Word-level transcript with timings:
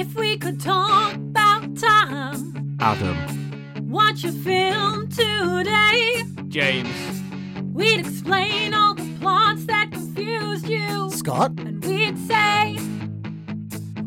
If 0.00 0.14
we 0.14 0.38
could 0.38 0.58
talk 0.58 1.12
about 1.12 1.76
time, 1.76 2.78
Adam. 2.80 3.90
watch 3.90 4.24
a 4.24 4.32
film 4.32 5.10
today, 5.10 6.22
James. 6.48 7.20
we'd 7.74 8.00
explain 8.00 8.72
all 8.72 8.94
the 8.94 9.06
plots 9.20 9.66
that 9.66 9.90
confused 9.92 10.66
you. 10.66 11.10
Scott? 11.10 11.52
And 11.58 11.84
we'd 11.84 12.16
say, 12.26 12.78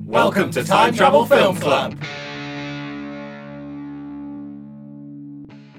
Welcome 0.03 0.49
to 0.53 0.63
Time 0.63 0.95
Travel 0.95 1.27
Film 1.27 1.57
Club. 1.57 1.95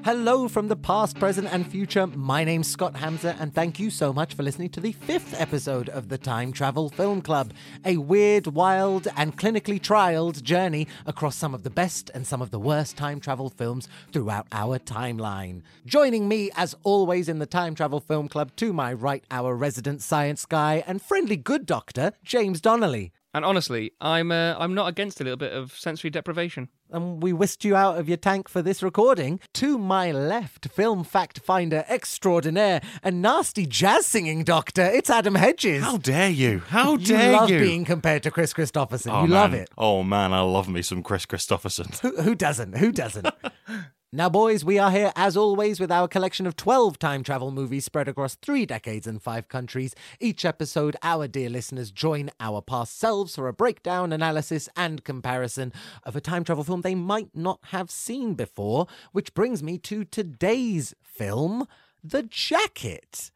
Hello 0.05 0.49
from 0.49 0.69
the 0.69 0.77
past, 0.77 1.19
present, 1.19 1.49
and 1.51 1.67
future. 1.67 2.07
My 2.07 2.45
name's 2.45 2.69
Scott 2.69 2.95
Hamza, 2.95 3.35
and 3.41 3.55
thank 3.55 3.79
you 3.79 3.89
so 3.89 4.13
much 4.13 4.35
for 4.35 4.43
listening 4.43 4.69
to 4.69 4.81
the 4.81 4.93
fifth 4.93 5.35
episode 5.41 5.89
of 5.89 6.11
the 6.11 6.19
Time 6.19 6.53
Travel 6.53 6.91
Film 6.91 7.23
Club. 7.23 7.55
A 7.87 7.97
weird, 7.97 8.49
wild, 8.49 9.09
and 9.17 9.39
clinically 9.39 9.81
trialed 9.81 10.43
journey 10.43 10.89
across 11.07 11.37
some 11.37 11.55
of 11.55 11.63
the 11.63 11.71
best 11.71 12.11
and 12.13 12.27
some 12.27 12.43
of 12.43 12.51
the 12.51 12.59
worst 12.59 12.99
time 12.99 13.19
travel 13.19 13.49
films 13.49 13.89
throughout 14.13 14.47
our 14.53 14.79
timeline. 14.79 15.63
Joining 15.87 16.29
me, 16.29 16.51
as 16.55 16.77
always, 16.83 17.31
in 17.31 17.39
the 17.39 17.47
Time 17.47 17.75
Travel 17.75 18.01
Film 18.01 18.29
Club, 18.29 18.55
to 18.57 18.75
my 18.75 18.93
right, 18.93 19.25
our 19.31 19.57
resident 19.57 20.03
science 20.03 20.45
guy 20.45 20.85
and 20.87 21.01
friendly 21.01 21.39
good 21.39 21.65
doctor, 21.65 22.13
James 22.23 22.61
Donnelly. 22.61 23.15
And 23.35 23.45
honestly, 23.45 23.91
I'm 24.01 24.31
uh, 24.31 24.55
I'm 24.57 24.75
not 24.75 24.87
against 24.87 25.21
a 25.21 25.25
little 25.25 25.37
bit 25.37 25.53
of 25.53 25.73
sensory 25.73 26.09
deprivation. 26.09 26.69
And 26.95 27.21
we 27.21 27.33
whisked 27.33 27.65
you 27.65 27.75
out 27.75 27.99
of 27.99 28.07
your 28.09 28.17
tank 28.17 28.49
for 28.49 28.63
this 28.63 28.81
recording. 28.81 29.41
To 29.55 29.79
my 29.79 30.13
left, 30.13 30.69
film 30.69 31.03
fact 31.03 31.41
finder 31.41 31.85
extraordinaire 31.89 32.81
and 33.03 33.21
nasty 33.21 33.67
jazz 33.67 34.07
singing 34.07 34.45
doctor, 34.45 34.85
it's 34.85 35.11
Adam 35.11 35.35
Hedges. 35.35 35.83
How 35.83 35.97
dare 35.97 36.31
you? 36.31 36.61
How 36.69 36.97
dare 36.97 37.33
you 37.33 37.37
love 37.37 37.51
you? 37.51 37.59
being 37.59 37.85
compared 37.85 38.23
to 38.23 38.31
Kris 38.31 38.55
Kristofferson. 38.55 39.13
oh, 39.13 39.23
you 39.23 39.29
man. 39.29 39.31
love 39.31 39.55
it. 39.55 39.71
Oh 39.77 40.05
man, 40.05 40.33
I 40.33 40.43
love 40.43 40.69
me 40.69 40.83
some 40.83 41.03
Kris 41.03 41.27
Kristofferson. 41.27 41.99
Who, 41.99 42.23
who 42.23 42.37
doesn't? 42.37 42.79
Who 42.79 42.93
doesn't? 42.93 43.27
Now, 44.17 44.29
boys, 44.29 44.65
we 44.65 44.79
are 44.79 44.93
here 44.93 45.13
as 45.17 45.37
always 45.37 45.81
with 45.81 45.91
our 45.91 46.07
collection 46.07 46.47
of 46.47 46.55
12 46.55 47.01
time 47.01 47.25
travel 47.25 47.51
movies 47.51 47.85
spread 47.85 48.07
across 48.07 48.37
three 48.37 48.65
decades 48.65 49.09
and 49.09 49.21
five 49.21 49.49
countries. 49.49 49.93
Each 50.21 50.45
episode, 50.45 50.95
our 51.03 51.27
dear 51.27 51.51
listeners 51.51 51.91
join 51.91 52.31
our 52.39 52.63
past 52.63 52.97
selves 52.97 53.35
for 53.35 53.49
a 53.49 53.53
breakdown, 53.53 54.13
analysis, 54.13 54.69
and 54.77 55.03
comparison 55.03 55.73
of 56.05 56.15
a 56.15 56.21
time 56.21 56.45
travel 56.45 56.63
film 56.63 56.83
they 56.83 56.95
might 56.95 57.35
not 57.35 57.59
have 57.73 57.91
seen 57.91 58.35
before. 58.35 58.87
Which 59.11 59.35
brings 59.35 59.65
me 59.65 59.79
to 59.79 60.05
today's 60.05 60.95
film, 61.03 61.67
The 62.05 62.23
Jacket. 62.23 63.33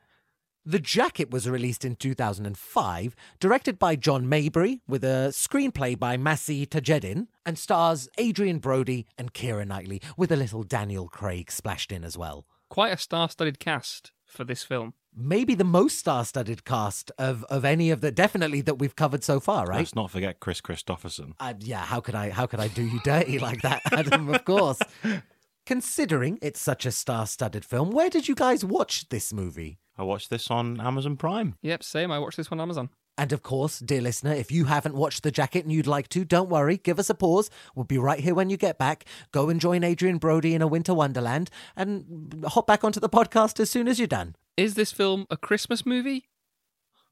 The 0.68 0.78
Jacket 0.78 1.30
was 1.30 1.48
released 1.48 1.82
in 1.82 1.96
2005, 1.96 3.16
directed 3.40 3.78
by 3.78 3.96
John 3.96 4.28
Maybury, 4.28 4.82
with 4.86 5.02
a 5.02 5.30
screenplay 5.32 5.98
by 5.98 6.18
Massy 6.18 6.66
Tadjedin, 6.66 7.28
and 7.46 7.58
stars 7.58 8.06
Adrien 8.20 8.58
Brody 8.58 9.06
and 9.16 9.32
Keira 9.32 9.66
Knightley, 9.66 10.02
with 10.18 10.30
a 10.30 10.36
little 10.36 10.62
Daniel 10.62 11.08
Craig 11.08 11.50
splashed 11.50 11.90
in 11.90 12.04
as 12.04 12.18
well. 12.18 12.44
Quite 12.68 12.92
a 12.92 12.98
star-studded 12.98 13.58
cast 13.58 14.12
for 14.26 14.44
this 14.44 14.62
film. 14.62 14.92
Maybe 15.16 15.54
the 15.54 15.64
most 15.64 15.96
star-studded 16.00 16.66
cast 16.66 17.12
of, 17.16 17.44
of 17.44 17.64
any 17.64 17.90
of 17.90 18.02
the 18.02 18.10
definitely 18.10 18.60
that 18.60 18.78
we've 18.78 18.94
covered 18.94 19.24
so 19.24 19.40
far, 19.40 19.64
right? 19.64 19.78
Let's 19.78 19.94
not 19.94 20.10
forget 20.10 20.38
Kris 20.38 20.60
Kristofferson. 20.60 21.32
Uh, 21.40 21.54
yeah, 21.60 21.86
how 21.86 22.00
could 22.02 22.14
I 22.14 22.28
how 22.28 22.44
could 22.44 22.60
I 22.60 22.68
do 22.68 22.82
you 22.82 23.00
dirty 23.04 23.38
like 23.48 23.62
that, 23.62 23.80
Adam? 23.90 24.28
Of 24.28 24.44
course. 24.44 24.80
Considering 25.64 26.38
it's 26.42 26.60
such 26.60 26.84
a 26.84 26.92
star-studded 26.92 27.64
film, 27.64 27.90
where 27.90 28.10
did 28.10 28.28
you 28.28 28.34
guys 28.34 28.66
watch 28.66 29.08
this 29.08 29.32
movie? 29.32 29.78
I 29.98 30.04
watched 30.04 30.30
this 30.30 30.50
on 30.50 30.80
Amazon 30.80 31.16
Prime. 31.16 31.56
Yep, 31.62 31.82
same. 31.82 32.12
I 32.12 32.18
watched 32.18 32.36
this 32.36 32.48
on 32.52 32.60
Amazon. 32.60 32.90
And 33.18 33.32
of 33.32 33.42
course, 33.42 33.80
dear 33.80 34.00
listener, 34.00 34.32
if 34.32 34.52
you 34.52 34.66
haven't 34.66 34.94
watched 34.94 35.24
The 35.24 35.32
Jacket 35.32 35.64
and 35.64 35.72
you'd 35.72 35.88
like 35.88 36.08
to, 36.10 36.24
don't 36.24 36.48
worry, 36.48 36.76
give 36.76 37.00
us 37.00 37.10
a 37.10 37.14
pause. 37.14 37.50
We'll 37.74 37.84
be 37.84 37.98
right 37.98 38.20
here 38.20 38.34
when 38.34 38.48
you 38.48 38.56
get 38.56 38.78
back. 38.78 39.04
Go 39.32 39.48
and 39.48 39.60
join 39.60 39.82
Adrien 39.82 40.18
Brody 40.18 40.54
in 40.54 40.62
a 40.62 40.68
winter 40.68 40.94
wonderland 40.94 41.50
and 41.76 42.44
hop 42.46 42.68
back 42.68 42.84
onto 42.84 43.00
the 43.00 43.08
podcast 43.08 43.58
as 43.58 43.72
soon 43.72 43.88
as 43.88 43.98
you're 43.98 44.06
done. 44.06 44.36
Is 44.56 44.74
this 44.74 44.92
film 44.92 45.26
a 45.30 45.36
Christmas 45.36 45.84
movie? 45.84 46.28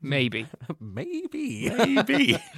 Maybe. 0.01 0.47
Maybe. 0.81 1.71
Maybe. 1.71 2.39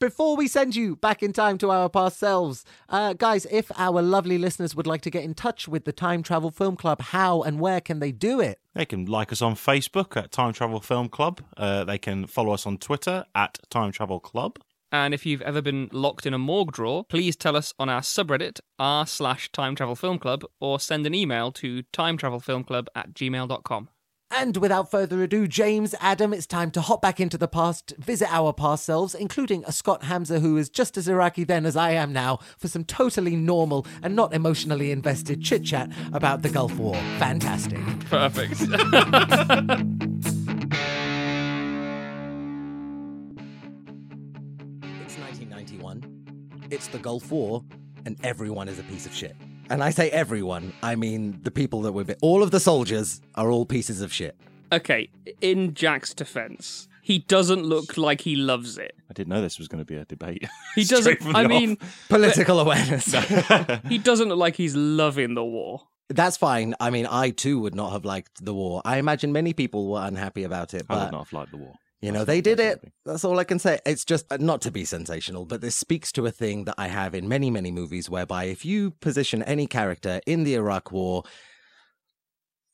Before 0.00 0.36
we 0.36 0.46
send 0.46 0.76
you 0.76 0.94
back 0.94 1.24
in 1.24 1.32
time 1.32 1.58
to 1.58 1.72
our 1.72 1.88
past 1.88 2.18
selves, 2.18 2.64
uh, 2.88 3.14
guys, 3.14 3.48
if 3.50 3.72
our 3.76 4.00
lovely 4.00 4.38
listeners 4.38 4.76
would 4.76 4.86
like 4.86 5.00
to 5.00 5.10
get 5.10 5.24
in 5.24 5.34
touch 5.34 5.66
with 5.66 5.86
the 5.86 5.92
Time 5.92 6.22
Travel 6.22 6.52
Film 6.52 6.76
Club, 6.76 7.00
how 7.00 7.42
and 7.42 7.58
where 7.58 7.80
can 7.80 7.98
they 7.98 8.12
do 8.12 8.38
it? 8.38 8.60
they 8.74 8.84
can 8.86 9.06
like 9.06 9.32
us 9.32 9.42
on 9.42 9.56
Facebook 9.56 10.16
at 10.16 10.30
Time 10.30 10.52
Travel 10.52 10.78
Film 10.78 11.08
Club. 11.08 11.40
Uh, 11.56 11.82
they 11.82 11.98
can 11.98 12.28
follow 12.28 12.52
us 12.52 12.64
on 12.64 12.78
Twitter 12.78 13.24
at 13.34 13.58
Time 13.70 13.90
Travel 13.90 14.20
Club. 14.20 14.60
And 14.92 15.12
if 15.12 15.26
you've 15.26 15.42
ever 15.42 15.60
been 15.60 15.88
locked 15.92 16.26
in 16.26 16.32
a 16.32 16.38
morgue 16.38 16.70
drawer, 16.70 17.02
please 17.02 17.34
tell 17.34 17.56
us 17.56 17.74
on 17.76 17.88
our 17.88 18.00
subreddit 18.00 18.60
r 18.78 19.04
slash 19.04 19.50
time 19.50 19.74
travel 19.74 19.96
film 19.96 20.20
club 20.20 20.44
or 20.60 20.78
send 20.78 21.06
an 21.06 21.14
email 21.14 21.50
to 21.52 21.82
time 21.92 22.16
travel 22.16 22.38
film 22.38 22.62
club 22.62 22.86
at 22.94 23.14
gmail.com. 23.14 23.88
And 24.30 24.58
without 24.58 24.90
further 24.90 25.22
ado, 25.22 25.48
James, 25.48 25.94
Adam, 26.00 26.34
it's 26.34 26.46
time 26.46 26.70
to 26.72 26.82
hop 26.82 27.00
back 27.00 27.18
into 27.18 27.38
the 27.38 27.48
past, 27.48 27.94
visit 27.96 28.28
our 28.30 28.52
past 28.52 28.84
selves, 28.84 29.14
including 29.14 29.64
a 29.66 29.72
Scott 29.72 30.04
Hamza 30.04 30.40
who 30.40 30.58
is 30.58 30.68
just 30.68 30.98
as 30.98 31.08
Iraqi 31.08 31.44
then 31.44 31.64
as 31.64 31.76
I 31.76 31.92
am 31.92 32.12
now, 32.12 32.38
for 32.58 32.68
some 32.68 32.84
totally 32.84 33.36
normal 33.36 33.86
and 34.02 34.14
not 34.14 34.34
emotionally 34.34 34.90
invested 34.90 35.42
chit 35.42 35.64
chat 35.64 35.90
about 36.12 36.42
the 36.42 36.50
Gulf 36.50 36.76
War. 36.76 36.94
Fantastic. 37.18 37.80
Perfect. 38.10 38.52
It's 38.52 38.68
1991. 45.16 46.68
It's 46.70 46.88
the 46.88 46.98
Gulf 46.98 47.30
War, 47.30 47.64
and 48.04 48.18
everyone 48.22 48.68
is 48.68 48.78
a 48.78 48.82
piece 48.82 49.06
of 49.06 49.14
shit. 49.14 49.34
And 49.70 49.82
I 49.84 49.90
say 49.90 50.10
everyone, 50.10 50.72
I 50.82 50.94
mean 50.94 51.40
the 51.42 51.50
people 51.50 51.82
that 51.82 51.92
were. 51.92 52.04
All 52.22 52.42
of 52.42 52.50
the 52.50 52.60
soldiers 52.60 53.20
are 53.34 53.50
all 53.50 53.66
pieces 53.66 54.00
of 54.00 54.12
shit. 54.12 54.36
okay, 54.72 55.10
in 55.40 55.74
Jack's 55.74 56.14
defense, 56.14 56.88
he 57.02 57.18
doesn't 57.20 57.62
look 57.64 57.96
like 57.96 58.22
he 58.22 58.36
loves 58.36 58.78
it. 58.78 58.94
I 59.10 59.12
didn't 59.14 59.28
know 59.28 59.40
this 59.42 59.58
was 59.58 59.68
going 59.68 59.80
to 59.80 59.84
be 59.84 59.96
a 59.96 60.04
debate. 60.04 60.46
He 60.74 60.84
doesn't. 60.84 61.20
from 61.22 61.32
the 61.32 61.38
I 61.38 61.44
off. 61.44 61.48
mean, 61.50 61.76
Political 62.08 62.60
awareness. 62.60 63.12
he 63.88 63.98
doesn't 63.98 64.28
look 64.28 64.38
like 64.38 64.56
he's 64.56 64.74
loving 64.76 65.34
the 65.34 65.44
war. 65.44 65.82
That's 66.10 66.36
fine. 66.38 66.74
I 66.80 66.88
mean, 66.90 67.06
I 67.06 67.30
too 67.30 67.58
would 67.60 67.74
not 67.74 67.92
have 67.92 68.04
liked 68.04 68.42
the 68.44 68.54
war. 68.54 68.80
I 68.84 68.96
imagine 68.98 69.32
many 69.32 69.52
people 69.52 69.90
were 69.90 70.02
unhappy 70.02 70.44
about 70.44 70.72
it, 70.72 70.82
I 70.88 70.94
but 70.94 71.04
would 71.04 71.12
not 71.12 71.24
have 71.24 71.32
liked 71.32 71.50
the 71.50 71.58
war. 71.58 71.74
You 72.00 72.12
know, 72.12 72.24
they 72.24 72.40
did 72.40 72.60
it. 72.60 72.92
That's 73.04 73.24
all 73.24 73.38
I 73.38 73.44
can 73.44 73.58
say. 73.58 73.80
It's 73.84 74.04
just 74.04 74.30
uh, 74.30 74.36
not 74.38 74.60
to 74.62 74.70
be 74.70 74.84
sensational, 74.84 75.46
but 75.46 75.60
this 75.60 75.74
speaks 75.74 76.12
to 76.12 76.26
a 76.26 76.30
thing 76.30 76.64
that 76.64 76.76
I 76.78 76.88
have 76.88 77.14
in 77.14 77.28
many, 77.28 77.50
many 77.50 77.72
movies 77.72 78.08
whereby 78.08 78.44
if 78.44 78.64
you 78.64 78.92
position 78.92 79.42
any 79.42 79.66
character 79.66 80.20
in 80.24 80.44
the 80.44 80.54
Iraq 80.54 80.92
war, 80.92 81.24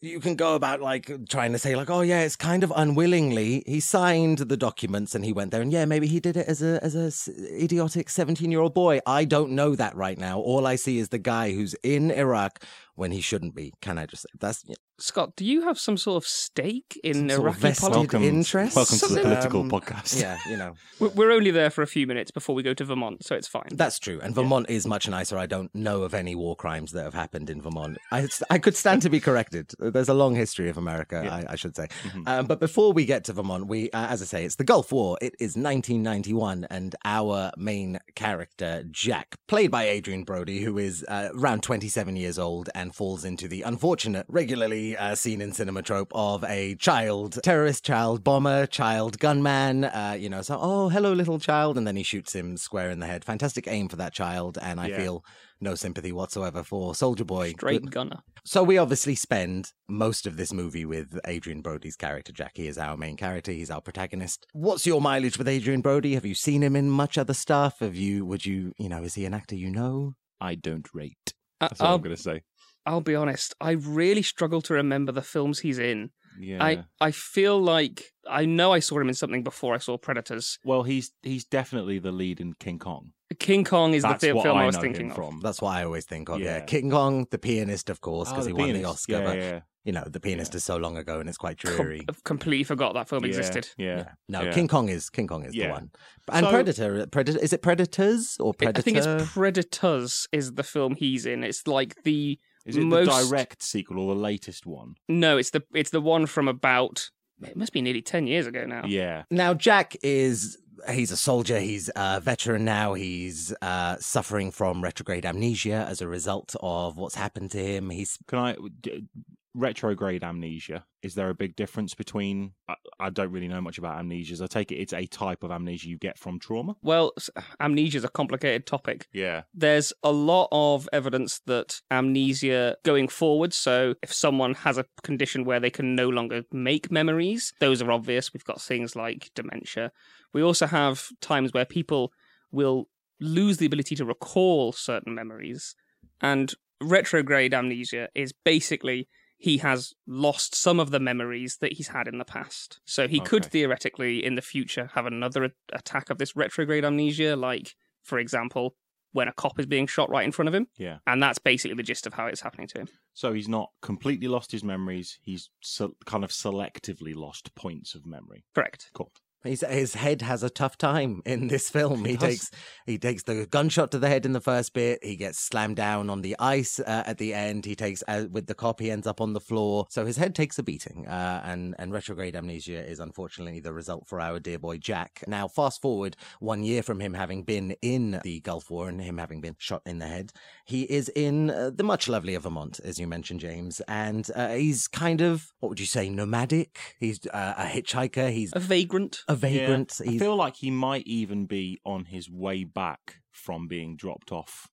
you 0.05 0.21
can 0.21 0.37
go 0.37 0.55
about 0.55 0.83
like 0.83 1.11
trying 1.29 1.53
to 1.53 1.59
say 1.59 1.75
like 1.75 1.89
oh 1.89 2.03
yeah 2.03 2.21
it's 2.21 2.37
kind 2.37 2.63
of 2.63 2.73
unwillingly 2.77 3.63
he 3.67 3.81
signed 3.81 4.39
the 4.39 4.57
documents 4.57 5.15
and 5.15 5.25
he 5.25 5.33
went 5.33 5.51
there 5.51 5.63
and 5.63 5.73
yeah 5.73 5.87
maybe 5.87 6.07
he 6.07 6.21
did 6.21 6.37
it 6.37 6.47
as 6.47 6.63
a 6.63 6.83
as 6.85 6.95
a 6.95 7.63
idiotic 7.63 8.11
17 8.11 8.51
year 8.51 8.61
old 8.61 8.75
boy 8.75 9.01
i 9.07 9.25
don't 9.25 9.51
know 9.51 9.75
that 9.75 9.97
right 9.97 10.19
now 10.19 10.39
all 10.39 10.67
i 10.67 10.77
see 10.77 10.99
is 10.99 11.09
the 11.09 11.19
guy 11.19 11.53
who's 11.55 11.75
in 11.83 12.11
iraq 12.11 12.63
when 12.97 13.13
he 13.13 13.21
shouldn't 13.21 13.55
be 13.55 13.73
can 13.81 13.97
i 13.97 14.05
just 14.05 14.23
say 14.23 14.29
that's 14.39 14.65
Scott, 15.01 15.35
do 15.35 15.45
you 15.45 15.63
have 15.63 15.77
some 15.77 15.97
sort 15.97 16.23
of 16.23 16.27
stake 16.29 17.01
in 17.03 17.15
Some 17.15 17.29
sort 17.31 17.39
of 17.41 17.45
Iraqi 17.47 17.61
vested 17.61 17.93
politics? 17.93 18.13
Welcome, 18.15 18.23
interest? 18.29 18.77
welcome 18.77 18.99
to 18.99 19.07
the 19.09 19.17
Um, 19.17 19.23
political 19.27 19.65
podcast. 19.65 20.21
yeah 20.21 20.39
you 20.49 20.57
know 20.57 20.75
We- 21.01 21.09
We're 21.09 21.33
only 21.33 21.51
there 21.51 21.71
for 21.71 21.83
a 21.83 21.87
few 21.89 22.07
minutes 22.07 22.31
before 22.31 22.55
we 22.55 22.63
go 22.63 22.73
to 22.75 22.85
Vermont, 22.85 23.25
so 23.25 23.35
it's 23.35 23.49
fine. 23.49 23.67
That's 23.73 23.99
true. 23.99 24.21
And 24.23 24.33
Vermont 24.33 24.67
is 24.71 24.87
much 24.87 25.09
nicer. 25.09 25.37
I 25.37 25.47
don't 25.47 25.75
know 25.75 26.03
of 26.05 26.15
any 26.15 26.37
war 26.37 26.55
crimes 26.55 26.93
that 26.93 27.03
have 27.03 27.15
happened 27.15 27.51
in 27.51 27.61
Vermont. 27.61 27.99
I, 28.13 28.29
I 28.49 28.59
could 28.59 28.77
stand 28.77 29.03
to 29.03 29.11
be 29.11 29.19
corrected. 29.19 29.73
There's 29.81 30.09
a 30.09 30.15
long 30.15 30.37
history 30.37 30.69
of 30.69 30.79
America, 30.79 31.23
Yeah. 31.25 31.35
I, 31.35 31.45
I 31.51 31.57
should 31.57 31.75
say. 31.75 31.89
Mhm. 32.05 32.29
Um, 32.29 32.47
but 32.47 32.61
before 32.61 32.93
we 32.93 33.05
get 33.05 33.25
to 33.25 33.33
Vermont, 33.33 33.67
we, 33.67 33.91
uh, 33.91 34.07
as 34.07 34.23
I 34.23 34.27
say, 34.27 34.45
it's 34.45 34.55
the 34.55 34.65
Gulf 34.65 34.93
War. 34.93 35.19
It 35.21 35.35
is 35.41 35.57
1991, 35.57 36.69
and 36.71 36.95
our 37.05 37.51
main 37.57 37.99
character, 38.15 38.85
Jack, 38.93 39.35
played 39.49 39.73
by 39.73 39.89
Adrien 39.89 40.23
Brody, 40.23 40.61
who 40.63 40.79
is 40.79 41.05
uh, 41.09 41.31
around 41.35 41.65
27 41.65 42.15
years 42.15 42.39
old 42.39 42.71
and 42.77 42.95
falls 42.95 43.25
into 43.25 43.49
the 43.49 43.63
unfortunate, 43.63 44.27
regularly 44.29 44.84
uh, 44.97 45.15
seen 45.15 45.41
in 45.41 45.53
cinema 45.53 45.83
trope 45.83 46.13
of 46.15 46.45
a 46.45 46.75
child 46.77 47.39
terrorist, 47.43 47.85
child 47.85 48.23
bomber, 48.23 48.67
child 48.67 49.19
gunman. 49.19 49.85
Uh, 49.85 50.17
you 50.19 50.29
know, 50.29 50.43
so 50.43 50.59
oh, 50.61 50.89
hello, 50.91 51.13
little 51.13 51.39
child, 51.39 51.79
and 51.79 51.87
then 51.87 51.97
he 51.97 52.03
shoots 52.03 52.35
him 52.35 52.57
square 52.57 52.91
in 52.91 53.01
the 53.01 53.07
head. 53.07 53.25
Fantastic 53.25 53.67
aim 53.67 53.89
for 53.89 53.97
that 53.97 54.13
child, 54.13 54.59
and 54.61 54.79
I 54.81 54.89
Yeah. 54.89 54.99
feel 54.99 55.25
no 55.61 55.75
sympathy 55.75 56.13
whatsoever 56.13 56.63
for 56.63 56.95
Soldier 56.95 57.25
Boy. 57.25 57.53
Straight 57.53 57.83
Good- 57.83 57.91
gunner. 57.93 58.21
so 58.45 58.63
we 58.63 58.77
obviously 58.77 59.15
spend 59.15 59.73
most 59.89 60.27
of 60.27 60.37
this 60.37 60.53
movie 60.53 60.85
with 60.85 61.19
Adrien 61.27 61.63
Brody's 61.63 61.97
character. 61.97 62.33
Jackie 62.33 62.69
is 62.69 62.77
our 62.77 62.97
main 62.97 63.17
character. 63.17 63.53
He's 63.53 63.71
our 63.71 63.81
protagonist. 63.81 64.47
What's 64.53 64.87
your 64.87 65.01
mileage 65.01 65.39
with 65.39 65.49
Adrien 65.49 65.81
Brody? 65.81 66.15
Have 66.15 66.27
you 66.27 66.35
seen 66.35 66.63
him 66.63 66.77
in 66.77 66.91
much 66.91 67.17
other 67.17 67.35
stuff? 67.35 67.79
Have 67.81 67.95
you? 67.97 68.27
Would 68.27 68.45
you? 68.45 68.73
You 68.79 68.89
know, 68.91 69.03
is 69.05 69.15
he 69.15 69.25
an 69.25 69.33
actor 69.35 69.55
you 69.57 69.71
know? 69.71 70.15
I 70.41 70.57
don't 70.57 70.87
rate. 70.93 71.33
I- 71.61 71.69
That's 71.69 71.81
all 71.81 71.87
I'll, 71.87 71.95
I'm 71.95 72.03
going 72.03 72.17
to 72.17 72.21
say. 72.21 72.43
I'll 72.87 73.01
be 73.01 73.15
honest. 73.15 73.55
I 73.61 73.73
really 73.73 74.23
struggle 74.23 74.61
to 74.63 74.75
remember 74.75 75.13
the 75.13 75.23
films 75.23 75.61
he's 75.61 75.79
in. 75.79 76.11
Yeah. 76.39 76.63
I, 76.63 76.85
I 77.01 77.11
feel 77.13 77.61
like 77.61 78.11
I 78.29 78.45
know 78.45 78.73
I 78.73 78.81
saw 78.81 78.99
him 78.99 79.09
in 79.09 79.15
something 79.15 79.45
before 79.45 79.75
I 79.75 79.79
saw 79.79 79.97
Predators. 79.97 80.59
Well, 80.65 80.83
he's 80.83 81.13
he's 81.23 81.45
definitely 81.45 81.99
the 82.01 82.11
lead 82.13 82.41
in 82.41 82.55
King 82.55 82.79
Kong. 82.81 83.13
King 83.39 83.65
Kong 83.65 83.95
is 83.95 84.03
That's 84.03 84.21
the 84.21 84.29
fi- 84.29 84.33
what 84.33 84.43
film 84.43 84.59
I, 84.59 84.63
I 84.65 84.67
was 84.67 84.77
thinking 84.77 85.07
him 85.07 85.11
of. 85.11 85.17
from. 85.17 85.41
That's 85.41 85.63
what 85.63 85.71
I 85.77 85.85
always 85.85 86.05
think 86.07 86.29
of. 86.29 86.41
Yeah, 86.41 86.59
Yeah. 86.59 86.65
King 86.65 86.91
Kong, 86.91 87.27
the 87.31 87.39
pianist, 87.39 87.89
of 87.91 88.01
course, 88.01 88.29
Oh, 88.29 88.33
because 88.33 88.47
the 88.47 88.51
he 88.51 88.55
won 88.55 88.73
the. 88.73 88.85
Oscar. 88.85 89.13
Yeah, 89.13 89.25
but 89.25 89.37
yeah, 89.39 89.61
you 89.85 89.93
know, 89.93 90.05
the 90.09 90.21
pianist 90.21 90.53
Yeah. 90.53 90.57
is 90.59 90.65
so 90.65 90.77
long 90.77 90.97
ago, 90.97 91.21
and 91.21 91.29
it's 91.29 91.39
quite 91.39 91.57
dreary. 91.57 92.05
I've 92.09 92.23
completely 92.25 92.65
forgot 92.65 92.95
that 92.95 93.09
film 93.09 93.23
yeah, 93.25 93.29
existed. 93.29 93.69
Yeah. 93.79 93.97
Yeah. 93.99 94.09
No, 94.29 94.43
yeah. 94.43 94.53
King 94.53 94.67
Kong 94.69 94.89
is 94.89 95.09
King 95.11 95.27
Kong 95.29 95.45
is 95.45 95.53
the 95.53 95.69
one. 95.69 95.91
And 96.33 96.45
So- 96.45 96.51
Predator, 96.51 97.07
Predator 97.07 97.39
is 97.39 97.53
it 97.53 97.63
Predators 97.63 98.37
or 98.41 98.53
I- 98.55 98.57
Predator? 98.57 98.79
I 98.79 98.83
think 98.83 98.97
it's 98.99 99.33
Predators 99.33 100.27
is 100.33 100.53
the 100.55 100.63
film 100.65 100.97
he's 100.97 101.27
in. 101.27 101.45
It's 101.45 101.67
like 101.67 101.95
the 102.05 102.39
Is 102.65 102.77
it 102.77 102.85
most- 102.85 103.11
the 103.11 103.29
direct 103.29 103.63
sequel 103.63 103.99
or 103.99 104.15
the 104.15 104.21
latest 104.21 104.67
one? 104.67 104.95
no, 105.09 105.37
it's 105.39 105.51
the 105.51 105.63
it's 105.75 105.91
the 105.91 106.01
one 106.01 106.27
from 106.27 106.49
about 106.49 107.11
it 107.43 107.57
must 107.57 107.73
be 107.73 107.83
nearly 107.83 108.01
ten 108.03 108.27
years 108.27 108.47
ago 108.47 108.65
now. 108.65 108.85
Yeah. 108.87 109.25
Now, 109.31 109.55
Jack 109.55 109.97
is. 110.03 110.57
He's 110.91 111.11
a 111.13 111.17
soldier. 111.17 111.61
He's 111.61 111.89
a 111.97 112.21
veteran 112.21 112.65
now. 112.65 112.95
He's 112.95 113.55
uh, 113.63 113.97
suffering 114.01 114.51
from 114.51 114.83
retrograde 114.83 115.25
amnesia 115.25 115.87
as 115.89 116.01
a 116.01 116.09
result 116.09 116.55
of 116.61 116.97
what's 116.97 117.15
happened 117.15 117.51
to 117.53 117.59
him. 117.65 117.91
He's 117.91 118.19
Can 118.29 118.39
I 118.39 118.57
d- 118.81 119.07
retrograde 119.55 120.25
amnesia? 120.25 120.85
Is 121.03 121.15
there 121.15 121.31
a 121.31 121.35
big 121.35 121.57
difference 121.57 121.95
between? 121.95 122.53
I, 122.69 122.75
I 122.99 123.11
don't 123.11 123.31
really 123.31 123.49
know 123.49 123.61
much 123.61 123.79
about 123.79 123.97
amnesias. 123.99 124.43
I 124.43 124.47
take 124.47 124.73
it 124.73 124.77
it's 124.77 124.93
a 124.93 125.07
type 125.07 125.43
of 125.43 125.51
amnesia 125.51 125.89
you 125.89 125.99
get 125.99 126.19
from 126.19 126.39
trauma. 126.39 126.77
Well, 126.83 127.13
amnesia 127.61 127.99
is 127.99 128.05
a 128.05 128.09
complicated 128.09 128.67
topic. 128.67 129.09
Yeah. 129.13 129.43
There's 129.55 129.93
a 130.03 130.11
lot 130.11 130.49
of 130.51 130.89
evidence 130.93 131.41
that 131.47 131.81
amnesia 131.91 132.77
going 132.85 133.09
forward, 133.09 133.55
so 133.55 133.95
if 134.03 134.13
someone 134.13 134.55
has 134.55 134.79
a 134.79 134.87
condition 135.03 135.45
where 135.45 135.61
they 135.61 135.71
can 135.71 135.95
no 135.95 136.09
longer 136.09 136.43
make 136.53 136.91
memories, 136.91 137.53
those 137.61 137.81
are 137.81 137.93
obvious. 137.93 138.33
We've 138.33 138.45
got 138.45 138.61
things 138.61 138.97
like 138.97 139.31
dementia. 139.35 139.93
We 140.33 140.43
also 140.43 140.67
have 140.67 141.09
times 141.21 141.53
where 141.53 141.65
people 141.65 142.13
will 142.51 142.89
lose 143.21 143.59
the 143.59 143.67
ability 143.67 143.95
to 143.97 144.05
recall 144.05 144.73
certain 144.73 145.15
memories. 145.15 145.77
And 146.21 146.53
retrograde 146.81 147.55
amnesia 147.55 148.09
is 148.15 148.33
basically 148.45 149.09
he 149.37 149.59
has 149.59 149.93
lost 150.07 150.55
some 150.55 150.81
of 150.81 150.91
the 150.91 151.01
memories 151.01 151.59
that 151.61 151.75
he's 151.75 151.89
had 151.89 152.09
in 152.09 152.19
the 152.19 152.25
past. 152.25 152.81
So 152.85 153.09
he 153.09 153.21
could 153.21 153.45
theoretically 153.45 154.25
in 154.25 154.37
the 154.37 154.43
future 154.43 154.91
have 154.95 155.07
another 155.07 155.51
attack 155.73 156.11
of 156.11 156.19
this 156.19 156.37
retrograde 156.37 156.85
amnesia, 156.85 157.37
like, 157.37 157.75
for 158.03 158.19
example, 158.19 158.77
when 159.13 159.29
a 159.29 159.33
cop 159.33 159.61
is 159.61 159.67
being 159.67 159.87
shot 159.87 160.11
right 160.11 160.25
in 160.25 160.33
front 160.33 160.49
of 160.49 160.55
him. 160.55 160.67
Yeah. 160.77 160.99
And 161.07 161.23
that's 161.23 161.39
basically 161.39 161.77
the 161.77 161.83
gist 161.83 162.07
of 162.07 162.15
how 162.15 162.27
it's 162.27 162.41
happening 162.41 162.67
to 162.69 162.81
him. 162.81 162.89
So 163.13 163.33
he's 163.33 163.49
not 163.49 163.71
completely 163.81 164.27
lost 164.27 164.51
his 164.51 164.65
memories. 164.65 165.19
He's 165.23 165.51
se- 165.63 165.95
kind 166.05 166.25
of 166.25 166.31
selectively 166.31 167.15
lost 167.15 167.55
points 167.55 167.95
of 167.95 168.07
memory. 168.07 168.45
Correct. 168.55 168.91
Cool. 168.93 169.13
He's, 169.45 169.61
his 169.61 169.95
head 169.95 170.23
has 170.23 170.43
a 170.43 170.51
tough 170.51 170.79
time 170.79 171.23
in 171.25 171.49
this 171.49 171.69
film. 171.71 172.05
It 172.07 172.11
He 172.11 172.17
takes 172.17 172.51
he 172.87 172.99
takes 172.99 173.23
the 173.25 173.47
gunshot 173.47 173.91
to 173.93 173.99
the 173.99 174.09
head 174.09 174.25
in 174.27 174.33
the 174.33 174.41
first 174.41 174.73
bit. 174.73 175.05
He 175.05 175.17
gets 175.17 175.39
slammed 175.39 175.77
down 175.77 176.11
on 176.11 176.23
the 176.23 176.35
ice 176.39 176.81
uh, 176.81 177.03
at 177.07 177.19
the 177.19 177.35
end. 177.35 177.65
He 177.67 177.75
takes 177.75 178.03
uh, 178.09 178.27
with 178.31 178.47
the 178.47 178.55
cop. 178.55 178.81
He 178.81 178.91
ends 178.91 179.07
up 179.07 179.21
on 179.21 179.33
the 179.35 179.41
floor. 179.41 179.87
So 179.91 180.07
his 180.07 180.17
head 180.17 180.35
takes 180.35 180.59
a 180.59 180.63
beating. 180.63 181.07
Uh, 181.07 181.43
and 181.45 181.75
and 181.79 181.93
retrograde 181.93 182.35
amnesia 182.37 182.85
is 182.85 183.01
unfortunately 183.01 183.61
the 183.61 183.73
result 183.73 184.07
for 184.07 184.21
our 184.21 184.41
dear 184.41 184.59
boy 184.59 184.79
Jack. 184.79 185.23
Now 185.27 185.47
fast 185.49 185.81
forward 185.83 186.17
one 186.41 186.63
year 186.65 186.83
from 186.83 187.01
him 187.01 187.15
having 187.15 187.43
been 187.45 187.77
in 187.83 188.21
the 188.25 188.41
Gulf 188.41 188.71
War 188.71 188.89
and 188.89 189.01
him 189.01 189.19
having 189.19 189.41
been 189.41 189.57
shot 189.59 189.83
in 189.85 189.99
the 189.99 190.07
head. 190.07 190.33
He 190.65 190.83
is 190.85 191.11
in 191.11 191.51
uh, 191.51 191.71
the 191.75 191.85
much 191.85 192.09
lovelier 192.09 192.39
Vermont, 192.41 192.81
as 192.83 192.99
you 192.99 193.07
mentioned, 193.07 193.41
James, 193.41 193.81
and 193.89 194.29
uh, 194.35 194.49
he's 194.55 194.89
kind 194.89 195.21
of 195.21 195.53
what 195.61 195.69
would 195.69 195.81
you 195.81 195.87
say 195.87 196.09
nomadic? 196.09 196.79
He's 196.99 197.27
uh, 197.27 197.55
a 197.59 197.65
hitchhiker. 197.65 198.31
He's 198.33 198.53
A 198.55 198.61
vagrant. 198.61 199.21
a 199.29 199.34
vagrant. 199.37 200.01
Yeah. 200.05 200.13
I 200.13 200.19
feel 200.19 200.37
like 200.37 200.57
he 200.57 200.71
might 200.71 201.07
even 201.07 201.47
be 201.47 201.79
on 201.85 202.07
his 202.07 202.31
way 202.31 202.65
back 202.65 203.17
from 203.31 203.67
being 203.69 203.97
dropped 203.97 204.33
off. 204.33 204.69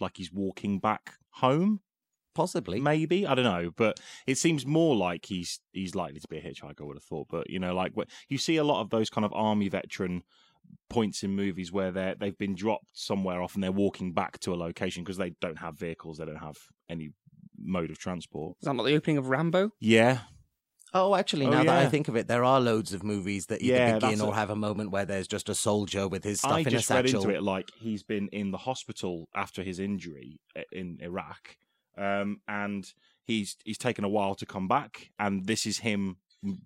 Like 0.00 0.16
he's 0.16 0.32
walking 0.32 0.78
back 0.80 1.14
home. 1.30 1.80
possibly. 2.34 2.80
Maybe 2.80 3.26
I 3.26 3.34
don't 3.34 3.44
know, 3.44 3.70
but 3.76 4.00
it 4.26 4.38
seems 4.38 4.66
more 4.66 4.96
like 4.96 5.26
he's 5.26 5.60
he's 5.72 5.94
likely 5.94 6.18
to 6.20 6.28
be 6.28 6.38
a 6.38 6.42
hitchhiker. 6.42 6.80
I 6.80 6.84
would 6.84 6.96
have 6.96 7.04
thought, 7.04 7.28
but 7.30 7.48
you 7.48 7.58
know, 7.60 7.74
like 7.74 7.92
wh- 7.96 8.10
you 8.28 8.38
see 8.38 8.56
a 8.56 8.64
lot 8.64 8.80
of 8.80 8.90
those 8.90 9.08
kind 9.10 9.24
of 9.24 9.32
army 9.32 9.68
veteran 9.68 10.22
points 10.90 11.22
in 11.22 11.30
movies 11.36 11.70
where 11.70 11.92
they 11.92 12.14
they've 12.18 12.36
been 12.38 12.54
dropped 12.54 12.86
somewhere 12.92 13.40
off 13.42 13.54
and 13.54 13.62
they're 13.62 13.70
walking 13.70 14.12
back 14.12 14.38
to 14.40 14.52
a 14.52 14.56
location 14.56 15.04
because 15.04 15.16
they 15.16 15.30
don't 15.40 15.58
have 15.58 15.78
vehicles, 15.78 16.18
they 16.18 16.24
don't 16.24 16.36
have 16.36 16.56
any 16.88 17.10
mode 17.56 17.90
of 17.90 17.98
transport. 17.98 18.56
Is 18.60 18.66
that 18.66 18.74
not 18.74 18.84
the 18.84 18.94
opening 18.96 19.18
of 19.18 19.28
Rambo? 19.28 19.70
Yeah, 19.78 20.20
Oh, 20.96 21.14
actually, 21.16 21.46
Oh, 21.46 21.50
now 21.50 21.64
that 21.64 21.76
I 21.76 21.86
think 21.88 22.06
of 22.08 22.14
it, 22.16 22.28
there 22.28 22.44
are 22.44 22.60
loads 22.60 22.92
of 22.94 23.02
movies 23.02 23.46
that 23.46 23.60
either 23.62 23.74
Yeah, 23.74 23.98
begin 23.98 24.20
or 24.20 24.32
a- 24.32 24.36
have 24.36 24.50
a 24.50 24.56
moment 24.56 24.90
where 24.92 25.04
there's 25.04 25.26
just 25.26 25.48
a 25.48 25.54
soldier 25.54 26.06
with 26.06 26.22
his 26.22 26.38
stuff 26.38 26.52
I 26.52 26.58
in 26.60 26.64
just 26.70 26.88
a 26.90 26.94
read 26.94 27.06
satchel. 27.08 27.22
into 27.22 27.34
it 27.36 27.42
like 27.42 27.70
he's 27.76 28.02
been 28.04 28.28
in 28.28 28.52
the 28.52 28.58
hospital 28.58 29.28
after 29.34 29.62
his 29.64 29.78
injury 29.80 30.40
in 30.70 30.98
Iraq, 31.02 31.56
um, 31.98 32.40
and 32.46 32.86
he's 33.24 33.56
he's 33.64 33.78
taken 33.78 34.04
a 34.04 34.08
while 34.08 34.34
to 34.36 34.46
come 34.46 34.68
back, 34.68 35.10
and 35.18 35.46
this 35.46 35.66
is 35.66 35.78
him 35.78 36.18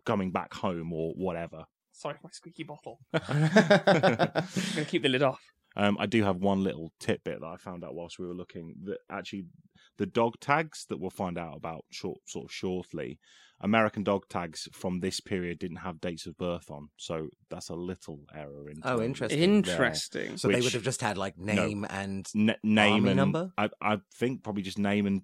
coming 0.05 0.31
back 0.31 0.53
home 0.55 0.93
or 0.93 1.13
whatever. 1.15 1.65
Sorry, 1.93 2.15
for 2.15 2.21
my 2.25 2.31
squeaky 2.31 2.65
bottle. 2.65 3.01
I'm 3.13 3.41
going 3.51 4.45
to 4.77 4.85
keep 4.87 5.03
the 5.03 5.09
lid 5.09 5.23
off. 5.23 5.41
Um, 5.77 5.97
I 6.01 6.07
do 6.07 6.23
have 6.25 6.37
one 6.37 6.63
little 6.65 6.93
tidbit 7.01 7.41
that 7.41 7.47
I 7.47 7.57
found 7.57 7.85
out 7.85 7.95
whilst 7.95 8.19
we 8.19 8.27
were 8.27 8.35
looking 8.35 8.75
that 8.85 8.99
actually 9.11 9.47
the 9.97 10.07
dog 10.07 10.39
tags 10.41 10.87
that 10.89 10.99
we'll 10.99 11.11
find 11.11 11.39
out 11.39 11.57
about 11.57 11.85
short, 11.91 12.19
sort 12.27 12.47
of 12.47 12.53
shortly. 12.53 13.19
American 13.61 14.05
dog 14.05 14.29
tags 14.29 14.69
from 14.73 15.01
this 15.01 15.21
period 15.21 15.59
didn't 15.59 15.79
have 15.79 16.01
dates 16.01 16.27
of 16.27 16.37
birth 16.39 16.71
on, 16.71 16.89
so 16.97 17.29
that's 17.51 17.69
a 17.69 17.75
little 17.75 18.21
error 18.35 18.69
in. 18.71 18.81
Oh, 18.85 18.97
terms 18.99 19.05
interesting. 19.07 19.39
their 19.41 19.49
Interesting. 19.49 20.37
so 20.37 20.49
they 20.49 20.55
which- 20.57 20.65
would 20.65 20.73
have 20.75 20.83
just 20.85 21.01
had 21.03 21.19
like 21.19 21.37
name 21.39 21.85
and 21.91 22.27
n- 22.35 22.57
name 22.63 22.93
Army 22.95 23.11
and 23.11 23.17
number? 23.17 23.51
I, 23.59 23.69
I 23.81 23.99
think 24.15 24.43
probably 24.45 24.63
just 24.63 24.79
name 24.79 25.07
and 25.07 25.23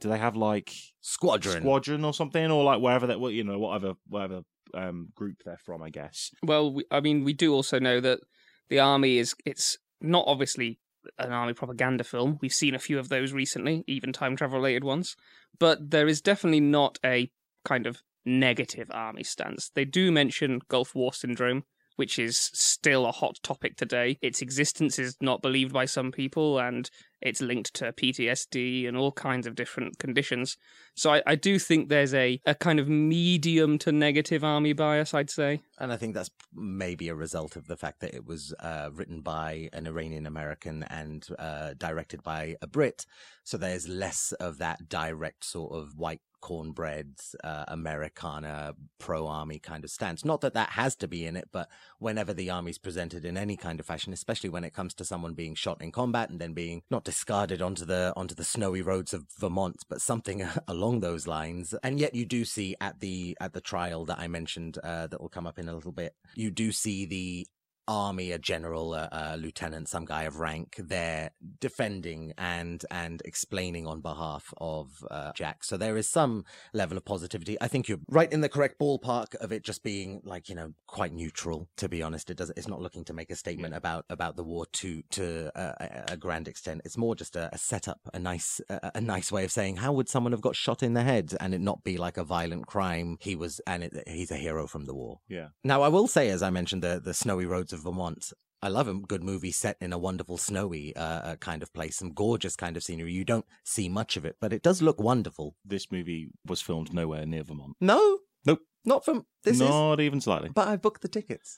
do 0.00 0.08
they 0.08 0.18
have 0.18 0.36
like 0.36 0.72
squadron. 1.00 1.62
squadron 1.62 2.04
or 2.04 2.12
something 2.14 2.50
or 2.50 2.64
like 2.64 2.80
wherever 2.80 3.06
that 3.08 3.20
well, 3.20 3.30
you 3.30 3.44
know 3.44 3.58
whatever 3.58 3.94
whatever 4.08 4.42
um 4.74 5.08
group 5.14 5.36
they're 5.44 5.58
from, 5.58 5.82
I 5.82 5.90
guess. 5.90 6.30
Well, 6.42 6.72
we, 6.72 6.84
I 6.90 7.00
mean, 7.00 7.24
we 7.24 7.32
do 7.32 7.52
also 7.54 7.78
know 7.78 8.00
that 8.00 8.20
the 8.68 8.78
army 8.80 9.18
is 9.18 9.34
it's 9.44 9.76
not 10.00 10.24
obviously 10.26 10.78
an 11.18 11.32
army 11.32 11.52
propaganda 11.52 12.04
film. 12.04 12.38
We've 12.40 12.52
seen 12.52 12.74
a 12.76 12.78
few 12.78 12.98
of 12.98 13.08
those 13.08 13.32
recently, 13.32 13.82
even 13.88 14.12
time 14.12 14.36
travel 14.36 14.58
related 14.58 14.84
ones. 14.84 15.16
But 15.58 15.90
there 15.90 16.06
is 16.08 16.20
definitely 16.20 16.60
not 16.60 16.98
a 17.04 17.30
kind 17.64 17.86
of 17.86 18.02
negative 18.24 18.88
army 18.92 19.24
stance. 19.24 19.70
They 19.74 19.84
do 19.84 20.12
mention 20.12 20.60
Gulf 20.68 20.94
War 20.94 21.12
syndrome, 21.12 21.64
which 21.96 22.18
is 22.18 22.50
still 22.54 23.06
a 23.06 23.12
hot 23.12 23.38
topic 23.42 23.76
today. 23.76 24.18
Its 24.22 24.42
existence 24.42 24.98
is 24.98 25.16
not 25.20 25.42
believed 25.42 25.72
by 25.72 25.84
some 25.84 26.12
people, 26.12 26.58
and 26.58 26.90
it's 27.22 27.40
linked 27.40 27.74
to 27.74 27.92
PTSD 27.92 28.86
and 28.86 28.96
all 28.96 29.12
kinds 29.12 29.46
of 29.46 29.54
different 29.54 29.98
conditions. 29.98 30.56
So 30.94 31.14
I, 31.14 31.22
I 31.26 31.34
do 31.34 31.58
think 31.58 31.88
there's 31.88 32.14
a, 32.14 32.40
a 32.44 32.54
kind 32.54 32.78
of 32.78 32.88
medium 32.88 33.78
to 33.78 33.92
negative 33.92 34.44
army 34.44 34.72
bias, 34.72 35.14
I'd 35.14 35.30
say. 35.30 35.60
And 35.78 35.92
I 35.92 35.96
think 35.96 36.14
that's 36.14 36.30
maybe 36.54 37.08
a 37.08 37.14
result 37.14 37.56
of 37.56 37.66
the 37.66 37.76
fact 37.76 38.00
that 38.00 38.14
it 38.14 38.26
was 38.26 38.54
uh, 38.60 38.90
written 38.92 39.20
by 39.20 39.68
an 39.72 39.86
Iranian 39.86 40.26
American 40.26 40.82
and 40.84 41.26
uh, 41.38 41.74
directed 41.78 42.22
by 42.22 42.56
a 42.60 42.66
Brit. 42.66 43.06
So 43.44 43.56
there's 43.56 43.88
less 43.88 44.32
of 44.32 44.58
that 44.58 44.88
direct 44.88 45.44
sort 45.44 45.74
of 45.74 45.96
white 45.96 46.20
cornbread 46.42 47.14
uh, 47.42 47.64
Americana 47.68 48.74
pro 48.98 49.26
army 49.26 49.58
kind 49.58 49.84
of 49.84 49.90
stance. 49.90 50.24
Not 50.24 50.42
that 50.42 50.52
that 50.52 50.70
has 50.70 50.94
to 50.96 51.08
be 51.08 51.24
in 51.24 51.36
it, 51.36 51.48
but 51.50 51.68
whenever 51.98 52.34
the 52.34 52.50
army's 52.50 52.76
presented 52.78 53.24
in 53.24 53.38
any 53.38 53.56
kind 53.56 53.80
of 53.80 53.86
fashion, 53.86 54.12
especially 54.12 54.50
when 54.50 54.64
it 54.64 54.74
comes 54.74 54.92
to 54.94 55.04
someone 55.04 55.32
being 55.32 55.54
shot 55.54 55.80
in 55.80 55.90
combat 55.90 56.28
and 56.28 56.38
then 56.38 56.52
being 56.52 56.82
not 56.90 57.04
discarded 57.12 57.60
onto 57.60 57.84
the 57.84 58.10
onto 58.16 58.34
the 58.34 58.42
snowy 58.42 58.80
roads 58.80 59.12
of 59.12 59.26
Vermont, 59.38 59.84
but 59.86 60.00
something 60.00 60.48
along 60.66 61.00
those 61.00 61.26
lines. 61.26 61.74
And 61.82 62.00
yet 62.00 62.14
you 62.14 62.24
do 62.24 62.46
see 62.46 62.74
at 62.80 63.00
the 63.00 63.36
at 63.38 63.52
the 63.52 63.60
trial 63.60 64.06
that 64.06 64.18
I 64.18 64.28
mentioned 64.28 64.78
uh, 64.82 65.08
that 65.08 65.20
will 65.20 65.28
come 65.28 65.46
up 65.46 65.58
in 65.58 65.68
a 65.68 65.74
little 65.74 65.92
bit, 65.92 66.14
you 66.34 66.50
do 66.50 66.72
see 66.72 67.04
the 67.04 67.46
army, 67.92 68.32
a 68.32 68.38
general, 68.38 68.94
a, 68.94 69.08
a 69.12 69.36
lieutenant, 69.36 69.86
some 69.88 70.06
guy 70.06 70.22
of 70.22 70.40
rank, 70.40 70.76
there 70.78 71.30
defending 71.60 72.32
and 72.38 72.84
and 72.90 73.20
explaining 73.24 73.86
on 73.86 74.00
behalf 74.00 74.54
of 74.56 75.04
uh, 75.10 75.32
Jack. 75.34 75.62
So 75.62 75.76
there 75.76 75.96
is 75.98 76.08
some 76.08 76.44
level 76.72 76.96
of 76.96 77.04
positivity. 77.04 77.58
I 77.60 77.68
think 77.68 77.88
you're 77.88 77.98
right 78.08 78.32
in 78.32 78.40
the 78.40 78.48
correct 78.48 78.80
ballpark 78.80 79.34
of 79.36 79.52
it 79.52 79.62
just 79.62 79.82
being 79.82 80.22
like 80.24 80.48
you 80.48 80.54
know 80.54 80.72
quite 80.86 81.12
neutral. 81.12 81.68
To 81.76 81.88
be 81.88 82.02
honest, 82.02 82.30
it 82.30 82.38
does. 82.38 82.50
It's 82.56 82.68
not 82.68 82.80
looking 82.80 83.04
to 83.04 83.12
make 83.12 83.30
a 83.30 83.36
statement 83.36 83.74
about 83.74 84.06
about 84.08 84.36
the 84.36 84.44
war 84.44 84.64
to 84.80 85.02
to 85.10 85.52
uh, 85.58 85.74
a, 85.80 86.12
a 86.12 86.16
grand 86.16 86.48
extent. 86.48 86.80
It's 86.84 86.96
more 86.96 87.14
just 87.14 87.36
a, 87.36 87.50
a 87.52 87.58
setup, 87.58 88.00
a 88.14 88.18
nice 88.18 88.60
a, 88.70 88.92
a 88.94 89.00
nice 89.00 89.30
way 89.30 89.44
of 89.44 89.52
saying 89.52 89.76
how 89.76 89.92
would 89.92 90.08
someone 90.08 90.32
have 90.32 90.40
got 90.40 90.56
shot 90.56 90.82
in 90.82 90.94
the 90.94 91.02
head 91.02 91.34
and 91.40 91.52
it 91.54 91.60
not 91.60 91.84
be 91.84 91.98
like 91.98 92.16
a 92.16 92.24
violent 92.24 92.66
crime. 92.66 93.18
He 93.20 93.36
was 93.36 93.60
and 93.66 93.84
it, 93.84 93.92
he's 94.06 94.30
a 94.30 94.36
hero 94.36 94.66
from 94.66 94.86
the 94.86 94.94
war. 94.94 95.20
Yeah. 95.28 95.48
Now, 95.62 95.82
I 95.82 95.88
will 95.88 96.06
say, 96.06 96.30
as 96.30 96.42
I 96.42 96.48
mentioned, 96.48 96.82
the 96.82 97.00
the 97.02 97.14
snowy 97.14 97.44
roads 97.44 97.72
of 97.72 97.81
Vermont. 97.82 98.32
I 98.64 98.68
love 98.68 98.86
a 98.86 98.94
good 98.94 99.24
movie 99.24 99.50
set 99.50 99.76
in 99.80 99.92
a 99.92 99.98
wonderful 99.98 100.38
snowy 100.38 100.94
uh, 100.94 101.00
uh, 101.02 101.36
kind 101.36 101.62
of 101.64 101.72
place, 101.72 101.96
some 101.96 102.12
gorgeous 102.12 102.54
kind 102.54 102.76
of 102.76 102.84
scenery. 102.84 103.12
You 103.12 103.24
don't 103.24 103.44
see 103.64 103.88
much 103.88 104.16
of 104.16 104.24
it, 104.24 104.36
but 104.40 104.52
it 104.52 104.62
does 104.62 104.80
look 104.80 105.00
wonderful. 105.00 105.56
This 105.64 105.90
movie 105.90 106.28
was 106.46 106.60
filmed 106.60 106.94
nowhere 106.94 107.26
near 107.26 107.42
Vermont. 107.42 107.74
No, 107.80 108.18
Nope. 108.46 108.60
not 108.84 109.04
from 109.04 109.26
this 109.42 109.54
is. 109.56 109.60
Not 109.68 109.98
even 110.00 110.20
slightly. 110.20 110.50
But 110.54 110.68
I 110.68 110.76
booked 110.76 111.02
the 111.02 111.08
tickets. 111.08 111.56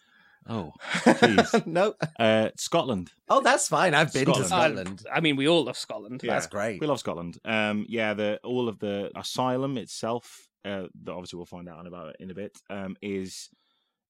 Oh, 0.49 0.73
jeez. 1.05 1.67
no. 1.67 1.95
uh, 2.19 2.51
Scotland. 2.57 3.11
Oh, 3.31 3.41
that's 3.41 3.69
fine. 3.69 3.95
I've 3.95 4.13
been 4.13 4.27
to 4.27 4.45
Scotland. 4.45 4.49
Scotland. 5.01 5.07
I 5.13 5.21
mean, 5.21 5.37
we 5.37 5.49
all 5.49 5.65
love 5.65 5.77
Scotland. 5.79 6.23
Yeah. 6.23 6.33
That's 6.35 6.47
great. 6.47 6.81
We 6.81 6.87
love 6.87 6.99
Scotland. 7.01 7.39
Um, 7.45 7.87
yeah, 7.89 8.13
the 8.15 8.41
all 8.45 8.69
of 8.69 8.79
the 8.79 9.11
asylum 9.17 9.79
itself, 9.79 10.49
uh, 10.65 10.85
that 11.03 11.13
obviously 11.13 11.37
we'll 11.39 11.47
find 11.47 11.69
out 11.69 11.87
about 11.87 12.09
it 12.11 12.17
in 12.21 12.31
a 12.31 12.35
bit, 12.35 12.57
um, 12.71 12.95
is 13.03 13.49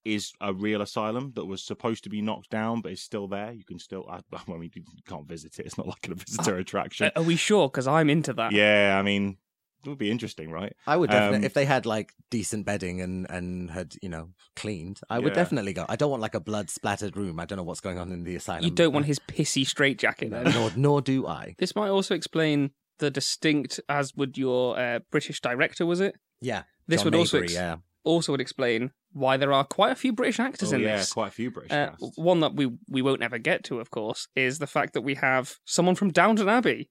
is 0.05 0.31
a 0.39 0.53
real 0.53 0.81
asylum 0.81 1.33
that 1.35 1.45
was 1.45 1.63
supposed 1.63 2.03
to 2.03 2.09
be 2.09 2.21
knocked 2.21 2.49
down, 2.51 2.81
but 2.81 2.91
is 2.91 3.01
still 3.01 3.27
there. 3.27 3.51
You 3.51 3.63
can 3.65 3.79
still, 3.79 4.05
I, 4.09 4.19
I 4.47 4.51
mean, 4.57 4.71
you 4.75 4.83
can't 5.07 5.27
visit 5.27 5.59
it. 5.59 5.65
It's 5.65 5.77
not 5.77 5.87
like 5.87 6.07
a 6.09 6.15
visitor 6.15 6.57
attraction. 6.57 7.07
Uh, 7.07 7.19
are 7.19 7.23
we 7.23 7.35
sure? 7.35 7.67
Because 7.69 7.87
I'm 7.87 8.09
into 8.09 8.31
that. 8.33 8.51
yeah, 8.51 8.95
I 8.97 9.01
mean, 9.01 9.37
it 9.83 9.89
would 9.89 9.97
be 9.97 10.09
interesting, 10.09 10.51
right? 10.51 10.73
I 10.87 10.95
would 10.97 11.09
definitely, 11.11 11.37
Um, 11.39 11.43
if 11.43 11.53
they 11.53 11.65
had 11.65 11.85
like 11.85 12.11
decent 12.31 12.65
bedding 12.65 13.01
and 13.01 13.27
and 13.29 13.69
had 13.69 13.93
you 14.01 14.09
know 14.09 14.29
cleaned, 14.55 14.99
I 15.11 15.19
would 15.19 15.29
Yeah. 15.33 15.35
definitely 15.43 15.73
go. 15.73 15.85
I 15.87 15.95
don't 15.95 16.09
want 16.09 16.21
like 16.23 16.33
a 16.33 16.39
blood 16.39 16.69
splattered 16.71 17.15
room. 17.15 17.39
I 17.39 17.45
don't 17.45 17.57
know 17.57 17.63
what's 17.63 17.81
going 17.81 17.99
on 17.99 18.11
in 18.11 18.23
the 18.23 18.35
asylum. 18.35 18.63
You 18.63 18.71
don't 18.71 18.93
want 18.93 19.05
his 19.05 19.19
pissy 19.19 19.65
straitjacket 19.65 20.31
No, 20.31 20.43
then. 20.43 20.53
nor 20.53 20.71
nor 20.75 21.01
do 21.01 21.27
I. 21.27 21.53
This 21.59 21.75
might 21.75 21.89
also 21.89 22.15
explain 22.15 22.71
the 22.97 23.11
distinct, 23.11 23.79
as 23.87 24.15
would 24.15 24.37
your 24.39 24.79
uh, 24.79 24.99
British 25.11 25.39
director, 25.41 25.85
was 25.85 25.99
it? 25.99 26.15
Yeah, 26.41 26.63
This 26.87 27.01
John 27.01 27.05
would 27.11 27.15
also 27.15 27.37
Maybury, 27.37 27.45
ex- 27.45 27.53
yeah. 27.53 27.75
Also 28.05 28.31
would 28.31 28.41
explain 28.41 28.91
why 29.11 29.35
there 29.37 29.51
are 29.51 29.63
quite 29.65 29.91
a 29.91 29.95
few 29.95 30.13
British 30.13 30.39
actors 30.39 30.71
Oh, 30.71 30.75
in 30.77 30.81
yeah, 30.83 30.95
this. 30.97 31.09
Yeah, 31.09 31.13
quite 31.13 31.27
a 31.29 31.31
few 31.31 31.51
British 31.51 31.71
Uh, 31.73 31.89
casts. 31.89 32.17
one 32.17 32.39
that 32.39 32.53
we 32.55 32.71
we 32.89 33.01
won't 33.01 33.21
ever 33.23 33.37
get 33.37 33.63
to, 33.65 33.79
of 33.79 33.91
course, 33.91 34.27
is 34.35 34.59
the 34.59 34.67
fact 34.67 34.93
that 34.93 35.01
we 35.01 35.15
have 35.15 35.57
someone 35.65 35.95
from 35.95 36.11
Downton 36.11 36.47
Abbey. 36.47 36.89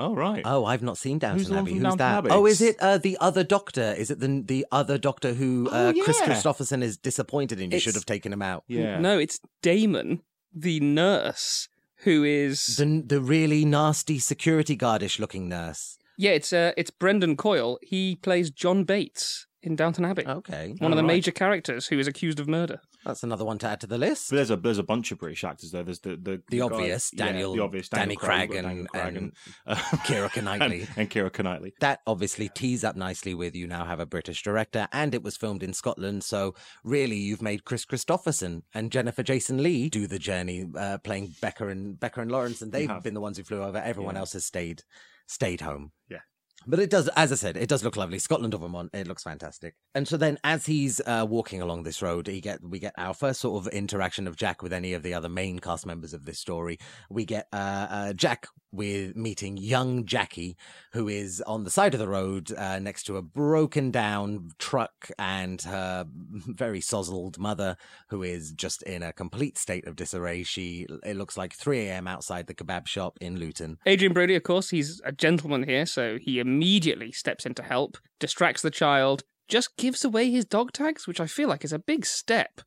Oh, 0.00 0.14
right. 0.14 0.42
Oh, 0.44 0.64
I've 0.64 0.82
not 0.82 0.96
seen 0.96 1.18
Downton 1.18 1.38
Who's 1.40 1.50
Abbey. 1.52 1.72
Who's 1.72 1.82
Downton 1.82 1.98
that? 1.98 2.18
Abbey? 2.18 2.30
Oh, 2.30 2.46
is 2.46 2.60
it 2.60 2.76
uh, 2.78 2.98
the 2.98 3.18
other 3.20 3.42
Doctor? 3.42 3.94
Is 3.98 4.10
it 4.12 4.20
the 4.20 4.42
the 4.46 4.64
other 4.70 4.96
Doctor 4.96 5.34
who 5.34 5.68
uh, 5.72 5.92
Oh, 5.96 6.02
Kris 6.04 6.20
yeah. 6.20 6.26
Kristofferson 6.28 6.82
is 6.82 6.96
disappointed 6.96 7.60
in? 7.60 7.72
You 7.72 7.80
should 7.80 7.94
have 7.96 8.06
taken 8.06 8.32
him 8.32 8.40
out. 8.42 8.62
yeah. 8.68 9.00
No, 9.00 9.18
it's 9.18 9.40
Damon, 9.60 10.22
the 10.54 10.78
nurse, 10.80 11.68
who 12.04 12.22
is 12.22 12.76
The 12.76 13.02
the 13.04 13.20
really 13.20 13.64
nasty 13.64 14.20
security 14.20 14.76
guardish 14.76 15.18
looking 15.18 15.48
nurse. 15.48 15.98
yeah, 16.16 16.30
it's 16.30 16.52
uh, 16.52 16.70
it's 16.76 16.90
Brendan 16.92 17.36
Coyle. 17.36 17.78
He 17.82 18.14
plays 18.14 18.50
John 18.52 18.84
Bates 18.84 19.47
in 19.62 19.74
Downton 19.76 20.04
Abbey, 20.04 20.24
Okay, 20.26 20.74
one 20.78 20.92
of 20.92 20.96
the 20.96 21.02
major 21.02 21.30
characters 21.32 21.86
who 21.88 21.98
is 21.98 22.06
accused 22.06 22.38
of 22.38 22.46
murder. 22.48 22.80
that's 23.04 23.22
another 23.22 23.44
one 23.44 23.58
to 23.58 23.66
add 23.66 23.80
to 23.80 23.86
the 23.88 23.98
list. 23.98 24.30
But 24.30 24.36
there's 24.36 24.50
a 24.50 24.56
there's 24.56 24.78
a 24.78 24.82
bunch 24.84 25.10
of 25.10 25.18
British 25.18 25.42
actors 25.44 25.72
there. 25.72 25.82
There's 25.82 26.00
the 26.00 26.10
the, 26.16 26.42
The 26.48 26.58
guy- 26.58 26.64
obvious 26.64 27.10
yeah, 27.12 27.26
Daniel, 27.26 27.54
the 27.54 27.62
obvious 27.62 27.88
Danny 27.88 28.14
Daniel 28.16 28.20
Craig, 28.20 28.50
Daniel 28.52 28.70
and, 28.80 28.88
Craig 28.88 29.16
and 29.16 29.32
uh, 29.66 29.74
Keira 30.06 30.42
Knightley. 30.42 30.80
and, 30.80 30.88
and 30.96 31.10
Keira 31.10 31.42
Knightley. 31.42 31.74
that 31.80 32.00
obviously 32.06 32.48
tees 32.50 32.84
up 32.84 32.94
nicely 32.96 33.34
with 33.34 33.56
you 33.56 33.66
now 33.66 33.84
have 33.84 34.00
a 34.00 34.06
British 34.06 34.42
director 34.42 34.86
and 34.92 35.14
it 35.14 35.22
was 35.22 35.36
filmed 35.36 35.62
in 35.62 35.72
Scotland. 35.72 36.22
So 36.24 36.54
really 36.84 37.16
you've 37.16 37.42
made 37.42 37.64
Kris 37.64 37.84
Kristofferson 37.84 38.62
and 38.74 38.92
Jennifer 38.92 39.22
Jason 39.22 39.62
Lee 39.62 39.88
do 39.88 40.06
the 40.06 40.18
journey, 40.18 40.66
uh, 40.78 40.98
playing 40.98 41.34
Becker 41.40 41.68
and 41.68 41.98
Becker 41.98 42.20
and 42.20 42.30
Lawrence, 42.30 42.62
and 42.62 42.70
they've 42.72 42.88
have. 42.88 43.02
been 43.02 43.14
the 43.14 43.20
ones 43.20 43.38
who 43.38 43.44
flew 43.44 43.62
over. 43.62 43.78
Everyone 43.78 44.14
Yeah. 44.14 44.20
else 44.20 44.34
has 44.34 44.44
stayed 44.44 44.82
stayed 45.26 45.60
home. 45.60 45.92
Yeah. 46.08 46.18
But 46.66 46.80
it 46.80 46.90
does, 46.90 47.08
as 47.16 47.32
I 47.32 47.36
said, 47.36 47.56
it 47.56 47.68
does 47.68 47.84
look 47.84 47.96
lovely. 47.96 48.18
Scotland 48.18 48.52
or 48.52 48.58
Vermont, 48.58 48.90
it 48.92 49.06
looks 49.06 49.22
fantastic. 49.22 49.74
And 49.94 50.06
so 50.06 50.16
then, 50.16 50.38
as 50.44 50.66
he's 50.66 51.00
uh, 51.06 51.24
walking 51.28 51.62
along 51.62 51.84
this 51.84 52.02
road, 52.02 52.26
he 52.26 52.40
get 52.40 52.62
we 52.62 52.78
get 52.78 52.94
our 52.98 53.14
first 53.14 53.40
sort 53.40 53.64
of 53.64 53.72
interaction 53.72 54.26
of 54.26 54.36
Jack 54.36 54.62
with 54.62 54.72
any 54.72 54.92
of 54.92 55.02
the 55.02 55.14
other 55.14 55.28
main 55.28 55.60
cast 55.60 55.86
members 55.86 56.12
of 56.12 56.24
this 56.24 56.38
story. 56.38 56.78
We 57.08 57.24
get 57.24 57.46
uh, 57.52 57.86
uh, 57.90 58.12
Jack 58.12 58.48
with 58.72 59.16
meeting 59.16 59.56
young 59.56 60.04
Jackie, 60.04 60.56
who 60.92 61.08
is 61.08 61.42
on 61.46 61.64
the 61.64 61.70
side 61.70 61.94
of 61.94 62.00
the 62.00 62.08
road 62.08 62.52
uh, 62.52 62.78
next 62.78 63.04
to 63.04 63.16
a 63.16 63.22
broken 63.22 63.90
down 63.90 64.50
truck, 64.58 65.10
and 65.18 65.62
her 65.62 66.06
very 66.46 66.80
sozzled 66.80 67.38
mother, 67.38 67.76
who 68.08 68.22
is 68.22 68.52
just 68.52 68.82
in 68.82 69.02
a 69.02 69.12
complete 69.12 69.58
state 69.58 69.86
of 69.86 69.96
disarray. 69.96 70.42
She 70.42 70.86
it 71.04 71.16
looks 71.16 71.36
like 71.36 71.54
3 71.54 71.80
a.m. 71.80 72.06
outside 72.06 72.46
the 72.46 72.54
kebab 72.54 72.86
shop 72.86 73.18
in 73.20 73.38
Luton. 73.38 73.78
Adrien 73.86 74.12
Brody, 74.12 74.34
of 74.34 74.42
course, 74.42 74.70
he's 74.70 75.00
a 75.04 75.12
gentleman 75.12 75.64
here, 75.64 75.86
so 75.86 76.18
he 76.18 76.38
immediately 76.38 77.12
steps 77.12 77.46
in 77.46 77.54
to 77.54 77.62
help, 77.62 77.98
distracts 78.18 78.62
the 78.62 78.70
child, 78.70 79.22
just 79.48 79.76
gives 79.76 80.04
away 80.04 80.30
his 80.30 80.44
dog 80.44 80.72
tags, 80.72 81.06
which 81.06 81.20
I 81.20 81.26
feel 81.26 81.48
like 81.48 81.64
is 81.64 81.72
a 81.72 81.78
big 81.78 82.04
step. 82.04 82.60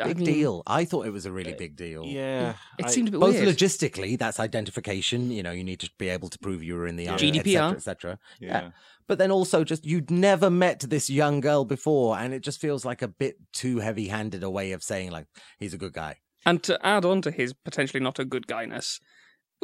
I 0.00 0.08
Big 0.08 0.18
mean, 0.18 0.26
deal. 0.26 0.62
I 0.66 0.84
thought 0.84 1.06
it 1.06 1.10
was 1.12 1.26
a 1.26 1.32
really 1.32 1.54
uh, 1.54 1.58
big 1.58 1.76
deal. 1.76 2.04
Yeah, 2.04 2.54
It 2.78 2.86
I- 2.86 2.90
seemed 2.90 3.08
a 3.08 3.10
bit 3.12 3.20
Both 3.20 3.34
weird. 3.36 3.48
logistically, 3.48 4.18
that's 4.18 4.38
identification. 4.40 5.30
You 5.30 5.42
know, 5.42 5.50
you 5.52 5.64
need 5.64 5.80
to 5.80 5.90
be 5.98 6.08
able 6.08 6.28
to 6.28 6.38
prove 6.38 6.62
you 6.62 6.74
were 6.74 6.86
in 6.86 6.96
the 6.96 7.08
army, 7.08 7.32
GDPR. 7.32 7.72
etc., 7.74 7.74
etc. 7.76 8.18
yeah. 8.40 8.70
But 9.08 9.18
then 9.18 9.30
also, 9.32 9.64
just 9.64 9.84
you'd 9.84 10.10
never 10.10 10.48
met 10.48 10.80
this 10.80 11.10
young 11.10 11.40
girl 11.40 11.64
before, 11.64 12.16
and 12.18 12.32
it 12.32 12.40
just 12.42 12.60
feels 12.60 12.84
like 12.84 13.02
a 13.02 13.08
bit 13.08 13.36
too 13.52 13.78
heavy-handed 13.80 14.42
a 14.42 14.50
way 14.50 14.72
of 14.72 14.82
saying 14.82 15.10
like 15.10 15.26
he's 15.58 15.74
a 15.74 15.78
good 15.78 15.92
guy. 15.92 16.18
And 16.46 16.62
to 16.64 16.78
add 16.86 17.04
on 17.04 17.20
to 17.22 17.30
his 17.30 17.52
potentially 17.52 18.02
not 18.02 18.18
a 18.18 18.24
good 18.24 18.46
guyness, 18.46 19.00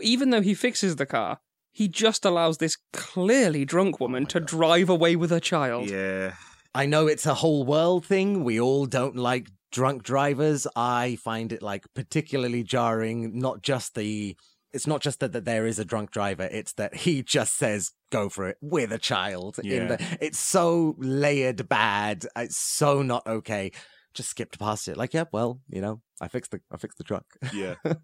even 0.02 0.30
though 0.30 0.42
he 0.42 0.54
fixes 0.54 0.96
the 0.96 1.06
car, 1.06 1.38
he 1.72 1.88
just 1.88 2.24
allows 2.24 2.58
this 2.58 2.76
clearly 2.92 3.64
drunk 3.64 3.96
oh 4.00 4.04
woman 4.04 4.26
to 4.26 4.40
drive 4.40 4.88
away 4.88 5.16
with 5.16 5.30
her 5.30 5.40
child. 5.40 5.88
Yeah. 5.90 6.34
I 6.74 6.86
know 6.86 7.06
it's 7.06 7.26
a 7.26 7.34
whole 7.34 7.64
world 7.64 8.04
thing. 8.04 8.44
We 8.44 8.60
all 8.60 8.86
don't 8.86 9.16
like 9.16 9.48
drunk 9.70 10.02
drivers. 10.02 10.66
I 10.76 11.16
find 11.16 11.52
it 11.52 11.62
like 11.62 11.86
particularly 11.94 12.62
jarring. 12.62 13.38
Not 13.38 13.62
just 13.62 13.94
the. 13.94 14.36
It's 14.70 14.86
not 14.86 15.00
just 15.00 15.20
that, 15.20 15.32
that 15.32 15.46
there 15.46 15.66
is 15.66 15.78
a 15.78 15.84
drunk 15.84 16.10
driver. 16.10 16.48
It's 16.50 16.74
that 16.74 16.94
he 16.94 17.22
just 17.36 17.56
says 17.56 17.92
go 18.10 18.28
for 18.28 18.46
it 18.48 18.58
with 18.60 18.92
a 18.92 18.98
child. 18.98 19.58
In 19.58 19.70
Yeah. 19.70 19.86
the, 19.96 20.18
it's 20.20 20.38
so 20.38 20.94
layered 20.98 21.68
bad. 21.68 22.26
It's 22.36 22.56
so 22.58 23.02
not 23.02 23.26
okay. 23.26 23.72
Just 24.14 24.30
skipped 24.30 24.58
past 24.58 24.88
it. 24.88 24.96
Like, 24.96 25.14
yeah, 25.14 25.24
well, 25.32 25.60
you 25.68 25.80
know, 25.80 26.00
I 26.20 26.28
fixed 26.28 26.50
the 26.50 26.60
I 26.72 26.76
fixed 26.76 26.98
the 26.98 27.04
truck. 27.04 27.24
Yeah. 27.52 27.74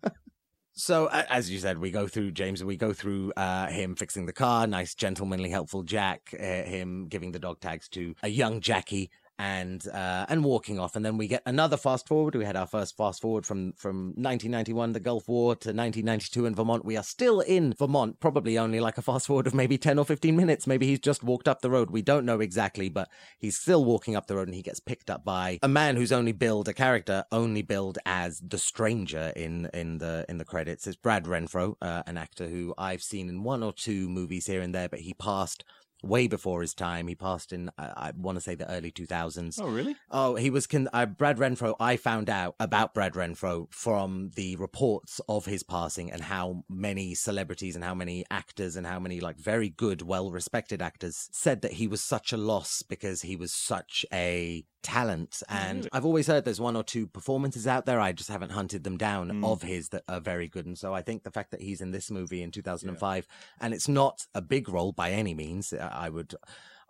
So 0.77 1.07
as 1.09 1.53
you 1.53 1.61
said, 1.61 1.79
we 1.79 1.93
go 1.93 2.09
through 2.09 2.33
James. 2.33 2.65
We 2.65 2.77
go 2.77 2.93
through 2.93 3.33
uh, 3.37 3.69
him 3.69 3.95
fixing 3.95 4.27
the 4.27 4.33
car. 4.33 4.67
Nice, 4.67 4.97
gentlemanly, 4.97 5.49
helpful 5.49 5.85
Jack. 5.85 6.35
Uh, 6.35 6.43
him 6.65 7.07
giving 7.07 7.31
the 7.31 7.39
dog 7.39 7.61
tags 7.61 7.89
to 7.91 8.17
a 8.25 8.29
young 8.29 8.61
Jackie, 8.61 9.11
and 9.39 9.87
uh, 9.89 10.27
and 10.29 10.45
walking 10.45 10.79
off. 10.79 10.95
And 10.97 11.05
then 11.05 11.17
we 11.17 11.27
get 11.27 11.43
another 11.47 11.77
fast 11.77 12.07
forward. 12.07 12.35
We 12.35 12.45
had 12.45 12.57
our 12.57 12.67
first 12.67 12.97
fast 12.97 13.21
forward 13.21 13.45
from 13.47 13.73
from 13.73 14.15
1991, 14.17 14.93
the 14.93 15.01
Gulf 15.01 15.29
War, 15.29 15.55
to 15.57 15.69
1992 15.69 16.47
in 16.47 16.55
Vermont. 16.55 16.85
We 16.85 16.97
are 16.97 17.03
still 17.03 17.41
in 17.41 17.75
Vermont. 17.75 18.21
Probably 18.21 18.57
only 18.59 18.81
like 18.81 18.99
a 18.99 19.03
fast 19.03 19.27
forward 19.27 19.47
of 19.47 19.55
maybe 19.55 19.79
10 19.79 19.99
or 19.99 20.05
15 20.05 20.37
minutes. 20.37 20.67
Maybe 20.67 20.87
he's 20.87 21.01
just 21.01 21.23
walked 21.23 21.49
up 21.49 21.61
the 21.61 21.71
road. 21.71 21.91
We 21.91 22.03
don't 22.03 22.25
know 22.25 22.41
exactly, 22.41 22.89
but 22.89 23.09
he's 23.39 23.57
still 23.57 23.85
walking 23.85 24.15
up 24.15 24.27
the 24.27 24.37
road, 24.37 24.49
and 24.49 24.55
he 24.55 24.63
gets 24.63 24.81
picked 24.81 25.11
up 25.11 25.25
by 25.25 25.59
a 25.63 25.69
man 25.69 25.97
who's 25.97 26.13
only 26.13 26.33
billed 26.33 26.69
a 26.69 26.75
character, 26.75 27.25
only 27.33 27.63
billed 27.63 27.99
as 28.07 28.41
the 28.41 28.59
stranger 28.59 29.33
in 29.35 29.67
in 29.75 29.99
the 29.99 30.25
in 30.29 30.39
the 30.39 30.45
credits. 30.45 30.87
It's 30.87 30.97
Brad 30.97 31.25
Renfro, 31.25 31.75
uh, 31.83 32.03
an 32.07 32.17
actor 32.17 32.49
who 32.49 32.75
I've 32.79 33.03
seen 33.03 33.29
in 33.29 33.43
one 33.43 33.63
or 33.63 33.73
two 33.73 34.09
movies 34.09 34.47
here 34.47 34.61
and 34.61 34.75
there, 34.75 34.89
but 34.89 35.01
he 35.01 35.15
passed 35.15 35.65
way 36.07 36.27
before 36.27 36.61
his 36.61 36.75
time. 36.75 37.09
He 37.09 37.15
passed 37.15 37.53
in 37.53 37.71
uh, 37.79 37.93
I 37.97 38.13
want 38.17 38.37
to 38.37 38.41
say 38.41 38.55
the 38.55 38.71
early 38.71 38.91
2000s. 38.91 39.59
Oh, 39.61 39.69
really? 39.69 39.97
Oh, 40.11 40.35
he 40.37 40.51
was 40.51 40.67
con- 40.67 40.89
uh, 40.93 41.07
Brad 41.07 41.39
Renfro. 41.39 41.75
I 41.81 41.97
found 41.97 42.31
out 42.31 42.55
about 42.61 42.95
Brad 42.95 43.15
Renfro 43.15 43.73
from 43.73 44.31
the 44.35 44.57
reports 44.57 45.21
of 45.29 45.47
his 45.47 45.63
passing 45.63 46.11
and 46.11 46.23
how 46.23 46.65
many 46.69 47.15
celebrities 47.15 47.75
and 47.75 47.85
how 47.85 47.95
many 47.95 48.25
actors 48.31 48.77
and 48.77 48.87
how 48.87 48.99
many 48.99 49.21
like 49.21 49.39
very 49.39 49.69
good, 49.69 50.03
well-respected 50.03 50.83
actors 50.83 51.29
said 51.33 51.63
that 51.63 51.75
he 51.75 51.87
was 51.87 52.03
such 52.03 52.33
a 52.33 52.37
loss 52.37 52.83
because 52.83 53.23
he 53.23 53.37
was 53.37 53.53
such 53.53 54.05
a 54.13 54.65
talent. 54.85 55.43
And 55.49 55.79
really? 55.79 55.91
I've 55.93 56.05
always 56.05 56.29
heard 56.29 56.45
there's 56.45 56.61
one 56.61 56.77
or 56.77 56.85
two 56.85 57.07
performances 57.09 57.67
out 57.67 57.87
there. 57.87 57.99
I 58.01 58.13
just 58.13 58.31
haven't 58.31 58.53
hunted 58.53 58.85
them 58.85 58.97
down 58.97 59.31
Mm. 59.31 59.45
of 59.53 59.63
his 59.63 59.89
that 59.89 60.05
are 60.09 60.21
very 60.21 60.49
good. 60.49 60.67
And 60.67 60.79
so 60.79 60.95
I 60.95 61.03
think 61.03 61.25
the 61.25 61.33
fact 61.33 61.51
that 61.51 61.61
he's 61.63 61.81
in 61.81 61.91
this 61.91 62.11
movie 62.11 62.43
in 62.43 62.51
2005 62.53 63.27
and 63.61 63.75
it's 63.75 63.89
not 63.89 64.27
a 64.35 64.41
big 64.43 64.69
role 64.69 64.93
by 64.93 65.11
any 65.11 65.35
means. 65.35 65.73
uh, 65.73 65.89
I 65.93 66.09
would 66.11 66.35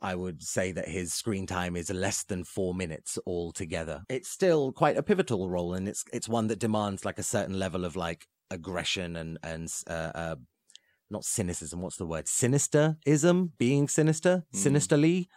I 0.02 0.14
would 0.14 0.42
say 0.42 0.70
that 0.72 0.88
his 0.88 1.14
screen 1.14 1.46
time 1.46 1.76
is 1.76 1.88
less 1.88 2.24
than 2.24 2.44
four 2.44 2.74
minutes 2.74 3.18
altogether. 3.26 4.04
It's 4.10 4.28
still 4.28 4.70
quite 4.72 4.98
a 4.98 5.02
pivotal 5.02 5.48
role, 5.48 5.72
and 5.72 5.88
it's 5.88 6.04
it's 6.12 6.28
one 6.28 6.48
that 6.48 6.58
demands 6.58 7.04
like 7.06 7.18
a 7.18 7.22
certain 7.22 7.58
level 7.58 7.84
of 7.86 7.96
like 7.96 8.26
aggression 8.50 9.16
and 9.16 9.38
and 9.42 9.72
uh, 9.88 10.10
uh 10.14 10.36
not 11.10 11.24
cynicism. 11.24 11.80
What's 11.80 11.96
the 11.96 12.06
word? 12.06 12.26
Sinisterism, 12.26 13.50
being 13.56 13.88
sinister, 13.88 14.44
Mm. 14.52 14.58
sinisterly. 14.58 15.28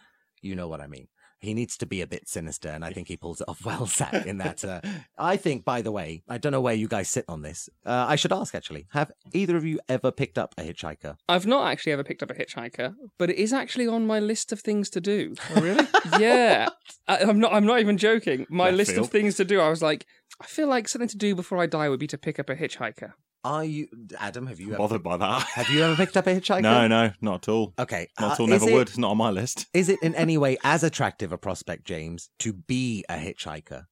You 0.42 0.54
know 0.54 0.68
what 0.68 0.80
I 0.80 0.86
mean. 0.86 1.08
He 1.40 1.54
needs 1.54 1.76
to 1.78 1.86
be 1.86 2.00
a 2.00 2.06
bit 2.06 2.28
sinister, 2.28 2.68
and 2.68 2.84
I 2.84 2.92
think 2.92 3.06
he 3.08 3.16
pulls 3.16 3.40
it 3.40 3.48
off 3.48 3.64
well. 3.64 3.86
Sat 3.98 4.26
in 4.26 4.38
that. 4.38 4.64
Uh, 4.64 4.80
I 5.16 5.36
think, 5.36 5.64
by 5.64 5.82
the 5.82 5.92
way, 5.92 6.22
I 6.28 6.38
don't 6.38 6.52
know 6.52 6.60
where 6.60 6.74
you 6.74 6.88
guys 6.88 7.08
sit 7.08 7.24
on 7.28 7.42
this. 7.42 7.68
Uh, 7.86 8.06
I 8.08 8.16
should 8.16 8.32
ask 8.32 8.54
actually. 8.54 8.86
Have 8.90 9.12
either 9.32 9.56
of 9.56 9.64
you 9.64 9.78
ever 9.88 10.10
picked 10.10 10.36
up 10.38 10.54
a 10.58 10.62
hitchhiker? 10.62 11.16
I've 11.28 11.46
not 11.46 11.70
actually 11.70 11.92
ever 11.92 12.02
picked 12.04 12.22
up 12.22 12.30
a 12.30 12.34
hitchhiker, 12.34 12.94
but 13.18 13.30
it 13.30 13.36
is 13.36 13.52
actually 13.52 13.86
on 13.86 14.06
my 14.06 14.18
list 14.18 14.52
of 14.52 14.60
things 14.60 14.90
to 14.90 15.00
do. 15.00 15.34
Oh, 15.54 15.60
really? 15.60 15.86
yeah, 16.18 16.68
I, 17.06 17.18
I'm 17.18 17.38
not. 17.38 17.52
I'm 17.52 17.66
not 17.66 17.80
even 17.80 17.98
joking. 17.98 18.46
My 18.50 18.66
Left 18.66 18.76
list 18.76 18.90
field. 18.92 19.04
of 19.06 19.10
things 19.12 19.36
to 19.36 19.44
do. 19.44 19.60
I 19.60 19.68
was 19.68 19.82
like, 19.82 20.06
I 20.40 20.46
feel 20.46 20.66
like 20.68 20.88
something 20.88 21.08
to 21.08 21.16
do 21.16 21.34
before 21.34 21.58
I 21.58 21.66
die 21.66 21.88
would 21.88 22.00
be 22.00 22.06
to 22.08 22.18
pick 22.18 22.38
up 22.38 22.50
a 22.50 22.56
hitchhiker. 22.56 23.12
Are 23.48 23.64
you, 23.64 23.88
Adam? 24.18 24.46
Have 24.46 24.60
you 24.60 24.68
ever, 24.68 24.76
Bothered 24.76 25.02
by 25.02 25.16
that? 25.16 25.42
have 25.54 25.70
you 25.70 25.82
ever 25.82 25.96
picked 25.96 26.18
up 26.18 26.26
a 26.26 26.34
hitchhiker? 26.34 26.60
No, 26.60 26.86
no, 26.86 27.12
not 27.22 27.36
at 27.36 27.48
all. 27.48 27.72
Okay. 27.78 28.08
Not 28.20 28.32
at 28.32 28.40
uh, 28.40 28.42
all. 28.42 28.52
is 28.52 28.60
Never 28.60 28.70
it- 28.70 28.74
would. 28.74 28.88
It's 28.88 28.98
not 28.98 29.12
on 29.12 29.16
my 29.16 29.30
list. 29.30 29.66
Is 29.74 29.88
it 29.88 29.98
in 30.02 30.14
any 30.16 30.36
way 30.36 30.58
as 30.64 30.84
attractive 30.84 31.32
a 31.32 31.38
prospect, 31.38 31.86
James, 31.86 32.28
to 32.40 32.52
be 32.52 33.06
a 33.08 33.14
hitchhiker? 33.14 33.84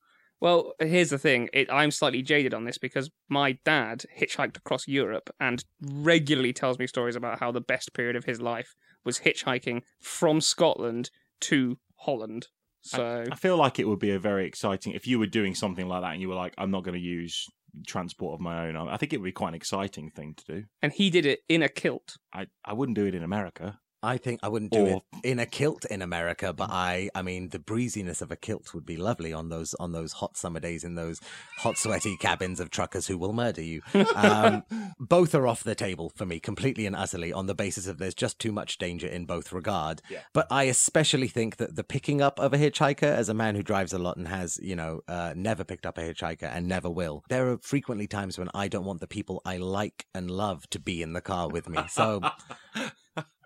Well, 0.42 0.74
here's 0.78 1.08
the 1.08 1.18
thing. 1.18 1.48
It, 1.54 1.72
I'm 1.72 1.90
slightly 1.90 2.20
jaded 2.20 2.52
on 2.52 2.64
this 2.64 2.76
because 2.76 3.10
my 3.30 3.52
dad 3.64 4.04
hitchhiked 4.20 4.58
across 4.58 4.86
Europe 4.86 5.30
and 5.40 5.64
regularly 5.80 6.52
tells 6.52 6.78
me 6.78 6.86
stories 6.86 7.16
about 7.16 7.38
how 7.38 7.50
the 7.50 7.62
best 7.62 7.94
period 7.94 8.16
of 8.16 8.26
his 8.26 8.42
life 8.42 8.74
was 9.06 9.20
hitchhiking 9.20 9.80
from 10.02 10.42
Scotland 10.42 11.08
to 11.40 11.78
Holland. 12.00 12.48
So 12.82 13.24
I 13.32 13.34
feel 13.36 13.56
like 13.56 13.78
it 13.78 13.88
would 13.88 13.98
be 13.98 14.10
a 14.10 14.18
very 14.18 14.46
exciting 14.46 14.92
if 14.92 15.06
you 15.06 15.18
were 15.18 15.26
doing 15.26 15.54
something 15.54 15.88
like 15.88 16.02
that 16.02 16.12
and 16.12 16.20
you 16.20 16.28
were 16.28 16.34
like, 16.34 16.54
I'm 16.58 16.70
not 16.70 16.84
going 16.84 16.94
to 16.94 17.00
use 17.00 17.46
transport 17.86 18.34
of 18.34 18.40
my 18.40 18.66
own. 18.66 18.76
I 18.76 18.94
I 18.94 18.96
think 18.96 19.12
it 19.12 19.18
would 19.18 19.26
be 19.26 19.32
quite 19.32 19.48
an 19.50 19.54
exciting 19.54 20.10
thing 20.10 20.34
to 20.34 20.44
do. 20.44 20.64
and 20.82 20.92
he 20.92 21.10
did 21.10 21.26
it 21.26 21.40
in 21.48 21.62
a 21.62 21.68
kilt. 21.68 22.16
I, 22.32 22.46
I 22.64 22.72
wouldn't 22.72 22.96
do 22.96 23.06
it 23.06 23.14
in 23.14 23.22
America. 23.22 23.78
I 24.06 24.16
think 24.18 24.40
I 24.42 24.48
wouldn't 24.48 24.72
do 24.72 24.86
Or- 24.86 25.02
it 25.12 25.24
in 25.24 25.38
a 25.38 25.46
kilt 25.46 25.84
in 25.86 26.00
America, 26.02 26.52
but 26.52 26.70
I, 26.70 27.10
I 27.14 27.22
mean, 27.22 27.48
the 27.48 27.58
breeziness 27.58 28.22
of 28.22 28.30
a 28.30 28.36
kilt 28.36 28.72
would 28.74 28.86
be 28.86 28.96
lovely 28.96 29.32
on 29.32 29.48
those 29.48 29.74
on 29.74 29.92
those 29.92 30.12
hot 30.12 30.36
summer 30.36 30.60
days 30.60 30.84
in 30.84 30.94
those 30.94 31.20
hot, 31.58 31.76
sweaty 31.76 32.16
cabins 32.16 32.60
of 32.60 32.70
truckers 32.70 33.06
who 33.08 33.18
will 33.18 33.32
murder 33.32 33.62
you. 33.62 33.82
Um, 34.14 34.62
both 34.98 35.34
are 35.34 35.46
off 35.46 35.64
the 35.64 35.74
table 35.74 36.10
for 36.14 36.24
me, 36.24 36.40
completely 36.40 36.86
and 36.86 36.94
utterly, 36.94 37.32
on 37.32 37.46
the 37.46 37.54
basis 37.54 37.86
of 37.86 37.98
there's 37.98 38.14
just 38.14 38.38
too 38.38 38.52
much 38.52 38.78
danger 38.78 39.06
in 39.06 39.26
both 39.26 39.52
regard. 39.52 40.02
Yeah. 40.08 40.20
But 40.32 40.46
I 40.50 40.64
especially 40.64 41.28
think 41.28 41.56
that 41.56 41.76
the 41.76 41.84
picking 41.84 42.20
up 42.22 42.38
of 42.38 42.52
a 42.54 42.58
hitchhiker, 42.58 43.02
as 43.02 43.28
a 43.28 43.34
man 43.34 43.54
who 43.56 43.62
drives 43.62 43.92
a 43.92 43.98
lot 43.98 44.16
and 44.16 44.28
has, 44.28 44.58
you 44.62 44.76
know, 44.76 45.00
uh, 45.08 45.34
never 45.36 45.64
picked 45.64 45.86
up 45.86 45.98
a 45.98 46.02
hitchhiker 46.02 46.44
and 46.44 46.68
never 46.68 46.88
will, 46.88 47.24
there 47.28 47.48
are 47.50 47.58
frequently 47.58 48.06
times 48.06 48.38
when 48.38 48.48
I 48.54 48.68
don't 48.68 48.84
want 48.84 49.00
the 49.00 49.06
people 49.06 49.42
I 49.44 49.56
like 49.56 50.06
and 50.14 50.30
love 50.30 50.68
to 50.70 50.78
be 50.78 51.02
in 51.02 51.12
the 51.12 51.20
car 51.20 51.48
with 51.48 51.68
me. 51.68 51.80
So. 51.88 52.20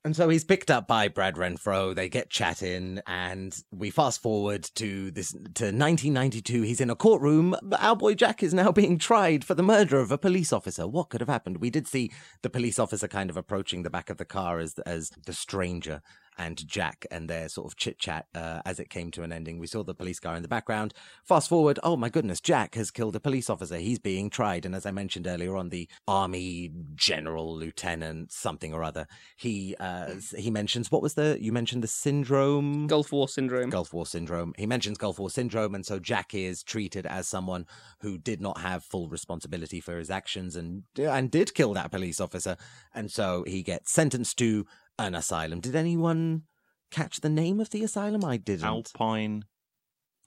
And 0.02 0.16
so 0.16 0.30
he's 0.30 0.44
picked 0.44 0.70
up 0.70 0.86
by 0.86 1.08
Brad 1.08 1.34
Renfro. 1.34 1.94
They 1.94 2.08
get 2.08 2.30
chatting, 2.30 3.00
and 3.06 3.54
we 3.70 3.90
fast 3.90 4.22
forward 4.22 4.62
to 4.76 5.10
this 5.10 5.32
to 5.32 5.64
1992. 5.64 6.62
He's 6.62 6.80
in 6.80 6.88
a 6.88 6.96
courtroom. 6.96 7.54
Our 7.78 7.96
boy 7.96 8.14
Jack 8.14 8.42
is 8.42 8.54
now 8.54 8.72
being 8.80 8.98
tried 8.98 9.44
for 9.44 9.54
the 9.54 9.62
murder 9.62 10.00
of 10.00 10.10
a 10.10 10.16
police 10.16 10.54
officer. 10.54 10.88
What 10.88 11.10
could 11.10 11.20
have 11.20 11.28
happened? 11.28 11.58
We 11.58 11.68
did 11.68 11.86
see 11.86 12.10
the 12.40 12.48
police 12.48 12.78
officer 12.78 13.08
kind 13.08 13.28
of 13.28 13.36
approaching 13.36 13.82
the 13.82 13.90
back 13.90 14.08
of 14.08 14.16
the 14.16 14.24
car 14.24 14.58
as 14.58 14.78
as 14.86 15.10
the 15.26 15.34
stranger 15.34 16.00
and 16.38 16.66
Jack 16.66 17.06
and 17.10 17.28
their 17.28 17.48
sort 17.48 17.66
of 17.66 17.76
chit 17.76 17.98
chat 17.98 18.26
uh, 18.34 18.60
as 18.64 18.80
it 18.80 18.90
came 18.90 19.10
to 19.12 19.22
an 19.22 19.32
ending. 19.32 19.58
We 19.58 19.66
saw 19.66 19.82
the 19.82 19.94
police 19.94 20.18
car 20.18 20.36
in 20.36 20.42
the 20.42 20.48
background. 20.48 20.94
Fast 21.24 21.48
forward, 21.48 21.78
oh 21.82 21.96
my 21.96 22.08
goodness, 22.08 22.40
Jack 22.40 22.74
has 22.74 22.90
killed 22.90 23.16
a 23.16 23.20
police 23.20 23.50
officer. 23.50 23.76
He's 23.76 23.98
being 23.98 24.30
tried, 24.30 24.64
and 24.64 24.74
as 24.74 24.86
I 24.86 24.90
mentioned 24.90 25.26
earlier 25.26 25.56
on, 25.56 25.68
the 25.68 25.88
army 26.08 26.70
general, 26.94 27.56
lieutenant, 27.56 28.32
something 28.32 28.72
or 28.72 28.82
other. 28.82 29.06
He 29.36 29.76
uh, 29.78 30.14
he 30.36 30.50
mentions 30.50 30.90
what 30.90 31.02
was 31.02 31.14
the 31.14 31.38
you 31.40 31.52
mentioned 31.52 31.82
the 31.82 31.88
syndrome. 31.88 32.86
Gulf 32.86 33.12
War 33.12 33.28
syndrome. 33.28 33.70
Gulf 33.70 33.92
War 33.92 34.06
syndrome. 34.06 34.54
He 34.56 34.66
mentions 34.66 34.98
Gulf 34.98 35.18
War 35.18 35.30
syndrome, 35.30 35.74
and 35.74 35.84
so 35.84 35.98
Jack 35.98 36.34
is 36.34 36.62
treated 36.62 37.06
as 37.06 37.28
someone 37.28 37.66
who 38.00 38.18
did 38.18 38.40
not 38.40 38.60
have 38.60 38.84
full 38.84 39.08
responsibility 39.08 39.80
for 39.80 39.98
his 39.98 40.10
actions 40.10 40.56
and 40.56 40.84
and 40.98 41.30
did 41.30 41.54
kill 41.54 41.74
that 41.74 41.90
police 41.90 42.20
officer, 42.20 42.56
and 42.94 43.10
so 43.10 43.44
he 43.46 43.62
gets 43.62 43.92
sentenced 43.92 44.38
to 44.38 44.66
an 45.06 45.14
asylum. 45.14 45.60
Did 45.60 45.74
anyone 45.76 46.42
catch 46.90 47.20
the 47.20 47.28
name 47.28 47.60
of 47.60 47.70
the 47.70 47.82
asylum? 47.84 48.24
I 48.24 48.36
didn't. 48.36 48.64
Alpine, 48.64 49.44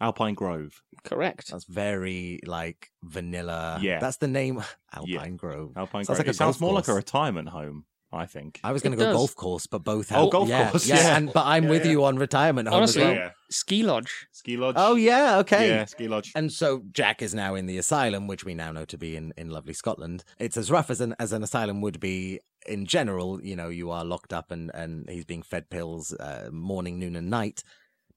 Alpine 0.01 0.33
Grove. 0.33 0.81
Correct. 1.03 1.51
That's 1.51 1.65
very 1.65 2.39
like 2.45 2.89
vanilla. 3.03 3.79
Yeah. 3.81 3.99
that's 3.99 4.17
the 4.17 4.27
name. 4.27 4.63
Alpine 4.93 5.37
Grove. 5.37 5.71
Alpine 5.75 6.03
Sounds 6.05 6.17
Grove. 6.17 6.19
like 6.19 6.27
a 6.27 6.29
it 6.31 6.35
sounds 6.35 6.57
golf 6.57 6.61
more 6.61 6.73
like 6.73 6.87
a 6.87 6.93
retirement 6.93 7.49
home. 7.49 7.85
I 8.15 8.27
think. 8.27 8.59
I 8.63 8.71
was 8.73 8.83
going 8.83 8.91
to 8.91 8.97
go 8.97 9.05
does. 9.05 9.15
golf 9.15 9.35
course, 9.35 9.65
but 9.65 9.79
both 9.83 10.09
have 10.09 10.19
Oh, 10.19 10.23
have 10.25 10.31
golf 10.31 10.47
yeah, 10.47 10.69
course, 10.69 10.85
Yeah, 10.85 10.97
yeah. 10.97 11.17
and 11.17 11.33
but 11.33 11.47
I'm 11.47 11.63
Yeah, 11.63 11.69
with 11.71 11.83
yeah. 11.85 11.91
you 11.93 12.03
on 12.03 12.17
retirement 12.17 12.67
home 12.67 12.77
Honestly, 12.77 13.01
as 13.01 13.07
well. 13.07 13.15
yeah. 13.15 13.29
Ski 13.49 13.81
lodge. 13.81 14.27
Ski 14.31 14.55
lodge. 14.55 14.75
Oh 14.77 14.93
yeah, 14.93 15.39
okay. 15.39 15.69
Yeah, 15.69 15.85
ski 15.85 16.07
lodge. 16.07 16.31
And 16.35 16.51
so 16.51 16.83
Jack 16.91 17.23
is 17.23 17.33
now 17.33 17.55
in 17.55 17.65
the 17.65 17.79
asylum, 17.79 18.27
which 18.27 18.45
we 18.45 18.53
now 18.53 18.71
know 18.71 18.85
to 18.85 18.99
be 18.99 19.15
in, 19.15 19.33
in 19.35 19.49
lovely 19.49 19.73
Scotland. 19.73 20.23
It's 20.37 20.57
as 20.57 20.69
rough 20.69 20.91
as 20.91 21.01
an 21.01 21.15
as 21.17 21.33
an 21.33 21.41
asylum 21.41 21.81
would 21.81 21.99
be 21.99 22.39
in 22.65 22.85
general. 22.85 23.43
You 23.43 23.55
know, 23.55 23.69
you 23.69 23.91
are 23.91 24.05
locked 24.05 24.33
up 24.33 24.51
and, 24.51 24.71
and 24.73 25.09
he's 25.09 25.25
being 25.25 25.43
fed 25.43 25.69
pills 25.69 26.13
uh, 26.13 26.49
morning, 26.51 26.99
noon, 26.99 27.15
and 27.15 27.29
night. 27.29 27.63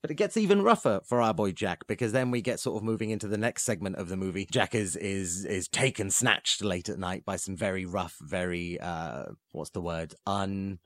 But 0.03 0.11
it 0.11 0.17
gets 0.17 0.37
even 0.37 0.63
rougher 0.63 1.01
for 1.05 1.21
our 1.21 1.35
boy 1.35 1.51
Jack 1.51 1.87
because 1.89 2.13
then 2.13 2.31
we 2.31 2.41
get 2.41 2.61
sort 2.61 2.77
of 2.77 2.85
moving 2.85 3.11
into 3.11 3.27
the 3.27 3.39
next 3.39 3.65
segment 3.65 3.97
of 3.97 4.09
the 4.09 4.17
movie. 4.17 4.47
Jack 4.51 4.75
is 4.75 4.95
is 4.95 5.45
is 5.45 5.67
taken 5.67 6.11
snatched 6.11 6.63
late 6.63 6.89
at 6.89 6.99
night 6.99 7.25
by 7.25 7.35
some 7.35 7.57
very 7.57 7.85
rough, 7.85 8.15
very 8.21 8.79
uh 8.79 9.25
what's 9.51 9.71
the 9.71 9.81
word? 9.81 10.15
Un 10.27 10.79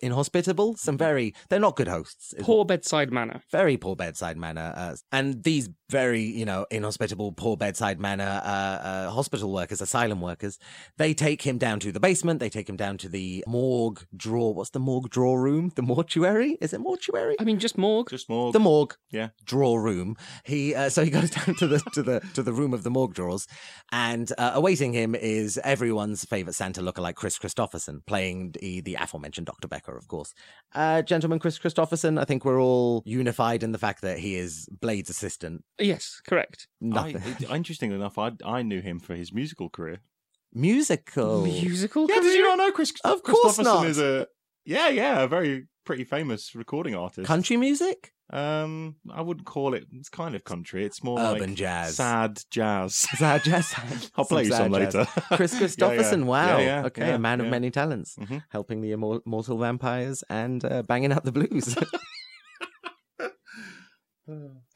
inhospitable. 0.00 0.76
Some 0.76 0.96
very 0.96 1.34
they're 1.48 1.58
not 1.58 1.76
good 1.76 1.88
hosts. 1.88 2.34
Poor 2.40 2.64
bedside 2.64 3.10
manner. 3.10 3.42
very 3.50 3.76
poor 3.76 3.96
bedside 3.96 4.36
manner, 4.36 4.72
uh, 4.76 4.96
and 5.10 5.42
these 5.42 5.70
very 5.90 6.22
you 6.22 6.44
know 6.44 6.66
inhospitable, 6.70 7.32
poor 7.32 7.56
bedside 7.56 7.98
manner 8.00 8.40
uh, 8.44 8.48
uh, 8.48 9.10
hospital 9.10 9.52
workers, 9.52 9.80
asylum 9.80 10.20
workers, 10.20 10.58
they 10.96 11.14
take 11.14 11.42
him 11.42 11.58
down 11.58 11.80
to 11.80 11.92
the 11.92 12.00
basement. 12.00 12.40
They 12.40 12.50
take 12.50 12.68
him 12.68 12.76
down 12.76 12.98
to 12.98 13.08
the 13.08 13.44
morgue 13.46 14.04
drawer. 14.16 14.54
What's 14.54 14.70
the 14.70 14.80
morgue 14.80 15.10
drawer 15.10 15.40
room? 15.40 15.72
The 15.74 15.82
mortuary? 15.82 16.58
Is 16.60 16.72
it 16.72 16.80
mortuary? 16.80 17.36
I 17.40 17.44
mean, 17.44 17.58
just 17.58 17.78
morgue. 17.78 18.10
Just 18.10 18.28
more. 18.28 18.52
the 18.52 18.60
morgue 18.60 18.96
yeah. 19.10 19.28
drawer 19.44 19.80
room. 19.80 20.16
He 20.44 20.74
uh, 20.74 20.88
so 20.88 21.04
he 21.04 21.10
goes 21.18 21.30
down 21.30 21.54
to 21.56 21.66
the 21.66 21.78
to 21.92 22.02
the 22.02 22.20
to 22.34 22.42
the 22.42 22.52
room 22.52 22.74
of 22.74 22.82
the 22.82 22.90
morgue 22.90 23.14
drawers, 23.14 23.46
and 23.90 24.30
uh, 24.38 24.52
awaiting 24.54 24.92
him 24.92 25.14
is 25.14 25.58
everyone's 25.64 26.24
favorite 26.24 26.54
Santa 26.54 26.82
lookalike 26.82 27.14
Kris 27.14 27.38
Kristofferson, 27.38 28.04
playing 28.06 28.52
the, 28.60 28.80
the 28.80 28.94
aforementioned 28.94 29.46
Doctor 29.46 29.68
Becker, 29.68 29.96
of 29.96 30.08
course. 30.08 30.34
Uh, 30.74 31.02
gentleman 31.02 31.38
Kris 31.38 31.58
Kristofferson. 31.58 32.20
I 32.20 32.24
think 32.24 32.44
we're 32.44 32.60
all 32.60 33.02
unified 33.06 33.62
in 33.62 33.72
the 33.72 33.78
fact 33.78 34.02
that 34.02 34.18
he 34.18 34.36
is 34.36 34.68
Blade's 34.80 35.10
assistant. 35.10 35.64
Yes, 35.78 36.20
correct. 36.26 36.66
I, 36.82 36.86
Nothing 36.86 37.16
it- 37.40 37.50
interestingly 37.50 37.96
enough, 37.96 38.18
I 38.18 38.32
I 38.44 38.62
knew 38.62 38.80
him 38.80 38.98
for 39.00 39.14
his 39.14 39.32
musical 39.32 39.68
career. 39.70 39.98
musical. 40.52 41.42
Musical. 41.42 42.06
Yeah, 42.08 42.20
did 42.20 42.34
you 42.34 42.42
not 42.42 42.58
know 42.58 42.72
Kris? 42.72 42.92
Of 43.04 43.22
course 43.22 43.58
not. 43.58 43.86
Is 43.86 43.98
a 43.98 44.26
yeah, 44.64 44.88
yeah, 44.88 45.22
a 45.22 45.28
very 45.28 45.66
pretty 45.84 46.04
famous 46.04 46.54
recording 46.54 46.94
artist. 46.94 47.26
Country 47.26 47.56
music, 47.56 48.12
Um, 48.30 48.96
I 49.10 49.22
wouldn't 49.22 49.46
call 49.46 49.72
it. 49.72 49.86
It's 49.92 50.10
kind 50.10 50.34
of 50.34 50.44
country. 50.44 50.84
It's 50.84 51.02
more 51.02 51.18
urban 51.18 51.50
like 51.50 51.54
jazz, 51.56 51.96
sad 51.96 52.42
jazz. 52.50 52.94
sad 53.18 53.42
jazz. 53.44 53.74
I'll 54.16 54.26
play 54.26 54.44
you 54.44 54.52
some 54.52 54.72
jazz. 54.72 54.94
later. 54.94 55.06
Kris 55.36 55.54
Kristofferson, 55.54 56.24
wow. 56.24 56.58
Yeah, 56.58 56.64
yeah, 56.70 56.86
okay, 56.86 57.06
yeah, 57.08 57.14
a 57.14 57.18
man 57.18 57.40
of 57.40 57.46
many 57.48 57.70
talents, 57.70 58.16
Mhm. 58.20 58.42
helping 58.50 58.82
the 58.82 58.92
immortal 58.92 59.56
vampires 59.58 60.22
and 60.28 60.62
uh, 60.64 60.82
banging 60.82 61.12
out 61.12 61.24
the 61.24 61.32
blues. 61.32 61.74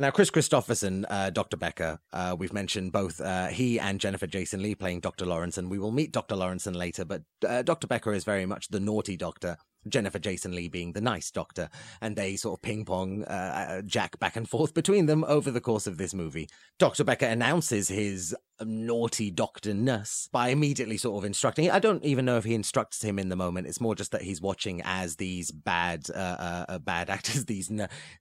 Now, 0.01 0.11
Kris 0.11 0.31
Kristofferson, 0.31 1.05
uh, 1.09 1.31
Dr. 1.31 1.57
Becker, 1.57 1.99
uh, 2.13 2.35
we've 2.39 2.53
mentioned 2.53 2.93
both 2.93 3.21
uh, 3.21 3.49
he 3.49 3.79
and 3.79 4.01
Jennifer 4.01 4.27
Jason 4.27 4.63
Lee 4.63 4.75
playing 4.75 5.01
Dr. 5.01 5.27
Lawrence, 5.27 5.59
and 5.59 5.71
we 5.71 5.79
will 5.79 5.93
meet 5.93 6.13
Dr. 6.13 6.37
Lawrence 6.37 6.67
later, 6.67 7.05
but 7.05 7.23
uh, 7.47 7.63
Dr. 7.63 7.87
Becker 7.87 8.13
is 8.13 8.25
very 8.25 8.47
much 8.47 8.69
the 8.69 8.81
naughty 8.81 9.17
doctor. 9.17 9.59
Jennifer 9.89 10.19
Jason 10.19 10.55
Lee 10.55 10.69
being 10.69 10.93
the 10.93 11.01
nice 11.01 11.31
doctor, 11.31 11.69
and 12.01 12.17
they 12.17 12.37
sort 12.37 12.59
of 12.59 12.63
ping 12.63 12.85
pong 12.85 13.25
uh, 13.25 13.67
uh, 13.69 13.83
Jack 13.83 14.19
back 14.19 14.37
and 14.37 14.49
forth 14.49 14.75
between 14.75 15.07
them 15.07 15.25
over 15.25 15.51
the 15.51 15.61
course 15.61 15.87
of 15.87 15.99
this 15.99 16.15
movie. 16.15 16.49
Dr. 16.79 17.05
Becker 17.05 17.27
announces 17.27 17.89
his 17.89 18.35
naughty 18.65 19.31
doctor 19.31 19.75
nurse 19.75 20.29
by 20.33 20.49
immediately 20.49 20.97
sort 20.97 21.19
of 21.19 21.25
instructing. 21.25 21.71
I 21.71 21.79
don't 21.79 22.05
even 22.05 22.25
know 22.25 22.37
if 22.37 22.45
he 22.45 22.55
instructs 22.55 23.03
him 23.03 23.19
in 23.19 23.29
the 23.29 23.37
moment. 23.37 23.67
It's 23.67 23.81
more 23.81 23.95
just 23.95 24.13
that 24.13 24.23
he's 24.23 24.41
watching 24.41 24.83
as 24.85 25.17
these 25.17 25.51
bad, 25.51 26.07
uh, 26.15 26.19
uh, 26.19 26.65
uh, 26.69 26.79
bad 26.79 27.11
actors, 27.11 27.45
these 27.47 27.71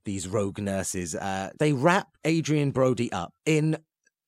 these 0.04 0.28
rogue 0.28 0.58
nurses, 0.58 1.14
uh, 1.14 1.50
they 1.58 1.72
wrap 1.72 2.08
Adrien 2.26 2.70
Brody 2.70 3.10
up 3.12 3.34
in. 3.46 3.76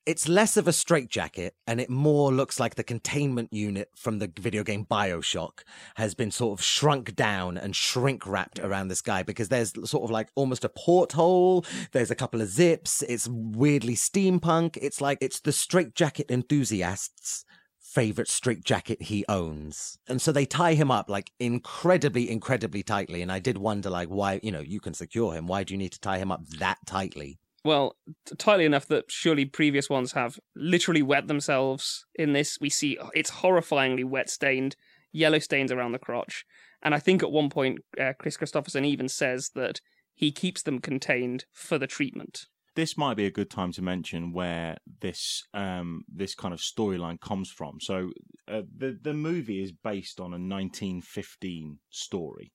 It's 0.07 0.29
less 0.29 0.59
of 0.59 0.69
a 0.69 0.73
straitjacket, 0.75 1.55
and 1.67 1.81
it 1.81 1.89
more 1.89 2.31
looks 2.31 2.61
like 2.61 2.75
the 2.75 2.85
containment 2.85 3.51
unit 3.55 3.89
from 3.97 4.19
the 4.19 4.31
video 4.39 4.63
game 4.63 4.85
Bioshock 4.85 5.61
has 5.95 6.15
been 6.15 6.31
sort 6.31 6.59
of 6.59 6.63
shrunk 6.63 7.17
down 7.17 7.57
and 7.57 7.75
shrink 7.75 8.27
wrapped 8.27 8.59
around 8.59 8.89
this 8.89 9.01
guy 9.01 9.23
because 9.23 9.49
there's 9.49 9.73
sort 9.89 10.05
of 10.05 10.11
like 10.11 10.29
almost 10.35 10.63
a 10.63 10.69
porthole. 10.69 11.65
There's 11.93 12.11
a 12.11 12.15
couple 12.15 12.43
of 12.43 12.49
zips. 12.49 13.01
It's 13.09 13.27
weirdly 13.31 13.95
steampunk. 13.95 14.77
It's 14.83 15.01
like 15.01 15.17
it's 15.23 15.41
the 15.41 15.53
straitjacket 15.53 16.31
enthusiasts' 16.31 17.47
favorite 17.81 18.29
straitjacket 18.29 19.01
he 19.01 19.25
owns. 19.27 19.97
And 20.07 20.21
so 20.21 20.33
they 20.33 20.45
tie 20.45 20.75
him 20.75 20.91
up 20.91 21.09
like 21.09 21.31
incredibly, 21.41 22.31
incredibly 22.31 22.83
tightly. 22.83 23.23
And 23.23 23.33
I 23.33 23.39
did 23.39 23.57
wonder, 23.57 23.89
like, 23.89 24.09
why, 24.09 24.39
you 24.43 24.53
know, 24.53 24.61
you 24.61 24.81
can 24.81 24.93
secure 24.93 25.33
him. 25.33 25.47
Why 25.47 25.65
do 25.65 25.73
you 25.73 25.79
need 25.79 25.93
to 25.93 26.01
tie 26.01 26.19
him 26.19 26.31
up 26.31 26.47
that 26.59 26.77
tightly? 26.85 27.39
Well, 27.65 27.97
t- 28.27 28.37
tightly 28.37 28.67
enough 28.67 28.87
that 28.89 29.11
surely 29.11 29.47
previous 29.47 29.89
ones 29.89 30.13
have 30.13 30.39
literally 30.55 31.03
wet 31.03 31.29
themselves. 31.29 32.05
In 32.15 32.33
this, 32.35 32.59
we 32.61 32.69
see 32.71 32.99
it's 33.15 33.31
horrifyingly 33.31 34.05
wet 34.05 34.29
stained, 34.29 34.77
yellow 35.13 35.39
stains 35.39 35.73
around 35.73 35.93
the 35.93 35.99
crotch. 35.99 36.45
And 36.83 36.95
I 36.95 36.99
think 36.99 37.23
at 37.23 37.33
one 37.33 37.49
point, 37.49 37.79
uh, 37.99 38.13
Kris 38.19 38.37
Kristofferson 38.37 38.85
even 38.85 39.09
says 39.09 39.51
that 39.55 39.81
he 40.15 40.31
keeps 40.31 40.63
them 40.63 40.79
contained 40.81 41.47
for 41.53 41.79
the 41.79 41.87
treatment. 41.87 42.47
this 42.77 42.97
might 42.99 43.17
be 43.17 43.27
a 43.27 43.31
good 43.31 43.51
time 43.51 43.71
to 43.73 43.83
mention 43.83 44.33
where 44.33 44.77
this 45.01 45.45
um 45.55 46.03
this 46.09 46.35
kind 46.35 46.53
of 46.53 46.61
storyline 46.61 47.21
comes 47.21 47.49
from. 47.51 47.79
So 47.81 48.11
uh, 48.49 48.63
the 48.77 48.99
the 49.01 49.15
movie 49.15 49.63
is 49.63 49.73
based 49.73 50.19
on 50.21 50.33
a 50.35 50.39
1915 50.39 51.79
story. 51.91 52.53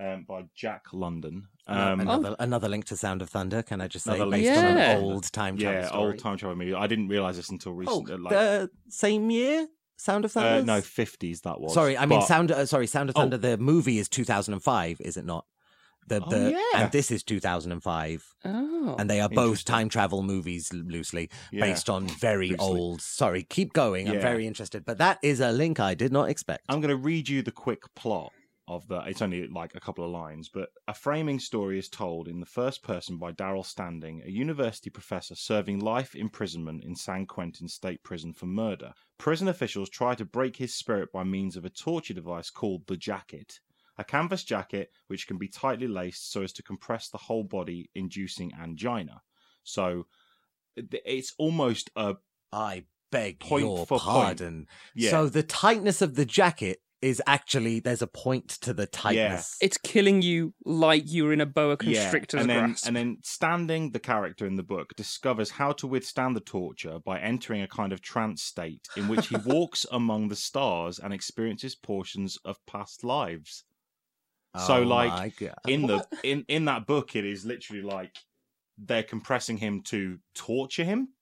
Um, 0.00 0.24
by 0.28 0.44
Jack 0.54 0.86
London. 0.92 1.48
Um, 1.66 2.00
another, 2.00 2.36
another 2.38 2.68
link 2.68 2.84
to 2.86 2.96
Sound 2.96 3.22
of 3.22 3.30
Thunder. 3.30 3.62
Can 3.62 3.80
I 3.80 3.88
just 3.88 4.04
say, 4.04 4.14
Another 4.16 4.30
based 4.32 4.44
link 4.50 4.54
to 4.54 4.60
on 4.60 4.66
Sound 4.76 4.78
an 4.78 4.96
of 4.98 5.02
old 5.04 5.32
time 5.32 5.56
travel 5.56 5.80
yeah, 5.80 5.86
story. 5.88 6.02
old 6.04 6.18
time 6.18 6.36
travel 6.36 6.56
movie. 6.56 6.74
I 6.74 6.86
didn't 6.86 7.08
realize 7.08 7.36
this 7.36 7.48
until 7.50 7.72
Oh, 7.72 7.76
recently. 7.76 8.16
like, 8.18 8.30
the 8.32 8.70
same 8.88 9.30
year. 9.30 9.66
Sound 9.96 10.24
of 10.24 10.32
Thunder. 10.32 10.60
uh, 10.60 10.64
no, 10.76 10.80
fifties 10.82 11.42
that 11.42 11.60
was. 11.60 11.72
Sorry, 11.72 11.96
I 11.96 12.04
mean 12.06 12.18
But- 12.20 12.26
Sound. 12.26 12.50
Uh, 12.50 12.66
sorry, 12.66 12.86
Sound 12.86 13.08
of 13.10 13.16
Oh. 13.16 13.20
Thunder. 13.20 13.38
The 13.38 13.56
movie 13.56 13.98
is 13.98 14.08
2005, 14.08 15.00
is 15.00 15.16
it 15.16 15.24
not? 15.24 15.46
The 16.06 16.22
Oh, 16.22 16.28
the 16.28 16.50
yeah. 16.50 16.82
and 16.82 16.92
this 16.92 17.10
is 17.10 17.22
2005, 17.22 18.34
Oh. 18.44 18.96
and 18.98 19.08
they 19.08 19.20
are 19.22 19.28
both 19.30 19.64
time 19.64 19.88
travel 19.88 20.22
movies 20.22 20.70
loosely 20.72 21.30
Yeah. 21.50 21.62
based 21.64 21.88
on 21.88 22.06
very 22.08 22.50
Loosely. 22.50 22.66
old. 22.66 23.00
Sorry, 23.00 23.42
keep 23.42 23.72
going. 23.72 24.08
I'm 24.10 24.20
very 24.20 24.46
interested, 24.46 24.84
but 24.84 24.98
that 24.98 25.18
is 25.22 25.40
a 25.40 25.50
link 25.50 25.80
I 25.80 25.94
did 25.94 26.12
not 26.12 26.28
expect. 26.28 26.64
I'm 26.68 26.80
going 26.82 26.90
to 26.90 26.96
read 26.96 27.28
you 27.30 27.40
the 27.40 27.52
quick 27.52 27.94
plot 27.94 28.32
of 28.66 28.86
the. 28.88 28.98
It's 29.06 29.22
only 29.22 29.46
like 29.48 29.74
a 29.74 29.80
couple 29.80 30.04
of 30.04 30.10
lines, 30.10 30.48
but 30.52 30.70
a 30.88 30.94
framing 30.94 31.38
story 31.38 31.78
is 31.78 31.88
told 31.88 32.28
in 32.28 32.40
the 32.40 32.46
first 32.46 32.82
person 32.82 33.18
by 33.18 33.32
Darrell 33.32 33.64
Standing, 33.64 34.22
a 34.24 34.30
university 34.30 34.90
professor 34.90 35.34
serving 35.34 35.80
life 35.80 36.14
imprisonment 36.14 36.84
in 36.84 36.96
San 36.96 37.26
Quentin 37.26 37.68
State 37.68 38.02
Prison 38.02 38.32
for 38.32 38.46
murder. 38.46 38.92
Prison 39.18 39.48
officials 39.48 39.90
try 39.90 40.14
to 40.14 40.24
break 40.24 40.56
his 40.56 40.74
spirit 40.74 41.12
by 41.12 41.24
means 41.24 41.56
of 41.56 41.64
a 41.64 41.70
torture 41.70 42.14
device 42.14 42.50
called 42.50 42.86
the 42.86 42.96
jacket. 42.96 43.60
A 43.96 44.04
canvas 44.04 44.42
jacket 44.42 44.90
which 45.06 45.26
can 45.28 45.38
be 45.38 45.48
tightly 45.48 45.86
laced 45.86 46.32
so 46.32 46.42
as 46.42 46.52
to 46.54 46.62
compress 46.62 47.08
the 47.08 47.18
whole 47.18 47.44
body, 47.44 47.90
inducing 47.94 48.52
angina. 48.60 49.22
So 49.62 50.06
it's 50.76 51.32
almost 51.38 51.90
a 51.94 52.16
I 52.52 52.84
beg 53.12 53.38
Point 53.40 53.64
your 53.64 53.86
for 53.86 53.98
point. 54.00 54.02
pardon. 54.02 54.66
yeah. 54.94 55.10
So 55.10 55.28
the 55.28 55.42
tightness 55.44 56.02
of 56.02 56.16
the 56.16 56.24
jacket 56.24 56.80
is 57.04 57.22
actually 57.26 57.80
there's 57.80 58.02
a 58.02 58.06
point 58.06 58.48
to 58.48 58.72
the 58.72 58.86
tightness. 58.86 59.56
It's 59.60 59.76
killing 59.78 60.22
you 60.22 60.54
like 60.64 61.04
you 61.06 61.24
were 61.24 61.32
in 61.32 61.40
a 61.40 61.46
boa 61.46 61.76
Yeah, 61.80 62.10
constrictor's 62.10 62.40
and 62.40 62.48
then 62.48 62.64
grasp. 62.64 62.86
and 62.86 62.96
then 62.96 63.18
standing 63.22 63.90
the 63.90 64.00
character 64.00 64.46
in 64.46 64.56
the 64.56 64.62
book 64.62 64.94
discovers 64.96 65.50
how 65.50 65.72
to 65.72 65.86
withstand 65.86 66.34
the 66.34 66.40
torture 66.40 66.98
by 66.98 67.20
entering 67.20 67.60
a 67.62 67.68
kind 67.68 67.92
of 67.92 68.00
trance 68.00 68.42
state 68.42 68.88
in 68.96 69.06
which 69.06 69.26
he 69.26 69.36
walks 69.52 69.84
among 69.92 70.28
the 70.28 70.36
stars 70.36 70.98
and 70.98 71.12
experiences 71.12 71.74
portions 71.76 72.38
of 72.44 72.64
past 72.66 73.04
lives. 73.04 73.64
So, 74.56 74.82
Oh 74.82 74.84
like. 74.84 75.32
In 75.66 75.86
What? 75.86 75.86
the 75.86 76.06
in 76.22 76.44
in 76.48 76.66
that 76.66 76.86
book, 76.86 77.16
it 77.16 77.24
is 77.24 77.44
literally 77.46 77.82
like 77.82 78.18
they're 78.78 79.02
compressing 79.02 79.58
him 79.58 79.82
to 79.84 80.20
torture 80.34 80.84
him, 80.84 81.14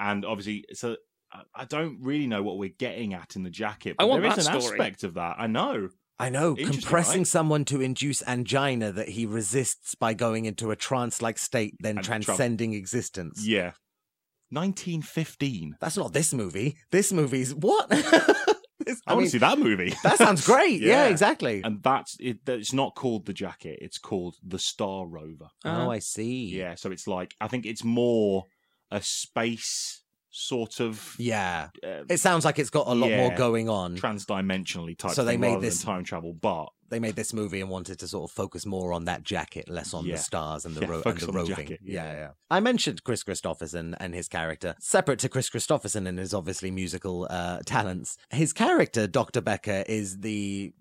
and 0.00 0.24
obviously, 0.24 0.64
so 0.74 0.96
I- 1.32 1.42
I 1.54 1.64
don't 1.64 1.98
really 2.00 2.26
know 2.26 2.42
what 2.42 2.58
we're 2.58 2.68
getting 2.78 3.14
at 3.14 3.36
in 3.36 3.42
the 3.42 3.50
jacket. 3.50 3.96
I 3.98 4.04
want 4.04 4.22
there 4.22 4.30
is 4.30 4.46
that 4.46 4.54
an 4.54 4.60
story. 4.60 4.78
aspect 4.80 5.04
of 5.04 5.14
that. 5.14 5.36
I 5.38 5.46
know. 5.46 5.88
I 6.20 6.30
know, 6.30 6.56
compressing 6.56 7.20
right? 7.20 7.26
someone 7.26 7.64
to 7.66 7.80
induce 7.80 8.22
angina 8.26 8.90
that 8.90 9.10
he 9.10 9.24
resists 9.24 9.94
by 9.94 10.14
going 10.14 10.46
into 10.46 10.72
a 10.72 10.76
trance 10.76 11.22
like 11.22 11.38
state, 11.38 11.76
then 11.78 11.98
And 11.98 12.04
Trump- 12.04 12.24
transcending 12.24 12.72
existence. 12.74 13.46
Yeah. 13.46 13.72
1915. 14.50 15.76
That's 15.80 15.96
not 15.96 16.12
this 16.12 16.32
movie. 16.32 16.76
This 16.90 17.12
movie's 17.12 17.54
what? 17.54 17.88
This- 18.86 19.02
I, 19.06 19.14
want 19.14 19.26
to 19.26 19.30
see 19.32 19.38
that 19.38 19.58
movie. 19.58 19.92
that 20.02 20.16
sounds 20.16 20.46
great. 20.46 20.80
yeah. 20.80 21.04
Yeah. 21.04 21.08
exactly. 21.08 21.60
and 21.62 21.82
that's 21.82 22.16
it. 22.20 22.38
It's 22.46 22.72
not 22.72 22.94
called 22.94 23.26
the 23.26 23.34
jacket. 23.34 23.80
It's 23.82 23.98
called 23.98 24.36
the 24.42 24.58
Star 24.58 25.04
Rover. 25.06 25.48
oh, 25.64 25.70
ah. 25.70 25.90
I 25.90 25.98
see. 25.98 26.46
Yeah, 26.46 26.74
so 26.76 26.90
it's 26.90 27.06
like 27.06 27.34
I 27.40 27.48
think 27.48 27.66
it's 27.66 27.84
more 27.84 28.44
a 28.90 29.02
space 29.02 30.02
sort 30.30 30.80
of 30.80 31.14
Yeah. 31.18 31.68
uh, 31.82 32.04
It 32.08 32.18
sounds 32.20 32.44
like 32.44 32.58
it's 32.58 32.70
got 32.70 32.86
a 32.86 32.94
lot 32.94 33.10
more 33.10 33.34
going 33.34 33.68
on. 33.68 33.96
transdimensionally 33.96 34.96
type. 34.96 35.12
So 35.12 35.24
they 35.24 35.36
made 35.36 35.60
this- 35.60 35.82
time 35.82 36.04
travel, 36.04 36.32
but 36.34 36.66
they 36.90 36.98
made 37.00 37.16
this 37.16 37.32
movie 37.34 37.60
and 37.60 37.68
wanted 37.68 37.98
to 37.98 38.08
sort 38.08 38.30
of 38.30 38.34
focus 38.34 38.64
more 38.64 38.92
on 38.92 39.04
that 39.04 39.22
jacket, 39.22 39.68
less 39.68 39.92
on 39.92 40.06
Yeah. 40.06 40.16
the 40.16 40.22
stars 40.22 40.64
and 40.64 40.74
the, 40.74 40.80
Yeah, 40.82 40.86
ro- 40.88 41.02
and 41.04 41.18
the 41.18 41.26
the 41.26 41.32
roving. 41.32 41.56
jacket, 41.56 41.80
yeah, 41.82 42.04
yeah. 42.04 42.18
yeah. 42.18 42.28
I 42.50 42.60
mentioned 42.60 43.04
Kris 43.04 43.24
Kristofferson 43.24 43.94
and 44.00 44.14
his 44.14 44.28
character. 44.28 44.74
Separate 44.80 45.18
to 45.20 45.28
Kris 45.28 45.50
Kristofferson 45.50 46.06
and 46.08 46.18
his 46.18 46.32
obviously 46.32 46.70
musical 46.70 47.26
uh, 47.30 47.60
talents, 47.66 48.16
his 48.30 48.52
character 48.52 49.06
Dr. 49.06 49.40
Becker 49.40 49.84
is 49.86 50.20
the 50.20 50.72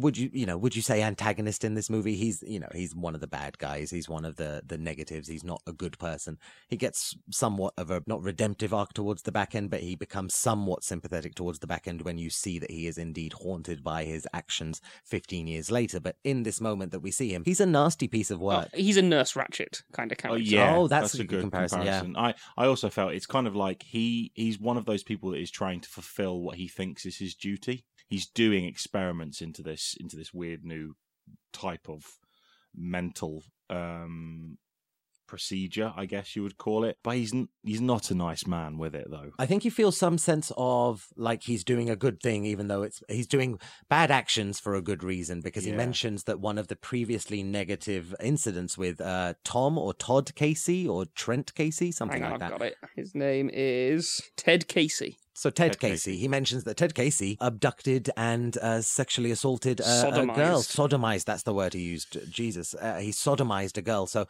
would 0.00 0.16
you 0.16 0.30
you 0.32 0.46
know 0.46 0.56
would 0.58 0.76
you 0.76 0.82
say 0.82 1.02
antagonist 1.02 1.64
in 1.64 1.74
this 1.74 1.88
movie? 1.90 2.14
He's 2.16 2.42
you 2.46 2.60
know 2.60 2.68
he's 2.74 2.94
one 2.94 3.14
of 3.14 3.20
the 3.20 3.26
bad 3.26 3.58
guys. 3.58 3.90
He's 3.90 4.08
one 4.08 4.24
of 4.24 4.36
the 4.36 4.62
the 4.66 4.78
negatives. 4.78 5.28
He's 5.28 5.44
not 5.44 5.62
a 5.66 5.72
good 5.72 5.98
person. 5.98 6.38
He 6.68 6.76
gets 6.76 7.16
somewhat 7.30 7.74
of 7.76 7.90
a 7.90 8.02
not 8.06 8.22
redemptive 8.22 8.72
arc 8.74 8.92
towards 8.92 9.22
the 9.22 9.32
back 9.32 9.54
end 9.54 9.70
but 9.70 9.80
he 9.80 9.94
becomes 9.96 10.34
somewhat 10.34 10.84
sympathetic 10.84 11.34
towards 11.34 11.58
the 11.60 11.66
back 11.66 11.88
end 11.88 12.02
when 12.02 12.18
you 12.18 12.30
see 12.30 12.58
that 12.58 12.70
he 12.70 12.86
is 12.86 12.98
indeed 12.98 13.32
haunted 13.32 13.82
by 13.82 14.04
his 14.04 14.26
actions 14.32 14.80
15 15.04 15.46
years 15.46 15.70
later. 15.70 16.00
But 16.00 16.16
in 16.24 16.42
this 16.42 16.60
moment 16.60 16.92
that 16.92 17.00
we 17.00 17.10
see 17.10 17.34
him 17.34 17.42
he's 17.44 17.60
a 17.60 17.66
nasty 17.66 18.08
piece 18.08 18.30
of 18.30 18.42
Oh, 18.42 18.46
work. 18.46 18.74
he's 18.74 18.96
a 18.96 19.02
Nurse 19.02 19.32
Ratched 19.32 19.82
kind 19.92 20.12
of 20.12 20.18
oh, 20.18 20.22
character. 20.22 20.38
oh 20.38 20.50
yeah, 20.50 20.76
Oh, 20.76 20.88
that's 20.88 21.14
a 21.14 21.24
good 21.24 21.40
comparison, 21.40 21.82
yeah. 21.82 22.02
I 22.16 22.34
I 22.56 22.66
also 22.66 22.90
felt 22.90 23.12
it's 23.12 23.26
kind 23.26 23.46
of 23.46 23.56
like 23.56 23.82
he 23.82 24.32
he's 24.34 24.60
one 24.60 24.76
of 24.76 24.84
those 24.84 25.02
people 25.02 25.30
that 25.30 25.40
is 25.40 25.50
trying 25.50 25.80
to 25.80 25.88
fulfill 25.88 26.40
what 26.40 26.56
he 26.56 26.68
thinks 26.68 27.06
is 27.06 27.16
his 27.18 27.34
duty. 27.34 27.84
He's 28.08 28.26
doing 28.26 28.64
experiments 28.64 29.40
into 29.40 29.62
this 29.62 29.96
into 29.98 30.16
this 30.16 30.32
weird 30.32 30.64
new 30.64 30.94
type 31.52 31.88
of 31.88 32.04
mental 32.74 33.42
um 33.70 34.58
procedure, 35.26 35.92
I 35.96 36.06
guess 36.06 36.36
you 36.36 36.42
would 36.42 36.58
call 36.58 36.84
it. 36.84 36.98
But 37.02 37.16
he's 37.16 37.32
n- 37.34 37.48
he's 37.62 37.80
not 37.80 38.10
a 38.10 38.14
nice 38.14 38.46
man 38.46 38.78
with 38.78 38.94
it 38.94 39.08
though. 39.10 39.32
I 39.38 39.46
think 39.46 39.62
he 39.62 39.70
feels 39.70 39.96
some 39.96 40.18
sense 40.18 40.52
of 40.56 41.08
like 41.16 41.42
he's 41.44 41.64
doing 41.64 41.90
a 41.90 41.96
good 41.96 42.20
thing, 42.20 42.44
even 42.44 42.68
though 42.68 42.82
it's 42.82 43.02
he's 43.08 43.26
doing 43.26 43.58
bad 43.88 44.10
actions 44.10 44.60
for 44.60 44.74
a 44.74 44.82
good 44.82 45.02
reason. 45.02 45.40
Because 45.40 45.64
he 45.64 45.72
mentions 45.72 46.24
that 46.24 46.40
one 46.40 46.58
of 46.58 46.68
the 46.68 46.76
previously 46.76 47.42
negative 47.42 48.14
incidents 48.20 48.78
with 48.78 49.00
uh, 49.00 49.34
Tom 49.44 49.78
or 49.78 49.92
Todd 49.94 50.34
Casey 50.34 50.86
or 50.86 51.06
Trent 51.14 51.54
Casey, 51.54 51.92
something 51.92 52.22
Hang 52.22 52.32
on, 52.32 52.40
like 52.40 52.42
I've 52.52 52.58
that. 52.58 52.58
got 52.58 52.66
it. 52.68 52.76
His 52.94 53.14
name 53.14 53.50
is 53.52 54.20
Ted 54.36 54.68
Casey. 54.68 55.18
So 55.34 55.50
Ted, 55.50 55.72
Ted 55.72 55.80
Casey, 55.80 56.12
Casey. 56.12 56.16
he 56.20 56.28
mentions 56.28 56.64
that 56.64 56.78
Ted 56.78 56.94
Casey 56.94 57.36
abducted 57.42 58.08
and 58.16 58.56
uh, 58.56 58.80
sexually 58.80 59.30
assaulted 59.30 59.82
uh, 59.82 60.10
a 60.10 60.26
girl. 60.26 60.62
Sodomized. 60.62 60.88
Sodomized. 60.90 61.24
That's 61.26 61.42
the 61.42 61.52
word 61.52 61.74
he 61.74 61.80
used. 61.80 62.16
Jesus, 62.32 62.74
uh, 62.74 62.96
he 62.96 63.10
sodomized 63.10 63.76
a 63.76 63.82
girl. 63.82 64.06
So. 64.06 64.26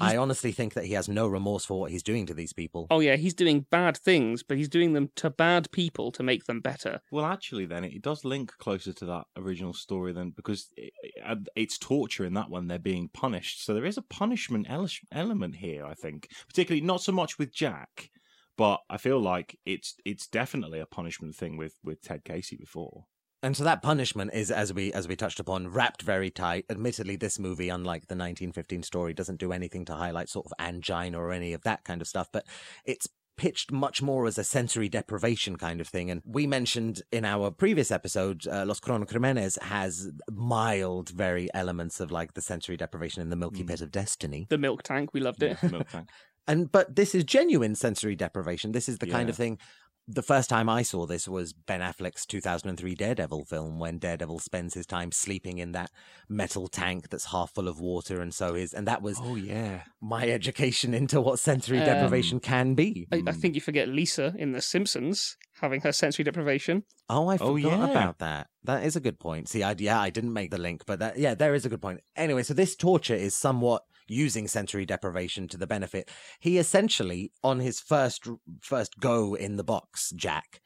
I 0.00 0.16
honestly 0.16 0.52
think 0.52 0.74
that 0.74 0.84
he 0.86 0.94
has 0.94 1.08
no 1.08 1.26
remorse 1.28 1.64
for 1.64 1.78
what 1.80 1.90
he's 1.90 2.02
doing 2.02 2.26
to 2.26 2.34
these 2.34 2.52
people. 2.52 2.86
Oh 2.90 3.00
yeah, 3.00 3.16
he's 3.16 3.34
doing 3.34 3.66
bad 3.70 3.96
things, 3.96 4.42
but 4.42 4.56
he's 4.56 4.68
doing 4.68 4.92
them 4.92 5.10
to 5.16 5.30
bad 5.30 5.70
people 5.70 6.10
to 6.12 6.22
make 6.22 6.44
them 6.44 6.60
better. 6.60 7.00
Well, 7.10 7.24
actually, 7.24 7.66
then 7.66 7.84
it 7.84 8.02
does 8.02 8.24
link 8.24 8.52
closer 8.58 8.92
to 8.92 9.04
that 9.06 9.24
original 9.36 9.72
story, 9.72 10.12
then 10.12 10.30
because 10.30 10.68
it, 10.76 10.92
it- 11.02 11.48
it's 11.56 11.78
torture 11.78 12.24
in 12.24 12.34
that 12.34 12.50
one; 12.50 12.66
they're 12.66 12.78
being 12.78 13.08
punished. 13.08 13.64
So 13.64 13.74
there 13.74 13.84
is 13.86 13.96
a 13.98 14.02
punishment 14.02 14.66
ele- 14.68 14.88
element 15.12 15.56
here, 15.56 15.84
I 15.86 15.94
think, 15.94 16.28
particularly 16.48 16.84
not 16.84 17.00
so 17.00 17.12
much 17.12 17.38
with 17.38 17.52
Jack, 17.52 18.10
but 18.56 18.80
I 18.90 18.96
feel 18.98 19.20
like 19.20 19.58
it's 19.64 19.94
it's 20.04 20.26
definitely 20.26 20.80
a 20.80 20.86
punishment 20.86 21.34
thing 21.36 21.56
with 21.56 21.74
with 21.82 22.02
Ted 22.02 22.24
Casey 22.24 22.56
before. 22.56 23.04
And 23.44 23.54
so 23.54 23.62
that 23.64 23.82
punishment 23.82 24.30
is, 24.32 24.50
as 24.50 24.72
we 24.72 24.90
as 24.94 25.06
we 25.06 25.16
touched 25.16 25.38
upon, 25.38 25.68
wrapped 25.68 26.00
very 26.00 26.30
tight. 26.30 26.64
Admittedly, 26.70 27.16
this 27.16 27.38
movie, 27.38 27.68
unlike 27.68 28.08
the 28.08 28.14
1915 28.14 28.82
story, 28.82 29.12
doesn't 29.12 29.38
do 29.38 29.52
anything 29.52 29.84
to 29.84 29.94
highlight 29.94 30.30
sort 30.30 30.46
of 30.46 30.52
angina 30.58 31.20
or 31.20 31.30
any 31.30 31.52
of 31.52 31.62
that 31.64 31.84
kind 31.84 32.00
of 32.00 32.08
stuff. 32.08 32.30
But 32.32 32.46
it's 32.86 33.06
pitched 33.36 33.70
much 33.70 34.00
more 34.00 34.26
as 34.26 34.38
a 34.38 34.44
sensory 34.44 34.88
deprivation 34.88 35.56
kind 35.56 35.82
of 35.82 35.88
thing. 35.88 36.10
And 36.10 36.22
we 36.24 36.46
mentioned 36.46 37.02
in 37.12 37.26
our 37.26 37.50
previous 37.50 37.90
episode, 37.90 38.46
uh, 38.46 38.64
Los 38.64 38.80
Cronocrímenes 38.80 39.60
has 39.60 40.10
mild, 40.32 41.10
very 41.10 41.52
elements 41.52 42.00
of 42.00 42.10
like 42.10 42.32
the 42.32 42.40
sensory 42.40 42.78
deprivation 42.78 43.20
in 43.20 43.28
the 43.28 43.36
Milky 43.36 43.62
Mm. 43.62 43.68
Pit 43.68 43.80
of 43.82 43.90
Destiny. 43.90 44.46
The 44.48 44.56
milk 44.56 44.84
tank, 44.84 45.10
we 45.12 45.20
loved 45.20 45.42
it. 45.42 45.58
Yeah, 45.62 45.68
milk 45.68 45.88
tank. 45.90 46.08
And 46.46 46.70
but 46.70 46.94
this 46.94 47.14
is 47.14 47.24
genuine 47.24 47.74
sensory 47.74 48.14
deprivation. 48.14 48.72
This 48.72 48.86
is 48.86 48.98
the 48.98 49.06
kind 49.06 49.30
of 49.30 49.36
thing. 49.36 49.58
The 50.06 50.22
first 50.22 50.50
time 50.50 50.68
I 50.68 50.82
saw 50.82 51.06
this 51.06 51.26
was 51.26 51.54
Ben 51.54 51.80
Affleck's 51.80 52.26
2003 52.26 52.94
Daredevil 52.94 53.46
film, 53.46 53.78
when 53.78 53.96
Daredevil 53.98 54.38
spends 54.40 54.74
his 54.74 54.84
time 54.86 55.10
sleeping 55.12 55.56
in 55.56 55.72
that 55.72 55.90
metal 56.28 56.68
tank 56.68 57.08
that's 57.08 57.26
half 57.32 57.52
full 57.54 57.68
of 57.68 57.80
water, 57.80 58.20
and 58.20 58.34
so 58.34 58.54
is 58.54 58.74
and 58.74 58.86
that 58.86 59.00
was 59.00 59.18
Oh 59.22 59.36
yeah, 59.36 59.84
my 60.02 60.28
education 60.28 60.92
into 60.92 61.22
what 61.22 61.38
sensory 61.38 61.78
Um, 61.78 61.86
deprivation 61.86 62.38
can 62.38 62.74
be. 62.74 63.08
I, 63.10 63.22
I 63.26 63.32
think 63.32 63.54
you 63.54 63.62
forget 63.62 63.88
Lisa 63.88 64.34
in 64.36 64.52
The 64.52 64.60
Simpsons 64.60 65.38
having 65.62 65.80
her 65.80 65.92
sensory 65.92 66.24
deprivation. 66.24 66.82
Oh, 67.08 67.28
I 67.28 67.38
forgot 67.38 67.52
Oh, 67.52 67.56
yeah. 67.56 67.90
about 67.90 68.18
that. 68.18 68.48
That 68.64 68.84
is 68.84 68.96
a 68.96 69.00
good 69.00 69.18
point. 69.18 69.48
See, 69.48 69.62
I, 69.62 69.74
yeah, 69.78 70.00
I 70.00 70.10
didn't 70.10 70.32
make 70.34 70.50
the 70.50 70.58
link, 70.58 70.82
but 70.86 70.98
that, 70.98 71.18
yeah, 71.18 71.34
there 71.34 71.54
is 71.54 71.64
a 71.64 71.68
good 71.70 71.80
point. 71.80 72.00
Anyway, 72.16 72.42
so 72.42 72.52
this 72.52 72.76
torture 72.76 73.14
is 73.14 73.34
somewhat 73.36 73.82
using 74.06 74.48
sensory 74.48 74.86
deprivation 74.86 75.48
to 75.48 75.56
the 75.56 75.66
benefit. 75.66 76.10
He 76.40 76.58
essentially, 76.58 77.32
on 77.42 77.60
his 77.60 77.80
first 77.80 78.28
first 78.60 78.98
go 79.00 79.34
in 79.34 79.56
the 79.56 79.64
box, 79.64 80.12
Jack, 80.16 80.60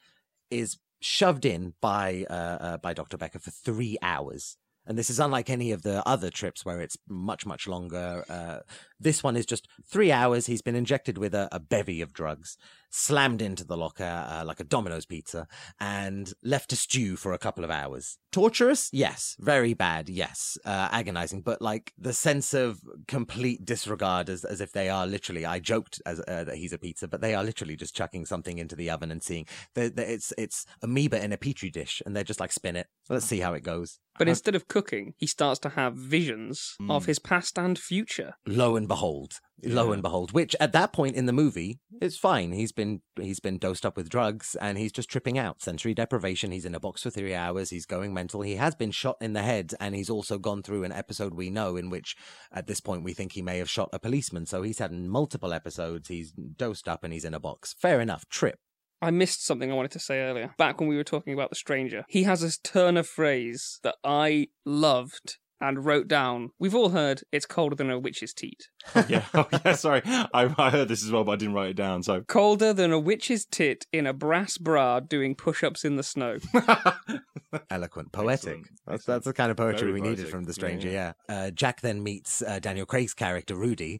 is 0.49 0.77
shoved 1.01 1.45
in 1.45 1.73
by 1.81 2.25
uh, 2.29 2.33
uh, 2.33 2.77
by 2.77 2.93
Dr. 2.93 3.17
Becker 3.17 3.39
for 3.39 3.51
three 3.51 3.97
hours. 4.01 4.57
And 4.85 4.97
this 4.97 5.09
is 5.09 5.19
unlike 5.19 5.49
any 5.49 5.71
of 5.71 5.83
the 5.83 6.07
other 6.07 6.31
trips 6.31 6.65
where 6.65 6.81
it's 6.81 6.97
much, 7.07 7.45
much 7.45 7.67
longer. 7.67 8.23
Uh, 8.27 8.59
This 8.99 9.23
one 9.23 9.35
is 9.37 9.45
just 9.45 9.67
three 9.89 10.11
hours. 10.11 10.47
He's 10.47 10.61
been 10.61 10.75
injected 10.75 11.17
with 11.17 11.33
a, 11.33 11.47
a 11.51 11.59
bevy 11.59 12.01
of 12.01 12.13
drugs, 12.13 12.57
slammed 12.89 13.41
into 13.41 13.63
the 13.63 13.77
locker 13.77 14.03
uh, 14.03 14.43
like 14.45 14.59
a 14.59 14.63
Domino's 14.63 15.05
pizza, 15.05 15.47
and 15.79 16.33
left 16.43 16.69
to 16.71 16.75
stew 16.75 17.15
for 17.15 17.33
a 17.33 17.37
couple 17.37 17.63
of 17.63 17.69
hours. 17.71 18.17
Torturous? 18.31 18.89
Yes. 18.91 19.35
Very 19.39 19.73
bad? 19.73 20.09
Yes. 20.09 20.57
Uh, 20.65 20.89
agonizing. 20.91 21.41
But 21.41 21.61
like 21.61 21.93
the 21.97 22.13
sense 22.13 22.53
of 22.53 22.79
complete 23.07 23.65
disregard 23.65 24.29
as, 24.29 24.43
as 24.45 24.61
if 24.61 24.71
they 24.71 24.89
are 24.89 25.07
literally, 25.07 25.45
I 25.45 25.59
joked 25.59 26.01
as, 26.05 26.19
uh, 26.27 26.43
that 26.43 26.55
he's 26.57 26.73
a 26.73 26.77
pizza, 26.77 27.07
but 27.07 27.21
they 27.21 27.33
are 27.35 27.43
literally 27.43 27.75
just 27.75 27.95
chucking 27.95 28.25
something 28.25 28.57
into 28.59 28.75
the 28.75 28.89
oven 28.89 29.11
and 29.11 29.23
seeing 29.23 29.45
that 29.75 29.97
it's, 29.97 30.33
it's 30.37 30.65
amoeba 30.81 31.23
in 31.23 31.31
a 31.33 31.37
petri 31.37 31.69
dish 31.69 32.01
and 32.05 32.15
they're 32.15 32.23
just 32.23 32.39
like, 32.39 32.51
spin 32.51 32.75
it. 32.75 32.87
Let's 33.09 33.25
see 33.25 33.39
how 33.39 33.53
it 33.53 33.63
goes. 33.63 33.99
But 34.17 34.27
instead 34.27 34.53
of 34.53 34.67
cooking, 34.67 35.13
he 35.17 35.25
starts 35.27 35.61
to 35.61 35.69
have 35.69 35.95
visions 35.95 36.75
of 36.89 37.03
Mm. 37.03 37.05
his 37.07 37.19
past 37.19 37.57
and 37.57 37.79
future. 37.79 38.33
lo 38.45 38.75
and 38.75 38.85
behold 38.89 39.39
lo 39.63 39.91
and 39.91 40.01
behold 40.01 40.31
which 40.31 40.55
at 40.59 40.73
that 40.73 40.91
point 40.91 41.15
in 41.15 41.25
the 41.25 41.33
movie 41.33 41.79
is 42.01 42.17
fine. 42.17 42.51
He's 42.51 42.71
been 42.71 43.01
he's 43.19 43.39
been 43.39 43.57
dosed 43.57 43.85
up 43.85 43.97
with 43.97 44.09
drugs 44.09 44.55
and 44.59 44.77
he's 44.77 44.91
just 44.91 45.09
tripping 45.09 45.37
out. 45.37 45.61
Sensory 45.61 45.93
deprivation 45.93 46.51
he's 46.51 46.65
in 46.65 46.75
a 46.75 46.79
box 46.79 47.03
for 47.03 47.09
three 47.09 47.33
hours 47.33 47.69
he's 47.69 47.85
going 47.85 48.13
mental 48.13 48.41
he 48.41 48.55
has 48.55 48.75
been 48.75 48.91
shot 48.91 49.17
in 49.21 49.33
the 49.33 49.41
head 49.41 49.73
and 49.79 49.95
he's 49.95 50.09
also 50.09 50.37
gone 50.37 50.63
through 50.63 50.83
an 50.83 50.91
episode 50.91 51.33
we 51.33 51.49
know 51.49 51.75
in 51.75 51.89
which 51.89 52.15
at 52.51 52.67
this 52.67 52.79
point 52.79 53.03
we 53.03 53.13
think 53.13 53.33
he 53.33 53.41
may 53.41 53.57
have 53.57 53.69
shot 53.69 53.89
a 53.93 53.99
policeman. 53.99 54.45
So 54.45 54.61
he's 54.61 54.79
had 54.79 54.91
multiple 54.91 55.53
episodes 55.53 56.07
he's 56.07 56.31
dosed 56.31 56.87
up 56.87 57.03
and 57.03 57.13
he's 57.13 57.25
in 57.25 57.33
a 57.33 57.39
box. 57.39 57.75
Fair 57.79 58.01
enough 58.01 58.27
trip. 58.29 58.59
I 59.01 59.11
missed 59.11 59.45
something 59.45 59.71
I 59.71 59.75
wanted 59.75 59.91
to 59.91 59.99
say 59.99 60.19
earlier. 60.19 60.53
Back 60.57 60.79
when 60.79 60.89
we 60.89 60.97
were 60.97 61.05
talking 61.05 61.33
about 61.33 61.49
the 61.49 61.55
stranger, 61.55 62.03
he 62.09 62.23
has 62.23 62.43
a 62.43 62.61
turn 62.61 62.97
of 62.97 63.07
phrase 63.07 63.79
that 63.83 63.95
I 64.03 64.49
loved 64.65 65.37
and 65.61 65.85
wrote 65.85 66.07
down. 66.07 66.51
We've 66.59 66.75
all 66.75 66.89
heard 66.89 67.21
it's 67.31 67.45
colder 67.45 67.75
than 67.75 67.89
a 67.89 67.99
witch's 67.99 68.33
teat. 68.33 68.69
yeah, 69.07 69.25
oh, 69.33 69.47
yeah. 69.65 69.73
Sorry, 69.73 70.01
I, 70.05 70.53
I 70.57 70.69
heard 70.69 70.87
this 70.87 71.03
as 71.03 71.11
well, 71.11 71.23
but 71.23 71.33
I 71.33 71.35
didn't 71.35 71.53
write 71.53 71.71
it 71.71 71.75
down. 71.75 72.03
So 72.03 72.21
Colder 72.21 72.73
than 72.73 72.91
a 72.91 72.99
witch's 72.99 73.45
tit 73.45 73.85
in 73.91 74.07
a 74.07 74.13
brass 74.13 74.57
bra 74.57 74.99
doing 74.99 75.35
push 75.35 75.63
ups 75.63 75.83
in 75.83 75.95
the 75.95 76.03
snow. 76.03 76.37
eloquent, 77.69 78.11
poetic. 78.11 78.59
Excellent, 78.59 78.67
That's 78.87 79.05
that's 79.05 79.25
the 79.25 79.33
kind 79.33 79.51
of 79.51 79.57
poetry 79.57 79.91
Very 79.91 80.01
we 80.01 80.09
needed 80.09 80.29
from 80.29 80.43
the 80.43 80.49
Yeah, 80.49 80.53
stranger. 80.53 80.89
Yeah. 80.89 81.13
Uh, 81.27 81.51
Jack 81.51 81.81
then 81.81 82.03
meets 82.03 82.41
uh, 82.41 82.59
Daniel 82.59 82.85
Craig's 82.85 83.13
character 83.13 83.55
Rudy, 83.55 83.99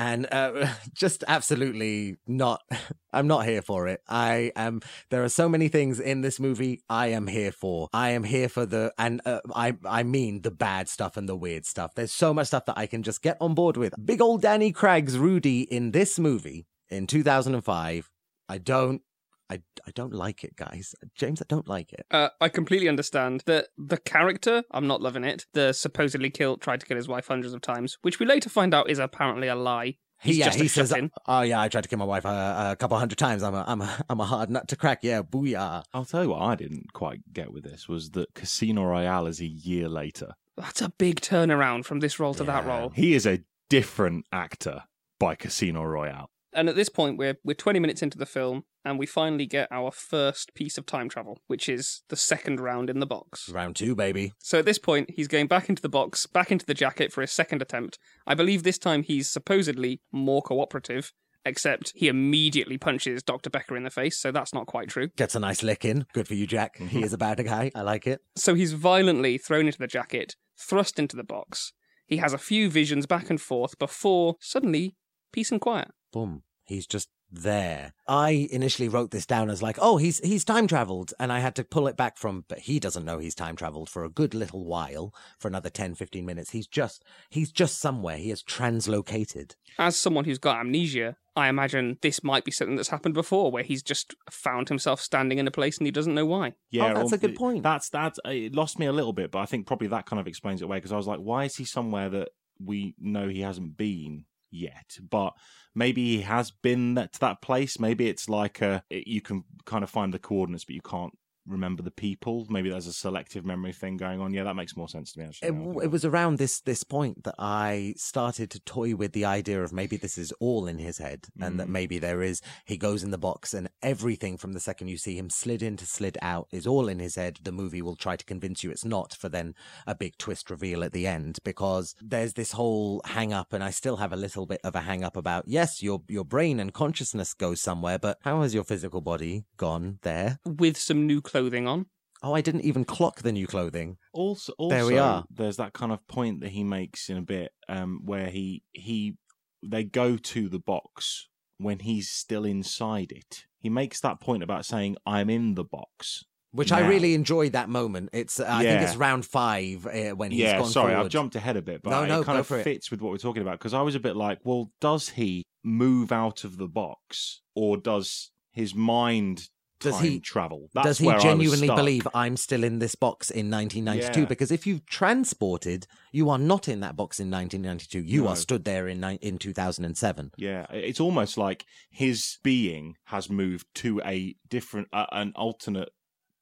and 0.00 0.26
uh, 0.32 0.66
just 0.94 1.22
absolutely 1.28 2.16
not. 2.26 2.62
I'm 3.12 3.26
not 3.26 3.44
here 3.44 3.60
for 3.60 3.86
it. 3.86 4.00
I 4.08 4.50
am. 4.56 4.80
There 5.10 5.22
are 5.22 5.28
so 5.28 5.48
many 5.48 5.68
things 5.68 6.00
in 6.00 6.22
this 6.22 6.40
movie 6.40 6.82
I 6.88 7.08
am 7.08 7.26
here 7.26 7.52
for. 7.52 7.88
I 7.92 8.10
am 8.10 8.24
here 8.24 8.48
for 8.48 8.64
the 8.64 8.92
and 8.98 9.20
uh, 9.26 9.40
I 9.54 9.76
I 9.84 10.02
mean 10.02 10.42
the 10.42 10.50
bad 10.50 10.88
stuff 10.88 11.16
and 11.16 11.28
the 11.28 11.36
weird 11.36 11.66
stuff. 11.66 11.94
There's 11.94 12.12
so 12.12 12.32
much 12.32 12.46
stuff 12.46 12.64
that 12.66 12.78
I 12.78 12.86
can 12.86 13.02
just 13.02 13.22
get 13.22 13.36
on 13.40 13.54
board 13.54 13.76
with. 13.76 13.94
Big 14.02 14.22
old 14.22 14.42
Danny 14.42 14.72
Craig's 14.72 15.18
Rudy 15.18 15.62
in 15.62 15.90
this 15.90 16.18
movie 16.18 16.66
in 16.88 17.06
2005. 17.06 18.10
I 18.48 18.58
don't. 18.58 19.02
I, 19.50 19.60
I 19.86 19.90
don't 19.94 20.14
like 20.14 20.44
it, 20.44 20.54
guys. 20.54 20.94
James, 21.16 21.42
I 21.42 21.46
don't 21.48 21.66
like 21.66 21.92
it. 21.92 22.06
Uh, 22.10 22.28
I 22.40 22.48
completely 22.48 22.88
understand 22.88 23.42
that 23.46 23.68
the 23.76 23.96
character, 23.96 24.62
I'm 24.70 24.86
not 24.86 25.02
loving 25.02 25.24
it. 25.24 25.46
The 25.54 25.72
supposedly 25.72 26.30
killed, 26.30 26.60
tried 26.60 26.80
to 26.80 26.86
kill 26.86 26.96
his 26.96 27.08
wife 27.08 27.26
hundreds 27.26 27.52
of 27.52 27.60
times, 27.60 27.98
which 28.02 28.20
we 28.20 28.26
later 28.26 28.48
find 28.48 28.72
out 28.72 28.88
is 28.88 29.00
apparently 29.00 29.48
a 29.48 29.56
lie. 29.56 29.96
He's 30.22 30.36
yeah, 30.36 30.46
just 30.46 30.60
a 30.60 30.62
he 30.62 30.68
says, 30.68 30.90
shut-in. 30.90 31.10
"Oh 31.26 31.40
yeah, 31.40 31.60
I 31.60 31.68
tried 31.68 31.80
to 31.80 31.88
kill 31.88 31.98
my 31.98 32.04
wife 32.04 32.26
uh, 32.26 32.68
a 32.72 32.76
couple 32.76 32.98
hundred 32.98 33.16
times. 33.16 33.42
I'm 33.42 33.54
a, 33.54 33.64
I'm 33.66 33.80
a, 33.80 34.04
I'm 34.08 34.20
a 34.20 34.26
hard 34.26 34.50
nut 34.50 34.68
to 34.68 34.76
crack. 34.76 35.00
Yeah, 35.02 35.22
booyah." 35.22 35.82
I'll 35.94 36.04
tell 36.04 36.22
you 36.22 36.30
what 36.30 36.42
I 36.42 36.54
didn't 36.54 36.92
quite 36.92 37.20
get 37.32 37.52
with 37.52 37.64
this 37.64 37.88
was 37.88 38.10
that 38.10 38.34
Casino 38.34 38.84
Royale 38.84 39.26
is 39.26 39.40
a 39.40 39.46
year 39.46 39.88
later. 39.88 40.34
That's 40.56 40.82
a 40.82 40.90
big 40.90 41.22
turnaround 41.22 41.86
from 41.86 42.00
this 42.00 42.20
role 42.20 42.34
to 42.34 42.44
that 42.44 42.66
role. 42.66 42.90
He 42.90 43.14
is 43.14 43.26
a 43.26 43.40
different 43.70 44.26
actor 44.30 44.84
by 45.18 45.36
Casino 45.36 45.84
Royale. 45.84 46.28
And 46.52 46.68
at 46.68 46.76
this 46.76 46.88
point, 46.88 47.16
we're 47.16 47.36
we're 47.44 47.54
20 47.54 47.78
minutes 47.78 48.02
into 48.02 48.18
the 48.18 48.26
film, 48.26 48.64
and 48.84 48.98
we 48.98 49.06
finally 49.06 49.46
get 49.46 49.68
our 49.70 49.90
first 49.90 50.54
piece 50.54 50.78
of 50.78 50.86
time 50.86 51.08
travel, 51.08 51.38
which 51.46 51.68
is 51.68 52.02
the 52.08 52.16
second 52.16 52.60
round 52.60 52.90
in 52.90 53.00
the 53.00 53.06
box. 53.06 53.48
Round 53.48 53.76
two, 53.76 53.94
baby. 53.94 54.32
So 54.38 54.58
at 54.58 54.64
this 54.64 54.78
point, 54.78 55.10
he's 55.14 55.28
going 55.28 55.46
back 55.46 55.68
into 55.68 55.82
the 55.82 55.88
box, 55.88 56.26
back 56.26 56.50
into 56.50 56.66
the 56.66 56.74
jacket 56.74 57.12
for 57.12 57.20
his 57.20 57.32
second 57.32 57.62
attempt. 57.62 57.98
I 58.26 58.34
believe 58.34 58.62
this 58.62 58.78
time 58.78 59.02
he's 59.02 59.30
supposedly 59.30 60.00
more 60.12 60.42
cooperative, 60.42 61.12
except 61.44 61.92
he 61.94 62.08
immediately 62.08 62.78
punches 62.78 63.22
Dr. 63.22 63.50
Becker 63.50 63.76
in 63.76 63.84
the 63.84 63.90
face, 63.90 64.18
so 64.18 64.32
that's 64.32 64.54
not 64.54 64.66
quite 64.66 64.88
true. 64.88 65.08
Gets 65.16 65.34
a 65.34 65.40
nice 65.40 65.62
lick 65.62 65.84
in. 65.84 66.06
Good 66.12 66.28
for 66.28 66.34
you, 66.34 66.46
Jack. 66.46 66.76
He 66.76 67.00
mhm. 67.00 67.04
is 67.04 67.12
a 67.12 67.18
bad 67.18 67.44
guy. 67.44 67.70
I 67.74 67.82
like 67.82 68.06
it. 68.06 68.20
So 68.36 68.54
he's 68.54 68.72
violently 68.72 69.38
thrown 69.38 69.66
into 69.66 69.78
the 69.78 69.86
jacket, 69.86 70.36
thrust 70.58 70.98
into 70.98 71.16
the 71.16 71.24
box. 71.24 71.72
He 72.06 72.16
has 72.16 72.32
a 72.32 72.38
few 72.38 72.68
visions 72.68 73.06
back 73.06 73.30
and 73.30 73.40
forth 73.40 73.78
before 73.78 74.34
suddenly 74.40 74.96
peace 75.32 75.52
and 75.52 75.60
quiet. 75.60 75.88
Boom. 76.12 76.42
He's 76.64 76.86
just 76.86 77.08
there. 77.32 77.92
I 78.08 78.48
initially 78.50 78.88
wrote 78.88 79.10
this 79.12 79.26
down 79.26 79.50
as 79.50 79.62
like, 79.62 79.76
oh, 79.80 79.96
he's 79.96 80.18
he's 80.20 80.44
time 80.44 80.66
traveled, 80.66 81.12
and 81.18 81.32
I 81.32 81.40
had 81.40 81.54
to 81.56 81.64
pull 81.64 81.86
it 81.88 81.96
back 81.96 82.16
from, 82.16 82.44
but 82.48 82.60
he 82.60 82.78
doesn't 82.80 83.04
know 83.04 83.18
he's 83.18 83.34
time 83.34 83.56
traveled 83.56 83.88
for 83.88 84.04
a 84.04 84.08
good 84.08 84.34
little 84.34 84.64
while, 84.64 85.12
for 85.38 85.48
another 85.48 85.70
10, 85.70 85.94
15 85.96 86.24
minutes. 86.24 86.50
He's 86.50 86.66
just 86.68 87.04
he's 87.28 87.50
just 87.52 87.78
somewhere. 87.80 88.16
He 88.16 88.30
has 88.30 88.42
translocated. 88.42 89.54
As 89.78 89.96
someone 89.96 90.24
who's 90.24 90.38
got 90.38 90.58
amnesia, 90.60 91.16
I 91.36 91.48
imagine 91.48 91.98
this 92.02 92.22
might 92.24 92.44
be 92.44 92.50
something 92.50 92.76
that's 92.76 92.88
happened 92.88 93.14
before, 93.14 93.50
where 93.50 93.62
he's 93.62 93.82
just 93.82 94.14
found 94.30 94.68
himself 94.68 95.00
standing 95.00 95.38
in 95.38 95.46
a 95.46 95.52
place 95.52 95.78
and 95.78 95.86
he 95.86 95.92
doesn't 95.92 96.14
know 96.14 96.26
why. 96.26 96.54
Yeah, 96.70 96.90
Oh, 96.92 96.94
that's 96.94 97.12
or- 97.12 97.16
a 97.16 97.18
good 97.18 97.36
point. 97.36 97.62
That's 97.62 97.88
that. 97.90 98.16
it 98.24 98.54
lost 98.54 98.78
me 98.78 98.86
a 98.86 98.92
little 98.92 99.12
bit, 99.12 99.30
but 99.30 99.38
I 99.40 99.46
think 99.46 99.66
probably 99.66 99.88
that 99.88 100.06
kind 100.06 100.20
of 100.20 100.26
explains 100.26 100.60
it 100.62 100.64
away 100.64 100.78
because 100.78 100.92
I 100.92 100.96
was 100.96 101.06
like, 101.06 101.20
why 101.20 101.44
is 101.44 101.56
he 101.56 101.64
somewhere 101.64 102.08
that 102.10 102.28
we 102.62 102.94
know 102.98 103.28
he 103.28 103.40
hasn't 103.40 103.76
been 103.76 104.24
yet? 104.50 104.96
But 105.10 105.34
maybe 105.74 106.16
he 106.16 106.22
has 106.22 106.50
been 106.50 106.94
to 106.94 107.20
that 107.20 107.42
place. 107.42 107.78
Maybe 107.78 108.08
it's 108.08 108.28
like 108.28 108.60
a 108.60 108.82
you 108.90 109.20
can 109.20 109.44
kind 109.64 109.84
of 109.84 109.90
find 109.90 110.12
the 110.12 110.18
coordinates, 110.18 110.64
but 110.64 110.74
you 110.74 110.82
can't 110.82 111.16
remember 111.46 111.82
the 111.82 111.90
people. 111.90 112.46
Maybe 112.50 112.70
there's 112.70 112.86
a 112.86 112.92
selective 112.92 113.44
memory 113.44 113.72
thing 113.72 113.96
going 113.96 114.20
on. 114.20 114.32
Yeah, 114.32 114.44
that 114.44 114.56
makes 114.56 114.76
more 114.76 114.88
sense 114.88 115.12
to 115.12 115.20
me. 115.20 115.26
Actually, 115.26 115.48
It, 115.48 115.52
now 115.52 115.56
I 115.56 115.60
w- 115.64 115.80
think 115.80 115.84
it 115.84 115.92
was 115.92 116.04
around 116.04 116.38
this 116.38 116.60
this 116.60 116.84
point 116.84 117.24
that 117.24 117.34
I 117.38 117.94
started 117.96 118.50
to 118.50 118.60
toy 118.60 118.94
with 118.94 119.12
the 119.12 119.24
idea 119.24 119.62
of 119.62 119.72
maybe 119.72 119.96
this 119.96 120.16
is 120.18 120.32
all 120.40 120.66
in 120.66 120.78
his 120.78 120.98
head, 120.98 121.26
and 121.40 121.58
that 121.58 121.66
Mm. 121.68 121.72
maybe 121.72 121.98
there 121.98 122.22
is 122.22 122.40
he 122.64 122.76
goes 122.76 123.02
in 123.02 123.10
the 123.10 123.18
box 123.18 123.54
and 123.54 123.68
everything 123.82 124.36
from 124.36 124.52
the 124.52 124.60
second 124.60 124.88
you 124.88 124.96
see 124.98 125.16
him 125.16 125.30
slid 125.30 125.62
in 125.62 125.76
to 125.76 125.86
slid 125.86 126.18
out 126.22 126.48
is 126.50 126.66
all 126.66 126.88
in 126.88 126.98
his 126.98 127.16
head. 127.16 127.38
The 127.42 127.52
movie 127.52 127.82
will 127.82 127.96
try 127.96 128.16
to 128.16 128.24
convince 128.24 128.62
you 128.62 128.70
it's 128.70 128.84
not, 128.84 129.14
for 129.14 129.28
then 129.28 129.54
a 129.86 129.94
big 129.94 130.16
twist 130.18 130.50
reveal 130.50 130.84
at 130.84 130.92
the 130.92 131.06
end 131.06 131.38
because 131.44 131.94
there's 132.00 132.34
this 132.34 132.52
whole 132.52 133.00
hang 133.04 133.32
up, 133.32 133.52
and 133.52 133.62
I 133.64 133.70
still 133.70 133.96
have 133.96 134.12
a 134.12 134.16
little 134.16 134.46
bit 134.46 134.60
of 134.64 134.74
a 134.74 134.80
hang 134.80 135.02
up 135.04 135.16
about 135.16 135.44
yes, 135.46 135.82
your 135.82 136.02
your 136.08 136.24
brain 136.24 136.60
and 136.60 136.72
consciousness 136.72 137.34
goes 137.34 137.60
somewhere, 137.60 137.98
but 137.98 138.18
how 138.22 138.42
has 138.42 138.54
your 138.54 138.64
physical 138.64 139.00
body 139.00 139.44
gone 139.56 139.98
there? 140.02 140.38
With 140.44 140.76
some 140.76 141.06
new 141.06 141.20
clothing 141.40 141.66
on. 141.66 141.86
Oh, 142.22 142.34
I 142.34 142.42
didn't 142.42 142.62
even 142.62 142.84
clock 142.84 143.22
the 143.22 143.32
new 143.32 143.46
clothing. 143.46 143.96
Also, 144.12 144.52
also, 144.58 144.74
There 144.74 144.86
we 144.86 144.98
are. 144.98 145.24
There's 145.30 145.56
that 145.56 145.72
kind 145.72 145.90
of 145.90 146.06
point 146.06 146.40
that 146.40 146.50
he 146.50 146.62
makes 146.62 147.08
in 147.08 147.16
a 147.16 147.22
bit, 147.22 147.52
um, 147.68 148.00
where 148.04 148.28
he 148.28 148.62
he 148.72 149.16
they 149.64 149.84
go 149.84 150.16
to 150.16 150.48
the 150.48 150.58
box 150.58 151.28
when 151.58 151.78
he's 151.80 152.10
still 152.10 152.44
inside 152.44 153.10
it. 153.12 153.44
He 153.58 153.70
makes 153.70 154.00
that 154.00 154.20
point 154.20 154.42
about 154.42 154.66
saying, 154.66 154.96
"I'm 155.06 155.30
in 155.30 155.54
the 155.54 155.64
box." 155.64 156.24
Which 156.52 156.72
I 156.72 156.80
really 156.80 157.14
enjoyed 157.14 157.52
that 157.52 157.68
moment. 157.68 158.10
It's 158.12 158.40
uh, 158.40 158.46
I 158.48 158.64
think 158.64 158.82
it's 158.82 158.96
round 158.96 159.24
five 159.24 159.86
uh, 159.86 160.10
when 160.10 160.32
he's 160.32 160.40
yeah, 160.40 160.58
gone 160.58 160.68
sorry, 160.68 160.90
forward. 160.90 161.04
I've 161.04 161.10
jumped 161.10 161.36
ahead 161.36 161.56
a 161.56 161.62
bit, 161.62 161.80
but 161.82 161.90
No, 161.90 162.04
no, 162.04 162.20
it 162.20 162.24
kind 162.24 162.38
of 162.40 162.46
for 162.46 162.58
it. 162.58 162.64
fits 162.64 162.90
with 162.90 163.00
what 163.00 163.12
we're 163.12 163.18
talking 163.18 163.42
about 163.42 163.60
because 163.60 163.72
I 163.72 163.82
was 163.82 163.94
a 163.94 164.00
bit 164.00 164.16
like, 164.16 164.40
well, 164.42 164.72
does 164.80 165.10
he 165.10 165.44
move 165.62 166.10
out 166.10 166.42
of 166.42 166.56
the 166.56 166.66
box 166.66 167.42
or 167.54 167.76
does 167.76 168.32
his 168.52 168.74
mind 168.74 169.48
Does 169.80 169.96
time 169.96 170.04
he- 170.04 170.20
travel? 170.20 170.68
Does 170.74 170.98
he 170.98 171.06
where 171.06 171.18
genuinely 171.18 171.68
believe 171.68 172.06
I'm 172.14 172.36
still 172.36 172.62
in 172.64 172.78
this 172.78 172.94
box 172.94 173.30
in 173.30 173.50
1992? 173.50 174.20
Yeah. 174.20 174.26
Because 174.26 174.50
if 174.50 174.66
you've 174.66 174.84
transported, 174.86 175.86
you 176.12 176.28
are 176.30 176.38
not 176.38 176.68
in 176.68 176.80
that 176.80 176.96
box 176.96 177.18
in 177.20 177.30
1992. 177.30 178.00
You 178.02 178.24
No. 178.24 178.28
are 178.28 178.36
stood 178.36 178.64
there 178.64 178.86
in 178.88 179.00
ni- 179.00 179.18
in 179.22 179.38
2007. 179.38 180.32
Yeah, 180.36 180.66
it's 180.70 181.00
almost 181.00 181.36
like 181.38 181.64
his 181.90 182.38
being 182.42 182.96
has 183.04 183.28
moved 183.30 183.66
to 183.76 184.00
a 184.04 184.36
different, 184.48 184.88
uh, 184.92 185.06
an 185.12 185.32
alternate 185.36 185.90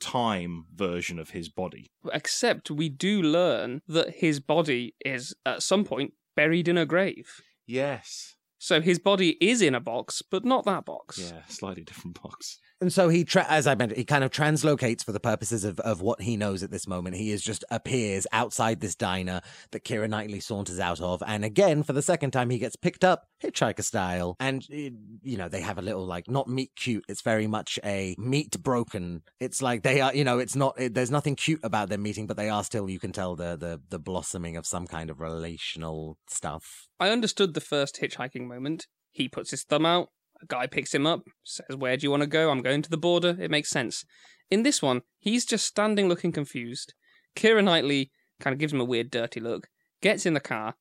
time 0.01 0.67
version 0.75 1.19
of 1.19 1.31
his 1.31 1.49
body. 1.49 1.91
Except 2.13 2.71
we 2.71 2.89
do 2.89 3.21
learn 3.23 3.83
that 3.89 4.17
his 4.17 4.41
body 4.41 4.95
is, 5.05 5.35
at 5.45 5.63
some 5.63 5.85
point, 5.85 6.15
buried 6.37 6.69
in 6.69 6.79
a 6.79 6.87
grave. 6.87 7.43
Yes. 7.67 8.37
So 8.59 8.81
his 8.81 8.99
body 8.99 9.37
is 9.41 9.63
in 9.63 9.75
a 9.75 9.81
box, 9.81 10.23
but 10.23 10.45
not 10.45 10.65
that 10.65 10.85
box. 10.85 11.19
Yeah, 11.19 11.43
slightly 11.49 11.85
different 11.85 12.21
box. 12.23 12.59
And 12.81 12.93
so 12.93 13.09
he, 13.09 13.25
tra- 13.25 13.47
as 13.49 13.67
I 13.67 13.75
mentioned, 13.75 13.99
he 13.99 14.05
kind 14.05 14.23
of 14.23 14.31
translocates 14.31 15.05
for 15.05 15.11
the 15.11 15.19
purposes 15.19 15.65
of, 15.65 15.81
of 15.81 16.01
what 16.01 16.23
he 16.23 16.37
knows 16.37 16.63
at 16.63 16.71
this 16.71 16.87
moment. 16.87 17.17
He 17.17 17.33
is 17.33 17.43
just 17.43 17.65
appears 17.71 18.27
outside 18.33 18.81
this 18.81 18.95
diner 18.95 19.41
that 19.73 19.85
Keira 19.85 20.09
Knightley 20.09 20.41
saunters 20.41 20.79
out 20.79 21.01
of, 21.01 21.23
and 21.27 21.45
again 21.45 21.83
for 21.83 21.93
the 21.93 22.03
second 22.03 22.31
time 22.31 22.51
he 22.51 22.59
gets 22.59 22.77
picked 22.77 23.03
up 23.03 23.29
hitchhiker 23.43 23.83
style, 23.83 24.37
and 24.39 24.67
eh, 24.73 24.91
you 25.23 25.37
know 25.37 25.49
they 25.49 25.61
have 25.61 25.79
a 25.79 25.83
little 25.83 26.07
like 26.07 26.29
not 26.29 26.49
meet 26.49 26.71
cute. 26.77 27.05
It's 27.09 27.23
very 27.23 27.47
much 27.47 27.79
a 27.85 28.15
meet 28.19 28.63
broken. 28.63 29.23
It's 29.41 29.61
like 29.61 29.83
they 29.83 30.01
are, 30.01 30.15
you 30.15 30.25
know, 30.25 30.39
it's 30.39 30.55
not. 30.57 30.79
It, 30.79 30.95
there's 30.95 31.11
nothing 31.11 31.35
cute 31.35 31.61
about 31.65 31.89
their 31.89 31.99
meeting, 31.99 32.27
but 32.27 32.37
they 32.37 32.49
are 32.49 32.63
still. 32.63 32.89
You 32.89 33.01
can 33.01 33.13
tell 33.13 33.35
the 33.35 33.57
the 33.57 33.81
the 33.89 33.99
blossoming 33.99 34.57
of 34.57 34.67
some 34.67 34.87
kind 34.87 35.11
of 35.11 35.21
relational 35.21 36.19
stuff. 36.29 36.89
I 37.01 37.11
understood 37.11 37.55
the 37.55 37.61
first 37.61 38.01
hitchhiking 38.01 38.47
moment. 38.47 38.87
He 39.11 39.29
puts 39.29 39.51
his 39.51 39.65
thumb 39.65 39.87
out, 39.87 40.11
a 40.43 40.47
guy 40.47 40.67
picks 40.67 40.95
him 40.95 41.07
up, 41.07 41.23
says, 41.45 41.77
Where 41.77 41.97
do 41.97 42.05
you 42.05 42.11
want 42.11 42.23
to 42.23 42.29
go? 42.29 42.51
I'm 42.51 42.63
going 42.63 42.83
to 42.83 42.91
the 42.91 42.97
border. 42.97 43.37
It 43.41 43.51
makes 43.51 43.71
sense. 43.71 44.05
In 44.51 44.63
this 44.63 44.81
one, 44.81 45.03
he's 45.19 45.45
just 45.45 45.67
standing 45.67 46.09
looking 46.09 46.33
confused. 46.33 46.95
Keira 47.37 47.63
Knightley 47.63 48.11
kind 48.41 48.53
of 48.53 48.59
gives 48.59 48.73
him 48.73 48.81
a 48.81 48.85
weird, 48.85 49.11
dirty 49.11 49.41
look, 49.41 49.69
gets 50.01 50.27
in 50.27 50.35
the 50.35 50.41
car, 50.41 50.75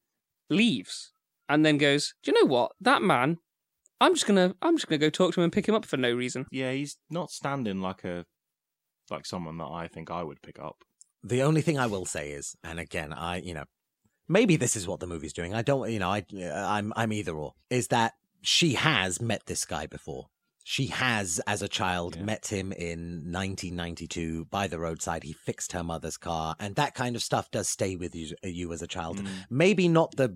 leaves, 0.50 1.12
and 1.50 1.66
then 1.66 1.78
goes, 1.78 2.14
Do 2.24 2.32
you 2.32 2.42
know 2.42 2.50
what? 2.50 2.72
That 2.80 3.02
man, 3.02 3.38
I'm 4.00 4.14
just 4.14 4.28
gonna 4.28 4.56
I'm 4.62 4.78
just 4.78 4.88
gonna 4.88 5.00
go 5.00 5.10
talk 5.10 5.34
to 5.34 5.40
him 5.40 5.46
and 5.46 5.54
pick 5.54 5.68
him 5.68 5.76
up 5.76 5.86
for 5.86 5.98
no 5.98 6.14
reason. 6.14 6.46
Yeah, 6.52 6.72
he's 6.72 6.98
not 7.10 7.32
standing 7.32 7.82
like 7.82 8.04
a 8.04 8.26
like 9.10 9.26
someone 9.26 9.58
that 9.58 9.66
I 9.66 9.88
think 9.88 10.12
I 10.12 10.24
would 10.24 10.42
pick 10.42 10.60
up. 10.60 10.84
The 11.24 11.42
only 11.42 11.62
thing 11.62 11.80
I 11.80 11.88
will 11.88 12.06
say 12.06 12.32
is, 12.32 12.56
and 12.64 12.80
again, 12.80 13.12
I 13.12 13.38
you 13.38 13.54
know, 13.54 13.66
maybe 14.28 14.56
this 14.56 14.76
is 14.76 14.88
what 14.88 15.00
the 15.00 15.08
movie's 15.08 15.34
doing. 15.34 15.54
I 15.54 15.62
don't, 15.62 15.90
you 15.92 16.00
know, 16.00 16.10
I 16.10 16.24
I'm 16.54 16.94
I'm 16.96 17.12
either 17.12 17.36
or. 17.36 17.54
Is 17.70 17.88
that 17.88 18.14
she 18.42 18.74
has 18.74 19.22
met 19.22 19.46
this 19.46 19.66
guy 19.66 19.88
before. 19.88 20.28
She 20.64 20.88
has, 20.88 21.40
as 21.48 21.62
a 21.62 21.70
child, 21.70 22.18
Yeah. 22.18 22.24
met 22.24 22.48
him 22.48 22.74
in 22.74 23.32
1992 23.32 24.46
by 24.52 24.68
the 24.68 24.80
roadside. 24.80 25.24
He 25.24 25.34
fixed 25.34 25.72
her 25.72 25.84
mother's 25.84 26.18
car, 26.18 26.56
and 26.60 26.76
that 26.76 26.94
kind 26.94 27.16
of 27.16 27.24
stuff 27.24 27.50
does 27.52 27.70
stay 27.70 27.96
with 27.96 28.14
you, 28.16 28.36
you 28.44 28.74
as 28.74 28.82
a 28.82 28.88
child. 28.88 29.20
Mm. 29.20 29.28
Maybe 29.50 29.88
not 29.88 30.16
the 30.18 30.36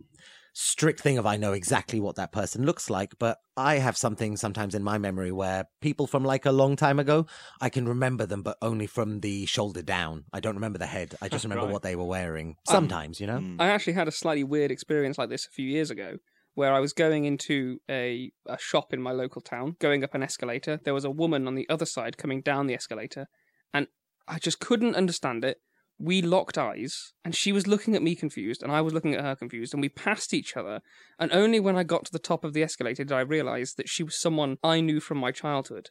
strict 0.53 0.99
thing 0.99 1.17
of 1.17 1.25
I 1.25 1.37
know 1.37 1.53
exactly 1.53 1.99
what 2.01 2.15
that 2.17 2.33
person 2.33 2.65
looks 2.65 2.89
like, 2.89 3.13
but 3.19 3.37
I 3.55 3.75
have 3.77 3.95
something 3.97 4.35
sometimes 4.35 4.75
in 4.75 4.83
my 4.83 4.97
memory 4.97 5.31
where 5.31 5.65
people 5.81 6.07
from 6.07 6.25
like 6.25 6.45
a 6.45 6.51
long 6.51 6.75
time 6.75 6.99
ago, 6.99 7.25
I 7.61 7.69
can 7.69 7.87
remember 7.87 8.25
them, 8.25 8.41
but 8.43 8.57
only 8.61 8.85
from 8.87 9.21
the 9.21 9.45
shoulder 9.45 9.81
down. 9.81 10.25
I 10.33 10.41
don't 10.41 10.55
remember 10.55 10.77
the 10.79 10.87
head. 10.87 11.15
I 11.21 11.29
just 11.29 11.43
remember 11.45 11.65
Right. 11.65 11.71
what 11.73 11.83
they 11.83 11.95
were 11.95 12.05
wearing. 12.05 12.49
Um, 12.67 12.73
Sometimes, 12.73 13.21
you 13.21 13.27
know. 13.27 13.39
Mm. 13.39 13.57
I 13.61 13.67
actually 13.67 13.93
had 13.93 14.09
a 14.09 14.11
slightly 14.11 14.43
weird 14.43 14.71
experience 14.71 15.17
like 15.17 15.29
this 15.29 15.45
a 15.45 15.49
few 15.49 15.67
years 15.67 15.89
ago, 15.89 16.17
where 16.53 16.73
I 16.73 16.79
was 16.79 16.93
going 16.93 17.25
into 17.25 17.79
a, 17.89 18.31
a 18.45 18.57
shop 18.57 18.93
in 18.93 19.01
my 19.01 19.11
local 19.11 19.41
town, 19.41 19.75
going 19.79 20.03
up 20.03 20.13
an 20.13 20.23
escalator. 20.23 20.79
There 20.83 20.93
was 20.93 21.05
a 21.05 21.11
woman 21.11 21.47
on 21.47 21.55
the 21.55 21.67
other 21.69 21.85
side 21.85 22.17
coming 22.17 22.41
down 22.41 22.67
the 22.67 22.73
escalator, 22.73 23.27
and 23.73 23.87
I 24.27 24.39
just 24.39 24.59
couldn't 24.59 24.95
understand 24.95 25.45
it. 25.45 25.57
We 25.97 26.21
locked 26.21 26.57
eyes, 26.57 27.13
and 27.23 27.35
she 27.35 27.51
was 27.51 27.67
looking 27.67 27.95
at 27.95 28.01
me 28.01 28.15
confused, 28.15 28.63
and 28.63 28.71
I 28.71 28.81
was 28.81 28.93
looking 28.93 29.13
at 29.13 29.23
her 29.23 29.35
confused, 29.35 29.73
and 29.73 29.81
we 29.81 29.89
passed 29.89 30.33
each 30.33 30.57
other. 30.57 30.81
And 31.19 31.31
only 31.31 31.59
when 31.59 31.77
I 31.77 31.83
got 31.83 32.05
to 32.05 32.11
the 32.11 32.19
top 32.19 32.43
of 32.43 32.53
the 32.53 32.63
escalator 32.63 33.03
did 33.03 33.13
I 33.13 33.21
realize 33.21 33.75
that 33.75 33.87
she 33.87 34.03
was 34.03 34.19
someone 34.19 34.57
I 34.63 34.81
knew 34.81 34.99
from 34.99 35.19
my 35.19 35.31
childhood. 35.31 35.89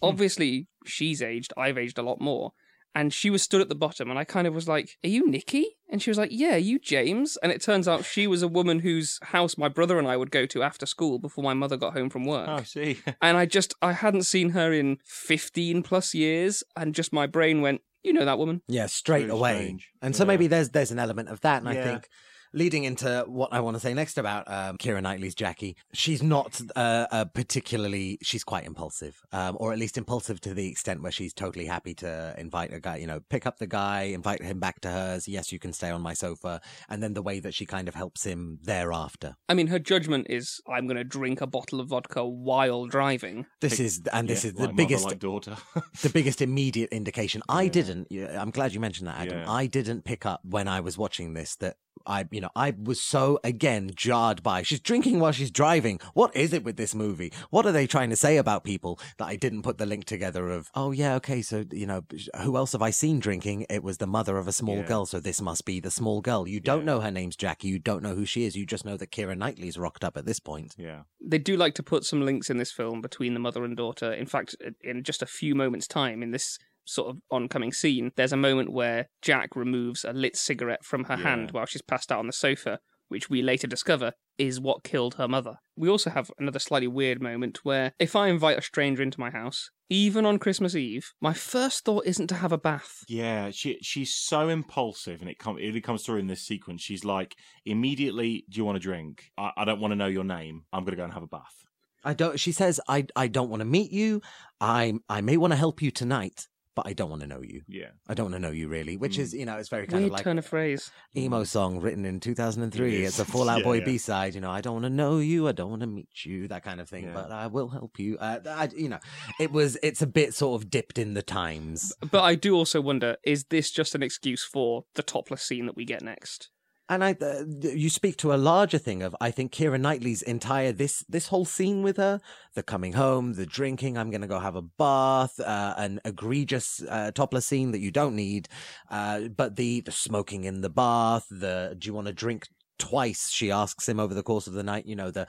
Hmm. 0.00 0.08
Obviously, 0.08 0.66
she's 0.84 1.22
aged, 1.22 1.52
I've 1.56 1.78
aged 1.78 1.98
a 1.98 2.02
lot 2.02 2.20
more. 2.20 2.52
And 2.94 3.12
she 3.12 3.28
was 3.28 3.42
stood 3.42 3.60
at 3.60 3.68
the 3.68 3.74
bottom, 3.74 4.08
and 4.08 4.18
I 4.18 4.24
kind 4.24 4.46
of 4.46 4.54
was 4.54 4.68
like, 4.68 4.96
Are 5.04 5.08
you 5.08 5.28
Nikki? 5.28 5.66
And 5.90 6.00
she 6.00 6.10
was 6.10 6.18
like, 6.18 6.30
Yeah, 6.32 6.56
you 6.56 6.78
James. 6.78 7.36
And 7.42 7.50
it 7.50 7.60
turns 7.60 7.88
out 7.88 8.04
she 8.04 8.26
was 8.26 8.42
a 8.42 8.48
woman 8.48 8.78
whose 8.80 9.18
house 9.22 9.58
my 9.58 9.68
brother 9.68 9.98
and 9.98 10.06
I 10.06 10.16
would 10.16 10.30
go 10.30 10.46
to 10.46 10.62
after 10.62 10.86
school 10.86 11.18
before 11.18 11.42
my 11.42 11.54
mother 11.54 11.76
got 11.76 11.92
home 11.94 12.08
from 12.10 12.24
work. 12.24 12.48
Oh, 12.48 12.56
I 12.56 12.62
see. 12.62 12.98
And 13.20 13.36
I 13.36 13.46
just, 13.46 13.74
I 13.82 13.92
hadn't 13.92 14.22
seen 14.24 14.50
her 14.50 14.72
in 14.72 14.98
15 15.06 15.82
plus 15.82 16.14
years, 16.14 16.62
and 16.76 16.94
just 16.94 17.12
my 17.12 17.26
brain 17.26 17.60
went, 17.62 17.80
You 18.04 18.12
know 18.12 18.24
that 18.24 18.38
woman. 18.38 18.62
Yeah, 18.68 18.86
straight 18.86 19.26
Very 19.26 19.38
away. 19.38 19.54
strange. 19.56 19.88
And 20.00 20.14
so 20.14 20.22
Yeah. 20.24 20.28
maybe 20.28 20.46
there's 20.46 20.70
there's 20.70 20.90
an 20.92 20.98
element 21.00 21.28
of 21.30 21.40
that. 21.40 21.58
And 21.62 21.68
I 21.68 21.74
think 21.82 22.08
leading 22.54 22.84
into 22.84 23.24
what 23.26 23.52
I 23.52 23.60
want 23.60 23.74
to 23.76 23.80
say 23.80 23.92
next 23.92 24.16
about 24.16 24.48
um, 24.50 24.78
Keira 24.78 25.02
Knightley's 25.02 25.34
Jackie, 25.34 25.76
she's 25.92 26.22
not 26.22 26.60
uh, 26.76 27.06
uh, 27.10 27.24
particularly. 27.26 28.18
She's 28.22 28.44
quite 28.44 28.64
impulsive, 28.64 29.20
um, 29.32 29.56
or 29.60 29.72
at 29.72 29.78
least 29.78 29.98
impulsive 29.98 30.40
to 30.42 30.54
the 30.54 30.68
extent 30.68 31.02
where 31.02 31.12
she's 31.12 31.34
totally 31.34 31.66
happy 31.66 31.94
to 31.96 32.34
invite 32.38 32.72
a 32.72 32.80
guy. 32.80 32.96
You 32.96 33.06
know, 33.06 33.20
pick 33.28 33.46
up 33.46 33.58
the 33.58 33.66
guy, 33.66 34.02
invite 34.14 34.42
him 34.42 34.60
back 34.60 34.80
to 34.82 34.90
hers. 34.90 35.28
Yes, 35.28 35.52
you 35.52 35.58
can 35.58 35.72
stay 35.72 35.90
on 35.90 36.00
my 36.00 36.14
sofa, 36.14 36.60
and 36.88 37.02
then 37.02 37.14
the 37.14 37.22
way 37.22 37.40
that 37.40 37.54
she 37.54 37.66
kind 37.66 37.88
of 37.88 37.94
helps 37.94 38.24
him 38.24 38.58
thereafter. 38.62 39.34
I 39.48 39.54
mean, 39.54 39.66
her 39.66 39.78
judgment 39.78 40.28
is, 40.30 40.60
I'm 40.68 40.86
going 40.86 40.96
to 40.96 41.04
drink 41.04 41.40
a 41.40 41.46
bottle 41.46 41.80
of 41.80 41.88
vodka 41.88 42.24
while 42.24 42.86
driving. 42.86 43.46
This 43.60 43.80
is 43.80 44.00
and 44.12 44.28
this 44.28 44.44
Yeah, 44.44 44.48
is 44.50 44.54
the 44.54 44.60
like 44.66 44.74
mother, 44.74 44.76
biggest 44.86 45.04
like 45.04 45.18
daughter. 45.18 45.56
the 46.02 46.10
biggest 46.10 46.40
immediate 46.40 46.90
indication. 46.92 47.42
I 47.48 47.64
Yeah. 47.64 47.70
didn't. 47.70 48.08
I'm 48.38 48.50
glad 48.50 48.72
you 48.72 48.80
mentioned 48.80 49.08
that, 49.08 49.18
Adam. 49.20 49.38
Yeah. 49.40 49.50
I 49.50 49.66
didn't 49.66 50.04
pick 50.04 50.24
up 50.26 50.40
when 50.44 50.68
I 50.68 50.80
was 50.80 50.96
watching 50.96 51.34
this 51.34 51.56
that 51.56 51.76
I, 52.06 52.26
you 52.30 52.40
know, 52.40 52.43
I 52.56 52.74
was 52.82 53.00
so 53.02 53.38
again 53.44 53.90
jarred 53.94 54.42
by. 54.42 54.62
She's 54.62 54.80
drinking 54.80 55.20
while 55.20 55.32
she's 55.32 55.50
driving. 55.50 56.00
What 56.14 56.34
is 56.36 56.52
it 56.52 56.64
with 56.64 56.76
this 56.76 56.94
movie? 56.94 57.32
What 57.50 57.66
are 57.66 57.72
they 57.72 57.86
trying 57.86 58.10
to 58.10 58.16
say 58.16 58.36
about 58.36 58.64
people 58.64 58.98
that 59.18 59.26
I 59.26 59.36
didn't 59.36 59.62
put 59.62 59.78
the 59.78 59.86
link 59.86 60.04
together 60.04 60.50
of? 60.50 60.70
Oh 60.74 60.90
yeah, 60.92 61.14
okay. 61.16 61.42
So 61.42 61.64
you 61.72 61.86
know, 61.86 62.04
who 62.42 62.56
else 62.56 62.72
have 62.72 62.82
I 62.82 62.90
seen 62.90 63.18
drinking? 63.20 63.66
It 63.70 63.82
was 63.82 63.98
the 63.98 64.06
mother 64.06 64.38
of 64.38 64.48
a 64.48 64.52
small 64.52 64.76
Yeah. 64.78 64.86
girl. 64.86 65.06
So 65.06 65.20
this 65.20 65.40
must 65.40 65.64
be 65.64 65.80
the 65.80 65.90
small 65.90 66.20
girl. 66.20 66.46
You 66.48 66.60
don't 66.60 66.80
Yeah. 66.80 66.84
know 66.86 67.00
her 67.00 67.10
name's 67.10 67.36
Jackie. 67.36 67.68
You 67.68 67.78
don't 67.78 68.02
know 68.02 68.14
who 68.14 68.24
she 68.24 68.44
is. 68.44 68.56
You 68.56 68.66
just 68.66 68.84
know 68.84 68.96
that 68.96 69.10
Keira 69.10 69.36
Knightley's 69.36 69.78
rocked 69.78 70.04
up 70.04 70.16
at 70.16 70.26
this 70.26 70.40
point. 70.40 70.74
yeah. 70.78 71.02
they 71.26 71.38
do 71.38 71.56
like 71.56 71.74
to 71.74 71.82
put 71.82 72.04
some 72.04 72.20
links 72.22 72.50
in 72.50 72.58
this 72.58 72.70
film 72.70 73.00
between 73.00 73.32
the 73.32 73.40
mother 73.40 73.64
and 73.64 73.76
daughter. 73.76 74.12
In 74.12 74.26
fact, 74.26 74.54
in 74.82 75.02
just 75.02 75.22
a 75.22 75.26
few 75.26 75.54
moments' 75.54 75.86
time, 75.86 76.22
in 76.22 76.32
this 76.32 76.58
sort 76.84 77.10
of 77.10 77.18
oncoming 77.30 77.72
scene, 77.72 78.12
there's 78.16 78.32
a 78.32 78.36
moment 78.36 78.72
where 78.72 79.08
Jack 79.22 79.56
removes 79.56 80.04
a 80.04 80.12
lit 80.12 80.36
cigarette 80.36 80.84
from 80.84 81.04
her 81.04 81.14
Yeah. 81.16 81.22
hand 81.22 81.50
while 81.52 81.66
she's 81.66 81.82
passed 81.82 82.10
out 82.12 82.18
on 82.18 82.26
the 82.26 82.32
sofa, 82.32 82.78
which 83.08 83.28
we 83.30 83.42
later 83.42 83.66
discover 83.66 84.12
is 84.38 84.60
what 84.60 84.82
killed 84.82 85.14
her 85.14 85.28
mother. 85.28 85.56
We 85.76 85.88
also 85.88 86.10
have 86.10 86.30
another 86.38 86.58
slightly 86.58 86.88
weird 86.88 87.22
moment 87.22 87.60
where 87.64 87.92
if 87.98 88.16
I 88.16 88.28
invite 88.28 88.58
a 88.58 88.62
stranger 88.62 89.02
into 89.02 89.20
my 89.20 89.30
house, 89.30 89.70
even 89.90 90.24
on 90.26 90.38
Christmas 90.38 90.74
Eve, 90.74 91.12
my 91.20 91.32
first 91.34 91.84
thought 91.84 92.06
isn't 92.06 92.26
to 92.28 92.34
have 92.36 92.50
a 92.50 92.58
bath. 92.58 93.04
Yeah, 93.06 93.50
she 93.50 93.78
she's 93.82 94.14
so 94.14 94.48
impulsive, 94.48 95.20
and 95.20 95.30
it 95.30 95.38
com- 95.38 95.58
it 95.58 95.66
really 95.66 95.80
comes 95.82 96.02
through 96.02 96.18
in 96.18 96.26
this 96.26 96.42
sequence. 96.42 96.80
She's 96.82 97.04
like, 97.04 97.36
immediately, 97.66 98.44
do 98.48 98.56
you 98.58 98.64
want 98.64 98.76
a 98.76 98.80
drink? 98.80 99.30
I, 99.36 99.50
I 99.58 99.64
don't 99.64 99.80
want 99.80 99.92
to 99.92 99.96
know 99.96 100.06
your 100.06 100.24
name. 100.24 100.64
I'm 100.72 100.84
gonna 100.84 100.96
go 100.96 101.04
and 101.04 101.12
have 101.12 101.22
a 101.22 101.26
bath. 101.28 101.64
I 102.02 102.14
don't. 102.14 102.38
She 102.40 102.52
says, 102.52 102.80
"I 102.88 103.06
I 103.16 103.28
don't 103.28 103.50
want 103.50 103.60
to 103.60 103.64
meet 103.66 103.90
you. 103.92 104.20
I 104.60 104.94
I 105.08 105.20
may 105.20 105.36
want 105.36 105.52
to 105.52 105.56
help 105.56 105.80
you 105.82 105.90
tonight, 105.90 106.48
but 106.74 106.86
I 106.86 106.92
don't 106.92 107.10
want 107.10 107.22
to 107.22 107.28
know 107.28 107.40
you. 107.42 107.62
Yeah, 107.68 107.88
I 108.08 108.14
don't 108.14 108.24
want 108.30 108.34
to 108.34 108.40
know 108.40 108.50
you 108.52 108.68
really." 108.68 108.96
Which 108.96 109.18
is, 109.18 109.32
you 109.34 109.44
know, 109.46 109.56
it's 109.58 109.68
very 109.68 109.86
kind 109.86 110.02
Weird 110.02 110.12
of 110.12 110.16
like 110.18 110.24
turn 110.24 110.38
of 110.38 110.46
phrase. 110.46 110.90
emo 111.16 111.44
song 111.44 111.80
written 111.80 112.04
in 112.04 112.20
2003. 112.20 113.02
It 113.02 113.06
It's 113.06 113.18
a 113.18 113.24
Fallout 113.34 113.58
Yeah, 113.58 113.64
Boy 113.64 113.78
yeah. 113.78 113.84
B 113.84 113.98
side. 113.98 114.34
You 114.34 114.40
know, 114.40 114.50
I 114.50 114.60
don't 114.60 114.74
want 114.74 114.84
to 114.84 114.90
know 114.90 115.18
you. 115.18 115.48
I 115.48 115.52
don't 115.52 115.70
want 115.70 115.82
to 115.82 115.86
meet 115.86 116.24
you. 116.24 116.48
That 116.48 116.62
kind 116.64 116.80
of 116.80 116.88
thing. 116.88 117.04
Yeah. 117.04 117.12
But 117.14 117.30
I 117.32 117.46
will 117.46 117.68
help 117.68 117.98
you. 117.98 118.16
Uh, 118.18 118.40
I, 118.46 118.68
you 118.76 118.88
know, 118.88 118.98
it 119.40 119.52
was. 119.52 119.76
It's 119.82 120.02
a 120.02 120.06
bit 120.06 120.34
sort 120.34 120.60
of 120.60 120.70
dipped 120.70 120.98
in 120.98 121.14
the 121.14 121.22
times. 121.22 121.92
But 122.10 122.22
I 122.22 122.34
do 122.34 122.54
also 122.54 122.80
wonder 122.80 123.16
is 123.24 123.44
this 123.44 123.70
just 123.70 123.94
an 123.94 124.02
excuse 124.02 124.44
for 124.44 124.84
the 124.94 125.02
topless 125.02 125.42
scene 125.42 125.66
that 125.66 125.76
we 125.76 125.84
get 125.84 126.02
next? 126.02 126.50
And 126.88 127.02
I, 127.02 127.16
uh, 127.18 127.44
you 127.62 127.88
speak 127.88 128.18
to 128.18 128.34
a 128.34 128.36
larger 128.36 128.76
thing 128.76 129.02
of 129.02 129.16
I 129.18 129.30
think 129.30 129.52
Keira 129.52 129.80
Knightley's 129.80 130.20
entire 130.20 130.70
this 130.70 131.02
this 131.08 131.28
whole 131.28 131.46
scene 131.46 131.82
with 131.82 131.96
her, 131.96 132.20
the 132.54 132.62
coming 132.62 132.92
home, 132.92 133.34
the 133.34 133.46
drinking, 133.46 133.96
I'm 133.96 134.10
gonna 134.10 134.26
go 134.26 134.38
have 134.38 134.56
a 134.56 134.62
bath, 134.62 135.40
uh, 135.40 135.74
an 135.78 136.00
egregious 136.04 136.82
uh, 136.86 137.10
topless 137.12 137.46
scene 137.46 137.70
that 137.70 137.80
you 137.80 137.90
don't 137.90 138.14
need, 138.14 138.48
uh, 138.90 139.28
but 139.34 139.56
the 139.56 139.80
the 139.80 139.92
smoking 139.92 140.44
in 140.44 140.60
the 140.60 140.68
bath, 140.68 141.26
the 141.30 141.74
do 141.78 141.86
you 141.86 141.94
want 141.94 142.06
to 142.06 142.12
drink 142.12 142.48
twice? 142.78 143.30
She 143.30 143.50
asks 143.50 143.88
him 143.88 143.98
over 143.98 144.12
the 144.12 144.22
course 144.22 144.46
of 144.46 144.52
the 144.52 144.62
night. 144.62 144.84
You 144.84 144.96
know 144.96 145.10
the 145.10 145.26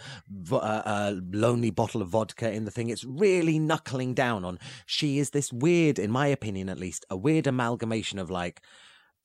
uh, 0.52 0.56
uh, 0.58 1.15
lonely 1.32 1.70
bottle 1.70 2.02
of 2.02 2.10
vodka 2.10 2.52
in 2.52 2.65
the 2.65 2.72
thing. 2.72 2.89
It's 2.89 3.06
really 3.06 3.60
knuckling 3.60 4.13
down 4.13 4.44
on. 4.44 4.60
She 4.86 5.20
is 5.20 5.30
this 5.30 5.54
weird, 5.54 6.00
in 6.00 6.12
my 6.12 6.28
opinion 6.28 6.68
at 6.68 6.80
least, 6.80 7.06
a 7.10 7.15
weird 7.15 7.48
amalgamation 7.48 8.20
of 8.20 8.30
like 8.30 8.62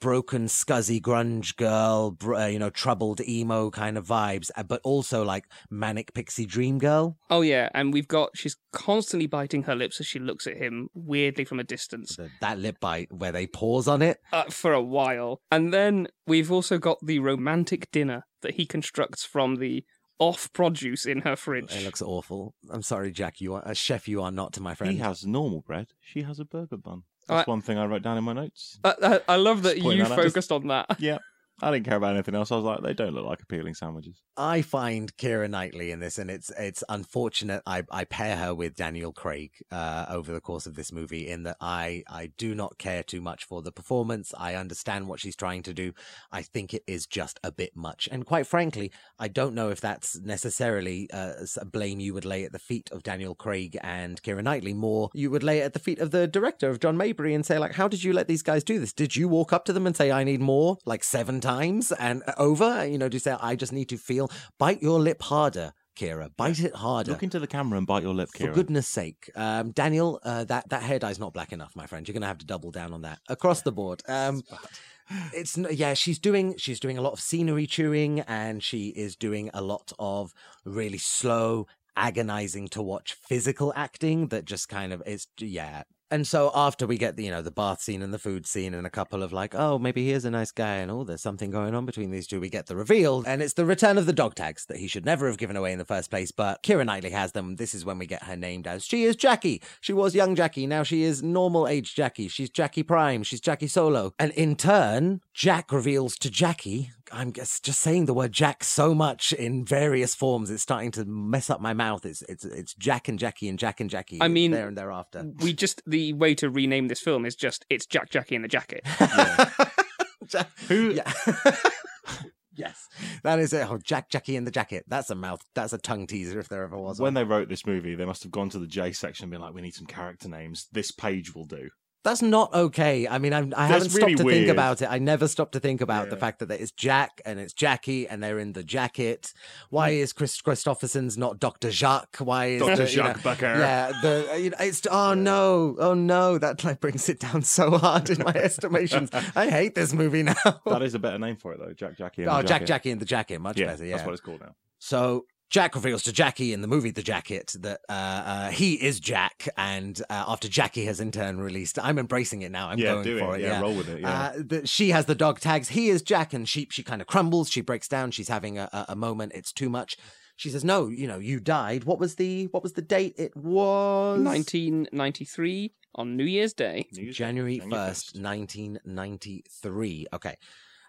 broken, 0.01 0.47
scuzzy 0.47 1.01
grunge 1.01 1.57
girl, 1.57 2.11
br- 2.11 2.35
uh, 2.35 2.47
you 2.47 2.59
know, 2.59 2.71
troubled 2.71 3.21
emo 3.21 3.71
kind 3.71 3.97
of 3.99 4.07
vibes, 4.07 4.51
uh, 4.57 4.63
but 4.63 4.81
also 4.85 5.23
like 5.25 5.45
manic 5.71 6.13
pixie 6.15 6.47
dream 6.47 6.79
girl. 6.79 7.17
Oh 7.29 7.43
yeah, 7.43 7.69
and 7.75 7.93
we've 7.93 8.09
got 8.09 8.31
she's 8.35 8.57
constantly 8.73 9.27
biting 9.27 9.65
her 9.65 9.77
lips 9.77 10.01
as 10.01 10.07
she 10.07 10.19
looks 10.19 10.47
at 10.47 10.57
him 10.57 10.89
weirdly 10.95 11.45
from 11.45 11.61
a 11.61 11.65
distance 11.65 12.17
The, 12.17 12.31
that 12.41 12.59
lip 12.59 12.81
bite 12.81 13.13
where 13.13 13.33
they 13.33 13.47
pause 13.47 13.87
on 13.89 14.03
it. 14.03 14.19
uh, 14.33 14.45
for 14.45 14.73
a 14.73 14.83
while. 14.83 15.41
And 15.51 15.73
then 15.73 16.09
we've 16.27 16.51
also 16.51 16.79
got 16.79 16.99
the 17.03 17.19
romantic 17.19 17.91
dinner 17.93 18.25
that 18.43 18.55
he 18.55 18.67
constructs 18.67 19.25
from 19.25 19.57
the 19.57 19.85
off 20.19 20.53
produce 20.53 21.07
in 21.07 21.21
her 21.23 21.35
fridge. 21.35 21.75
It 21.75 21.85
looks 21.85 22.03
awful. 22.03 22.55
I'm 22.71 22.83
sorry, 22.83 23.11
Jack. 23.11 23.41
You 23.41 23.55
are 23.55 23.63
a 23.65 23.75
chef. 23.75 24.07
You 24.07 24.21
are 24.23 24.31
not 24.31 24.53
to 24.55 24.61
my 24.63 24.75
friend. 24.75 24.93
he 24.93 24.99
has 24.99 25.25
normal 25.25 25.63
bread. 25.63 25.89
She 26.01 26.23
has 26.23 26.39
a 26.39 26.45
burger 26.45 26.77
bun. 26.77 27.05
That's 27.31 27.49
one 27.49 27.61
thing 27.61 27.79
I 27.79 27.87
wrote 27.87 28.03
down 28.03 28.19
in 28.19 28.25
my 28.25 28.33
notes. 28.33 28.79
I, 28.85 28.95
I, 29.03 29.21
I 29.29 29.37
love 29.37 29.63
that 29.63 29.77
Just 29.77 29.87
you 29.87 30.05
that 30.05 30.17
focused 30.17 30.53
on 30.53 30.69
that. 30.69 30.97
Yeah, 30.99 31.19
I 31.63 31.71
didn't 31.71 31.87
care 31.87 31.97
about 31.97 32.15
anything 32.15 32.35
else. 32.35 32.51
I 32.51 32.57
was 32.57 32.65
like, 32.65 32.83
they 32.83 32.95
don't 32.95 33.15
look 33.15 33.27
like 33.27 33.43
appealing 33.43 33.75
sandwiches. 33.75 34.23
I 34.37 34.63
find 34.63 35.15
Keira 35.17 35.51
Knightley 35.51 35.91
in 35.91 36.01
this, 36.01 36.19
and 36.19 36.31
it's 36.31 36.51
it's 36.59 36.83
unfortunate. 36.89 37.63
I, 37.67 37.85
I 37.91 38.05
pair 38.05 38.37
her 38.37 38.55
with 38.55 38.77
Daniel 38.77 39.13
Craig 39.13 39.51
uh, 39.71 40.07
over 40.09 40.33
the 40.33 40.41
course 40.41 40.67
of 40.67 40.75
this 40.75 40.93
movie, 40.93 41.29
in 41.29 41.43
that 41.43 41.57
I 41.61 42.03
I 42.09 42.33
do 42.39 42.55
not 42.55 42.79
care 42.79 43.03
too 43.03 43.21
much 43.21 43.45
for 43.45 43.61
the 43.61 43.73
performance. 43.73 44.33
I 44.39 44.55
understand 44.55 45.09
what 45.09 45.21
she's 45.21 45.37
trying 45.37 45.63
to 45.65 45.75
do. 45.75 45.93
I 46.33 46.43
think 46.43 46.73
it 46.73 46.85
is 46.87 47.07
just 47.07 47.39
a 47.45 47.53
bit 47.53 47.77
much, 47.77 48.09
and 48.11 48.25
quite 48.25 48.47
frankly, 48.47 48.91
I 49.19 49.29
don't 49.29 49.55
know 49.55 49.69
if 49.69 49.81
that's 49.81 50.19
necessarily 50.21 51.11
uh, 51.13 51.33
a 51.59 51.65
blame 51.67 52.01
you 52.01 52.15
would 52.15 52.25
lay 52.25 52.45
at 52.45 52.53
the 52.53 52.59
feet 52.59 52.89
of 52.93 53.03
Daniel 53.03 53.35
Craig 53.35 53.77
and 53.83 54.23
Keira 54.23 54.43
Knightley. 54.43 54.73
More, 54.73 55.11
you 55.13 55.31
would 55.31 55.43
lay 55.43 55.59
it 55.59 55.65
at 55.65 55.73
the 55.75 55.79
feet 55.79 55.99
of 55.99 56.11
the 56.11 56.27
director 56.27 56.71
of 56.71 56.81
John 56.81 56.97
Maybury 56.97 57.35
and 57.35 57.45
say 57.45 57.59
like, 57.59 57.73
how 57.73 57.89
did 57.89 58.03
you 58.03 58.13
let 58.13 58.29
these 58.29 58.43
guys 58.43 58.65
do 58.65 58.79
this? 58.79 58.93
Did 58.93 59.17
you 59.17 59.29
walk 59.29 59.53
up 59.53 59.65
to 59.67 59.73
them 59.73 59.87
and 59.87 59.97
say, 59.97 60.11
I 60.11 60.25
need 60.25 60.41
more, 60.41 60.79
like 60.87 61.05
seven 61.05 61.41
times 61.41 61.50
and 61.93 62.23
over? 62.37 62.87
You 62.87 62.99
know, 62.99 63.09
do 63.09 63.17
you 63.17 63.21
say, 63.21 63.37
I 63.41 63.57
just 63.57 63.73
need 63.73 63.89
to 63.91 63.97
feel, 63.97 64.31
bite 64.59 64.83
your 64.83 65.01
lip 65.01 65.23
harder. 65.23 65.73
Keira, 65.97 66.31
bite 66.37 66.61
it 66.61 66.75
harder. 66.75 67.13
Look 67.13 67.23
into 67.23 67.39
the 67.39 67.47
camera 67.47 67.77
and 67.77 67.87
bite 67.87 68.03
your 68.03 68.15
lip, 68.15 68.31
Keira. 68.35 68.49
For 68.49 68.53
goodness 68.53 68.87
sake, 68.87 69.31
um, 69.35 69.73
Daniel, 69.73 70.21
uh, 70.23 70.45
that 70.45 70.69
that 70.71 70.83
hair 70.83 70.99
dye's 70.99 71.19
not 71.19 71.35
black 71.35 71.53
enough, 71.53 71.77
my 71.77 71.87
friend. 71.87 72.07
You're 72.07 72.15
going 72.15 72.23
to 72.23 72.29
have 72.29 72.39
to 72.39 72.47
double 72.47 72.71
down 72.71 72.93
on 72.95 73.03
that 73.03 73.19
across 73.29 73.63
the 73.63 73.73
board. 73.73 74.03
Um, 74.09 74.43
it's 75.35 75.59
yeah, 75.59 75.95
she's 75.95 76.19
doing 76.19 76.57
she's 76.57 76.81
doing 76.81 76.97
a 76.97 77.03
lot 77.03 77.13
of 77.13 77.21
scenery 77.21 77.67
chewing, 77.67 78.21
and 78.21 78.63
she 78.63 78.89
is 78.89 79.17
doing 79.17 79.51
a 79.53 79.61
lot 79.61 79.93
of 79.99 80.33
really 80.65 80.99
slow, 80.99 81.67
agonizing 81.97 82.69
to 82.69 82.83
watch 82.83 83.13
physical 83.13 83.73
acting 83.77 84.29
that 84.29 84.45
just 84.45 84.69
kind 84.69 84.93
of 84.93 85.03
is 85.07 85.27
yeah. 85.39 85.83
And 86.11 86.27
so 86.27 86.51
after 86.55 86.87
we 86.87 86.99
get 86.99 87.17
the 87.17 87.25
you 87.25 87.31
know 87.31 87.43
the 87.43 87.51
bath 87.51 87.81
scene 87.81 88.03
and 88.03 88.13
the 88.13 88.19
food 88.19 88.47
scene 88.47 88.75
and 88.75 88.87
a 88.87 88.91
couple 88.91 89.23
of 89.23 89.33
like 89.33 89.55
oh 89.55 89.79
maybe 89.79 90.05
he 90.05 90.11
is 90.11 90.25
a 90.25 90.31
nice 90.31 90.51
guy 90.51 90.77
and 90.77 90.91
oh 90.91 91.05
there's 91.05 91.23
something 91.23 91.51
going 91.51 91.75
on 91.75 91.87
between 91.87 92.11
these 92.11 92.27
two 92.27 92.41
we 92.41 92.49
get 92.49 92.67
the 92.67 92.77
reveal. 92.77 93.23
And 93.27 93.43
it's 93.43 93.55
the 93.55 93.65
return 93.65 93.99
of 93.99 94.07
the 94.07 94.13
dog 94.13 94.35
tags 94.35 94.67
that 94.67 94.79
he 94.79 94.89
should 94.89 95.05
never 95.05 95.29
have 95.29 95.39
given 95.39 95.57
away 95.57 95.73
in 95.73 95.79
the 95.79 95.85
first 95.85 96.11
place 96.11 96.33
but 96.33 96.63
Keira 96.63 96.85
Knightley 96.85 97.11
has 97.11 97.33
them. 97.33 97.57
This 97.57 97.75
is 97.75 97.85
when 97.85 97.99
we 97.99 98.07
get 98.07 98.25
her 98.25 98.37
named 98.37 98.67
as. 98.67 98.85
She 98.85 99.05
is 99.05 99.17
Jackie. 99.17 99.63
She 99.81 99.93
was 99.93 100.15
young 100.15 100.35
Jackie. 100.35 100.67
Now 100.67 100.83
she 100.83 101.03
is 101.03 101.23
normal 101.23 101.69
age 101.69 101.95
Jackie. 101.95 102.29
She's 102.29 102.51
Jackie 102.51 102.83
Prime. 102.83 103.23
She's 103.23 103.41
Jackie 103.41 103.69
Solo. 103.69 104.13
And 104.19 104.33
in 104.33 104.57
turn 104.57 105.21
Jack 105.35 105.73
reveals 105.73 106.19
to 106.19 106.31
Jackie 106.31 106.91
I'm 107.13 107.33
just 107.33 107.65
just 107.65 107.81
saying 107.81 108.07
the 108.07 108.15
word 108.15 108.33
Jack 108.33 108.63
so 108.65 108.95
much 108.95 109.33
in 109.33 109.65
various 109.65 110.15
forms. 110.15 110.51
It's 110.51 110.63
starting 110.63 110.91
to 110.93 111.05
mess 111.05 111.51
up 111.51 111.61
my 111.61 111.73
mouth. 111.75 112.07
It's 112.07 112.23
it's 112.23 112.45
it's 112.45 112.75
Jack 112.75 113.09
and 113.09 113.19
Jackie 113.19 113.49
and 113.49 113.59
Jack 113.59 113.81
and 113.81 113.91
Jackie. 113.91 114.19
I 114.21 114.29
mean, 114.29 114.51
there 114.53 114.69
and 114.69 114.77
thereafter. 114.77 115.31
We 115.41 115.53
just 115.53 115.83
the 115.87 116.13
way 116.13 116.35
to 116.37 116.51
rename 116.51 116.89
this 116.89 117.01
film 117.01 117.27
is 117.27 117.35
just 117.35 117.65
it's 117.69 117.87
Jack 117.87 118.11
Jackie 118.11 118.35
in 118.37 118.43
the 118.43 118.49
jacket. 118.49 118.85
Jack, 120.27 120.49
Who- 120.69 120.93
Yeah. 120.93 121.13
yes, 122.55 122.87
that 123.25 123.39
is 123.39 123.53
it. 123.53 123.69
Oh, 123.69 123.79
Jack 123.79 124.11
Jackie 124.11 124.37
in 124.37 124.45
the 124.45 124.51
jacket. 124.51 124.85
That's 124.87 125.11
a 125.11 125.15
mouth. 125.15 125.41
That's 125.55 125.73
a 125.73 125.79
tongue 125.79 126.07
teaser 126.07 126.39
if 126.39 126.49
there 126.49 126.63
ever 126.63 126.79
was. 126.79 127.01
When 127.01 127.07
one. 127.09 127.15
they 127.15 127.25
wrote 127.25 127.49
this 127.49 127.67
movie, 127.67 127.95
they 127.95 128.05
must 128.05 128.23
have 128.23 128.33
gone 128.33 128.51
to 128.51 128.59
the 128.59 128.67
J 128.67 128.93
section 128.93 129.25
and 129.25 129.33
been 129.33 129.41
like, 129.41 129.55
"We 129.55 129.63
need 129.63 129.75
some 129.75 129.87
character 129.87 130.29
names. 130.29 130.69
This 130.73 130.93
page 130.93 131.35
will 131.35 131.47
do." 131.47 131.71
That's 132.03 132.23
not 132.23 132.55
okay. 132.55 133.07
I 133.07 133.19
mean, 133.19 133.35
I'm, 133.35 133.53
I 133.55 133.69
That's 133.69 133.73
haven't 133.73 133.91
stopped 133.91 134.05
really 134.05 134.15
to 134.17 134.25
think 134.25 134.49
about 134.49 134.81
it. 134.81 134.89
I 134.91 134.99
never 134.99 135.29
stopped 135.29 135.53
to 135.53 135.61
think 135.61 135.83
about 135.83 136.09
the 136.09 136.17
fact 136.17 136.39
that 136.39 136.51
it's 136.51 136.71
Jack 136.71 137.21
and 137.27 137.39
it's 137.39 137.53
Jackie 137.53 138.09
and 138.09 138.23
they're 138.23 138.39
in 138.39 138.55
the 138.55 138.63
jacket. 138.63 139.35
Why 139.69 139.93
hmm. 139.93 139.99
is 139.99 140.15
Kris 140.15 140.41
Kristofferson's 140.41 141.19
not 141.19 141.39
Doctor 141.39 141.71
Jacques? 141.71 142.17
Why 142.17 142.47
is 142.47 142.63
Dr. 142.63 142.77
the, 142.77 142.91
you 142.91 142.97
know- 142.97 143.03
Jacques 143.05 143.23
Becker. 143.23 143.59
Yeah, 143.59 143.93
the 144.01 144.33
uh, 144.33 144.35
you 144.37 144.51
know, 144.51 144.57
it's 144.61 144.87
oh 144.91 145.13
no, 145.13 145.77
oh 145.79 145.93
no, 145.93 146.39
that 146.39 146.65
like 146.65 146.81
brings 146.81 147.09
it 147.11 147.21
down 147.21 147.43
so 147.43 147.77
hard 147.77 148.09
in 148.09 148.23
my 148.23 148.33
estimations. 148.35 149.11
I 149.37 149.51
hate 149.51 149.75
this 149.75 149.93
movie 149.93 150.23
now. 150.23 150.35
That 150.65 150.83
is 150.83 150.95
a 150.95 150.99
better 150.99 151.19
name 151.19 151.37
for 151.37 151.53
it, 151.53 151.61
though. 151.61 151.75
Jack 151.75 151.99
Jackie. 151.99 152.23
and 152.23 152.31
oh, 152.31 152.43
Jack. 152.43 152.65
Jackie 152.65 152.91
and 152.91 153.01
the 153.01 153.07
jacket, 153.07 153.41
much 153.41 153.59
Yeah, 153.59 153.67
better. 153.67 153.85
Yeah, 153.85 153.97
that's 153.97 154.07
what 154.07 154.13
it's 154.13 154.23
called 154.23 154.41
now. 154.41 154.55
so 154.79 155.27
Jack 155.51 155.75
reveals 155.75 156.05
to 156.05 156.13
Jackie 156.13 156.53
in 156.53 156.63
the 156.63 156.69
movie 156.69 156.93
The 156.93 157.03
Jacket 157.03 157.57
that 157.59 157.81
uh, 157.89 157.93
uh, 157.93 158.51
he 158.51 158.75
is 158.75 159.01
Jack, 159.01 159.49
and 159.57 160.01
uh, 160.09 160.25
after 160.29 160.49
Jackie 160.49 160.85
has 160.85 161.01
in 161.01 161.11
turn 161.11 161.41
released, 161.41 161.77
I'm 161.77 161.99
embracing 161.99 162.43
it 162.43 162.53
now. 162.53 162.69
I'm 162.69 162.79
yeah, 162.79 162.93
going 162.93 163.05
do 163.05 163.19
for 163.19 163.35
it. 163.35 163.41
it. 163.41 163.45
Yeah, 163.47 163.61
roll 163.61 163.75
with 163.75 163.89
it. 163.89 164.01
Yeah. 164.01 164.09
Uh, 164.09 164.33
that 164.47 164.69
she 164.69 164.91
has 164.91 165.07
the 165.07 165.17
dog 165.17 165.41
tags. 165.41 165.71
He 165.71 165.89
is 165.89 166.03
Jack, 166.03 166.33
and 166.33 166.49
she 166.49 166.69
she 166.71 166.85
kind 166.85 167.01
of 167.01 167.09
crumbles. 167.09 167.51
She 167.51 167.63
breaks 167.63 167.89
down. 167.89 168.13
She's 168.13 168.29
having 168.29 168.59
a, 168.59 168.69
a, 168.73 168.87
a 168.91 168.97
moment. 168.97 169.33
It's 169.35 169.53
too 169.53 169.69
much. 169.69 169.97
She 170.37 170.51
says, 170.51 170.63
"No, 170.63 170.87
you 170.87 171.09
know, 171.09 171.19
you 171.19 171.41
died. 171.41 171.83
What 171.83 171.99
was 171.99 172.15
the 172.15 172.45
what 172.47 172.63
was 172.63 172.75
the 172.75 172.83
date? 172.83 173.15
It 173.19 173.37
was 173.37 174.21
1993 174.21 175.73
on 175.97 176.17
New 176.17 176.25
Year's 176.25 176.53
Day. 176.53 176.87
New 176.93 177.03
Year's 177.03 177.17
January 177.17 177.59
January 177.59 177.89
first, 177.89 178.17
nineteen 178.17 178.79
ninety 178.85 179.45
three. 179.63 180.07
Okay. 180.13 180.37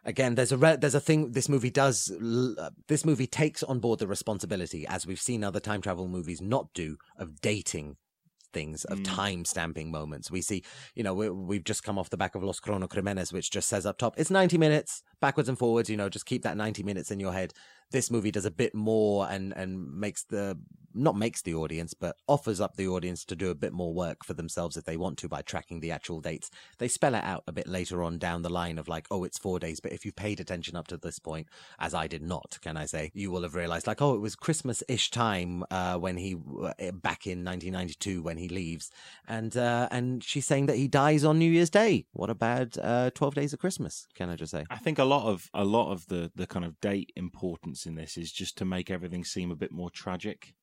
Again, 0.03 0.35
there's 0.35 0.51
a 0.51 0.57
re- 0.57 0.77
there's 0.77 0.95
a 0.95 0.99
thing 0.99 1.31
this 1.31 1.47
movie 1.49 1.69
does. 1.69 2.11
l- 2.21 2.55
Uh, 2.59 2.71
this 2.87 3.05
movie 3.05 3.27
takes 3.27 3.61
on 3.63 3.79
board 3.79 3.99
the 3.99 4.07
responsibility, 4.07 4.85
as 4.87 5.05
we've 5.05 5.21
seen 5.21 5.43
other 5.43 5.59
time 5.59 5.81
travel 5.81 6.07
movies 6.07 6.41
not 6.41 6.73
do, 6.73 6.97
of 7.17 7.39
dating 7.41 7.97
things, 8.53 8.83
of 8.85 8.99
Mm. 8.99 9.05
time 9.15 9.45
stamping 9.45 9.91
moments. 9.91 10.29
We 10.29 10.41
see, 10.41 10.63
you 10.95 11.03
know, 11.03 11.13
we, 11.13 11.29
we've 11.29 11.63
just 11.63 11.83
come 11.83 11.97
off 11.97 12.09
the 12.09 12.17
back 12.17 12.35
of 12.35 12.43
Los 12.43 12.59
Cronocrímenes, 12.59 13.31
which 13.31 13.49
just 13.51 13.69
says 13.69 13.85
up 13.85 13.97
top, 13.97 14.15
it's 14.19 14.29
90 14.31 14.57
minutes, 14.57 15.03
backwards 15.21 15.47
and 15.47 15.57
forwards. 15.57 15.89
You 15.89 15.95
know, 15.97 16.09
just 16.09 16.25
keep 16.25 16.41
that 16.43 16.57
90 16.57 16.83
minutes 16.83 17.11
in 17.11 17.19
your 17.19 17.31
head. 17.31 17.53
This 17.91 18.11
movie 18.11 18.31
does 18.31 18.45
a 18.45 18.51
bit 18.51 18.73
more 18.75 19.29
and 19.29 19.53
and 19.55 19.93
makes 19.99 20.23
the 20.23 20.57
not 20.93 21.15
makes 21.15 21.41
the 21.41 21.55
audience, 21.55 21.93
but 21.93 22.17
offers 22.27 22.61
up 22.61 22.75
the 22.75 22.87
audience 22.87 23.25
to 23.25 23.35
do 23.35 23.49
a 23.49 23.55
bit 23.55 23.73
more 23.73 23.93
work 23.93 24.23
for 24.25 24.33
themselves 24.33 24.77
if 24.77 24.85
they 24.85 24.97
want 24.97 25.17
to 25.19 25.29
by 25.29 25.41
tracking 25.41 25.79
the 25.79 25.91
actual 25.91 26.21
dates. 26.21 26.49
They 26.77 26.87
spell 26.87 27.15
it 27.15 27.23
out 27.23 27.43
a 27.47 27.51
bit 27.51 27.67
later 27.67 28.03
on 28.03 28.17
down 28.17 28.41
the 28.41 28.49
line 28.49 28.77
of 28.77 28.87
like, 28.87 29.07
oh, 29.11 29.23
it's 29.23 29.37
four 29.37 29.59
days. 29.59 29.79
But 29.79 29.93
if 29.93 30.05
you've 30.05 30.15
paid 30.15 30.39
attention 30.39 30.75
up 30.75 30.87
to 30.87 30.97
this 30.97 31.19
point, 31.19 31.47
as 31.79 31.93
I 31.93 32.07
did 32.07 32.21
not, 32.21 32.57
can 32.61 32.77
I 32.77 32.85
say, 32.85 33.11
you 33.13 33.31
will 33.31 33.43
have 33.43 33.55
realized 33.55 33.87
like, 33.87 34.01
oh, 34.01 34.15
it 34.15 34.21
was 34.21 34.35
Christmas 34.35 34.83
ish 34.87 35.11
time 35.11 35.63
uh, 35.71 35.97
when 35.97 36.17
he 36.17 36.35
uh, 36.35 36.91
back 36.91 37.27
in 37.27 37.43
1992 37.43 38.21
when 38.21 38.37
he 38.37 38.47
leaves, 38.47 38.89
and 39.27 39.55
uh, 39.55 39.87
and 39.91 40.23
she's 40.23 40.45
saying 40.45 40.65
that 40.67 40.77
he 40.77 40.87
dies 40.87 41.23
on 41.23 41.39
New 41.39 41.49
Year's 41.49 41.69
Day. 41.69 42.05
What 42.13 42.29
a 42.29 42.35
bad 42.35 42.77
uh, 42.81 43.11
12 43.11 43.35
days 43.35 43.53
of 43.53 43.59
Christmas, 43.59 44.07
can 44.15 44.29
I 44.29 44.35
just 44.35 44.51
say? 44.51 44.65
I 44.69 44.77
think 44.77 44.99
a 44.99 45.03
lot 45.03 45.27
of 45.27 45.49
a 45.53 45.63
lot 45.63 45.91
of 45.91 46.07
the 46.07 46.31
the 46.35 46.47
kind 46.47 46.65
of 46.65 46.79
date 46.81 47.11
importance 47.15 47.85
in 47.85 47.95
this 47.95 48.17
is 48.17 48.31
just 48.31 48.57
to 48.57 48.65
make 48.65 48.89
everything 48.89 49.23
seem 49.23 49.51
a 49.51 49.55
bit 49.55 49.71
more 49.71 49.89
tragic. 49.89 50.53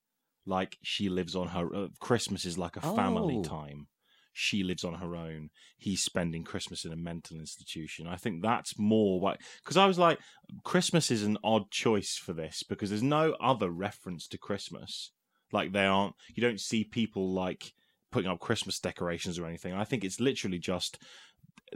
Like 0.48 0.78
she 0.82 1.08
lives 1.08 1.36
on 1.36 1.48
her 1.48 1.74
uh, 1.74 1.88
Christmas 2.00 2.44
is 2.44 2.56
like 2.58 2.76
a 2.76 2.80
family 2.80 3.36
Oh. 3.38 3.42
time. 3.42 3.86
She 4.32 4.62
lives 4.62 4.84
on 4.84 4.94
her 4.94 5.16
own. 5.16 5.50
He's 5.76 6.00
spending 6.02 6.44
Christmas 6.44 6.84
in 6.84 6.92
a 6.92 6.96
mental 6.96 7.36
institution. 7.38 8.06
I 8.06 8.16
think 8.16 8.40
that's 8.40 8.78
more 8.78 9.20
what 9.20 9.40
because 9.62 9.76
I 9.76 9.86
was 9.86 9.98
like, 9.98 10.18
Christmas 10.64 11.10
is 11.10 11.24
an 11.24 11.38
odd 11.42 11.70
choice 11.72 12.16
for 12.16 12.32
this 12.32 12.62
because 12.62 12.88
there's 12.90 13.02
no 13.02 13.32
other 13.40 13.68
reference 13.70 14.28
to 14.28 14.38
Christmas. 14.38 15.10
Like 15.52 15.72
they 15.72 15.86
aren't. 15.86 16.14
You 16.34 16.42
don't 16.42 16.60
see 16.60 16.84
people 16.84 17.32
like 17.32 17.72
putting 18.12 18.30
up 18.30 18.38
Christmas 18.38 18.78
decorations 18.78 19.38
or 19.38 19.46
anything. 19.46 19.74
I 19.74 19.84
think 19.84 20.04
it's 20.04 20.20
literally 20.20 20.58
just 20.60 20.98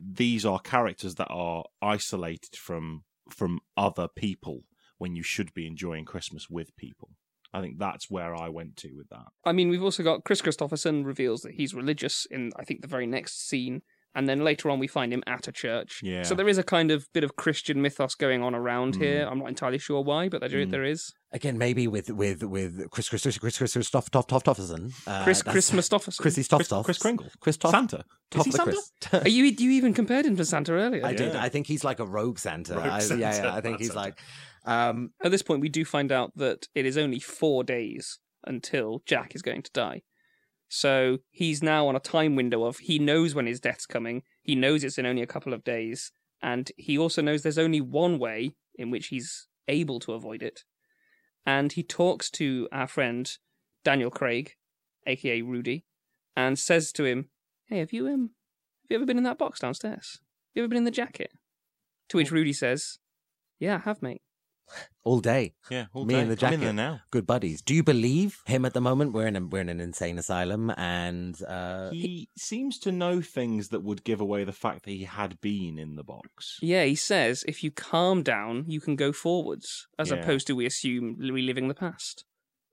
these 0.00 0.46
are 0.46 0.58
characters 0.60 1.16
that 1.16 1.28
are 1.30 1.64
isolated 1.82 2.56
from 2.56 3.02
from 3.28 3.60
other 3.76 4.08
people 4.08 4.64
when 4.98 5.16
you 5.16 5.22
should 5.22 5.52
be 5.52 5.66
enjoying 5.66 6.04
Christmas 6.04 6.48
with 6.48 6.74
people. 6.76 7.10
I 7.54 7.60
think 7.60 7.78
that's 7.78 8.10
where 8.10 8.34
I 8.34 8.48
went 8.48 8.76
to 8.78 8.92
with 8.96 9.08
that. 9.10 9.26
I 9.44 9.52
mean, 9.52 9.68
we've 9.68 9.82
also 9.82 10.02
got 10.02 10.24
Kris 10.24 10.40
Kristofferson 10.42 11.04
reveals 11.04 11.42
that 11.42 11.52
he's 11.54 11.74
religious 11.74 12.26
in, 12.30 12.50
I 12.58 12.64
think, 12.64 12.80
the 12.80 12.88
very 12.88 13.06
next 13.06 13.46
scene. 13.48 13.82
And 14.14 14.28
then 14.28 14.44
later 14.44 14.68
on, 14.68 14.78
we 14.78 14.86
find 14.88 15.10
him 15.10 15.22
at 15.26 15.48
a 15.48 15.52
church. 15.52 16.00
Yeah. 16.02 16.22
So 16.22 16.34
there 16.34 16.46
is 16.48 16.58
a 16.58 16.62
kind 16.62 16.90
of 16.90 17.06
bit 17.14 17.24
of 17.24 17.36
Christian 17.36 17.80
mythos 17.80 18.14
going 18.14 18.42
on 18.42 18.54
around 18.54 18.94
Mm. 18.94 19.00
here. 19.02 19.26
I'm 19.30 19.38
not 19.38 19.48
entirely 19.48 19.78
sure 19.78 20.02
why, 20.02 20.28
but 20.28 20.40
there, 20.42 20.50
Mm. 20.50 20.70
there 20.70 20.84
is. 20.84 21.14
Again, 21.32 21.56
maybe 21.56 21.88
with 21.88 22.10
with 22.10 22.42
with 22.42 22.90
Chris 22.90 23.08
Chris 23.08 23.22
Chris 23.22 23.38
Chris 23.38 23.56
Chris 23.56 23.72
Christoph 23.72 24.10
Toff 24.10 24.26
Toff 24.26 24.44
Toffison. 24.44 24.92
Uh, 25.06 25.24
Chris 25.24 25.38
that's- 25.42 25.52
Chris 25.52 25.70
Mistopherson. 25.70 26.18
Chrissy 26.18 26.42
Stoff 26.42 26.58
Chris, 26.58 26.68
Toff. 26.68 26.84
Kris 26.84 26.98
Kringle, 26.98 27.26
Chris 27.40 27.56
Toff. 27.56 27.70
Santa. 27.70 28.04
Is 28.34 28.44
he 28.44 28.50
Santa? 28.50 28.72
Chris. 28.72 28.92
Are 29.24 29.28
you, 29.30 29.44
you 29.44 29.70
even 29.70 29.94
compared 29.94 30.26
him 30.26 30.36
to 30.36 30.44
Santa 30.44 30.72
earlier? 30.72 31.06
I 31.06 31.14
did. 31.14 31.34
I 31.34 31.48
think 31.48 31.66
he's 31.66 31.82
like 31.84 31.98
a 31.98 32.04
rogue 32.06 32.38
Santa. 32.38 32.74
Rogue 32.76 32.84
I, 32.86 33.00
Yeah, 33.02 33.14
yeah, 33.16 33.54
I 33.54 33.62
think 33.62 33.74
That's 33.74 33.78
he's 33.78 33.86
Santa. 33.88 33.98
like. 34.00 34.18
Um, 34.64 35.10
At 35.24 35.30
this 35.30 35.42
point, 35.42 35.60
we 35.60 35.68
do 35.68 35.84
find 35.84 36.12
out 36.12 36.32
that 36.36 36.68
it 36.74 36.86
is 36.86 36.96
only 36.96 37.18
four 37.18 37.64
days 37.64 38.18
until 38.44 39.02
Jack 39.06 39.34
is 39.34 39.42
going 39.42 39.62
to 39.62 39.70
die. 39.72 40.02
So 40.68 41.18
he's 41.30 41.62
now 41.62 41.86
on 41.86 41.96
a 41.96 42.00
time 42.00 42.34
window 42.34 42.64
of 42.64 42.78
he 42.78 42.98
knows 42.98 43.34
when 43.34 43.46
his 43.46 43.60
death's 43.60 43.86
coming, 43.86 44.22
he 44.42 44.54
knows 44.54 44.82
it's 44.82 44.98
in 44.98 45.04
only 45.04 45.22
a 45.22 45.26
couple 45.26 45.52
of 45.52 45.64
days, 45.64 46.12
and 46.42 46.70
he 46.76 46.96
also 46.96 47.20
knows 47.20 47.42
there's 47.42 47.58
only 47.58 47.80
one 47.80 48.18
way 48.18 48.56
in 48.76 48.90
which 48.90 49.08
he's 49.08 49.48
able 49.68 50.00
to 50.00 50.12
avoid 50.12 50.42
it. 50.42 50.64
And 51.44 51.72
he 51.72 51.82
talks 51.82 52.30
to 52.30 52.68
our 52.72 52.86
friend 52.86 53.30
Daniel 53.84 54.10
Craig, 54.10 54.52
aka 55.06 55.42
Rudy, 55.42 55.84
and 56.34 56.58
says 56.58 56.92
to 56.92 57.04
him, 57.04 57.28
Hey, 57.66 57.78
have 57.78 57.92
you 57.92 58.08
um 58.08 58.30
have 58.84 58.90
you 58.90 58.96
ever 58.96 59.06
been 59.06 59.18
in 59.18 59.24
that 59.24 59.38
box 59.38 59.60
downstairs? 59.60 60.20
Have 60.20 60.54
you 60.54 60.62
ever 60.62 60.68
been 60.68 60.78
in 60.78 60.84
the 60.84 60.90
jacket? 60.90 61.32
To 62.08 62.16
which 62.16 62.30
Rudy 62.30 62.52
says, 62.52 62.98
Yeah, 63.58 63.76
I 63.76 63.78
have, 63.78 64.02
mate. 64.02 64.22
All 65.04 65.20
day. 65.20 65.54
Yeah, 65.70 65.86
all 65.92 66.04
Me 66.04 66.14
day. 66.14 66.20
and 66.20 66.30
the 66.30 66.46
I'm 66.46 66.52
in 66.54 66.60
jacket. 66.60 66.64
there 66.64 66.72
now. 66.72 67.00
Good 67.10 67.26
buddies. 67.26 67.60
Do 67.62 67.74
you 67.74 67.82
believe 67.82 68.40
him 68.46 68.64
at 68.64 68.72
the 68.74 68.80
moment? 68.80 69.12
We're 69.12 69.26
in 69.26 69.36
a, 69.36 69.40
we're 69.44 69.60
in 69.60 69.68
an 69.68 69.80
insane 69.80 70.18
asylum, 70.18 70.72
and 70.76 71.40
uh, 71.42 71.90
He 71.90 72.28
seems 72.36 72.78
to 72.80 72.92
know 72.92 73.20
things 73.20 73.68
that 73.68 73.82
would 73.82 74.04
give 74.04 74.20
away 74.20 74.44
the 74.44 74.52
fact 74.52 74.84
that 74.84 74.90
he 74.92 75.04
had 75.04 75.40
been 75.40 75.78
in 75.78 75.96
the 75.96 76.04
box. 76.04 76.58
Yeah, 76.62 76.84
he 76.84 76.94
says 76.94 77.44
if 77.48 77.62
you 77.64 77.70
calm 77.70 78.22
down, 78.22 78.64
you 78.68 78.80
can 78.80 78.96
go 78.96 79.12
forwards, 79.12 79.86
as 79.98 80.10
Yeah. 80.10 80.16
opposed 80.16 80.46
to 80.48 80.54
we 80.56 80.66
assume 80.66 81.16
reliving 81.18 81.68
the 81.68 81.74
past. 81.74 82.24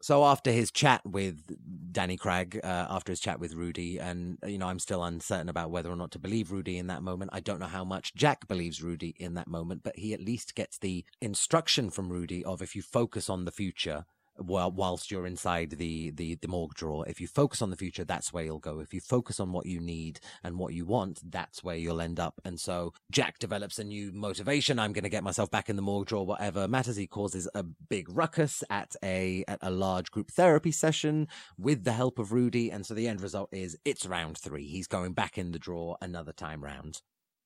So 0.01 0.23
after 0.23 0.51
his 0.51 0.71
chat 0.71 1.01
with 1.05 1.43
Danny 1.91 2.15
Craig, 2.15 2.59
uh, 2.63 2.87
after 2.89 3.11
his 3.11 3.19
chat 3.19 3.39
with 3.39 3.53
Rudy, 3.53 3.99
and 3.99 4.37
you 4.45 4.57
know, 4.57 4.67
I'm 4.67 4.79
still 4.79 5.03
uncertain 5.03 5.49
about 5.49 5.71
whether 5.71 5.91
or 5.91 5.95
not 5.97 6.11
to 6.11 6.19
believe 6.19 6.51
Rudy 6.51 6.77
in 6.77 6.87
that 6.87 7.03
moment. 7.03 7.31
I 7.33 7.41
don't 7.41 7.59
know 7.59 7.65
how 7.67 7.83
much 7.83 8.15
Jack 8.15 8.47
believes 8.47 8.81
Rudy 8.81 9.15
in 9.17 9.33
that 9.33 9.47
moment, 9.47 9.83
but 9.83 9.97
he 9.97 10.13
at 10.13 10.21
least 10.21 10.55
gets 10.55 10.77
the 10.77 11.03
instruction 11.21 11.89
from 11.89 12.09
Rudy 12.09 12.45
of 12.45 12.61
if 12.61 12.75
you 12.75 12.81
focus 12.81 13.29
on 13.29 13.43
the 13.43 13.51
future. 13.51 14.05
While, 14.39 14.71
whilst 14.71 15.11
you're 15.11 15.27
inside 15.27 15.71
the, 15.71 16.11
the, 16.11 16.35
the 16.35 16.47
morgue 16.47 16.73
drawer, 16.73 17.07
if 17.07 17.19
you 17.21 17.27
focus 17.27 17.61
on 17.61 17.69
the 17.69 17.75
future, 17.75 18.03
that's 18.03 18.31
where 18.33 18.43
you'll 18.43 18.59
go. 18.59 18.79
If 18.79 18.93
you 18.93 19.01
focus 19.01 19.39
on 19.39 19.51
what 19.51 19.65
you 19.65 19.79
need 19.79 20.19
and 20.43 20.57
what 20.57 20.73
you 20.73 20.85
want, 20.85 21.21
that's 21.29 21.63
where 21.63 21.75
you'll 21.75 22.01
end 22.01 22.19
up. 22.19 22.41
And 22.45 22.59
so 22.59 22.93
Jack 23.11 23.39
develops 23.39 23.79
a 23.79 23.83
new 23.83 24.11
motivation. 24.11 24.79
I'm 24.79 24.93
going 24.93 25.03
to 25.03 25.09
get 25.09 25.23
myself 25.23 25.51
back 25.51 25.69
in 25.69 25.75
the 25.75 25.81
morgue 25.81 26.07
drawer, 26.07 26.25
whatever 26.25 26.67
matters. 26.67 26.95
He 26.95 27.07
causes 27.07 27.47
a 27.53 27.63
big 27.63 28.07
ruckus 28.09 28.63
at 28.69 28.95
a 29.03 29.43
at 29.47 29.59
a 29.61 29.69
large 29.69 30.11
group 30.11 30.31
therapy 30.31 30.71
session 30.71 31.27
with 31.57 31.83
the 31.83 31.93
help 31.93 32.19
of 32.19 32.31
Rudy. 32.31 32.71
And 32.71 32.85
so 32.85 32.93
the 32.93 33.07
end 33.07 33.21
result 33.21 33.49
is 33.51 33.77
it's 33.85 34.05
round 34.05 34.37
three. 34.37 34.67
He's 34.67 34.87
going 34.87 35.13
back 35.13 35.37
in 35.37 35.51
the 35.51 35.59
drawer 35.59 35.97
another 36.01 36.31
time 36.31 36.63
round. 36.63 37.01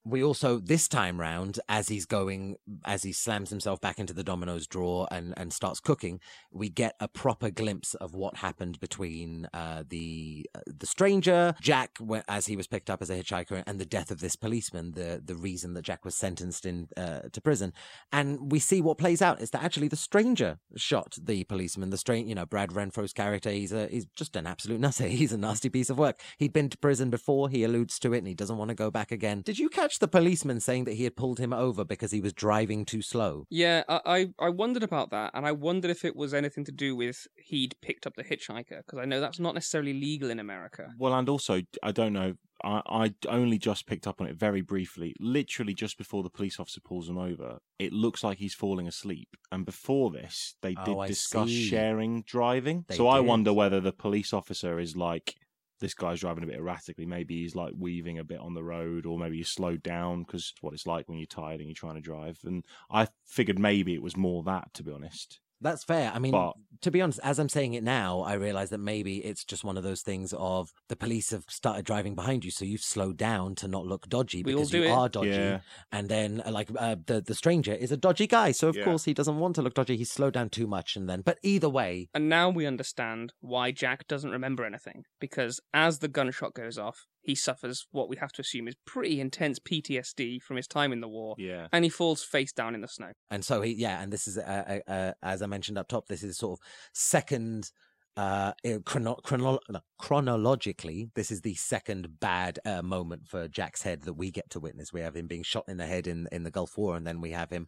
We 0.05 0.23
also, 0.23 0.59
this 0.59 0.87
time 0.87 1.19
round, 1.19 1.59
as 1.69 1.87
he's 1.87 2.05
going, 2.05 2.57
as 2.85 3.03
he 3.03 3.13
slams 3.13 3.49
himself 3.49 3.79
back 3.79 3.99
into 3.99 4.13
the 4.13 4.23
Domino's 4.23 4.67
drawer 4.67 5.07
and, 5.11 5.33
and 5.37 5.53
starts 5.53 5.79
cooking, 5.79 6.19
we 6.51 6.69
get 6.69 6.95
a 6.99 7.07
proper 7.07 7.49
glimpse 7.49 7.93
of 7.95 8.13
what 8.13 8.37
happened 8.37 8.79
between 8.79 9.47
uh, 9.53 9.83
the 9.87 10.49
uh, 10.55 10.59
the 10.65 10.85
stranger, 10.85 11.55
Jack, 11.61 11.97
as 12.27 12.47
he 12.47 12.55
was 12.55 12.67
picked 12.67 12.89
up 12.89 13.01
as 13.01 13.09
a 13.09 13.15
hitchhiker, 13.15 13.63
and 13.65 13.79
the 13.79 13.85
death 13.85 14.11
of 14.11 14.19
this 14.19 14.35
policeman. 14.35 14.91
The 14.91 15.21
the 15.23 15.35
reason 15.35 15.73
that 15.73 15.83
Jack 15.83 16.03
was 16.03 16.15
sentenced 16.15 16.65
in 16.65 16.89
uh, 16.97 17.21
to 17.31 17.41
prison, 17.41 17.73
and 18.11 18.51
we 18.51 18.59
see 18.59 18.81
what 18.81 18.97
plays 18.97 19.21
out 19.21 19.41
is 19.41 19.51
that 19.51 19.63
actually 19.63 19.87
the 19.87 19.95
stranger 19.95 20.59
shot 20.75 21.17
the 21.21 21.43
policeman. 21.45 21.89
The 21.89 21.97
strange, 21.97 22.27
you 22.27 22.35
know, 22.35 22.45
Brad 22.45 22.69
Renfro's 22.71 23.13
character, 23.13 23.51
he's 23.51 23.71
a 23.71 23.87
he's 23.87 24.05
just 24.15 24.35
an 24.35 24.47
absolute 24.47 24.79
nutter. 24.79 25.07
He's 25.13 25.31
a 25.31 25.37
nasty 25.37 25.69
piece 25.69 25.89
of 25.89 25.97
work. 25.97 26.19
He'd 26.37 26.53
been 26.53 26.69
to 26.69 26.77
prison 26.77 27.09
before. 27.09 27.49
He 27.49 27.63
alludes 27.63 27.99
to 27.99 28.13
it, 28.13 28.19
and 28.19 28.27
he 28.27 28.33
doesn't 28.33 28.57
want 28.57 28.69
to 28.69 28.75
go 28.75 28.89
back 28.89 29.11
again. 29.11 29.41
Did 29.41 29.59
you 29.59 29.69
catch 29.69 29.92
the 29.97 30.07
policeman 30.07 30.59
saying 30.59 30.85
that 30.85 30.93
he 30.95 31.03
had 31.03 31.15
pulled 31.15 31.39
him 31.39 31.53
over 31.53 31.83
because 31.83 32.11
he 32.11 32.21
was 32.21 32.33
driving 32.33 32.85
too 32.85 33.01
slow? 33.01 33.45
Yeah, 33.49 33.83
I, 33.87 33.99
I 34.05 34.27
I 34.47 34.49
wondered 34.49 34.83
about 34.83 35.11
that, 35.11 35.31
and 35.33 35.45
I 35.45 35.51
wondered 35.51 35.91
if 35.91 36.05
it 36.05 36.15
was 36.15 36.33
anything 36.33 36.65
to 36.65 36.71
do 36.71 36.95
with 36.95 37.27
he'd 37.35 37.75
picked 37.81 38.07
up 38.07 38.15
the 38.15 38.23
hitchhiker, 38.23 38.77
because 38.85 38.99
I 38.99 39.05
know 39.05 39.19
that's 39.19 39.39
not 39.39 39.53
necessarily 39.53 39.93
legal 39.93 40.29
in 40.29 40.39
America. 40.39 40.87
Well, 40.97 41.13
and 41.13 41.27
also, 41.29 41.61
I 41.81 41.91
don't 41.91 42.13
know. 42.13 42.33
I, 42.63 42.81
I 42.87 43.13
only 43.27 43.57
just 43.57 43.87
picked 43.87 44.07
up 44.07 44.21
on 44.21 44.27
it 44.27 44.37
very 44.37 44.61
briefly. 44.61 45.13
Literally, 45.19 45.73
just 45.73 45.97
before 45.97 46.23
the 46.23 46.29
police 46.29 46.59
officer 46.61 46.79
pulls 46.79 47.09
him 47.09 47.17
over, 47.17 47.57
it 47.77 47.91
looks 47.91 48.23
like 48.23 48.37
he's 48.37 48.53
falling 48.53 48.87
asleep. 48.87 49.27
And 49.51 49.65
before 49.65 50.11
this, 50.11 50.55
they 50.61 50.75
oh, 50.77 50.85
did 50.85 50.95
Oh, 50.95 51.05
discuss 51.05 51.49
see. 51.49 51.65
sharing 51.65 52.23
driving. 52.23 52.85
They 52.87 52.95
so 52.95 53.07
I 53.07 53.19
wonder 53.19 53.51
whether 53.51 53.81
the 53.81 53.91
police 53.91 54.31
officer 54.31 54.79
is 54.79 54.95
like, 54.95 55.35
this 55.83 55.93
guy's 55.93 56.21
driving 56.21 56.45
a 56.45 56.47
bit 56.47 56.55
erratically. 56.55 57.05
Maybe 57.05 57.41
he's 57.41 57.55
like 57.55 57.73
weaving 57.77 58.17
a 58.17 58.23
bit 58.23 58.39
on 58.39 58.53
the 58.53 58.63
road, 58.63 59.05
or 59.05 59.19
maybe 59.19 59.37
he's 59.37 59.49
slowed 59.49 59.83
down 59.83 60.23
because 60.23 60.53
what 60.61 60.73
it's 60.73 60.87
like 60.87 61.09
when 61.09 61.19
you're 61.19 61.27
tired 61.27 61.59
and 61.59 61.67
you're 61.67 61.75
trying 61.75 61.95
to 61.95 62.01
drive. 62.01 62.39
And 62.45 62.63
I 62.89 63.09
figured 63.25 63.59
maybe 63.59 63.93
it 63.93 64.01
was 64.01 64.15
more 64.15 64.43
that, 64.43 64.73
to 64.75 64.83
be 64.83 64.93
honest. 64.93 65.41
That's 65.63 65.83
fair. 65.83 66.11
I 66.13 66.19
mean, 66.19 66.31
But- 66.33 66.53
to 66.81 66.91
be 66.91 67.01
honest, 67.01 67.19
as 67.23 67.39
I'm 67.39 67.47
saying 67.47 67.73
it 67.75 67.83
now, 67.83 68.19
I 68.21 68.33
realize 68.33 68.69
that 68.71 68.79
maybe 68.79 69.23
it's 69.23 69.45
just 69.45 69.63
one 69.63 69.77
of 69.77 69.83
those 69.83 70.01
things 70.01 70.33
of 70.37 70.73
the 70.89 70.97
police 70.97 71.29
have 71.31 71.45
started 71.47 71.85
driving 71.85 72.13
behind 72.13 72.43
you, 72.43 72.51
so 72.51 72.65
you've 72.65 72.81
slowed 72.81 73.15
down 73.17 73.55
to 73.55 73.69
not 73.69 73.85
look 73.85 74.09
dodgy 74.09 74.43
because 74.43 74.73
you 74.73 74.83
it. 74.83 74.89
are 74.89 75.07
dodgy. 75.07 75.29
Yeah. 75.29 75.59
And 75.93 76.09
then, 76.09 76.41
uh, 76.45 76.51
like 76.51 76.69
uh, 76.77 76.97
the 77.05 77.21
the 77.21 77.35
stranger 77.35 77.73
is 77.73 77.91
a 77.93 77.97
dodgy 77.97 78.27
guy, 78.27 78.51
so 78.51 78.67
of 78.67 78.75
Yeah. 78.75 78.83
course 78.83 79.05
he 79.05 79.13
doesn't 79.13 79.39
want 79.39 79.55
to 79.55 79.61
look 79.61 79.73
dodgy. 79.75 79.95
He's 79.95 80.11
slowed 80.11 80.33
down 80.33 80.49
too 80.49 80.67
much, 80.67 80.97
and 80.97 81.09
then, 81.09 81.21
but 81.21 81.39
either 81.41 81.69
way, 81.69 82.09
And 82.13 82.27
now 82.27 82.49
we 82.49 82.65
understand 82.65 83.31
why 83.39 83.71
Jack 83.71 84.05
doesn't 84.07 84.31
remember 84.31 84.65
anything, 84.65 85.05
because 85.21 85.61
as 85.73 85.99
the 85.99 86.09
gunshot 86.09 86.53
goes 86.53 86.77
off, 86.77 87.05
he 87.23 87.35
suffers 87.35 87.87
what 87.91 88.09
we 88.09 88.17
have 88.17 88.31
to 88.33 88.41
assume 88.41 88.67
is 88.67 88.75
pretty 88.85 89.19
intense 89.19 89.57
PTSD 89.59 90.41
from 90.41 90.57
his 90.57 90.67
time 90.67 90.91
in 90.91 91.01
the 91.01 91.07
war, 91.07 91.35
Yeah. 91.37 91.67
and 91.71 91.83
he 91.83 91.89
falls 91.89 92.23
face 92.23 92.51
down 92.53 92.75
in 92.75 92.81
the 92.81 92.87
snow. 92.87 93.11
and 93.31 93.43
so 93.45 93.61
he, 93.61 93.71
yeah, 93.73 94.01
and 94.01 94.11
this 94.13 94.27
is 94.27 94.37
uh, 94.37 94.79
uh, 94.87 94.91
uh, 94.91 95.11
as 95.23 95.41
I 95.41 95.45
mentioned 95.47 95.77
up 95.77 95.87
top, 95.87 96.07
this 96.07 96.23
is 96.23 96.37
sort 96.37 96.59
of 96.59 96.65
second. 96.93 97.71
Uh, 98.15 98.53
uh, 98.63 98.77
chrono- 98.85 99.15
chrono- 99.23 99.57
chronologically, 99.97 101.09
this 101.15 101.31
is 101.31 101.41
the 101.41 101.55
second 101.55 102.19
bad 102.19 102.59
uh, 102.63 102.79
moment 102.83 103.27
for 103.27 103.47
Jack's 103.47 103.81
head 103.81 104.03
that 104.03 104.13
we 104.13 104.29
get 104.29 104.51
to 104.51 104.59
witness. 104.59 104.93
We 104.93 105.01
have 105.01 105.15
him 105.15 105.25
being 105.25 105.41
shot 105.41 105.65
in 105.67 105.77
the 105.77 105.87
head 105.87 106.05
in, 106.05 106.27
in 106.31 106.43
the 106.43 106.51
Gulf 106.51 106.77
War, 106.77 106.95
and 106.95 107.07
then 107.07 107.21
we 107.21 107.31
have 107.31 107.49
him 107.49 107.65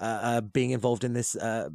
uh, 0.00 0.04
uh, 0.22 0.40
being 0.40 0.70
involved 0.70 1.04
in 1.04 1.12
this 1.12 1.36
uh, 1.36 1.68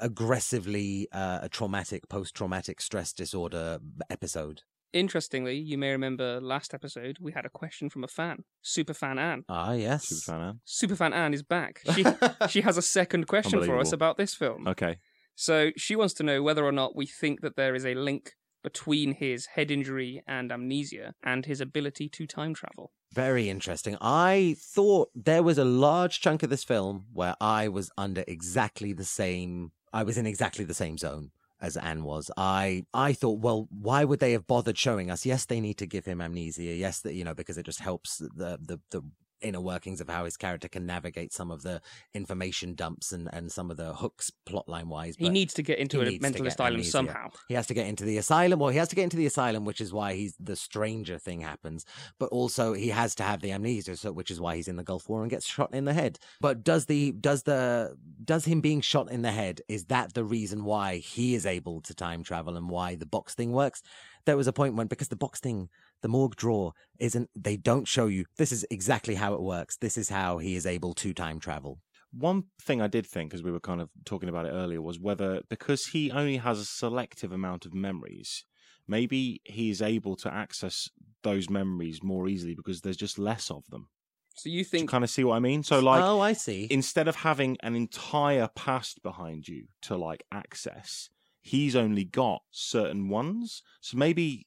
aggressively 0.00 1.08
uh, 1.12 1.48
traumatic, 1.50 2.08
post-traumatic 2.08 2.80
stress 2.80 3.12
disorder 3.12 3.78
episode. 4.10 4.62
Interestingly, 4.94 5.56
you 5.56 5.76
may 5.76 5.90
remember 5.90 6.40
last 6.40 6.72
episode 6.72 7.18
we 7.20 7.32
had 7.32 7.44
a 7.44 7.48
question 7.48 7.90
from 7.90 8.04
a 8.04 8.08
fan, 8.08 8.44
Superfan 8.64 9.18
Anne. 9.18 9.44
Ah, 9.48 9.72
yes. 9.72 10.04
Super 10.04 10.32
fan, 10.32 10.40
Anne. 10.40 10.60
Superfan 10.64 11.12
Anne 11.12 11.34
is 11.34 11.42
back. 11.42 11.80
She 11.96 12.04
she 12.48 12.60
has 12.60 12.78
a 12.78 12.82
second 12.82 13.26
question 13.26 13.60
for 13.64 13.80
us 13.80 13.90
about 13.90 14.18
this 14.18 14.36
film. 14.36 14.68
Okay. 14.68 14.98
So 15.34 15.72
she 15.76 15.96
wants 15.96 16.14
to 16.14 16.22
know 16.22 16.44
whether 16.44 16.64
or 16.64 16.70
not 16.70 16.94
we 16.94 17.06
think 17.06 17.40
that 17.40 17.56
there 17.56 17.74
is 17.74 17.84
a 17.84 17.94
link 17.94 18.34
between 18.62 19.14
his 19.14 19.46
head 19.46 19.72
injury 19.72 20.22
and 20.28 20.52
amnesia 20.52 21.14
and 21.24 21.44
his 21.44 21.60
ability 21.60 22.08
to 22.10 22.24
time 22.24 22.54
travel. 22.54 22.92
Very 23.12 23.50
interesting. 23.50 23.96
I 24.00 24.54
thought 24.60 25.10
there 25.12 25.42
was 25.42 25.58
a 25.58 25.64
large 25.64 26.20
chunk 26.20 26.44
of 26.44 26.50
this 26.50 26.62
film 26.62 27.06
where 27.12 27.34
I 27.40 27.66
was 27.66 27.90
under 27.98 28.22
exactly 28.28 28.92
the 28.92 29.04
same. 29.04 29.72
I 29.92 30.04
was 30.04 30.16
in 30.16 30.24
exactly 30.24 30.64
the 30.64 30.72
same 30.72 30.98
zone 30.98 31.32
as 31.60 31.76
Anne 31.76 32.04
was. 32.04 32.30
I 32.36 32.84
I 32.92 33.12
thought, 33.12 33.40
well, 33.40 33.68
why 33.70 34.04
would 34.04 34.20
they 34.20 34.32
have 34.32 34.46
bothered 34.46 34.78
showing 34.78 35.10
us? 35.10 35.26
Yes, 35.26 35.46
they 35.46 35.60
need 35.60 35.78
to 35.78 35.86
give 35.86 36.04
him 36.04 36.20
amnesia. 36.20 36.62
Yes, 36.62 37.00
that 37.00 37.14
you 37.14 37.24
know 37.24 37.34
because 37.34 37.58
it 37.58 37.66
just 37.66 37.80
helps 37.80 38.18
the 38.18 38.58
the 38.60 38.80
the 38.90 39.02
inner 39.44 39.60
workings 39.60 40.00
of 40.00 40.08
how 40.08 40.24
his 40.24 40.36
character 40.36 40.68
can 40.68 40.86
navigate 40.86 41.32
some 41.32 41.50
of 41.50 41.62
the 41.62 41.80
information 42.14 42.74
dumps 42.74 43.12
and 43.12 43.28
and 43.32 43.50
some 43.52 43.70
of 43.70 43.76
the 43.76 43.94
hooks 43.94 44.30
plotline 44.46 44.86
wise. 44.86 45.16
He 45.18 45.28
needs 45.28 45.54
to 45.54 45.62
get 45.62 45.78
into 45.78 46.02
a 46.02 46.18
mental 46.18 46.46
asylum 46.46 46.74
amnesia. 46.74 46.90
somehow. 46.90 47.30
He 47.48 47.54
has 47.54 47.66
to 47.68 47.74
get 47.74 47.86
into 47.86 48.04
the 48.04 48.18
asylum. 48.18 48.58
Well, 48.58 48.70
he 48.70 48.78
has 48.78 48.88
to 48.88 48.96
get 48.96 49.04
into 49.04 49.16
the 49.16 49.26
asylum, 49.26 49.64
which 49.64 49.80
is 49.80 49.92
why 49.92 50.14
he's 50.14 50.34
the 50.40 50.56
stranger 50.56 51.18
thing 51.18 51.40
happens. 51.40 51.84
But 52.18 52.30
also 52.30 52.72
he 52.72 52.88
has 52.88 53.14
to 53.16 53.22
have 53.22 53.40
the 53.40 53.52
amnesia, 53.52 53.96
so 53.96 54.12
which 54.12 54.30
is 54.30 54.40
why 54.40 54.56
he's 54.56 54.68
in 54.68 54.76
the 54.76 54.82
Gulf 54.82 55.08
War 55.08 55.22
and 55.22 55.30
gets 55.30 55.46
shot 55.46 55.74
in 55.74 55.84
the 55.84 55.94
head. 55.94 56.18
But 56.40 56.64
does 56.64 56.86
the 56.86 57.12
does 57.12 57.42
the 57.42 57.96
does 58.24 58.44
him 58.44 58.60
being 58.60 58.80
shot 58.80 59.10
in 59.10 59.22
the 59.22 59.32
head 59.32 59.60
is 59.68 59.86
that 59.86 60.14
the 60.14 60.24
reason 60.24 60.64
why 60.64 60.96
he 60.96 61.34
is 61.34 61.46
able 61.46 61.80
to 61.82 61.94
time 61.94 62.22
travel 62.22 62.56
and 62.56 62.68
why 62.68 62.94
the 62.94 63.06
box 63.06 63.34
thing 63.34 63.52
works? 63.52 63.82
There 64.26 64.36
was 64.36 64.46
a 64.46 64.52
point 64.52 64.74
when 64.74 64.86
because 64.86 65.08
the 65.08 65.16
box 65.16 65.40
thing, 65.40 65.68
the 66.04 66.08
morgue 66.08 66.36
drawer 66.36 66.74
isn't. 66.98 67.30
They 67.34 67.56
don't 67.56 67.88
show 67.88 68.08
you. 68.08 68.26
This 68.36 68.52
is 68.52 68.66
exactly 68.70 69.14
how 69.14 69.32
it 69.32 69.40
works. 69.40 69.78
This 69.78 69.96
is 69.96 70.10
how 70.10 70.36
he 70.36 70.54
is 70.54 70.66
able 70.66 70.92
to 70.92 71.14
time 71.14 71.40
travel. 71.40 71.80
One 72.12 72.44
thing 72.60 72.82
I 72.82 72.88
did 72.88 73.06
think, 73.06 73.32
as 73.32 73.42
we 73.42 73.50
were 73.50 73.58
kind 73.58 73.80
of 73.80 73.88
talking 74.04 74.28
about 74.28 74.44
it 74.44 74.50
earlier, 74.50 74.82
was 74.82 75.00
whether 75.00 75.40
because 75.48 75.86
he 75.86 76.10
only 76.10 76.36
has 76.36 76.58
a 76.60 76.66
selective 76.66 77.32
amount 77.32 77.64
of 77.64 77.72
memories, 77.72 78.44
maybe 78.86 79.40
he 79.44 79.70
is 79.70 79.80
able 79.80 80.14
to 80.16 80.32
access 80.32 80.90
those 81.22 81.48
memories 81.48 82.02
more 82.02 82.28
easily 82.28 82.54
because 82.54 82.82
there's 82.82 82.98
just 82.98 83.18
less 83.18 83.50
of 83.50 83.64
them. 83.70 83.88
So 84.36 84.50
you 84.50 84.56
Do 84.56 84.58
you 84.58 84.64
think 84.64 84.90
kind 84.90 85.04
of 85.04 85.10
see 85.10 85.24
what 85.24 85.36
I 85.36 85.40
mean? 85.40 85.62
So, 85.62 85.80
like, 85.80 86.04
oh, 86.04 86.20
I 86.20 86.34
see. 86.34 86.68
instead 86.70 87.08
of 87.08 87.16
having 87.16 87.56
an 87.62 87.74
entire 87.74 88.50
past 88.54 89.02
behind 89.02 89.48
you 89.48 89.68
to 89.82 89.96
like 89.96 90.22
access, 90.30 91.08
he's 91.44 91.76
only 91.76 92.04
got 92.04 92.42
certain 92.50 93.08
ones. 93.08 93.62
So 93.80 93.98
maybe 93.98 94.46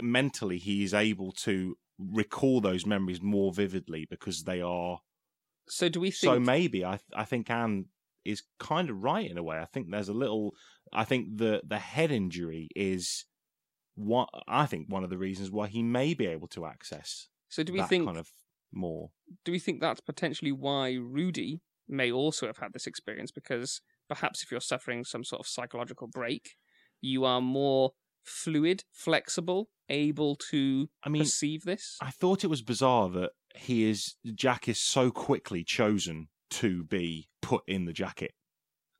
mentally 0.00 0.58
he 0.58 0.84
is 0.84 0.94
able 0.94 1.32
to 1.32 1.76
recall 1.98 2.60
those 2.60 2.86
memories 2.86 3.20
more 3.22 3.52
vividly 3.52 4.06
because 4.08 4.44
they 4.44 4.60
are 4.60 4.98
so? 5.68 5.88
Do 5.88 6.00
we 6.00 6.10
think? 6.10 6.32
so 6.32 6.40
maybe 6.40 6.84
I 6.84 6.98
I 7.14 7.24
think 7.24 7.50
Anne 7.50 7.86
is 8.24 8.42
kind 8.58 8.90
of 8.90 9.02
right 9.02 9.30
in 9.30 9.38
a 9.38 9.42
way. 9.42 9.58
I 9.58 9.64
think 9.66 9.90
there's 9.90 10.08
a 10.08 10.14
little. 10.14 10.54
I 10.92 11.04
think 11.04 11.38
the 11.38 11.62
the 11.66 11.78
head 11.78 12.10
injury 12.10 12.68
is 12.74 13.24
what 13.94 14.28
I 14.46 14.66
think 14.66 14.86
one 14.88 15.04
of 15.04 15.10
the 15.10 15.18
reasons 15.18 15.50
why 15.50 15.66
he 15.66 15.82
may 15.82 16.14
be 16.14 16.26
able 16.26 16.46
to 16.48 16.66
access 16.66 17.26
so 17.48 17.62
do 17.62 17.72
we 17.72 17.80
that 17.80 17.88
think? 17.88 18.06
kind 18.06 18.18
of 18.18 18.30
more. 18.72 19.10
Do 19.44 19.52
we 19.52 19.58
think 19.58 19.80
that's 19.80 20.00
potentially 20.00 20.52
why 20.52 20.92
Rudy 20.94 21.62
may 21.88 22.12
also 22.12 22.46
have 22.46 22.58
had 22.58 22.72
this 22.72 22.86
experience? 22.86 23.30
Because 23.30 23.80
perhaps 24.08 24.42
if 24.42 24.50
you're 24.50 24.60
suffering 24.60 25.04
some 25.04 25.24
sort 25.24 25.40
of 25.40 25.46
psychological 25.46 26.06
break, 26.06 26.56
you 27.00 27.24
are 27.24 27.40
more 27.40 27.92
fluid, 28.24 28.84
flexible, 28.92 29.70
able 29.88 30.36
to 30.50 30.88
I 31.02 31.08
mean, 31.08 31.22
perceive 31.22 31.64
this. 31.64 31.96
I 32.00 32.10
thought 32.10 32.44
it 32.44 32.48
was 32.48 32.62
bizarre 32.62 33.08
that 33.10 33.30
he 33.54 33.88
is 33.88 34.16
Jack 34.34 34.68
is 34.68 34.78
so 34.80 35.10
quickly 35.10 35.64
chosen 35.64 36.28
to 36.50 36.84
be 36.84 37.28
put 37.42 37.62
in 37.66 37.84
the 37.84 37.92
jacket 37.92 38.32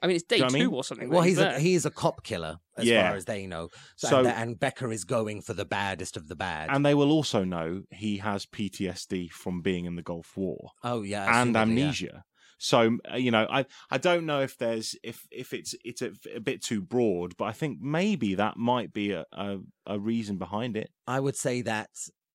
I 0.00 0.06
mean, 0.06 0.14
it's 0.16 0.24
day 0.24 0.36
you 0.36 0.42
know 0.42 0.48
two 0.48 0.56
I 0.56 0.58
mean? 0.60 0.74
or 0.74 0.84
something. 0.84 1.08
Well, 1.10 1.22
that 1.22 1.28
he's 1.28 1.38
a, 1.38 1.58
he 1.58 1.74
is 1.74 1.84
a 1.84 1.90
cop 1.90 2.22
killer 2.22 2.58
as 2.76 2.84
Yeah. 2.86 3.08
far 3.08 3.16
as 3.16 3.24
they 3.24 3.48
know. 3.48 3.68
So, 3.96 4.08
So- 4.08 4.18
and, 4.20 4.28
and 4.28 4.60
Becker 4.60 4.92
is 4.92 5.02
going 5.04 5.40
for 5.42 5.54
the 5.54 5.64
baddest 5.64 6.16
of 6.16 6.28
the 6.28 6.36
bad. 6.36 6.70
And 6.70 6.86
they 6.86 6.94
will 6.94 7.10
also 7.10 7.42
know 7.42 7.82
he 7.90 8.18
has 8.18 8.46
PTSD 8.46 9.32
from 9.32 9.60
being 9.60 9.86
in 9.86 9.96
the 9.96 10.02
Gulf 10.02 10.36
War 10.36 10.70
oh 10.84 11.02
yeah, 11.02 11.42
and 11.42 11.56
amnesia. 11.56 12.06
yeah. 12.14 12.20
So 12.58 12.98
uh, 13.10 13.16
you 13.16 13.30
know, 13.30 13.46
I 13.50 13.66
I 13.90 13.98
don't 13.98 14.26
know 14.26 14.40
if 14.40 14.58
there's 14.58 14.96
if 15.02 15.26
if 15.30 15.52
it's 15.52 15.74
it's 15.84 16.02
a, 16.02 16.12
a 16.34 16.40
bit 16.40 16.62
too 16.62 16.82
broad, 16.82 17.36
but 17.36 17.46
I 17.46 17.52
think 17.52 17.80
maybe 17.80 18.34
that 18.34 18.56
might 18.56 18.92
be 18.92 19.12
a 19.12 19.24
a, 19.32 19.58
a 19.86 19.98
reason 19.98 20.36
behind 20.36 20.76
it. 20.76 20.90
I 21.06 21.20
would 21.20 21.36
say 21.36 21.62
that 21.62 21.90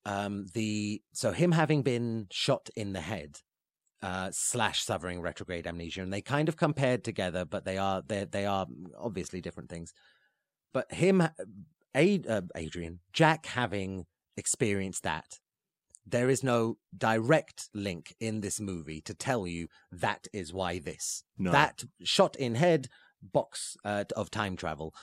um, 0.05 0.47
the 0.53 1.01
so 1.13 1.31
him 1.31 1.51
having 1.51 1.81
been 1.81 2.27
shot 2.31 2.69
in 2.75 2.93
the 2.93 3.01
head 3.01 3.39
uh, 4.01 4.29
slash 4.31 4.83
suffering 4.83 5.21
retrograde 5.21 5.65
amnesia, 5.65 6.01
and 6.01 6.11
they 6.11 6.21
kind 6.21 6.49
of 6.49 6.57
compared 6.57 7.03
together, 7.03 7.45
but 7.45 7.65
they 7.65 7.77
are 7.77 8.01
they 8.05 8.25
they 8.25 8.45
are 8.45 8.67
obviously 8.97 9.41
different 9.41 9.69
things. 9.69 9.93
But 10.73 10.91
him, 10.91 11.21
Ad, 11.95 12.25
uh, 12.27 12.41
Adrien, 12.57 12.99
Jack 13.13 13.45
having 13.45 14.05
experienced 14.35 15.03
that, 15.03 15.39
there 16.05 16.29
is 16.29 16.43
no 16.43 16.77
direct 16.97 17.69
link 17.73 18.13
in 18.19 18.41
this 18.41 18.59
movie 18.59 19.01
to 19.01 19.13
tell 19.13 19.47
you 19.47 19.67
that 19.91 20.27
is 20.33 20.53
why 20.53 20.79
this 20.79 21.23
No. 21.37 21.51
that 21.51 21.83
shot 22.03 22.35
in 22.35 22.55
head 22.55 22.89
box 23.21 23.77
uh, 23.85 24.03
of 24.15 24.29
time 24.29 24.57
travel 24.57 24.93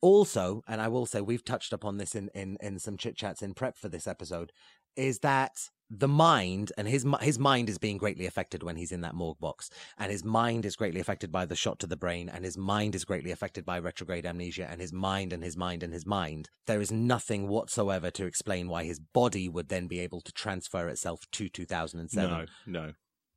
also 0.00 0.62
and 0.66 0.80
i 0.80 0.88
will 0.88 1.06
say 1.06 1.20
we've 1.20 1.44
touched 1.44 1.72
upon 1.72 1.96
this 1.96 2.14
in 2.14 2.28
in, 2.34 2.58
in 2.60 2.78
some 2.78 2.96
chit 2.96 3.16
chats 3.16 3.40
in 3.40 3.54
prep 3.54 3.76
for 3.78 3.88
this 3.88 4.06
episode 4.06 4.52
is 4.96 5.20
that 5.20 5.52
the 5.94 6.08
mind 6.08 6.72
and 6.78 6.88
his 6.88 7.04
his 7.20 7.38
mind 7.38 7.68
is 7.68 7.76
being 7.76 7.98
greatly 7.98 8.24
affected 8.24 8.62
when 8.62 8.76
he's 8.76 8.92
in 8.92 9.02
that 9.02 9.14
morgue 9.14 9.38
box 9.38 9.68
and 9.98 10.10
his 10.10 10.24
mind 10.24 10.64
is 10.64 10.74
greatly 10.74 11.00
affected 11.00 11.30
by 11.30 11.44
the 11.44 11.54
shot 11.54 11.78
to 11.78 11.86
the 11.86 11.98
brain 11.98 12.30
and 12.30 12.46
his 12.46 12.56
mind 12.56 12.94
is 12.94 13.04
greatly 13.04 13.30
affected 13.30 13.62
by 13.66 13.78
retrograde 13.78 14.24
amnesia 14.24 14.66
and 14.70 14.80
his 14.80 14.90
mind 14.90 15.34
and 15.34 15.44
his 15.44 15.54
mind 15.54 15.82
and 15.82 15.92
his 15.92 16.06
mind 16.06 16.48
there 16.66 16.80
is 16.80 16.90
nothing 16.90 17.46
whatsoever 17.46 18.10
to 18.10 18.24
explain 18.24 18.68
why 18.68 18.84
his 18.84 18.98
body 18.98 19.50
would 19.50 19.68
then 19.68 19.86
be 19.86 20.00
able 20.00 20.22
to 20.22 20.32
transfer 20.32 20.88
itself 20.88 21.26
to 21.30 21.50
2007 21.50 22.30
No, 22.30 22.46
no. 22.66 22.92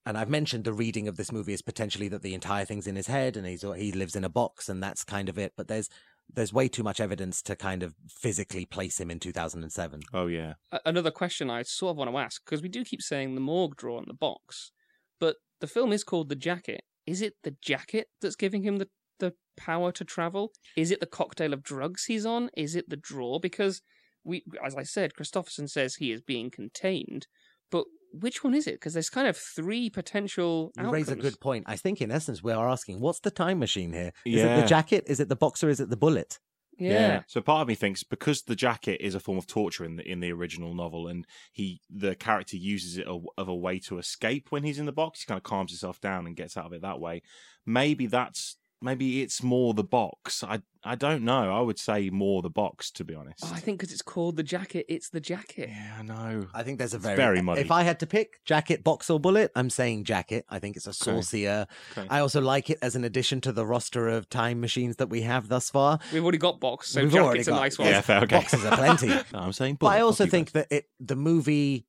and 0.06 0.18
I've 0.18 0.30
mentioned 0.30 0.64
the 0.64 0.72
reading 0.72 1.10
of 1.10 1.18
this 1.18 1.34
movie 1.34 1.54
is 1.54 1.62
potentially 1.62 2.08
that 2.08 2.22
the 2.22 2.34
entire 2.34 2.64
thing's 2.64 2.88
in 2.88 2.96
his 2.96 3.08
head 3.08 3.36
and 3.36 3.46
he's 3.46 3.64
he 3.76 3.92
lives 3.92 4.16
in 4.16 4.24
a 4.24 4.30
box 4.30 4.70
and 4.70 4.82
that's 4.82 5.04
kind 5.04 5.28
of 5.28 5.38
it. 5.38 5.54
But 5.58 5.68
there's 5.68 5.90
there's 6.34 6.54
way 6.54 6.68
too 6.68 6.84
much 6.84 7.00
evidence 7.00 7.42
to 7.44 7.56
kind 7.56 7.84
of 7.84 7.96
physically 8.10 8.66
place 8.66 9.00
him 9.00 9.10
in 9.10 9.20
2007. 9.20 10.02
Oh 10.14 10.28
yeah. 10.28 10.54
Another 10.86 11.12
question 11.12 11.50
I 11.50 11.64
sort 11.64 11.92
of 11.92 11.98
want 11.98 12.12
to 12.12 12.18
ask 12.18 12.44
because 12.46 12.62
we 12.62 12.70
do 12.70 12.84
keep 12.84 13.02
saying 13.02 13.36
the 13.36 13.42
morgue 13.42 13.76
drawer 13.76 14.00
on 14.00 14.06
the 14.08 14.14
box, 14.14 14.72
but 15.20 15.38
the 15.62 15.68
film 15.68 15.94
is 15.94 16.04
called 16.04 16.30
The 16.30 16.36
Jacket. 16.36 16.84
Is 17.06 17.22
it 17.22 17.36
the 17.44 17.56
jacket 17.62 18.08
that's 18.20 18.36
giving 18.36 18.64
him 18.64 18.78
the 18.78 18.90
the 19.20 19.34
power 19.58 19.92
to 19.92 20.04
travel? 20.04 20.52
Is 20.76 20.92
it 20.92 21.00
the 21.00 21.06
cocktail 21.06 21.54
of 21.54 21.64
drugs 21.64 22.06
he's 22.06 22.26
on? 22.26 22.50
Is 22.56 22.76
it 22.76 22.90
the 22.90 22.98
drawer? 22.98 23.40
Because 23.40 23.82
we, 24.24 24.44
as 24.66 24.76
I 24.76 24.84
said, 24.84 25.14
Kristofferson 25.14 25.70
says 25.70 25.96
he 25.96 26.12
is 26.12 26.22
being 26.22 26.50
contained, 26.50 27.28
but 27.72 27.86
which 28.12 28.44
one 28.44 28.54
is 28.54 28.68
it? 28.68 28.76
Because 28.76 28.94
there's 28.94 29.10
kind 29.10 29.28
of 29.28 29.36
three 29.38 29.90
potential 29.90 30.72
You 30.78 30.84
outcomes. 30.84 30.94
raise 30.94 31.10
a 31.10 31.16
good 31.16 31.40
point. 31.40 31.66
I 31.68 31.76
think 31.76 32.02
in 32.02 32.12
essence 32.12 32.42
we 32.42 32.54
are 32.54 32.70
asking, 32.70 33.00
what's 33.02 33.20
the 33.20 33.32
time 33.32 33.60
machine 33.60 33.92
here? 33.94 34.12
Is 34.26 34.42
it 34.42 34.62
the 34.62 34.68
jacket? 34.68 35.04
Is 35.08 35.20
it 35.20 35.28
the 35.30 35.36
boxer? 35.36 35.70
Is 35.70 35.80
it 35.80 35.90
the 35.90 35.98
bullet? 35.98 36.40
Yeah. 36.78 37.24
So 37.28 37.42
part 37.42 37.62
of 37.62 37.68
me 37.68 37.76
thinks 37.76 38.04
because 38.04 38.44
the 38.44 38.56
jacket 38.56 39.00
is 39.02 39.16
a 39.16 39.20
form 39.20 39.38
of 39.38 39.48
torture 39.48 39.86
in 39.86 39.96
the 39.96 40.10
in 40.10 40.20
the 40.20 40.32
original 40.32 40.74
novel, 40.74 41.08
and 41.08 41.26
he 41.54 41.80
the 41.90 42.16
character 42.16 42.58
uses 42.58 42.98
it 42.98 43.08
a, 43.08 43.18
of 43.38 43.48
a 43.48 43.56
way 43.56 43.80
to 43.80 43.98
escape 43.98 44.48
when 44.52 44.64
he's 44.64 44.80
in 44.80 44.86
the 44.86 44.92
box. 44.92 45.22
He 45.22 45.26
kind 45.26 45.38
of 45.38 45.44
calms 45.44 45.72
himself 45.72 46.02
down 46.02 46.28
and 46.28 46.36
gets 46.36 46.58
out 46.58 46.66
of 46.66 46.74
it 46.74 46.82
that 46.82 47.00
way. 47.00 47.22
Maybe 47.66 48.08
that's 48.08 48.58
maybe 48.86 49.22
it's 49.22 49.44
more 49.44 49.74
the 49.74 49.84
box. 49.84 50.44
I 50.44 50.62
I 50.88 50.94
don't 50.94 51.24
know. 51.24 51.52
I 51.52 51.62
would 51.62 51.80
say 51.80 52.12
more 52.12 52.44
the 52.44 52.50
box 52.50 52.92
to 52.92 53.04
be 53.04 53.16
honest. 53.16 53.40
Oh, 53.44 53.52
I 53.54 53.60
think 53.60 53.80
because 53.80 53.92
it's 53.92 54.04
called 54.04 54.36
the 54.38 54.44
jacket, 54.44 54.86
it's 54.88 55.10
the 55.10 55.20
jacket. 55.20 55.70
yeah, 55.70 55.96
I 56.00 56.04
know. 56.04 56.48
I 56.54 56.62
think 56.64 56.78
there's 56.78 56.94
a 56.94 57.00
very, 57.00 57.16
very 57.16 57.42
muddy. 57.42 57.62
If 57.62 57.72
I 57.72 57.82
had 57.82 58.00
to 58.02 58.06
pick 58.08 58.44
jacket, 58.46 58.84
box, 58.84 59.10
or 59.10 59.20
bullet, 59.20 59.52
I'm 59.56 59.72
saying 59.72 60.04
jacket. 60.04 60.46
I 60.48 60.60
think 60.60 60.76
it's 60.78 60.86
a 60.88 60.94
saucier. 60.94 61.66
Okay. 61.98 62.08
I 62.10 62.20
also 62.20 62.40
like 62.40 62.70
it 62.70 62.78
as 62.84 62.96
an 62.96 63.04
addition 63.04 63.42
to 63.42 63.52
the 63.52 63.66
roster 63.66 64.08
of 64.08 64.30
time 64.30 64.62
machines 64.62 64.98
that 64.98 65.08
we 65.10 65.22
have 65.22 65.48
thus 65.48 65.72
far. 65.72 65.98
We've 66.14 66.22
already 66.24 66.38
got 66.38 66.60
box, 66.60 66.90
so 66.92 67.02
We've 67.02 67.12
jacket's 67.12 67.48
a 67.48 67.52
got- 67.52 67.60
nice 67.62 67.80
one. 67.80 67.88
Yeah, 67.88 68.02
fair. 68.02 68.22
Okay. 68.22 68.36
Boxes 68.38 68.64
are 68.66 68.78
plenty. 68.78 69.08
No, 69.34 69.40
I'm 69.40 69.54
saying, 69.54 69.78
But 69.80 69.88
I 69.88 70.02
also 70.02 70.28
think 70.28 70.52
that 70.52 70.68
it 70.72 70.86
the 71.00 71.16
movie, 71.16 71.88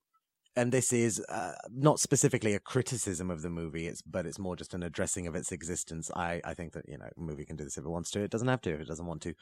and 0.56 0.72
this 0.72 0.92
is 0.92 1.22
uh, 1.28 1.52
not 1.70 2.00
specifically 2.00 2.54
a 2.54 2.60
criticism 2.60 3.30
of 3.30 3.42
the 3.42 3.50
movie, 3.50 3.86
it's 3.86 4.02
but 4.02 4.26
it's 4.26 4.38
more 4.38 4.56
just 4.56 4.74
an 4.74 4.82
addressing 4.82 5.26
of 5.26 5.36
its 5.36 5.52
existence. 5.52 6.10
I 6.16 6.40
I 6.44 6.54
think 6.54 6.72
that 6.72 6.88
you 6.88 6.98
know 6.98 7.08
a 7.16 7.20
movie 7.20 7.44
can 7.44 7.56
do 7.56 7.64
this 7.64 7.76
if 7.76 7.84
it 7.84 7.90
wants 7.90 8.10
to. 8.12 8.20
It 8.20 8.30
doesn't 8.30 8.48
have 8.48 8.62
to 8.62 8.72
if 8.72 8.80
it 8.80 8.88
doesn't 8.88 9.06
want 9.06 9.22
to. 9.22 9.34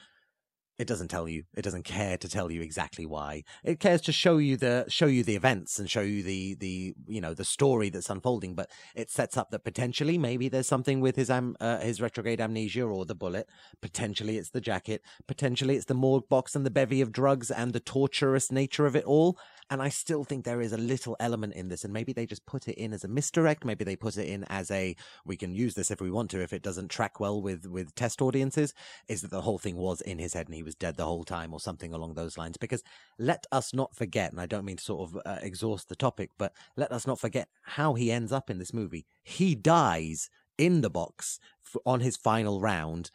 It 0.77 0.89
doesn't 0.89 1.07
tell 1.07 1.29
you. 1.29 1.45
It 1.57 1.63
doesn't 1.63 1.85
care 1.85 2.17
to 2.17 2.29
tell 2.29 2.51
you 2.51 2.61
exactly 2.61 3.07
why. 3.07 3.45
It 3.63 3.79
cares 3.79 4.01
to 4.03 4.13
show 4.13 4.39
you 4.39 4.57
the 4.57 4.87
show 4.89 5.07
you 5.07 5.23
the 5.23 5.37
events 5.37 5.79
and 5.79 5.89
show 5.89 6.01
you 6.01 6.25
the 6.25 6.57
the 6.57 6.95
you 7.07 7.21
know 7.21 7.33
the 7.33 7.45
story 7.45 7.91
that's 7.91 8.11
unfolding. 8.11 8.57
But 8.57 8.71
it 8.97 9.09
sets 9.09 9.37
up 9.37 9.51
that 9.53 9.63
potentially 9.63 10.19
maybe 10.19 10.49
there's 10.49 10.67
something 10.67 11.01
with 11.01 11.15
his 11.15 11.31
am 11.31 11.57
uh, 11.61 11.79
his 11.79 12.01
retrograde 12.01 12.41
amnesia 12.41 12.83
or 12.83 13.05
the 13.05 13.15
bullet. 13.15 13.49
Potentially 13.81 14.37
it's 14.37 14.51
the 14.51 14.61
jacket. 14.61 15.03
Potentially 15.29 15.77
it's 15.77 15.85
the 15.85 15.95
morgue 15.95 16.29
box 16.29 16.57
and 16.57 16.67
the 16.67 16.73
bevy 16.73 17.01
of 17.01 17.13
drugs 17.13 17.53
and 17.53 17.73
the 17.73 17.79
torturous 17.79 18.51
nature 18.51 18.87
of 18.87 18.97
it 18.97 19.05
all. 19.05 19.39
And 19.71 19.81
I 19.81 19.89
still 19.89 20.25
think 20.25 20.45
there 20.45 20.61
is 20.61 20.73
a 20.73 20.79
little 20.79 21.17
element 21.19 21.55
in 21.55 21.69
this, 21.69 21.85
and 21.85 21.93
maybe 21.93 22.13
they 22.13 22.27
just 22.27 22.45
put 22.45 22.69
it 22.69 22.77
in 22.77 22.93
as 22.93 23.03
a 23.03 23.09
misdirect. 23.09 23.65
Maybe 23.65 23.85
they 23.85 23.97
put 23.97 24.17
it 24.19 24.29
in 24.29 24.45
as 24.45 24.71
a 24.71 24.95
we 25.25 25.37
can 25.37 25.55
use 25.55 25.75
this 25.75 25.91
if 25.91 26.01
we 26.01 26.11
want 26.11 26.31
to. 26.33 26.43
If 26.43 26.53
it 26.53 26.63
doesn't 26.63 26.91
track 26.91 27.19
well 27.19 27.41
with 27.41 27.67
with 27.67 27.95
test 27.95 28.21
audiences, 28.21 28.75
is 29.09 29.23
that 29.23 29.31
the 29.31 29.41
whole 29.41 29.59
thing 29.59 29.77
was 29.77 30.01
in 30.03 30.19
his 30.19 30.35
head 30.35 30.47
and 30.47 30.55
he 30.55 30.63
was 30.63 30.75
dead 30.75 30.97
the 30.97 31.07
whole 31.07 31.25
time, 31.25 31.53
or 31.55 31.61
something 31.61 31.93
along 31.93 32.15
those 32.15 32.37
lines. 32.37 32.57
Because 32.59 32.83
let 33.19 33.47
us 33.51 33.73
not 33.73 33.95
forget, 33.97 34.33
and 34.33 34.41
I 34.41 34.47
don't 34.47 34.67
mean 34.67 34.77
to 34.77 34.85
sort 34.85 35.11
of 35.11 35.21
uh, 35.25 35.39
exhaust 35.41 35.89
the 35.89 35.97
topic, 35.97 36.31
but 36.37 36.53
let 36.77 36.93
us 36.93 37.07
not 37.07 37.19
forget 37.19 37.49
how 37.63 37.95
he 37.95 38.13
ends 38.13 38.33
up 38.33 38.51
in 38.51 38.59
this 38.59 38.75
movie. 38.75 39.07
He 39.23 39.55
dies 39.55 40.29
in 40.59 40.83
the 40.83 40.91
box 40.91 41.41
on 41.85 42.01
his 42.01 42.17
final 42.17 42.61
round. 42.61 43.11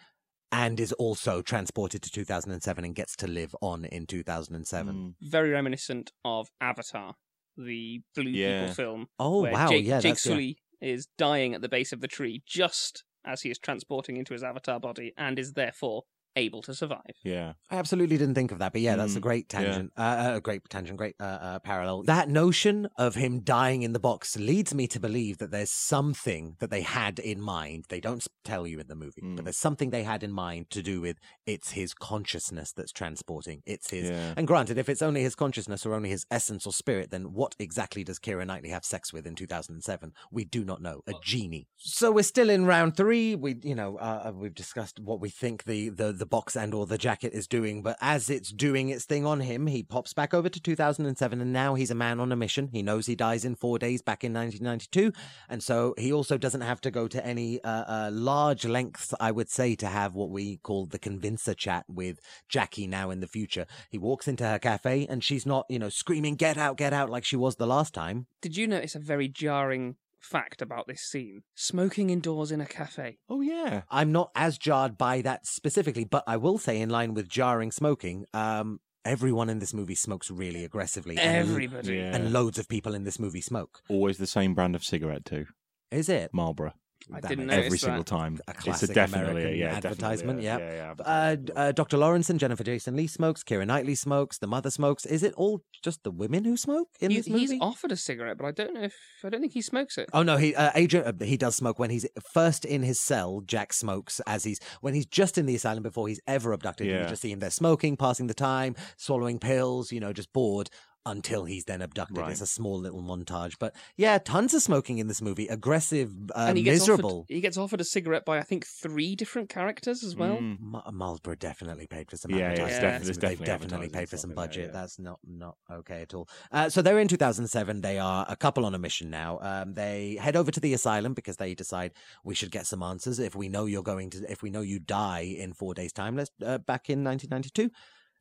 And 0.52 0.80
is 0.80 0.92
also 0.94 1.42
transported 1.42 2.02
to 2.02 2.12
2007 2.12 2.84
and 2.84 2.96
gets 2.96 3.16
to 3.18 3.28
live 3.28 3.56
on 3.62 3.86
in 3.86 4.08
2007. 4.08 4.94
Mm. 4.96 5.14
Very 5.22 5.52
reminiscent 5.52 6.12
of 6.26 6.50
Avatar, 6.60 7.16
the 7.56 8.02
blue 8.16 8.32
Yeah. 8.32 8.62
people 8.62 8.76
film. 8.76 9.08
Oh 9.20 9.44
where 9.44 9.52
wow! 9.52 9.70
Jake, 9.70 9.86
yeah, 9.86 10.00
Jake 10.00 10.14
that's 10.14 10.26
yeah. 10.26 10.32
Sully 10.32 10.58
is 10.82 11.08
dying 11.18 11.54
at 11.54 11.62
the 11.62 11.70
base 11.70 11.92
of 11.92 12.02
the 12.02 12.08
tree 12.08 12.42
just 12.48 13.04
as 13.26 13.42
he 13.42 13.52
is 13.52 13.60
transporting 13.60 14.18
into 14.18 14.34
his 14.34 14.44
avatar 14.44 14.80
body 14.80 15.14
and 15.18 15.38
is 15.38 15.54
therefore 15.54 16.04
able 16.40 16.62
to 16.64 16.74
survive. 16.74 17.14
Yeah. 17.24 17.54
I 17.70 17.76
absolutely 17.78 18.18
didn't 18.18 18.36
think 18.36 18.52
of 18.52 18.60
that, 18.60 18.72
but 18.74 18.82
yeah, 18.82 18.96
that's 18.96 19.16
a 19.16 19.20
Mm, 19.20 19.22
great 19.30 19.46
yeah. 19.54 19.60
tangent. 19.60 19.92
Uh, 19.98 20.02
uh, 20.02 20.34
a 20.38 20.42
great 20.42 20.62
tangent, 20.70 20.98
great 20.98 21.16
uh, 21.20 21.24
uh, 21.48 21.60
parallel. 21.60 22.04
That 22.04 22.30
notion 22.30 22.88
of 22.98 23.16
him 23.16 23.42
dying 23.42 23.82
in 23.84 23.94
the 23.94 24.00
box 24.00 24.38
leads 24.38 24.74
me 24.74 24.88
to 24.88 25.00
believe 25.00 25.38
that 25.40 25.52
there's 25.52 25.72
something 25.72 26.56
that 26.60 26.70
they 26.72 26.82
had 26.82 27.20
in 27.20 27.42
mind. 27.42 27.86
They 27.90 28.00
don't 28.00 28.26
tell 28.44 28.66
you 28.66 28.80
in 28.80 28.88
the 28.88 28.96
movie, 28.96 29.22
Mm. 29.22 29.36
but 29.36 29.46
there's 29.46 29.58
something 29.58 29.90
they 29.90 30.04
had 30.04 30.24
in 30.24 30.32
mind 30.32 30.70
to 30.72 30.82
do 30.82 31.02
with 31.02 31.18
it's 31.46 31.72
his 31.72 31.94
consciousness 31.94 32.72
that's 32.72 32.92
transporting. 32.92 33.62
It's 33.66 33.90
his. 33.90 34.10
Yeah. 34.10 34.34
And 34.38 34.48
granted, 34.48 34.78
if 34.78 34.90
it's 34.90 35.02
only 35.02 35.22
his 35.22 35.36
consciousness 35.36 35.86
or 35.86 35.94
only 35.94 36.10
his 36.10 36.26
essence 36.32 36.66
or 36.66 36.74
spirit, 36.74 37.12
then 37.12 37.34
what 37.34 37.56
exactly 37.60 38.04
does 38.04 38.20
Keira 38.20 38.46
Knightley 38.46 38.70
have 38.70 38.86
sex 38.86 39.12
with 39.14 39.26
in 39.28 39.36
2007? 39.36 40.14
We 40.32 40.46
do 40.46 40.64
not 40.64 40.82
know. 40.82 41.02
A 41.08 41.14
genie. 41.24 41.68
So 41.78 42.12
we're 42.12 42.24
still 42.24 42.50
in 42.50 42.66
round 42.66 42.96
three. 42.98 43.36
We, 43.36 43.58
you 43.64 43.76
know, 43.76 43.98
uh, 43.98 44.32
we've 44.36 44.56
discussed 44.56 45.00
what 45.00 45.20
we 45.20 45.30
think 45.30 45.64
the, 45.66 45.90
the 45.90 46.12
the 46.12 46.26
box 46.30 46.56
and 46.56 46.74
or 46.74 46.86
the 46.86 46.98
jacket 46.98 47.34
is 47.34 47.48
doing, 47.48 47.82
but 47.82 47.98
as 48.02 48.30
it's 48.30 48.52
doing 48.52 48.90
its 48.90 49.06
thing 49.06 49.26
on 49.26 49.42
him, 49.42 49.68
he 49.68 49.84
pops 49.84 50.14
back 50.14 50.34
over 50.34 50.50
to 50.50 50.60
2007, 50.60 51.42
and 51.42 51.54
now 51.54 51.76
he's 51.76 51.92
a 51.92 51.96
man 51.96 52.20
on 52.20 52.32
a 52.32 52.36
mission. 52.36 52.70
He 52.72 52.82
knows 52.82 53.06
he 53.06 53.16
dies 53.16 53.46
in 53.46 53.56
four 53.56 53.80
days 53.80 54.02
back 54.02 54.24
in 54.24 54.34
1992, 54.34 55.14
and 55.50 55.64
so 55.64 55.94
he 55.98 56.12
also 56.12 56.38
doesn't 56.38 56.62
have 56.62 56.82
to 56.82 56.92
go 56.92 57.08
to 57.08 57.26
any 57.26 57.64
uh, 57.64 57.84
uh, 57.88 58.10
large 58.12 58.66
lengths, 58.66 59.14
I 59.20 59.32
would 59.32 59.50
say, 59.50 59.76
to 59.76 59.88
have 59.88 60.16
what 60.16 60.30
we 60.30 60.58
call 60.58 60.86
the 60.86 61.00
convincer 61.00 61.54
chat 61.54 61.86
with 61.88 62.20
Jackie 62.48 62.88
now 62.88 63.10
in 63.10 63.20
the 63.20 63.28
future. 63.28 63.66
He 63.90 63.98
walks 63.98 64.28
into 64.28 64.46
her 64.46 64.60
cafe, 64.60 65.08
and 65.10 65.24
she's 65.24 65.46
not, 65.46 65.66
you 65.70 65.80
know, 65.80 65.90
screaming 65.90 66.36
"Get 66.36 66.58
out, 66.58 66.78
get 66.78 66.94
out!" 66.94 67.10
like 67.10 67.26
she 67.26 67.36
was 67.36 67.56
the 67.56 67.68
last 67.68 67.94
time. 67.94 68.28
Did 68.42 68.58
you 68.58 68.68
notice 68.68 68.96
a 68.96 69.00
very 69.00 69.28
jarring 69.28 69.96
fact 70.20 70.62
about 70.62 70.88
this 70.88 71.02
scene? 71.02 71.42
Smoking 71.56 72.10
indoors 72.10 72.52
in 72.52 72.62
a 72.62 72.66
cafe. 72.66 73.18
Oh 73.30 73.42
yeah. 73.42 73.82
I'm 73.90 74.12
not 74.12 74.32
as 74.36 74.58
jarred 74.58 74.98
by 74.98 75.22
that 75.22 75.46
specifically, 75.46 76.04
but 76.06 76.24
I 76.28 76.38
will 76.38 76.58
say, 76.58 76.80
in 76.80 76.90
line 76.90 77.14
with 77.14 77.28
jarring 77.30 77.72
smoking, 77.72 78.26
um, 78.34 78.80
everyone 79.06 79.50
in 79.50 79.60
this 79.60 79.74
movie 79.74 79.96
smokes 79.96 80.30
really 80.30 80.64
aggressively. 80.66 81.18
and- 81.18 81.50
Everybody. 81.50 81.96
Yeah. 81.98 82.16
And 82.16 82.34
loads 82.34 82.60
of 82.60 82.68
people 82.68 82.94
in 82.94 83.04
this 83.06 83.20
movie 83.20 83.42
smoke. 83.42 83.82
Always 83.90 84.18
the 84.18 84.28
same 84.28 84.54
brand 84.54 84.76
of 84.76 84.84
cigarette 84.84 85.26
too. 85.26 85.46
Is 85.92 86.10
it? 86.10 86.32
Marlboro. 86.34 86.74
I 87.12 87.22
That 87.22 87.30
didn't 87.30 87.48
makes 87.48 87.56
notice 87.56 87.66
every 87.66 87.78
that. 87.78 87.86
single 87.86 88.04
time. 88.04 88.40
A 88.48 88.54
it's 88.70 88.84
a 88.84 88.88
definitely 88.94 89.42
American 89.42 89.60
yeah, 89.60 89.66
definitely 89.80 89.90
advertisement, 89.90 90.40
a- 90.40 90.44
yeah. 90.44 90.58
yeah, 90.58 90.94
yeah. 90.98 91.04
Uh, 91.04 91.36
uh, 91.56 91.72
Dr. 91.72 91.98
Lawrence 91.98 92.30
and 92.30 92.40
Jennifer 92.40 92.64
Jason 92.64 92.96
Leigh 92.96 93.08
smokes. 93.08 93.44
Keira 93.44 93.66
Knightley 93.66 93.96
smokes. 93.96 94.38
The 94.38 94.48
mother 94.48 94.70
smokes. 94.70 95.06
Is 95.06 95.24
it 95.24 95.34
all 95.36 95.64
just 95.84 96.04
the 96.04 96.12
women 96.12 96.44
who 96.44 96.56
smoke 96.58 96.90
in 97.00 97.12
He- 97.12 97.18
this 97.18 97.28
movie? 97.30 97.40
he's 97.54 97.62
offered 97.62 97.92
a 97.92 97.96
cigarette, 97.96 98.38
but 98.38 98.46
I 98.46 98.52
don't 98.52 98.74
know 98.74 98.84
if 98.84 98.96
I 99.24 99.30
don't 99.30 99.42
think 99.42 99.54
he 99.54 99.62
smokes 99.62 99.98
it. 99.98 100.10
Oh 100.14 100.24
no, 100.24 100.38
he 100.38 100.54
uh, 100.56 100.72
Adrien 100.76 101.06
uh, 101.22 101.26
he 101.26 101.38
does 101.38 101.56
smoke 101.56 101.80
when 101.80 101.90
he's 101.90 102.06
first 102.34 102.64
in 102.66 102.84
his 102.84 103.02
cell. 103.02 103.42
Jack 103.46 103.74
smokes 103.74 104.20
as 104.28 104.44
he's 104.44 104.60
when 104.82 104.94
he's 104.94 105.06
just 105.08 105.38
in 105.38 105.46
the 105.46 105.56
asylum 105.56 105.84
before 105.84 106.08
he's 106.08 106.22
ever 106.28 106.52
abducted. 106.54 106.88
You 106.88 107.06
just 107.08 107.22
see 107.22 107.32
him 107.32 107.40
there 107.40 107.50
smoking, 107.50 107.98
passing 107.98 108.28
the 108.28 108.34
time, 108.34 108.76
swallowing 108.98 109.40
pills, 109.40 109.92
you 109.92 110.00
know, 110.00 110.14
just 110.14 110.32
bored 110.34 110.70
until 111.06 111.46
he's 111.46 111.66
then 111.66 111.82
abducted. 111.82 112.18
Right. 112.18 112.32
It's 112.32 112.42
a 112.42 112.46
small 112.48 112.78
little 112.80 113.02
montage, 113.02 113.56
but 113.60 113.76
yeah, 113.98 114.18
tons 114.18 114.54
of 114.54 114.62
smoking 114.62 114.98
in 115.00 115.08
this 115.08 115.22
movie. 115.22 115.48
Aggressive, 115.48 116.12
uh, 116.36 116.46
and 116.50 116.58
he 116.58 116.64
gets 116.64 116.82
miserable. 116.82 117.20
Offered, 117.22 117.34
he 117.34 117.42
gets 117.42 117.58
offered 117.58 117.82
a 117.82 117.84
cigarette 117.86 118.26
by 118.26 118.38
I 118.38 118.44
think 118.44 118.66
three 118.66 119.16
different 119.16 119.50
characters 119.50 120.04
as 120.04 120.16
well. 120.16 120.38
Mm. 120.38 120.58
Ma- 120.60 120.92
Marlboro 120.92 121.36
definitely 121.36 121.88
paid 121.88 122.10
for 122.10 122.18
some 122.18 122.32
Yeah, 122.32 122.38
yeah, 122.38 122.44
advertising. 122.46 122.68
it's 122.68 122.76
for 122.78 122.82
definitely- 122.82 122.98
this 123.00 123.18
there's 123.18 123.18
movie. 123.18 123.36
They've 123.36 123.46
definitely 123.46 123.68
definitely 123.88 124.00
paid 124.00 124.10
for 124.10 124.18
some 124.18 124.32
stuff 124.32 124.32
in 124.32 124.36
there, 124.36 124.48
budget. 124.48 124.66
yeah. 124.68 124.72
That's 124.82 125.00
not 125.00 125.20
not 125.28 125.58
okay 125.72 126.02
at 126.02 126.14
all. 126.14 126.30
Uh, 126.52 126.70
so 126.70 126.82
they're 126.82 127.00
in 127.00 127.08
2007. 127.08 127.82
They 127.82 127.98
are 128.00 128.26
a 128.30 128.36
couple 128.36 128.66
on 128.66 128.76
a 128.76 128.80
mission 128.80 129.10
now. 129.10 129.40
Um, 129.42 129.74
they 129.74 130.18
head 130.22 130.36
over 130.36 130.52
to 130.52 130.60
the 130.60 130.74
asylum 130.74 131.14
because 131.14 131.38
they 131.38 131.56
decide 131.56 131.94
we 132.24 132.36
should 132.36 132.52
get 132.52 132.68
some 132.68 132.84
answers. 132.84 133.20
If 133.20 133.36
we 133.36 133.50
know 133.50 133.66
you're 133.66 133.84
going 133.84 134.10
to, 134.12 134.32
if 134.32 134.44
we 134.44 134.50
know 134.50 134.62
you 134.62 134.80
die 134.80 135.22
in 135.22 135.54
four 135.54 135.74
days' 135.74 135.94
time, 135.94 136.16
let's 136.16 136.32
uh, 136.46 136.58
back 136.60 136.90
in 136.90 137.04
1992. 137.04 137.72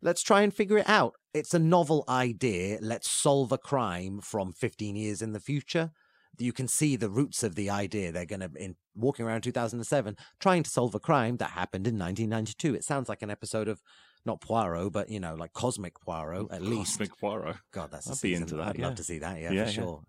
Let's 0.00 0.22
try 0.22 0.42
and 0.42 0.54
figure 0.54 0.78
it 0.78 0.88
out. 0.88 1.14
It's 1.34 1.54
a 1.54 1.58
novel 1.58 2.04
idea. 2.08 2.78
Let's 2.80 3.10
solve 3.10 3.52
a 3.52 3.58
crime 3.58 4.20
from 4.20 4.52
15 4.52 4.96
years 4.96 5.22
in 5.22 5.32
the 5.32 5.40
future 5.40 5.92
you 6.40 6.52
can 6.52 6.68
see 6.68 6.96
the 6.96 7.10
roots 7.10 7.42
of 7.42 7.54
the 7.54 7.70
idea. 7.70 8.12
They're 8.12 8.26
going 8.26 8.40
to, 8.40 8.50
in 8.56 8.76
walking 8.94 9.26
around 9.26 9.42
2007, 9.42 10.16
trying 10.40 10.62
to 10.62 10.70
solve 10.70 10.94
a 10.94 11.00
crime 11.00 11.36
that 11.38 11.50
happened 11.50 11.86
in 11.86 11.98
1992. 11.98 12.74
It 12.74 12.84
sounds 12.84 13.08
like 13.08 13.22
an 13.22 13.30
episode 13.30 13.68
of 13.68 13.82
not 14.24 14.40
Poirot, 14.40 14.92
but 14.92 15.08
you 15.08 15.20
know, 15.20 15.34
like 15.34 15.52
Cosmic 15.52 16.00
Poirot 16.00 16.50
at 16.50 16.62
least. 16.62 16.98
Cosmic 16.98 17.18
Poirot. 17.18 17.56
God, 17.72 17.90
that's 17.90 18.08
a 18.08 18.12
I'd 18.12 18.20
be 18.20 18.34
into 18.34 18.56
that, 18.56 18.68
I'd 18.68 18.78
yeah. 18.78 18.86
love 18.86 18.96
to 18.96 19.04
see 19.04 19.18
that. 19.18 19.40
Yeah, 19.40 19.52
Yeah, 19.52 19.64
for 19.64 19.70
yeah. 19.70 19.74
sure. 19.74 20.02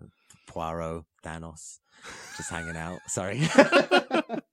Poirot, 0.47 1.05
Thanos, 1.23 1.79
just 2.37 2.49
hanging 2.49 2.75
out. 2.75 2.99
Sorry. 3.07 3.39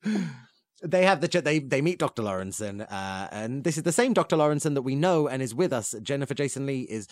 They 0.83 1.07
have 1.07 1.23
the 1.23 1.41
they 1.41 1.59
they 1.59 1.81
meet 1.81 1.99
Dr. 1.99 2.23
Lorenson, 2.23 2.83
uh, 2.83 3.29
and 3.33 3.65
this 3.65 3.79
is 3.79 3.85
the 3.85 3.93
same 3.93 4.13
Dr. 4.13 4.37
Lorenson 4.37 4.75
that 4.75 4.83
we 4.83 4.95
know 4.95 5.27
and 5.27 5.43
is 5.43 5.55
with 5.55 5.73
us. 5.73 5.95
Jennifer 6.03 6.35
Jason 6.35 6.67
Leigh 6.67 6.83
is 6.83 7.09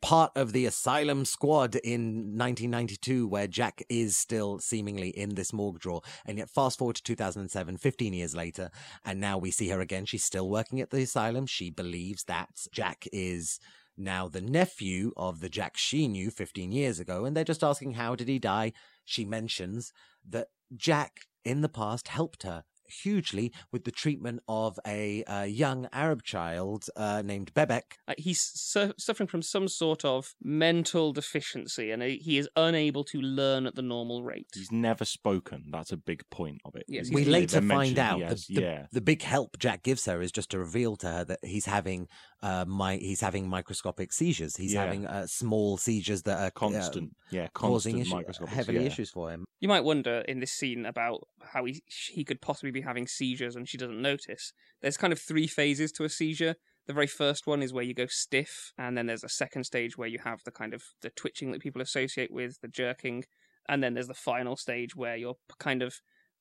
part 0.00 0.30
of 0.36 0.52
the 0.52 0.66
asylum 0.66 1.24
squad 1.24 1.74
in 1.76 2.36
1992, 2.36 3.26
where 3.26 3.48
Jack 3.48 3.82
is 3.88 4.16
still 4.16 4.60
seemingly 4.60 5.08
in 5.08 5.34
this 5.34 5.52
morgue 5.52 5.80
drawer. 5.80 6.02
And 6.24 6.38
yet, 6.38 6.48
fast 6.48 6.78
forward 6.78 6.96
to 6.96 7.02
2007, 7.02 7.76
15 7.76 8.12
years 8.12 8.36
later, 8.36 8.70
and 9.04 9.20
now 9.20 9.36
we 9.36 9.50
see 9.50 9.68
her 9.68 9.80
again. 9.80 10.06
She's 10.06 10.24
still 10.24 10.48
working 10.48 10.80
at 10.80 10.90
the 10.90 11.02
asylum. 11.02 11.46
She 11.46 11.70
believes 11.70 12.24
that 12.24 12.66
Jack 12.72 13.08
is 13.12 13.58
now 13.96 14.28
the 14.28 14.40
nephew 14.40 15.12
of 15.16 15.40
the 15.40 15.48
Jack 15.48 15.76
she 15.76 16.06
knew 16.06 16.30
15 16.30 16.70
years 16.70 17.00
ago, 17.00 17.24
and 17.24 17.36
they're 17.36 17.44
just 17.44 17.64
asking 17.64 17.94
how 17.94 18.14
did 18.14 18.28
he 18.28 18.38
die. 18.38 18.72
She 19.04 19.24
mentions 19.24 19.92
that 20.28 20.48
Jack 20.76 21.22
in 21.44 21.62
the 21.62 21.68
past 21.68 22.08
helped 22.08 22.44
her 22.44 22.64
hugely 22.90 23.52
with 23.72 23.84
the 23.84 23.90
treatment 23.90 24.40
of 24.48 24.78
a 24.86 25.24
uh, 25.24 25.42
young 25.42 25.88
Arab 25.92 26.22
child 26.22 26.86
uh, 26.96 27.22
named 27.22 27.52
Bebek. 27.54 27.82
Uh, 28.06 28.14
he's 28.18 28.40
su- 28.40 28.92
suffering 28.98 29.26
from 29.26 29.42
some 29.42 29.68
sort 29.68 30.04
of 30.04 30.34
mental 30.42 31.12
deficiency, 31.12 31.90
and 31.90 32.02
uh, 32.02 32.06
he 32.06 32.38
is 32.38 32.48
unable 32.56 33.04
to 33.04 33.20
learn 33.20 33.66
at 33.66 33.74
the 33.74 33.82
normal 33.82 34.22
rate. 34.22 34.48
He's 34.54 34.72
never 34.72 35.04
spoken. 35.04 35.64
That's 35.70 35.92
a 35.92 35.96
big 35.96 36.22
point 36.30 36.60
of 36.64 36.74
it. 36.74 36.84
Yes, 36.88 37.10
we 37.12 37.24
later 37.24 37.60
find 37.60 37.98
out 37.98 38.16
he 38.16 38.22
the, 38.22 38.28
has- 38.28 38.46
the, 38.46 38.62
yeah. 38.62 38.86
the 38.92 39.00
big 39.00 39.22
help 39.22 39.58
Jack 39.58 39.82
gives 39.82 40.06
her 40.06 40.20
is 40.20 40.32
just 40.32 40.50
to 40.50 40.58
reveal 40.58 40.96
to 40.96 41.08
her 41.08 41.24
that 41.24 41.40
he's 41.42 41.66
having 41.66 42.08
uh, 42.42 42.64
my 42.66 42.96
he's 42.96 43.20
having 43.20 43.48
microscopic 43.48 44.12
seizures. 44.12 44.56
He's 44.56 44.72
Yeah. 44.74 44.84
having 44.84 45.06
uh, 45.06 45.26
small 45.26 45.76
seizures 45.76 46.22
that 46.22 46.38
are 46.38 46.46
uh, 46.46 46.50
constant, 46.50 47.16
yeah, 47.30 47.48
causing 47.52 47.96
constant 47.96 48.06
issue, 48.06 48.14
microscopic, 48.16 48.54
heavily 48.54 48.80
yeah. 48.80 48.86
issues 48.86 49.10
for 49.10 49.30
him. 49.30 49.44
You 49.60 49.68
might 49.68 49.84
wonder 49.84 50.20
in 50.28 50.40
this 50.40 50.52
scene 50.52 50.86
about 50.86 51.26
how 51.52 51.64
he 51.64 51.82
he 51.86 52.24
could 52.24 52.40
possibly 52.40 52.70
be 52.70 52.82
having 52.82 53.06
seizures 53.06 53.56
and 53.56 53.68
she 53.68 53.76
doesn't 53.76 54.00
notice. 54.00 54.52
There's 54.80 54.96
kind 54.96 55.12
of 55.12 55.20
three 55.20 55.46
phases 55.46 55.90
to 55.92 56.04
a 56.04 56.08
seizure. 56.08 56.54
The 56.86 56.94
very 56.94 57.06
first 57.06 57.46
one 57.46 57.62
is 57.62 57.72
where 57.72 57.84
you 57.84 57.92
go 57.92 58.06
stiff, 58.06 58.72
and 58.78 58.96
then 58.96 59.06
there's 59.06 59.24
a 59.24 59.28
second 59.28 59.64
stage 59.64 59.98
where 59.98 60.08
you 60.08 60.20
have 60.24 60.40
the 60.44 60.50
kind 60.50 60.72
of 60.72 60.82
the 61.02 61.10
twitching 61.10 61.52
that 61.52 61.60
people 61.60 61.82
associate 61.82 62.30
with 62.32 62.60
the 62.62 62.68
jerking, 62.68 63.24
and 63.68 63.82
then 63.82 63.94
there's 63.94 64.08
the 64.08 64.14
final 64.14 64.56
stage 64.56 64.96
where 64.96 65.16
you're 65.16 65.36
kind 65.58 65.82
of 65.82 65.96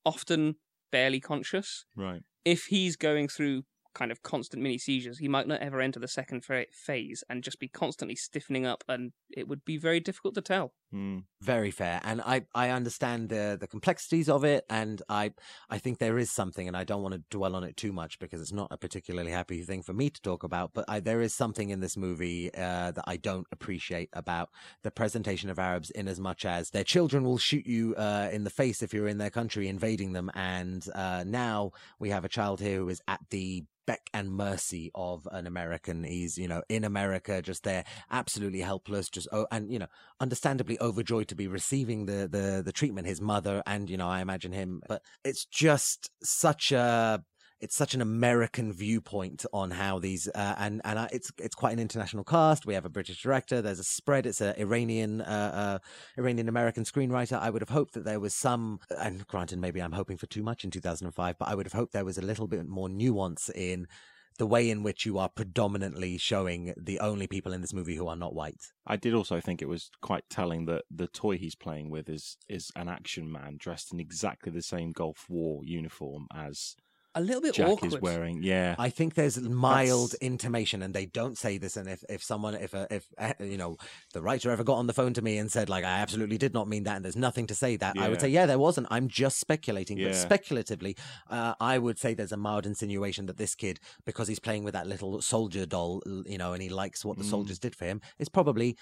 often 0.05 0.55
barely 0.89 1.19
conscious. 1.19 1.83
Right. 1.95 2.21
If 2.45 2.65
he's 2.65 2.95
going 2.95 3.27
through 3.27 3.63
kind 3.97 4.11
of 4.11 4.21
constant 4.21 4.61
mini 4.61 4.77
seizures, 4.77 5.17
he 5.17 5.27
might 5.27 5.47
not 5.47 5.59
ever 5.59 5.81
enter 5.81 5.99
the 5.99 6.07
second 6.07 6.45
phase 6.45 7.23
and 7.29 7.43
just 7.43 7.59
be 7.59 7.67
constantly 7.67 8.15
stiffening 8.15 8.65
up, 8.65 8.83
and 8.87 9.11
it 9.31 9.47
would 9.47 9.65
be 9.65 9.77
very 9.77 9.99
difficult 9.99 10.35
to 10.35 10.41
tell. 10.41 10.73
Mm. 10.93 11.25
Very 11.41 11.69
fair, 11.69 11.99
and 12.05 12.21
I 12.21 12.45
I 12.55 12.69
understand 12.69 13.27
the 13.27 13.57
the 13.59 13.67
complexities 13.67 14.29
of 14.29 14.45
it, 14.45 14.65
and 14.69 15.01
I 15.09 15.33
I 15.69 15.79
think 15.79 15.99
there 15.99 16.17
is 16.17 16.31
something, 16.31 16.65
and 16.65 16.77
I 16.77 16.85
don't 16.85 17.01
want 17.01 17.13
to 17.13 17.23
dwell 17.29 17.57
on 17.57 17.65
it 17.65 17.75
too 17.75 17.91
much 17.91 18.19
because 18.19 18.39
it's 18.39 18.53
not 18.53 18.69
a 18.71 18.77
particularly 18.77 19.31
happy 19.31 19.61
thing 19.63 19.81
for 19.81 19.91
me 19.91 20.09
to 20.09 20.21
talk 20.21 20.43
about. 20.43 20.71
But 20.73 20.85
I, 20.87 21.01
there 21.01 21.19
is 21.19 21.33
something 21.35 21.71
in 21.71 21.81
this 21.81 21.97
movie 21.97 22.53
uh, 22.53 22.91
that 22.91 23.03
I 23.05 23.17
don't 23.17 23.47
appreciate 23.51 24.09
about 24.13 24.49
the 24.83 24.91
presentation 24.91 25.49
of 25.49 25.59
Arabs, 25.59 25.89
in 25.89 26.07
as 26.07 26.21
much 26.21 26.45
as 26.45 26.69
their 26.69 26.85
children 26.85 27.25
will 27.25 27.37
shoot 27.37 27.67
you 27.67 27.93
uh, 27.95 28.29
in 28.31 28.45
the 28.45 28.49
face 28.49 28.81
if 28.81 28.93
you're 28.93 29.09
in 29.09 29.17
their 29.17 29.29
country 29.29 29.67
invading 29.67 30.13
them, 30.13 30.31
and 30.35 30.87
uh, 30.95 31.25
now 31.27 31.71
we 31.99 32.11
have 32.11 32.23
a 32.23 32.29
child 32.29 32.61
here 32.61 32.77
who 32.77 32.87
is 32.87 33.01
at 33.09 33.19
the 33.29 33.65
beck 33.85 34.09
and 34.13 34.29
mercy 34.29 34.91
of 34.93 35.27
an 35.31 35.47
American. 35.47 36.03
He's, 36.03 36.37
you 36.37 36.49
know, 36.49 36.61
in 36.67 36.83
America, 36.83 37.41
just 37.41 37.63
there, 37.63 37.85
absolutely 38.11 38.59
helpless, 38.59 39.07
just, 39.09 39.29
oh, 39.31 39.47
and, 39.49 39.71
you 39.71 39.79
know, 39.79 39.87
understandably 40.19 40.79
overjoyed 40.81 41.27
to 41.29 41.35
be 41.35 41.47
receiving 41.47 42.05
the, 42.05 42.27
the, 42.27 42.61
the 42.63 42.71
treatment, 42.71 43.07
his 43.07 43.21
mother, 43.21 43.61
and, 43.65 43.89
you 43.89 43.97
know, 43.97 44.07
I 44.07 44.21
imagine 44.21 44.51
him, 44.51 44.81
but 44.87 45.01
it's 45.23 45.45
just 45.45 46.09
such 46.23 46.71
a, 46.71 47.23
it's 47.59 47.75
such 47.75 47.93
an 47.93 48.01
American 48.01 48.71
viewpoint 48.71 49.45
on 49.51 49.71
how 49.71 49.97
these 49.97 50.27
uh, 50.27 50.55
and 50.59 50.79
and 50.83 51.09
it's 51.11 51.31
it's 51.39 51.55
quite 51.55 51.73
an 51.73 51.79
international 51.79 52.23
cast. 52.23 52.65
We 52.65 52.75
have 52.75 52.85
a 52.85 52.89
British 52.89 53.21
director. 53.21 53.61
There's 53.61 53.79
a 53.79 53.83
spread. 53.83 54.27
It's 54.27 54.41
an 54.41 54.53
Iranian 54.57 55.21
uh, 55.21 55.79
uh, 55.81 56.19
Iranian 56.19 56.49
American 56.49 56.83
screenwriter. 56.83 57.39
I 57.39 57.49
would 57.49 57.63
have 57.63 57.69
hoped 57.69 57.95
that 57.95 58.05
there 58.05 58.19
was 58.19 58.35
some. 58.35 58.79
And 58.99 59.25
granted, 59.27 59.59
maybe 59.59 59.81
I'm 59.81 59.93
hoping 59.93 60.17
for 60.17 60.27
too 60.27 60.43
much 60.43 60.63
in 60.63 60.71
2005, 60.71 61.37
but 61.39 61.47
I 61.47 61.55
would 61.55 61.65
have 61.65 61.73
hoped 61.73 61.93
there 61.93 62.05
was 62.05 62.19
a 62.19 62.21
little 62.21 62.47
bit 62.47 62.67
more 62.67 62.89
nuance 62.89 63.49
in 63.49 63.87
the 64.37 64.47
way 64.47 64.69
in 64.69 64.83
which 64.83 65.05
you 65.05 65.17
are 65.17 65.29
predominantly 65.29 66.17
showing 66.17 66.73
the 66.77 66.99
only 66.99 67.27
people 67.27 67.53
in 67.53 67.61
this 67.61 67.73
movie 67.73 67.95
who 67.95 68.07
are 68.07 68.15
not 68.15 68.35
white. 68.35 68.61
I 68.85 68.95
did 68.95 69.13
also 69.13 69.41
think 69.41 69.61
it 69.61 69.69
was 69.69 69.89
quite 70.01 70.23
telling 70.29 70.65
that 70.65 70.83
the 70.91 71.07
toy 71.07 71.37
he's 71.37 71.55
playing 71.55 71.89
with 71.89 72.09
is 72.09 72.37
is 72.47 72.71
an 72.75 72.87
action 72.87 73.31
man 73.31 73.57
dressed 73.57 73.91
in 73.91 73.99
exactly 73.99 74.51
the 74.51 74.61
same 74.61 74.91
Gulf 74.91 75.25
War 75.29 75.61
uniform 75.63 76.27
as 76.33 76.75
A 77.15 77.21
little 77.21 77.41
bit 77.41 77.55
Jack 77.55 77.67
awkward. 77.67 77.93
is 77.93 77.99
wearing. 77.99 78.43
Yeah, 78.43 78.75
I 78.77 78.89
think 78.89 79.15
there's 79.15 79.39
mild 79.39 80.11
That's- 80.11 80.21
intimation, 80.21 80.83
and 80.83 80.93
they 80.93 81.07
don't 81.07 81.35
say 81.37 81.57
this. 81.57 81.75
And 81.75 81.89
if, 81.89 82.03
if 82.09 82.21
someone, 82.21 82.53
if 82.53 82.75
a, 82.75 82.85
if 82.91 83.07
uh, 83.17 83.33
you 83.39 83.57
know, 83.57 83.77
the 84.13 84.21
writer 84.21 84.51
ever 84.51 84.63
got 84.63 84.75
on 84.75 84.85
the 84.85 84.93
phone 84.93 85.13
to 85.15 85.21
me 85.23 85.39
and 85.39 85.51
said 85.51 85.67
like, 85.67 85.83
I 85.83 85.97
absolutely 85.99 86.37
did 86.37 86.53
not 86.53 86.67
mean 86.67 86.83
that, 86.83 86.97
and 86.97 87.03
there's 87.05 87.15
nothing 87.15 87.47
to 87.47 87.55
say 87.55 87.75
that, 87.77 87.97
I 87.97 88.07
would 88.09 88.21
say, 88.21 88.27
yeah, 88.29 88.45
there 88.45 88.59
wasn't. 88.59 88.87
I'm 88.91 89.07
just 89.07 89.39
speculating. 89.39 89.97
But 89.97 90.15
speculatively, 90.15 90.95
uh, 91.29 91.55
I 91.59 91.79
would 91.79 91.97
say 91.97 92.13
there's 92.13 92.31
a 92.31 92.37
mild 92.37 92.65
insinuation 92.67 93.25
that 93.27 93.37
this 93.37 93.55
kid, 93.55 93.79
because 94.05 94.27
he's 94.27 94.39
playing 94.39 94.63
with 94.63 94.73
that 94.73 94.85
little 94.85 95.19
soldier 95.21 95.65
doll, 95.65 96.03
you 96.27 96.37
know, 96.37 96.53
and 96.53 96.61
he 96.61 96.69
likes 96.69 97.03
what 97.03 97.17
the 97.17 97.23
Mm. 97.23 97.29
soldiers 97.31 97.57
did 97.57 97.75
for 97.75 97.85
him, 97.85 97.99
is 98.19 98.29
probably. 98.29 98.77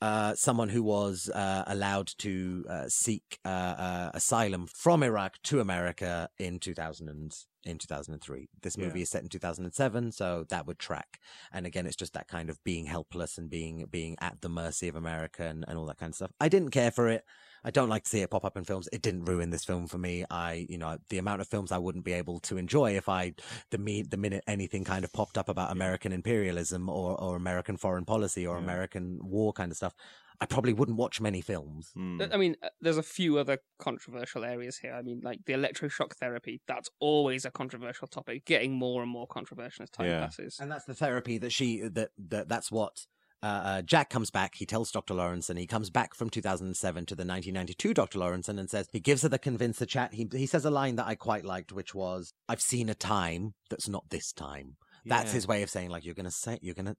Uh, 0.00 0.34
someone 0.34 0.70
who 0.70 0.82
was 0.82 1.28
uh, 1.34 1.64
allowed 1.66 2.10
to 2.18 2.64
uh, 2.70 2.88
seek 2.88 3.38
uh, 3.44 3.48
uh, 3.48 4.10
asylum 4.14 4.66
from 4.66 5.02
Iraq 5.02 5.36
to 5.42 5.60
America 5.60 6.28
in 6.38 6.58
2000 6.58 7.08
and, 7.08 7.32
in 7.64 7.76
2003. 7.76 8.48
This 8.62 8.76
Yeah. 8.76 8.86
movie 8.86 9.02
is 9.02 9.10
set 9.10 9.22
in 9.22 9.28
2007, 9.28 10.12
so 10.12 10.44
that 10.48 10.66
would 10.66 10.78
track. 10.78 11.18
And 11.52 11.66
again, 11.66 11.86
it's 11.86 11.96
just 11.96 12.14
that 12.14 12.28
kind 12.28 12.48
of 12.48 12.62
being 12.64 12.86
helpless 12.86 13.36
and 13.36 13.50
being 13.50 13.84
being 13.90 14.16
at 14.20 14.40
the 14.40 14.48
mercy 14.48 14.88
of 14.88 14.96
America 14.96 15.44
and, 15.44 15.64
and 15.68 15.76
all 15.76 15.86
that 15.86 15.98
kind 15.98 16.10
of 16.10 16.16
stuff. 16.16 16.32
I 16.40 16.48
didn't 16.48 16.70
care 16.70 16.90
for 16.90 17.08
it. 17.08 17.24
I 17.64 17.70
don't 17.70 17.88
like 17.88 18.04
to 18.04 18.10
see 18.10 18.20
it 18.20 18.30
pop 18.30 18.44
up 18.44 18.56
in 18.56 18.64
films. 18.64 18.88
It 18.92 19.02
didn't 19.02 19.24
ruin 19.26 19.50
this 19.50 19.64
film 19.64 19.86
for 19.86 19.98
me. 19.98 20.24
I, 20.30 20.66
you 20.68 20.78
know, 20.78 20.98
the 21.08 21.18
amount 21.18 21.40
of 21.40 21.48
films 21.48 21.72
I 21.72 21.78
wouldn't 21.78 22.04
be 22.04 22.12
able 22.12 22.40
to 22.40 22.56
enjoy 22.56 22.96
if 22.96 23.08
I, 23.08 23.34
the 23.70 23.78
me, 23.78 24.02
the 24.02 24.16
minute 24.16 24.44
anything 24.46 24.84
kind 24.84 25.04
of 25.04 25.12
popped 25.12 25.36
up 25.36 25.48
about 25.48 25.70
American 25.72 26.12
imperialism 26.12 26.88
or, 26.88 27.20
or 27.20 27.36
American 27.36 27.76
foreign 27.76 28.04
policy 28.04 28.46
or 28.46 28.56
Yeah. 28.56 28.62
American 28.62 29.18
war 29.22 29.52
kind 29.52 29.70
of 29.70 29.76
stuff, 29.76 29.94
I 30.42 30.46
probably 30.46 30.72
wouldn't 30.72 30.96
watch 30.96 31.20
many 31.20 31.42
films. 31.42 31.92
Mm. 31.94 32.32
I 32.32 32.36
mean, 32.38 32.56
uh, 32.62 32.70
there's 32.80 32.96
a 32.96 33.02
few 33.02 33.36
other 33.36 33.58
controversial 33.78 34.42
areas 34.42 34.78
here. 34.78 34.94
I 34.94 35.02
mean, 35.02 35.20
like 35.22 35.44
the 35.44 35.52
electroshock 35.52 36.14
therapy, 36.14 36.62
that's 36.66 36.88
always 36.98 37.44
a 37.44 37.50
controversial 37.50 38.08
topic, 38.08 38.46
getting 38.46 38.72
more 38.72 39.02
and 39.02 39.10
more 39.10 39.26
controversial 39.26 39.82
as 39.82 39.90
time 39.90 40.06
Yeah. 40.06 40.20
passes. 40.26 40.58
And 40.58 40.72
that's 40.72 40.86
the 40.86 40.94
therapy 40.94 41.36
that 41.38 41.52
she, 41.52 41.80
that, 41.88 42.10
that 42.30 42.48
that's 42.48 42.72
what 42.72 43.06
uh, 43.42 43.46
uh, 43.46 43.82
Jack 43.82 44.10
comes 44.10 44.30
back. 44.30 44.54
He 44.56 44.66
tells 44.66 44.90
Dr. 44.90 45.14
Lawrence, 45.14 45.48
and 45.48 45.58
he 45.58 45.66
comes 45.66 45.90
back 45.90 46.14
from 46.14 46.30
2007 46.30 47.06
to 47.06 47.14
the 47.14 47.20
1992 47.20 47.94
Dr. 47.94 48.18
Lawrence, 48.18 48.48
and 48.48 48.68
says 48.68 48.88
he 48.92 49.00
gives 49.00 49.22
her 49.22 49.28
the 49.28 49.38
convincer 49.38 49.86
chat. 49.86 50.14
He 50.14 50.28
he 50.32 50.46
says 50.46 50.64
a 50.64 50.70
line 50.70 50.96
that 50.96 51.06
I 51.06 51.14
quite 51.14 51.44
liked, 51.44 51.72
which 51.72 51.94
was, 51.94 52.32
"I've 52.48 52.60
seen 52.60 52.88
a 52.88 52.94
time 52.94 53.54
that's 53.70 53.88
not 53.88 54.04
this 54.10 54.32
time." 54.32 54.76
That's 55.06 55.30
Yeah. 55.30 55.36
his 55.36 55.48
way 55.48 55.62
of 55.62 55.70
saying, 55.70 55.88
like, 55.88 56.04
you're 56.04 56.14
gonna 56.14 56.30
say, 56.30 56.58
you're 56.60 56.74
gonna. 56.74 56.96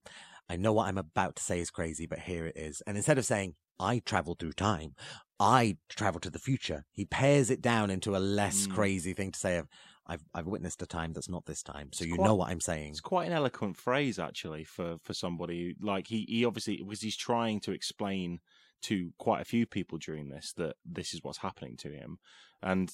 I 0.49 0.55
know 0.55 0.73
what 0.73 0.87
I'm 0.87 0.97
about 0.97 1.35
to 1.35 1.43
say 1.43 1.59
is 1.59 1.69
crazy, 1.69 2.07
but 2.07 2.19
here 2.19 2.47
it 2.47 2.57
is. 2.57 2.81
And 2.87 2.97
instead 2.97 3.19
of 3.19 3.25
saying, 3.25 3.53
"I 3.79 3.99
travel 3.99 4.35
through 4.39 4.53
time," 4.53 4.95
I 5.39 5.77
travel 5.89 6.19
to 6.21 6.29
the 6.31 6.39
future. 6.39 6.83
He 6.91 7.05
pares 7.05 7.49
it 7.51 7.61
down 7.61 7.89
into 7.91 8.15
a 8.15 8.19
less 8.19 8.65
Mm. 8.67 8.71
crazy 8.71 9.13
thing 9.13 9.31
to 9.31 9.39
say 9.39 9.57
of, 9.57 9.67
I've 10.07 10.23
I've 10.33 10.47
witnessed 10.47 10.81
a 10.81 10.87
time 10.87 11.13
that's 11.13 11.29
not 11.29 11.45
this 11.45 11.61
time. 11.63 11.89
So 11.93 12.03
It's 12.03 12.09
you 12.09 12.15
quite- 12.15 12.25
know 12.27 12.35
what 12.35 12.49
I'm 12.49 12.59
saying. 12.61 12.91
It's 12.91 12.99
quite 13.01 13.27
an 13.27 13.33
eloquent 13.33 13.77
phrase, 13.77 14.19
actually, 14.19 14.63
for 14.63 14.97
for 15.03 15.13
somebody 15.13 15.75
like 15.81 16.07
he 16.07 16.25
he 16.27 16.43
obviously 16.45 16.81
was 16.81 17.01
he's 17.01 17.15
trying 17.17 17.59
to 17.61 17.71
explain 17.71 18.39
to 18.83 19.13
quite 19.19 19.41
a 19.41 19.45
few 19.45 19.65
people 19.67 19.97
during 19.99 20.29
this 20.29 20.53
that 20.53 20.75
this 20.83 21.13
is 21.13 21.19
what's 21.23 21.37
happening 21.39 21.77
to 21.77 21.89
him, 21.91 22.17
and 22.63 22.91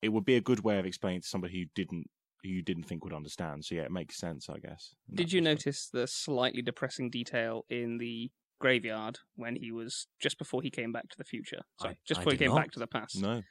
it 0.00 0.10
would 0.10 0.24
be 0.24 0.36
a 0.36 0.40
good 0.40 0.60
way 0.60 0.78
of 0.78 0.86
explaining 0.86 1.20
to 1.22 1.28
somebody 1.28 1.58
who 1.60 1.66
didn't 1.74 2.08
who 2.42 2.48
you 2.48 2.62
didn't 2.62 2.84
think 2.84 3.04
would 3.04 3.12
understand. 3.12 3.64
So 3.64 3.74
yeah, 3.74 3.82
it 3.82 3.92
makes 3.92 4.16
sense, 4.16 4.48
I 4.48 4.58
guess. 4.58 4.94
Did 5.12 5.32
you 5.32 5.40
respect. 5.40 5.64
notice 5.66 5.88
the 5.92 6.06
slightly 6.06 6.62
depressing 6.62 7.10
detail 7.10 7.64
in 7.68 7.98
the 7.98 8.30
graveyard 8.60 9.18
when 9.36 9.56
he 9.56 9.70
was 9.72 10.06
just 10.20 10.38
before 10.38 10.62
he 10.62 10.70
came 10.70 10.92
back 10.92 11.08
to 11.08 11.18
the 11.18 11.24
future? 11.24 11.62
Sorry, 11.80 11.94
I- 11.94 11.98
just 12.06 12.20
before 12.20 12.32
he 12.32 12.38
came 12.38 12.50
not. 12.50 12.56
back 12.56 12.70
to 12.72 12.78
the 12.80 12.86
past. 12.88 13.20
No. 13.20 13.42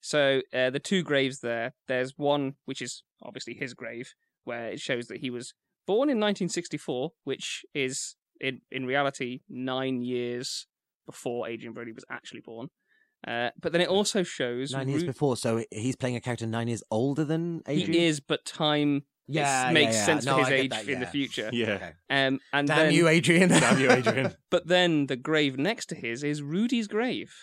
So 0.00 0.42
uh, 0.54 0.70
the 0.70 0.78
two 0.80 1.02
graves 1.02 1.40
there. 1.40 1.74
There's 1.88 2.14
one 2.16 2.54
which 2.64 2.80
is 2.82 3.02
obviously 3.22 3.54
his 3.54 3.74
grave, 3.74 4.14
where 4.44 4.68
it 4.68 4.80
shows 4.80 5.08
that 5.08 5.18
he 5.18 5.30
was 5.30 5.54
born 5.86 6.08
in 6.08 6.18
1964, 6.18 7.10
which 7.24 7.64
is 7.74 8.16
in 8.40 8.60
in 8.70 8.86
reality 8.86 9.40
nine 9.48 10.02
years 10.02 10.66
before 11.06 11.48
Adrien 11.48 11.72
Brody 11.72 11.92
was 11.92 12.04
actually 12.10 12.40
born. 12.40 12.68
Uh, 13.26 13.50
but 13.60 13.72
then 13.72 13.80
it 13.80 13.88
also 13.88 14.22
shows 14.22 14.70
Nine 14.70 14.88
years 14.88 15.02
Ru- 15.02 15.08
before, 15.08 15.36
so 15.36 15.64
he's 15.72 15.96
playing 15.96 16.14
a 16.14 16.20
character 16.20 16.46
nine 16.46 16.68
years 16.68 16.84
older 16.90 17.24
than 17.24 17.62
Adrien. 17.68 17.92
he 17.92 18.06
is, 18.06 18.20
but 18.20 18.44
time 18.44 19.02
Yeah, 19.26 19.72
makes 19.72 19.94
yeah, 19.94 19.98
yeah. 19.98 20.04
sense 20.06 20.24
No, 20.24 20.34
for 20.34 20.40
his 20.44 20.50
age 20.50 20.70
that, 20.70 20.88
in 20.88 21.00
the 21.00 21.06
future. 21.06 21.50
Yeah. 21.52 21.70
Okay. 21.72 21.92
Um, 22.10 22.38
and 22.52 22.68
Damn 22.68 22.76
then, 22.76 22.92
you, 22.92 23.08
Adrien. 23.08 23.48
Damn 23.48 23.80
you, 23.80 23.90
Adrien. 23.90 24.34
But 24.50 24.68
then 24.68 25.06
the 25.08 25.16
grave 25.16 25.58
next 25.58 25.86
to 25.86 25.96
his 25.96 26.22
is 26.22 26.42
Rudy's 26.42 26.86
grave. 26.86 27.34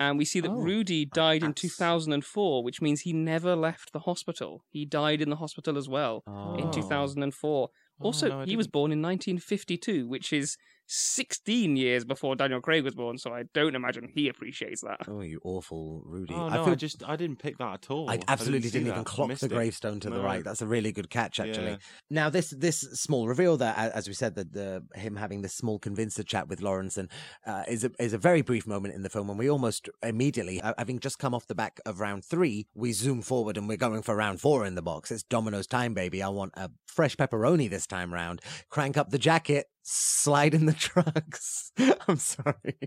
And 0.00 0.16
we 0.16 0.24
see 0.24 0.40
that 0.40 0.50
Oh, 0.50 0.54
Rudy 0.54 1.04
died 1.04 1.42
in 1.44 1.52
2004, 1.52 2.64
which 2.64 2.80
means 2.80 3.02
he 3.02 3.12
never 3.12 3.54
left 3.54 3.92
the 3.92 4.00
hospital. 4.00 4.64
He 4.70 4.86
died 4.86 5.20
in 5.20 5.28
the 5.28 5.36
hospital 5.36 5.76
as 5.76 5.88
well 5.90 6.24
in 6.58 6.68
Oh. 6.68 6.72
2004. 6.72 7.68
Also, 8.00 8.28
no, 8.28 8.44
he 8.46 8.56
was 8.56 8.66
born 8.66 8.92
in 8.92 9.02
1952, 9.02 10.08
which 10.08 10.32
is 10.32 10.56
16 10.92 11.76
years 11.76 12.04
before 12.04 12.34
Daniel 12.34 12.60
Craig 12.60 12.82
was 12.82 12.96
born, 12.96 13.16
so 13.16 13.32
I 13.32 13.44
don't 13.54 13.76
imagine 13.76 14.08
he 14.12 14.28
appreciates 14.28 14.80
that. 14.82 14.98
oh, 15.06 15.20
you 15.20 15.40
awful 15.44 16.02
Rudy. 16.04 16.34
Oh, 16.34 16.48
I 16.48 16.56
no, 16.56 16.62
I, 16.62 16.64
feel 16.64 16.74
just 16.74 17.04
I 17.06 17.14
didn't 17.14 17.38
pick 17.38 17.58
that 17.58 17.74
at 17.74 17.90
all. 17.92 18.10
I 18.10 18.18
absolutely 18.26 18.68
see 18.68 18.78
didn't, 18.78 18.88
that. 18.88 18.94
even 18.94 19.04
clock 19.04 19.32
the 19.32 19.46
it. 19.46 19.52
gravestone 19.52 20.00
to 20.00 20.10
the 20.10 20.20
right. 20.20 20.42
That's 20.42 20.62
a 20.62 20.66
really 20.66 20.90
good 20.90 21.08
catch, 21.08 21.38
actually. 21.38 21.70
Yeah. 21.70 21.76
Now, 22.10 22.28
this 22.28 22.50
this 22.50 22.80
small 22.80 23.28
reveal 23.28 23.56
that, 23.58 23.92
as 23.94 24.08
we 24.08 24.14
said, 24.14 24.34
that 24.34 24.52
the 24.52 24.82
him 24.96 25.14
having 25.14 25.42
this 25.42 25.54
small 25.54 25.78
convincer 25.78 26.24
chat 26.24 26.48
with 26.48 26.60
Lawrence 26.60 26.98
and 26.98 27.08
uh, 27.46 27.62
is 27.68 27.84
a, 27.84 27.92
is 28.00 28.12
a 28.12 28.18
very 28.18 28.42
brief 28.42 28.66
moment 28.66 28.92
in 28.92 29.02
the 29.02 29.10
film, 29.10 29.30
and 29.30 29.38
we 29.38 29.48
almost 29.48 29.88
immediately, 30.02 30.60
having 30.76 30.98
just 30.98 31.20
come 31.20 31.34
off 31.34 31.46
the 31.46 31.54
back 31.54 31.78
of 31.86 32.00
round 32.00 32.24
three, 32.24 32.66
we 32.74 32.92
zoom 32.92 33.22
forward 33.22 33.56
and 33.56 33.68
we're 33.68 33.76
going 33.76 34.02
for 34.02 34.16
round 34.16 34.40
four 34.40 34.66
in 34.66 34.74
the 34.74 34.82
box. 34.82 35.12
It's 35.12 35.22
Domino's 35.22 35.68
time, 35.68 35.94
baby. 35.94 36.20
I 36.20 36.28
want 36.28 36.52
a 36.56 36.70
fresh 36.86 37.16
pepperoni 37.16 37.70
this 37.70 37.86
time 37.86 38.12
round. 38.12 38.40
Crank 38.70 38.96
up 38.96 39.10
the 39.10 39.18
jacket, 39.18 39.66
slide 39.82 40.54
in 40.54 40.66
the 40.66 40.72
trucks. 40.78 41.72
I'm 42.08 42.16
sorry. 42.16 42.78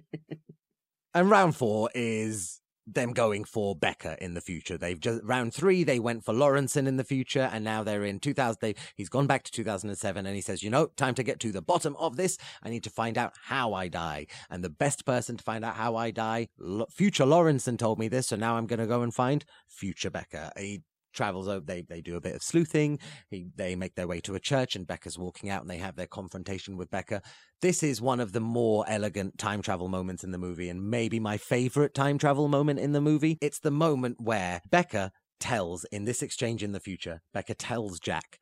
and 1.13 1.29
round 1.29 1.55
four 1.55 1.89
is 1.93 2.61
them 2.85 3.13
going 3.13 3.45
for 3.45 3.75
Becker 3.75 4.17
in 4.19 4.33
the 4.33 4.41
future. 4.41 4.77
They've 4.77 4.99
just 4.99 5.23
round 5.23 5.53
three, 5.53 5.83
they 5.83 5.99
went 5.99 6.25
for 6.25 6.33
Lorenson 6.33 6.87
in 6.87 6.97
the 6.97 7.03
future, 7.03 7.49
and 7.51 7.63
now 7.63 7.83
they're 7.83 8.03
in 8.03 8.19
2000. 8.19 8.57
They, 8.61 8.75
he's 8.95 9.09
gone 9.09 9.27
back 9.27 9.43
to 9.43 9.51
2007, 9.51 10.25
and 10.25 10.35
he 10.35 10.41
says, 10.41 10.63
"You 10.63 10.69
know, 10.69 10.87
time 10.87 11.15
to 11.15 11.23
get 11.23 11.39
to 11.41 11.51
the 11.51 11.61
bottom 11.61 11.95
of 11.97 12.17
this. 12.17 12.37
I 12.61 12.69
need 12.69 12.83
to 12.83 12.89
find 12.89 13.17
out 13.17 13.33
how 13.45 13.73
I 13.73 13.87
die, 13.87 14.27
and 14.49 14.63
the 14.63 14.69
best 14.69 15.05
person 15.05 15.37
to 15.37 15.43
find 15.43 15.63
out 15.63 15.75
how 15.75 15.95
I 15.95 16.11
die, 16.11 16.49
future 16.91 17.25
Lorenson 17.25 17.77
told 17.77 17.99
me 17.99 18.07
this, 18.07 18.27
so 18.27 18.35
now 18.35 18.57
I'm 18.57 18.67
going 18.67 18.79
to 18.79 18.87
go 18.87 19.01
and 19.01 19.13
find 19.13 19.45
future 19.67 20.09
Becker." 20.09 20.51
He 20.57 20.81
travels 21.13 21.47
over. 21.47 21.65
They 21.65 21.81
they 21.81 22.01
do 22.01 22.15
a 22.15 22.21
bit 22.21 22.35
of 22.35 22.43
sleuthing. 22.43 22.99
He, 23.29 23.47
they 23.55 23.75
make 23.75 23.95
their 23.95 24.07
way 24.07 24.19
to 24.21 24.35
a 24.35 24.39
church, 24.39 24.75
and 24.75 24.87
Becker's 24.87 25.17
walking 25.17 25.49
out, 25.49 25.61
and 25.61 25.69
they 25.69 25.77
have 25.77 25.95
their 25.95 26.07
confrontation 26.07 26.77
with 26.77 26.91
Becker 26.91 27.21
this 27.63 27.81
is 27.81 28.01
one 28.01 28.19
of 28.19 28.33
the 28.33 28.41
more 28.41 28.83
elegant 28.89 29.37
time 29.37 29.61
travel 29.61 29.87
moments 29.87 30.21
in 30.21 30.31
the 30.31 30.37
movie, 30.37 30.67
and 30.67 30.89
maybe 30.89 31.17
my 31.17 31.37
favorite 31.37 31.93
time 31.93 32.17
travel 32.17 32.49
moment 32.49 32.77
in 32.77 32.91
the 32.91 32.99
movie. 32.99 33.37
It's 33.39 33.59
the 33.59 33.71
moment 33.71 34.17
where 34.19 34.59
Becker 34.69 35.11
tells, 35.39 35.85
in 35.85 36.03
this 36.03 36.21
exchange 36.21 36.61
in 36.61 36.73
the 36.73 36.81
future, 36.81 37.21
Becker 37.33 37.53
tells 37.53 38.01
Jack, 38.01 38.37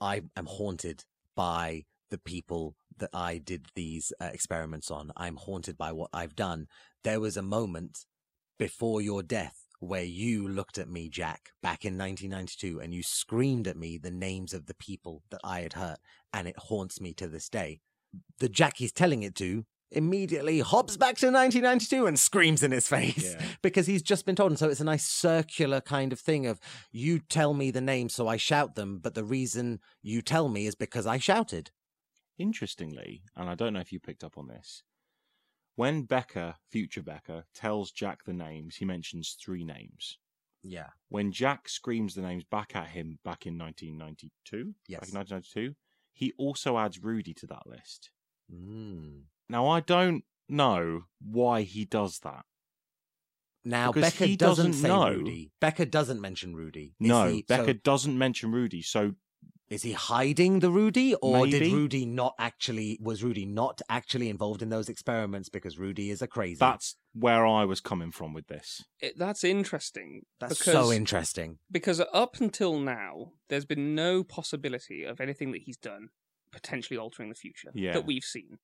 I 0.00 0.22
am 0.34 0.46
haunted 0.46 1.04
by 1.36 1.84
the 2.08 2.16
people 2.16 2.74
that 2.96 3.10
I 3.12 3.36
did 3.36 3.66
these 3.74 4.14
uh, 4.18 4.30
experiments 4.32 4.90
on. 4.90 5.12
I'm 5.14 5.36
haunted 5.36 5.76
by 5.76 5.92
what 5.92 6.08
I've 6.14 6.34
done. 6.34 6.68
There 7.04 7.20
was 7.20 7.36
a 7.36 7.42
moment 7.42 8.06
before 8.58 9.02
your 9.02 9.22
death 9.22 9.67
where 9.80 10.04
you 10.04 10.48
looked 10.48 10.78
at 10.78 10.88
me, 10.88 11.08
Jack, 11.08 11.50
back 11.62 11.84
in 11.84 11.96
1992, 11.96 12.80
and 12.80 12.92
you 12.92 13.02
screamed 13.02 13.68
at 13.68 13.76
me 13.76 13.98
the 13.98 14.10
names 14.10 14.52
of 14.52 14.66
the 14.66 14.74
people 14.74 15.22
that 15.30 15.40
I 15.44 15.60
had 15.60 15.74
hurt, 15.74 15.98
and 16.32 16.48
it 16.48 16.58
haunts 16.58 17.00
me 17.00 17.14
to 17.14 17.28
this 17.28 17.48
day 17.48 17.80
the 18.38 18.48
Jack 18.48 18.76
he's 18.76 18.92
telling 18.92 19.22
it 19.22 19.34
to 19.36 19.64
immediately 19.90 20.60
hops 20.60 20.98
back 20.98 21.16
to 21.16 21.26
1992 21.26 22.06
and 22.06 22.18
screams 22.18 22.62
in 22.62 22.72
his 22.72 22.86
face 22.86 23.34
Yeah. 23.34 23.42
because 23.62 23.86
he's 23.86 24.02
just 24.02 24.26
been 24.26 24.36
told. 24.36 24.50
And 24.50 24.58
so 24.58 24.68
it's 24.68 24.80
a 24.80 24.84
nice 24.84 25.06
circular 25.06 25.80
kind 25.80 26.12
of 26.12 26.20
thing 26.20 26.46
of 26.46 26.60
you 26.92 27.18
tell 27.18 27.54
me 27.54 27.70
the 27.70 27.80
names, 27.80 28.14
so 28.14 28.28
I 28.28 28.36
shout 28.36 28.74
them, 28.74 28.98
but 28.98 29.14
the 29.14 29.24
reason 29.24 29.80
you 30.02 30.20
tell 30.20 30.48
me 30.48 30.66
is 30.66 30.74
because 30.74 31.06
I 31.06 31.18
shouted. 31.18 31.70
Interestingly, 32.38 33.22
and 33.34 33.48
I 33.48 33.54
don't 33.54 33.72
know 33.72 33.80
if 33.80 33.92
you 33.92 33.98
picked 33.98 34.22
up 34.22 34.38
on 34.38 34.46
this, 34.46 34.82
when 35.78 36.02
Becker, 36.02 36.56
future 36.72 37.04
Becker, 37.04 37.44
tells 37.54 37.92
Jack 37.92 38.24
the 38.24 38.32
names, 38.32 38.74
he 38.74 38.84
mentions 38.84 39.36
three 39.40 39.64
names. 39.64 40.18
Yeah. 40.64 40.88
When 41.08 41.30
Jack 41.30 41.68
screams 41.68 42.16
the 42.16 42.20
names 42.22 42.42
back 42.42 42.74
at 42.74 42.88
him 42.88 43.20
back 43.24 43.46
in 43.46 43.56
1992, 43.56 44.74
Yes. 44.88 45.00
back 45.00 45.08
in 45.10 45.14
1992, 45.14 45.76
he 46.12 46.32
also 46.36 46.78
adds 46.78 47.00
Rudy 47.00 47.32
to 47.34 47.46
that 47.46 47.64
list. 47.64 48.10
Mm. 48.52 49.26
Now, 49.48 49.68
I 49.68 49.78
don't 49.78 50.24
know 50.48 51.04
why 51.20 51.62
he 51.62 51.84
does 51.84 52.18
that. 52.24 52.44
Now 53.64 53.92
Because 53.92 54.12
Becker 54.14 54.34
doesn't, 54.36 54.38
doesn't 54.38 54.72
say 54.72 54.88
know. 54.88 55.10
Rudy. 55.10 55.52
Becker 55.60 55.84
doesn't 55.84 56.20
mention 56.20 56.56
Rudy. 56.56 56.96
Is 57.00 57.08
no, 57.08 57.28
he, 57.28 57.42
Becker 57.42 57.66
so 57.66 57.80
doesn't 57.84 58.18
mention 58.18 58.50
Rudy. 58.50 58.82
So 58.82 59.14
is 59.70 59.82
he 59.82 59.92
hiding 59.92 60.60
the 60.60 60.70
Rudy, 60.70 61.14
or 61.16 61.46
did 61.46 61.72
Rudy 61.72 62.06
not 62.06 62.34
actually? 62.38 62.98
Was 63.00 63.22
Rudy 63.22 63.44
not 63.44 63.80
actually 63.88 64.30
involved 64.30 64.62
in 64.62 64.70
those 64.70 64.88
experiments 64.88 65.48
because 65.48 65.78
Rudy 65.78 66.10
is 66.10 66.22
a 66.22 66.26
crazy? 66.26 66.56
that's 66.58 66.96
where 67.12 67.46
I 67.46 67.64
was 67.64 67.80
coming 67.80 68.10
from 68.12 68.32
with 68.32 68.46
this. 68.46 68.84
It, 69.00 69.18
that's 69.18 69.44
interesting. 69.44 70.22
That's 70.40 70.58
because, 70.58 70.72
so 70.72 70.92
interesting. 70.92 71.58
Because 71.70 72.00
up 72.12 72.40
until 72.40 72.78
now, 72.78 73.32
there's 73.48 73.64
been 73.64 73.94
no 73.94 74.22
possibility 74.24 75.04
of 75.04 75.20
anything 75.20 75.52
that 75.52 75.62
he's 75.62 75.76
done 75.76 76.08
potentially 76.52 76.96
altering 76.96 77.28
the 77.28 77.34
future 77.34 77.70
Yeah. 77.74 77.92
that 77.92 78.06
we've 78.06 78.24
seen. 78.24 78.58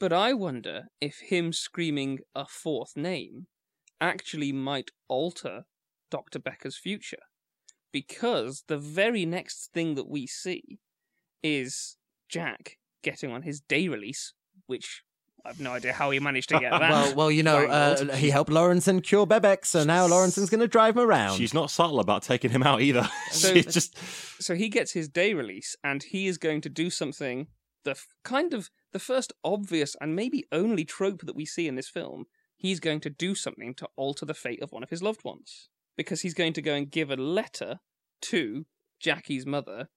But 0.00 0.12
I 0.12 0.32
wonder 0.32 0.84
if 1.00 1.18
him 1.28 1.52
screaming 1.52 2.20
a 2.34 2.46
fourth 2.46 2.96
name 2.96 3.48
actually 4.00 4.52
might 4.52 4.90
alter 5.08 5.64
Dr. 6.10 6.38
Becker's 6.38 6.78
future. 6.78 7.18
Because 7.92 8.64
the 8.68 8.78
very 8.78 9.24
next 9.24 9.70
thing 9.72 9.94
that 9.94 10.08
we 10.08 10.26
see 10.26 10.78
is 11.42 11.96
Jack 12.28 12.76
getting 13.02 13.30
on 13.32 13.42
his 13.42 13.60
day 13.60 13.88
release, 13.88 14.34
which 14.66 15.02
I've 15.46 15.60
no 15.60 15.72
idea 15.72 15.92
how 15.92 16.10
he 16.10 16.20
managed 16.20 16.50
to 16.50 16.58
get 16.60 16.70
that. 16.78 16.80
well, 16.80 17.14
well, 17.14 17.30
you 17.30 17.42
know, 17.42 17.64
uh, 17.66 18.14
he 18.16 18.28
helped 18.30 18.50
Lorenson 18.50 19.00
cure 19.02 19.26
Bebeck, 19.26 19.64
so 19.64 19.84
now 19.84 20.06
Lorenson's 20.06 20.50
going 20.50 20.60
to 20.60 20.68
drive 20.68 20.96
him 20.96 21.04
around. 21.08 21.38
She's 21.38 21.54
not 21.54 21.70
subtle 21.70 22.00
about 22.00 22.22
taking 22.22 22.50
him 22.50 22.62
out 22.62 22.80
either. 22.82 23.08
So- 23.30 23.54
She's 23.54 23.66
just 23.66 23.96
so 24.42 24.54
he 24.54 24.68
gets 24.68 24.92
his 24.92 25.08
day 25.08 25.32
release 25.34 25.74
and 25.82 26.02
he 26.02 26.26
is 26.28 26.38
going 26.38 26.60
to 26.62 26.68
do 26.68 26.90
something 26.90 27.48
the 27.84 27.90
f- 27.92 28.06
kind 28.24 28.52
of 28.54 28.70
the 28.92 28.98
first 28.98 29.32
obvious 29.44 29.96
and 30.00 30.14
maybe 30.16 30.44
only 30.52 30.84
trope 30.84 31.22
that 31.22 31.34
we 31.36 31.44
see 31.44 31.66
in 31.68 31.74
this 31.76 31.88
film 31.88 32.24
he's 32.56 32.80
going 32.80 33.00
to 33.00 33.10
do 33.10 33.34
something 33.34 33.74
to 33.74 33.88
alter 33.96 34.24
the 34.26 34.34
fate 34.34 34.62
of 34.62 34.72
one 34.72 34.82
of 34.82 34.90
his 34.90 35.02
loved 35.02 35.24
ones 35.24 35.68
because 35.98 36.22
he's 36.22 36.32
going 36.32 36.54
to 36.54 36.62
go 36.62 36.72
and 36.74 36.90
give 36.90 37.10
a 37.10 37.16
letter 37.16 37.80
to 38.22 38.64
Jackie's 38.98 39.44
mother 39.44 39.88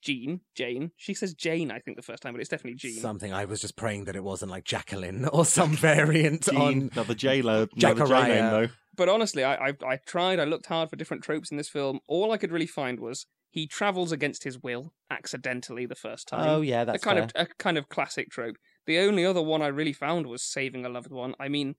Jean 0.00 0.42
Jane 0.54 0.92
she 0.96 1.12
says 1.12 1.34
Jane 1.34 1.72
I 1.72 1.80
think 1.80 1.96
the 1.96 2.04
first 2.04 2.22
time 2.22 2.32
but 2.32 2.40
it's 2.40 2.48
definitely 2.48 2.76
Jean 2.76 3.00
Something 3.00 3.32
I 3.32 3.44
was 3.46 3.60
just 3.60 3.74
praying 3.76 4.04
that 4.04 4.14
it 4.14 4.22
wasn't 4.22 4.52
like 4.52 4.64
Jacqueline 4.64 5.24
or 5.32 5.44
some 5.44 5.72
variant 5.72 6.42
Jean, 6.44 6.60
on. 6.60 6.90
another 6.92 7.14
J 7.14 7.42
Lo, 7.42 7.66
another 7.76 8.06
J 8.06 8.12
Jacariah. 8.12 8.50
though. 8.50 8.68
but 8.96 9.08
honestly 9.08 9.42
I, 9.42 9.70
I 9.70 9.74
I 9.84 9.96
tried 10.06 10.38
I 10.38 10.44
looked 10.44 10.66
hard 10.66 10.88
for 10.88 10.94
different 10.94 11.24
tropes 11.24 11.50
in 11.50 11.56
this 11.56 11.68
film 11.68 11.98
all 12.06 12.30
I 12.30 12.36
could 12.36 12.52
really 12.52 12.68
find 12.68 13.00
was 13.00 13.26
he 13.50 13.66
travels 13.66 14.12
against 14.12 14.44
his 14.44 14.62
will 14.62 14.92
accidentally 15.10 15.86
the 15.86 15.94
first 15.94 16.28
time. 16.28 16.48
Oh 16.48 16.60
yeah, 16.60 16.84
that's 16.84 17.02
a 17.02 17.04
kind 17.04 17.18
fair. 17.18 17.42
of 17.42 17.48
a 17.50 17.54
kind 17.58 17.78
of 17.78 17.88
classic 17.88 18.30
trope. 18.30 18.56
The 18.86 18.98
only 18.98 19.24
other 19.24 19.42
one 19.42 19.62
I 19.62 19.68
really 19.68 19.92
found 19.92 20.26
was 20.26 20.42
saving 20.42 20.84
a 20.84 20.88
loved 20.88 21.10
one. 21.10 21.34
I 21.40 21.48
mean, 21.48 21.74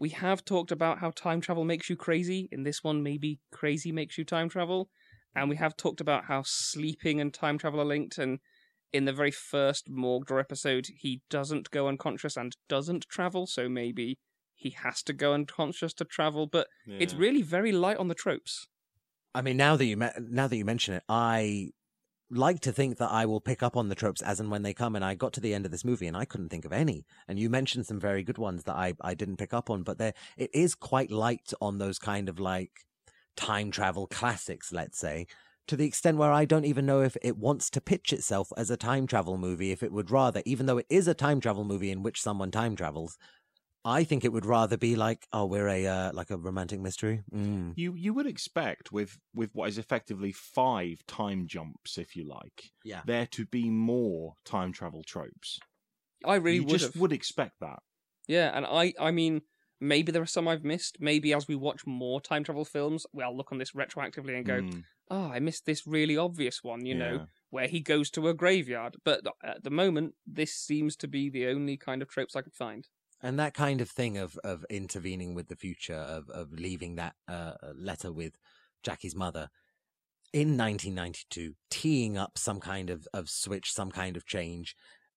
we 0.00 0.08
have 0.08 0.46
talked 0.46 0.72
about 0.72 1.00
how 1.00 1.10
time 1.10 1.42
travel 1.42 1.62
makes 1.62 1.90
you 1.90 1.94
crazy. 1.94 2.48
In 2.50 2.62
this 2.62 2.82
one, 2.82 3.02
maybe 3.02 3.38
crazy 3.52 3.92
makes 3.92 4.16
you 4.16 4.24
time 4.24 4.48
travel, 4.48 4.88
and 5.36 5.50
we 5.50 5.56
have 5.56 5.76
talked 5.76 6.00
about 6.00 6.24
how 6.24 6.42
sleeping 6.42 7.20
and 7.20 7.34
time 7.34 7.58
travel 7.58 7.82
are 7.82 7.84
linked. 7.84 8.16
And 8.16 8.38
in 8.94 9.04
the 9.04 9.12
very 9.12 9.30
first 9.30 9.90
Morgdor 9.90 10.40
episode, 10.40 10.86
he 11.00 11.20
doesn't 11.28 11.70
go 11.70 11.86
unconscious 11.86 12.38
and 12.38 12.56
doesn't 12.66 13.08
travel, 13.10 13.46
so 13.46 13.68
maybe 13.68 14.18
he 14.54 14.70
has 14.70 15.02
to 15.02 15.12
go 15.12 15.34
unconscious 15.34 15.92
to 15.92 16.06
travel. 16.06 16.46
But 16.46 16.68
it's 16.98 17.12
really 17.12 17.42
very 17.42 17.70
light 17.70 17.98
on 17.98 18.08
the 18.08 18.14
tropes. 18.14 18.68
I 19.34 19.42
mean, 19.42 19.58
now 19.58 19.76
that 19.76 19.84
you 19.84 19.98
me- 19.98 20.08
now 20.18 20.48
that 20.48 20.56
you 20.56 20.64
mention 20.64 20.94
it, 20.94 21.02
I 21.10 21.72
like 22.30 22.60
to 22.60 22.72
think 22.72 22.98
that 22.98 23.10
I 23.10 23.26
will 23.26 23.40
pick 23.40 23.62
up 23.62 23.76
on 23.76 23.88
the 23.88 23.94
tropes 23.94 24.22
as 24.22 24.40
and 24.40 24.50
when 24.50 24.62
they 24.62 24.74
come. 24.74 24.94
And 24.96 25.04
I 25.04 25.14
got 25.14 25.32
to 25.34 25.40
the 25.40 25.54
end 25.54 25.64
of 25.64 25.72
this 25.72 25.84
movie 25.84 26.06
and 26.06 26.16
I 26.16 26.24
couldn't 26.24 26.48
think 26.48 26.64
of 26.64 26.72
any. 26.72 27.04
And 27.28 27.38
you 27.38 27.50
mentioned 27.50 27.86
some 27.86 28.00
very 28.00 28.22
good 28.22 28.38
ones 28.38 28.64
that 28.64 28.76
I 28.76 28.94
I 29.00 29.14
didn't 29.14 29.38
pick 29.38 29.52
up 29.52 29.70
on, 29.70 29.82
but 29.82 29.98
there 29.98 30.14
it 30.36 30.50
is 30.54 30.74
quite 30.74 31.10
light 31.10 31.52
on 31.60 31.78
those 31.78 31.98
kind 31.98 32.28
of 32.28 32.38
like 32.38 32.70
time 33.36 33.70
travel 33.70 34.06
classics, 34.06 34.72
let's 34.72 34.98
say. 34.98 35.26
To 35.68 35.76
the 35.76 35.86
extent 35.86 36.18
where 36.18 36.32
I 36.32 36.46
don't 36.46 36.64
even 36.64 36.84
know 36.84 37.02
if 37.02 37.16
it 37.22 37.36
wants 37.36 37.70
to 37.70 37.80
pitch 37.80 38.12
itself 38.12 38.52
as 38.56 38.70
a 38.70 38.76
time 38.76 39.06
travel 39.06 39.38
movie, 39.38 39.70
if 39.70 39.84
it 39.84 39.92
would 39.92 40.10
rather, 40.10 40.42
even 40.44 40.66
though 40.66 40.78
it 40.78 40.86
is 40.88 41.06
a 41.06 41.14
time 41.14 41.40
travel 41.40 41.64
movie 41.64 41.92
in 41.92 42.02
which 42.02 42.20
someone 42.20 42.50
time 42.50 42.74
travels, 42.74 43.16
I 43.84 44.04
think 44.04 44.24
it 44.24 44.32
would 44.32 44.44
rather 44.46 44.76
be 44.76 44.94
like, 44.96 45.26
oh, 45.32 45.46
we're 45.46 45.68
a 45.68 45.86
uh, 45.86 46.12
like 46.12 46.30
a 46.30 46.36
romantic 46.38 46.80
mystery. 46.80 47.22
Mm. 47.32 47.76
You 47.76 47.94
you 47.94 48.12
would 48.14 48.26
expect 48.26 48.92
with 48.92 49.18
with 49.34 49.54
what 49.54 49.68
is 49.68 49.78
effectively 49.78 50.32
five 50.32 51.04
time 51.06 51.46
jumps, 51.46 51.96
if 51.98 52.14
you 52.16 52.24
like, 52.24 52.72
Yeah. 52.84 53.02
there 53.04 53.26
to 53.26 53.46
be 53.46 53.70
more 53.70 54.34
time 54.44 54.72
travel 54.72 55.02
tropes. 55.02 55.58
I 56.24 56.36
really 56.36 56.56
you 56.56 56.64
would 56.64 56.80
just 56.80 56.94
have. 56.94 56.96
would 56.96 57.12
expect 57.12 57.60
that. 57.60 57.80
Yeah, 58.26 58.50
and 58.56 58.66
I 58.66 58.94
I 58.98 59.10
mean 59.10 59.42
maybe 59.80 60.12
there 60.12 60.22
are 60.22 60.26
some 60.26 60.48
I've 60.48 60.64
missed. 60.64 60.98
Maybe 61.00 61.32
as 61.32 61.48
we 61.48 61.54
watch 61.56 61.86
more 61.86 62.20
time 62.20 62.44
travel 62.44 62.64
films, 62.64 63.06
we'll 63.12 63.36
look 63.36 63.52
on 63.52 63.58
this 63.58 63.72
retroactively 63.72 64.36
and 64.36 64.44
go, 64.46 64.62
Mm, 64.62 64.84
"Oh, 65.08 65.30
I 65.30 65.40
missed 65.40 65.66
this 65.66 65.86
really 65.86 66.16
obvious 66.16 66.62
one," 66.62 66.84
you 66.86 66.94
know, 66.94 67.20
where 67.50 67.68
he 67.68 67.80
goes 67.80 68.10
to 68.12 68.28
a 68.28 68.34
graveyard. 68.34 68.96
But 69.04 69.24
at 69.42 69.64
the 69.64 69.70
moment, 69.70 70.14
this 70.26 70.54
seems 70.54 70.96
to 70.96 71.08
be 71.08 71.28
the 71.30 71.46
only 71.46 71.76
kind 71.76 72.02
of 72.02 72.08
tropes 72.08 72.36
I 72.36 72.42
could 72.42 72.54
find. 72.54 72.88
And 73.22 73.38
that 73.38 73.54
kind 73.54 73.80
of 73.80 73.90
thing 73.90 74.16
of, 74.16 74.38
of 74.44 74.64
intervening 74.70 75.34
with 75.34 75.48
the 75.48 75.56
future, 75.56 75.94
of, 75.94 76.30
of 76.30 76.52
leaving 76.52 76.96
that 76.96 77.14
uh, 77.28 77.52
letter 77.74 78.12
with 78.12 78.38
Jackie's 78.82 79.14
mother 79.14 79.50
in 80.32 80.56
1992, 80.56 81.54
teeing 81.70 82.16
up 82.16 82.38
some 82.38 82.60
kind 82.60 82.88
of, 82.88 83.06
of 83.12 83.28
switch, 83.28 83.72
some 83.72 83.90
kind 83.90 84.16
of 84.16 84.24
change 84.26 84.74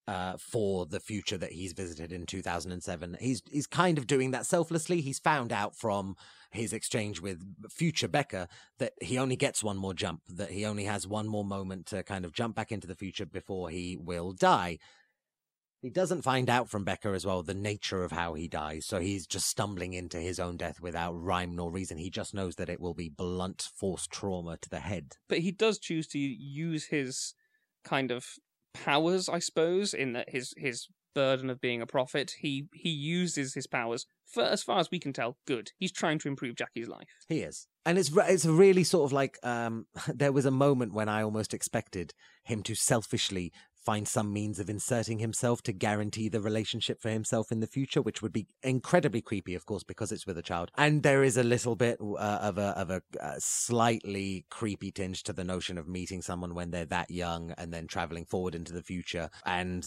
uh, 0.08 0.36
for 0.38 0.86
the 0.86 0.99
future 0.99 1.38
that 1.38 1.54
he's 1.54 1.74
visited 1.74 2.12
in 2.12 2.26
2007. 2.26 3.18
He's, 3.20 3.41
he's 3.49 3.68
kind 3.68 3.97
of 3.97 4.08
doing 4.08 4.32
that 4.32 4.45
selflessly. 4.45 5.01
He's 5.01 5.20
found 5.20 5.54
out 5.54 5.76
from 5.76 6.16
his 6.51 6.74
exchange 6.74 7.22
with 7.22 7.41
future 7.70 8.08
Becker 8.08 8.47
that 8.80 8.93
he 9.01 9.18
only 9.18 9.36
gets 9.36 9.64
one 9.64 9.78
more 9.78 9.93
jump, 9.93 10.22
that 10.28 10.51
he 10.51 10.66
only 10.66 10.84
has 10.86 11.08
one 11.08 11.28
more 11.28 11.45
moment 11.45 11.86
to 11.88 12.04
kind 12.04 12.26
of 12.26 12.34
jump 12.34 12.56
back 12.56 12.72
into 12.72 12.88
the 12.88 12.95
future 12.95 13.26
before 13.26 13.70
he 13.70 13.97
will 13.97 14.34
die. 14.34 14.78
He 15.84 15.90
doesn't 15.90 16.22
find 16.22 16.50
out 16.50 16.70
from 16.70 16.86
Becker 16.86 17.14
as 17.14 17.26
well 17.26 17.44
the 17.44 17.54
nature 17.54 18.06
of 18.06 18.14
how 18.14 18.36
he 18.36 18.48
dies, 18.48 18.86
so 18.86 19.02
he's 19.02 19.28
just 19.28 19.48
stumbling 19.48 19.92
into 19.92 20.18
his 20.18 20.40
own 20.40 20.56
death 20.56 20.80
without 20.80 21.12
rhyme 21.12 21.58
nor 21.58 21.70
reason. 21.70 21.98
He 21.98 22.10
just 22.10 22.34
knows 22.34 22.56
that 22.56 22.70
it 22.70 22.80
will 22.80 22.94
be 22.94 23.10
blunt 23.10 23.68
force 23.76 24.08
trauma 24.08 24.58
to 24.62 24.70
the 24.70 24.80
head. 24.80 25.18
But 25.28 25.40
he 25.40 25.52
does 25.52 25.78
choose 25.80 26.08
to 26.08 26.18
use 26.18 26.86
his 26.86 27.34
kind 27.84 28.12
of 28.12 28.26
powers, 28.74 29.28
I 29.28 29.40
suppose, 29.40 29.94
in 29.94 30.14
that 30.14 30.30
his 30.30 30.54
his 30.56 30.88
burden 31.14 31.50
of 31.50 31.60
being 31.60 31.82
a 31.82 31.86
prophet. 31.86 32.36
He 32.40 32.70
he 32.74 32.90
uses 32.90 33.54
his 33.54 33.68
powers 33.68 34.06
for 34.26 34.44
as 34.44 34.64
far 34.64 34.80
as 34.80 34.90
we 34.90 35.00
can 35.00 35.12
tell, 35.12 35.38
good. 35.46 35.72
He's 35.78 35.92
trying 35.92 36.18
to 36.20 36.30
improve 36.30 36.56
Jackie's 36.56 36.88
life. 36.88 37.10
He 37.28 37.42
is, 37.42 37.68
and 37.86 37.98
it's 37.98 38.10
it's 38.16 38.46
really 38.46 38.86
sort 38.86 39.06
of 39.06 39.12
like 39.12 39.38
um, 39.44 39.88
there 40.08 40.32
was 40.32 40.46
a 40.46 40.52
moment 40.52 40.94
when 40.94 41.10
I 41.10 41.24
almost 41.24 41.54
expected 41.54 42.14
him 42.44 42.64
to 42.64 42.74
selfishly 42.74 43.52
find 43.84 44.08
some 44.08 44.32
means 44.32 44.60
of 44.60 44.70
inserting 44.70 45.20
himself 45.20 45.62
to 45.64 45.74
guarantee 45.74 46.30
the 46.30 46.42
relationship 46.42 47.02
for 47.02 47.10
himself 47.10 47.52
in 47.52 47.60
the 47.60 47.68
future, 47.68 48.02
which 48.02 48.22
would 48.22 48.34
be 48.34 48.48
incredibly 48.62 49.22
creepy, 49.22 49.56
of 49.56 49.66
course, 49.66 49.84
because 49.84 50.12
it's 50.12 50.26
with 50.26 50.38
a 50.38 50.42
child. 50.42 50.72
And 50.78 51.04
there 51.04 51.24
is 51.24 51.38
a 51.38 51.44
little 51.44 51.76
bit 51.76 52.00
uh, 52.02 52.40
of 52.42 52.58
a 52.58 52.70
of 52.78 52.90
a 52.90 53.02
uh, 53.22 53.36
slightly 53.40 54.46
creepy 54.50 54.92
tinge 54.92 55.24
to 55.24 55.34
the 55.34 55.44
notion 55.44 55.78
of 55.78 55.88
meeting 55.88 56.22
someone 56.22 56.56
when 56.56 56.72
they're 56.72 56.86
that 56.86 57.12
young 57.12 57.52
and 57.58 57.74
then 57.74 57.88
traveling 57.88 58.26
forward 58.26 58.56
into 58.56 58.74
the 58.74 58.84
future 58.84 59.30
and 59.46 59.86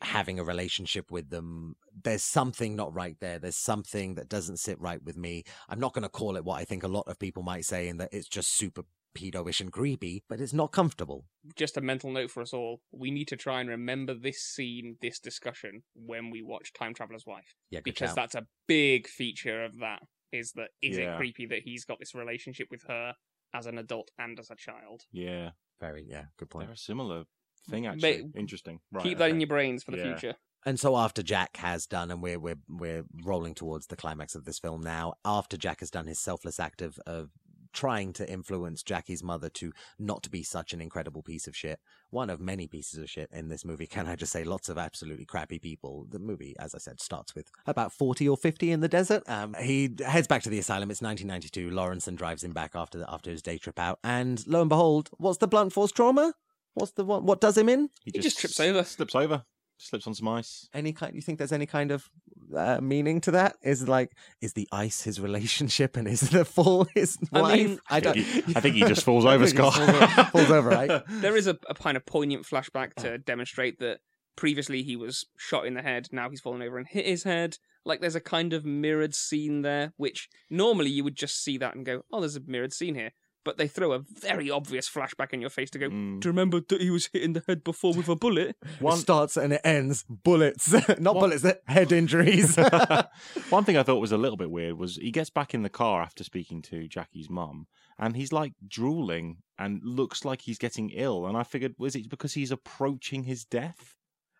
having 0.00 0.38
a 0.38 0.44
relationship 0.44 1.10
with 1.10 1.30
them. 1.30 1.76
There's 2.02 2.22
something 2.22 2.76
not 2.76 2.94
right 2.94 3.16
there. 3.20 3.38
There's 3.38 3.56
something 3.56 4.14
that 4.14 4.28
doesn't 4.28 4.58
sit 4.58 4.80
right 4.80 5.02
with 5.02 5.16
me. 5.16 5.44
I'm 5.68 5.80
not 5.80 5.92
going 5.92 6.02
to 6.02 6.08
call 6.08 6.36
it 6.36 6.44
what 6.44 6.60
I 6.60 6.64
think 6.64 6.82
a 6.82 6.88
lot 6.88 7.08
of 7.08 7.18
people 7.18 7.42
might 7.42 7.64
say, 7.64 7.88
in 7.88 7.98
that 7.98 8.10
it's 8.12 8.28
just 8.28 8.56
super 8.56 8.82
pedo-ish 9.14 9.60
and 9.60 9.72
creepy, 9.72 10.22
but 10.28 10.40
it's 10.40 10.52
not 10.52 10.72
comfortable. 10.72 11.24
Just 11.56 11.76
a 11.76 11.80
mental 11.80 12.10
note 12.10 12.30
for 12.30 12.42
us 12.42 12.52
all. 12.52 12.80
We 12.92 13.10
need 13.10 13.28
to 13.28 13.36
try 13.36 13.60
and 13.60 13.68
remember 13.68 14.14
this 14.14 14.40
scene, 14.42 14.96
this 15.00 15.18
discussion, 15.18 15.82
when 15.94 16.30
we 16.30 16.42
watch 16.42 16.72
Time 16.72 16.94
Traveler's 16.94 17.26
Wife. 17.26 17.54
Yeah, 17.70 17.80
because 17.84 18.10
shout. 18.10 18.16
that's 18.16 18.34
a 18.34 18.46
big 18.66 19.06
feature 19.08 19.64
of 19.64 19.78
that. 19.80 20.00
Is 20.32 20.52
that 20.52 20.68
is 20.80 20.96
Yeah. 20.96 21.14
it 21.14 21.16
creepy 21.16 21.46
that 21.46 21.62
he's 21.64 21.84
got 21.84 21.98
this 21.98 22.14
relationship 22.14 22.68
with 22.70 22.84
her 22.88 23.14
as 23.52 23.66
an 23.66 23.78
adult 23.78 24.10
and 24.18 24.38
as 24.38 24.50
a 24.50 24.54
child? 24.56 25.02
Yeah, 25.10 25.50
very 25.80 26.06
yeah, 26.08 26.26
good 26.36 26.50
point. 26.50 26.66
they're 26.68 26.74
a 26.74 26.78
similar 26.78 27.24
thing. 27.68 27.82
Ma- 27.82 27.90
Actually, 27.90 28.30
interesting. 28.36 28.80
Right, 28.92 29.02
Keep 29.02 29.18
that 29.18 29.30
in 29.30 29.40
your 29.40 29.48
brains 29.48 29.82
for 29.82 29.90
the 29.90 29.96
Yeah. 29.98 30.16
future. 30.16 30.36
And 30.66 30.78
so 30.78 30.94
after 30.96 31.22
Jack 31.22 31.56
has 31.56 31.86
done, 31.86 32.10
and 32.10 32.22
we're 32.22 32.38
we're 32.38 32.58
we're 32.68 33.04
rolling 33.24 33.54
towards 33.54 33.86
the 33.86 33.96
climax 33.96 34.34
of 34.34 34.44
this 34.44 34.58
film 34.58 34.82
now. 34.82 35.14
After 35.24 35.56
Jack 35.56 35.80
has 35.80 35.90
done 35.90 36.06
his 36.06 36.18
selfless 36.20 36.60
act 36.60 36.82
of 36.82 36.98
of 37.06 37.30
trying 37.72 38.12
to 38.14 38.30
influence 38.30 38.82
Jackie's 38.82 39.22
mother 39.22 39.48
to 39.50 39.72
not 39.98 40.30
be 40.30 40.42
such 40.42 40.72
an 40.72 40.80
incredible 40.80 41.22
piece 41.22 41.46
of 41.46 41.56
shit, 41.56 41.80
one 42.10 42.30
of 42.30 42.40
many 42.40 42.66
pieces 42.66 42.98
of 42.98 43.08
shit 43.08 43.30
in 43.32 43.48
this 43.48 43.64
movie. 43.64 43.86
Can 43.86 44.06
I 44.06 44.16
just 44.16 44.32
say, 44.32 44.44
lots 44.44 44.68
of 44.68 44.78
absolutely 44.78 45.24
crappy 45.24 45.58
people. 45.58 46.06
The 46.08 46.18
movie, 46.18 46.54
as 46.58 46.74
I 46.74 46.78
said, 46.78 47.00
starts 47.00 47.34
with 47.34 47.50
about 47.66 47.92
forty 47.92 48.28
or 48.28 48.36
fifty 48.36 48.70
in 48.70 48.80
the 48.80 48.88
desert. 48.88 49.22
Um, 49.28 49.54
he 49.60 49.94
heads 50.04 50.26
back 50.26 50.42
to 50.42 50.50
the 50.50 50.58
asylum. 50.58 50.90
It's 50.90 51.02
1992. 51.02 51.70
Lorenson 51.70 52.16
drives 52.16 52.44
him 52.44 52.52
back 52.52 52.72
after 52.74 52.98
the, 52.98 53.10
after 53.10 53.30
his 53.30 53.42
day 53.42 53.58
trip 53.58 53.78
out, 53.78 53.98
and 54.02 54.44
lo 54.46 54.60
and 54.60 54.68
behold, 54.68 55.10
what's 55.18 55.38
the 55.38 55.48
blunt 55.48 55.72
force 55.72 55.92
trauma? 55.92 56.34
What's 56.74 56.92
the 56.92 57.04
what? 57.04 57.22
What 57.22 57.40
does 57.40 57.56
him 57.56 57.68
in? 57.68 57.90
He 58.04 58.12
just 58.12 58.38
trips 58.38 58.60
over. 58.60 58.84
Slips 58.84 59.14
over. 59.14 59.44
Slips 59.82 60.06
on 60.06 60.14
some 60.14 60.28
ice. 60.28 60.68
any 60.74 60.92
kind 60.92 61.14
you 61.14 61.22
think 61.22 61.38
there's 61.38 61.52
any 61.52 61.66
kind 61.66 61.90
of 61.90 62.08
uh, 62.54 62.78
meaning 62.82 63.20
to 63.22 63.30
that 63.30 63.56
is 63.62 63.88
like 63.88 64.12
is 64.40 64.52
the 64.52 64.68
ice 64.72 65.02
his 65.02 65.18
relationship 65.20 65.96
and 65.96 66.06
is 66.06 66.20
the 66.30 66.44
fall 66.44 66.86
his 66.94 67.16
I 67.32 67.40
life 67.40 67.58
mean- 67.58 67.80
i 67.88 67.98
don't 68.00 68.18
I 68.18 68.22
think 68.22 68.44
he- 68.46 68.54
I 68.56 68.60
think 68.60 68.74
he 68.76 68.84
just 68.84 69.04
falls 69.04 69.24
over, 69.32 69.46
think 69.46 69.56
he 69.58 69.62
just 69.62 69.76
Scott. 69.76 69.88
falls 69.88 70.02
over- 70.02 70.24
falls 70.30 70.50
over, 70.50 70.68
right? 70.68 71.02
There 71.08 71.36
is 71.36 71.46
a, 71.46 71.56
a 71.68 71.74
kind 71.74 71.96
of 71.96 72.04
poignant 72.04 72.44
flashback 72.44 72.94
to 72.96 73.18
demonstrate 73.18 73.78
that 73.80 74.00
previously 74.36 74.82
he 74.82 74.96
was 74.96 75.26
shot 75.38 75.66
in 75.66 75.74
the 75.74 75.82
head, 75.82 76.08
now 76.12 76.30
he's 76.30 76.40
fallen 76.40 76.62
over 76.62 76.78
and 76.78 76.86
hit 76.88 77.04
his 77.06 77.24
head. 77.24 77.56
Like 77.84 78.00
there's 78.00 78.14
a 78.14 78.20
kind 78.20 78.52
of 78.52 78.64
mirrored 78.64 79.14
scene 79.14 79.62
there, 79.62 79.92
which 79.96 80.28
normally 80.50 80.90
you 80.90 81.04
would 81.04 81.16
just 81.16 81.42
see 81.42 81.56
that 81.58 81.74
and 81.74 81.84
go, 81.86 82.02
oh, 82.12 82.20
there's 82.20 82.36
a 82.36 82.42
mirrored 82.46 82.72
scene 82.72 82.94
here. 82.94 83.12
But 83.42 83.56
they 83.56 83.68
throw 83.68 83.92
a 83.92 84.00
very 84.00 84.50
obvious 84.50 84.86
flashback 84.88 85.32
in 85.32 85.40
your 85.40 85.48
face 85.50 85.70
to 85.70 85.78
go, 85.78 85.88
Mm. 85.88 86.20
do 86.20 86.28
you 86.28 86.30
remember 86.32 86.60
that 86.68 86.80
he 86.80 86.90
was 86.90 87.08
hit 87.12 87.22
in 87.22 87.32
the 87.32 87.42
head 87.46 87.64
before 87.64 87.94
with 87.94 88.08
a 88.08 88.14
bullet? 88.16 88.54
it 88.80 88.92
starts 88.98 89.36
and 89.38 89.54
it 89.54 89.62
ends 89.64 90.04
bullets 90.08 90.70
not 91.00 91.14
One- 91.16 91.30
bullets 91.30 91.46
head 91.66 91.90
injuries 91.90 92.56
One 93.50 93.64
thing 93.64 93.76
I 93.76 93.82
thought 93.82 94.00
was 94.00 94.12
a 94.12 94.18
little 94.18 94.36
bit 94.36 94.50
weird 94.50 94.76
was 94.78 94.96
he 94.96 95.10
gets 95.10 95.30
back 95.30 95.54
in 95.54 95.62
the 95.62 95.68
car 95.70 96.02
after 96.02 96.22
speaking 96.24 96.60
to 96.62 96.86
Jackie's 96.86 97.30
mum, 97.30 97.66
and 97.98 98.14
he's 98.16 98.32
like 98.32 98.52
drooling 98.66 99.38
and 99.58 99.80
looks 99.84 100.24
like 100.24 100.42
he's 100.42 100.58
getting 100.58 100.90
ill. 100.90 101.26
And 101.26 101.36
I 101.36 101.42
figured, 101.42 101.74
was 101.78 101.94
it 101.96 102.08
because 102.08 102.34
he's 102.34 102.50
approaching 102.50 103.24
his 103.24 103.44
death? 103.44 103.96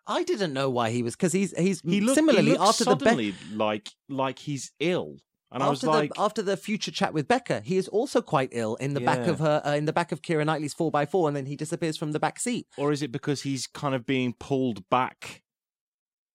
i 0.07 0.23
didn't 0.23 0.51
know 0.51 0.67
why 0.67 0.89
he 0.89 1.03
was 1.03 1.15
because 1.15 1.31
he's 1.31 1.55
he's 1.55 1.79
He 1.81 2.01
looked 2.01 2.15
similarly 2.15 2.45
he 2.51 2.57
looked 2.57 2.63
after 2.69 2.85
the 2.85 2.95
Be- 2.95 3.05
suddenly 3.05 3.35
like 3.53 3.89
like 4.09 4.39
he's 4.39 4.71
ill, 4.79 5.17
and 5.51 5.61
I 5.63 5.69
was 5.69 5.83
after 5.83 5.87
like, 5.87 6.13
the 6.13 6.21
after 6.21 6.41
the 6.41 6.57
future 6.57 6.91
chat 6.91 7.13
with 7.13 7.27
Becker, 7.27 7.61
he 7.63 7.77
is 7.77 7.87
also 7.87 8.21
quite 8.21 8.49
ill 8.51 8.75
in 8.75 8.93
the 8.93 9.01
back 9.01 9.27
of 9.27 9.39
her 9.39 9.61
uh, 9.65 9.75
in 9.75 9.85
the 9.85 9.93
back 9.93 10.11
of 10.11 10.21
Keira 10.21 10.45
Knightley's 10.45 10.73
four 10.73 10.91
x 10.95 11.11
four, 11.11 11.27
and 11.27 11.35
then 11.35 11.45
he 11.45 11.55
disappears 11.55 11.97
from 11.97 12.11
the 12.13 12.19
back 12.19 12.39
seat. 12.39 12.67
or 12.77 12.91
is 12.91 13.01
it 13.01 13.11
because 13.11 13.41
he's 13.41 13.67
kind 13.67 13.93
of 13.95 14.05
being 14.05 14.33
pulled 14.39 14.87
back 14.89 15.41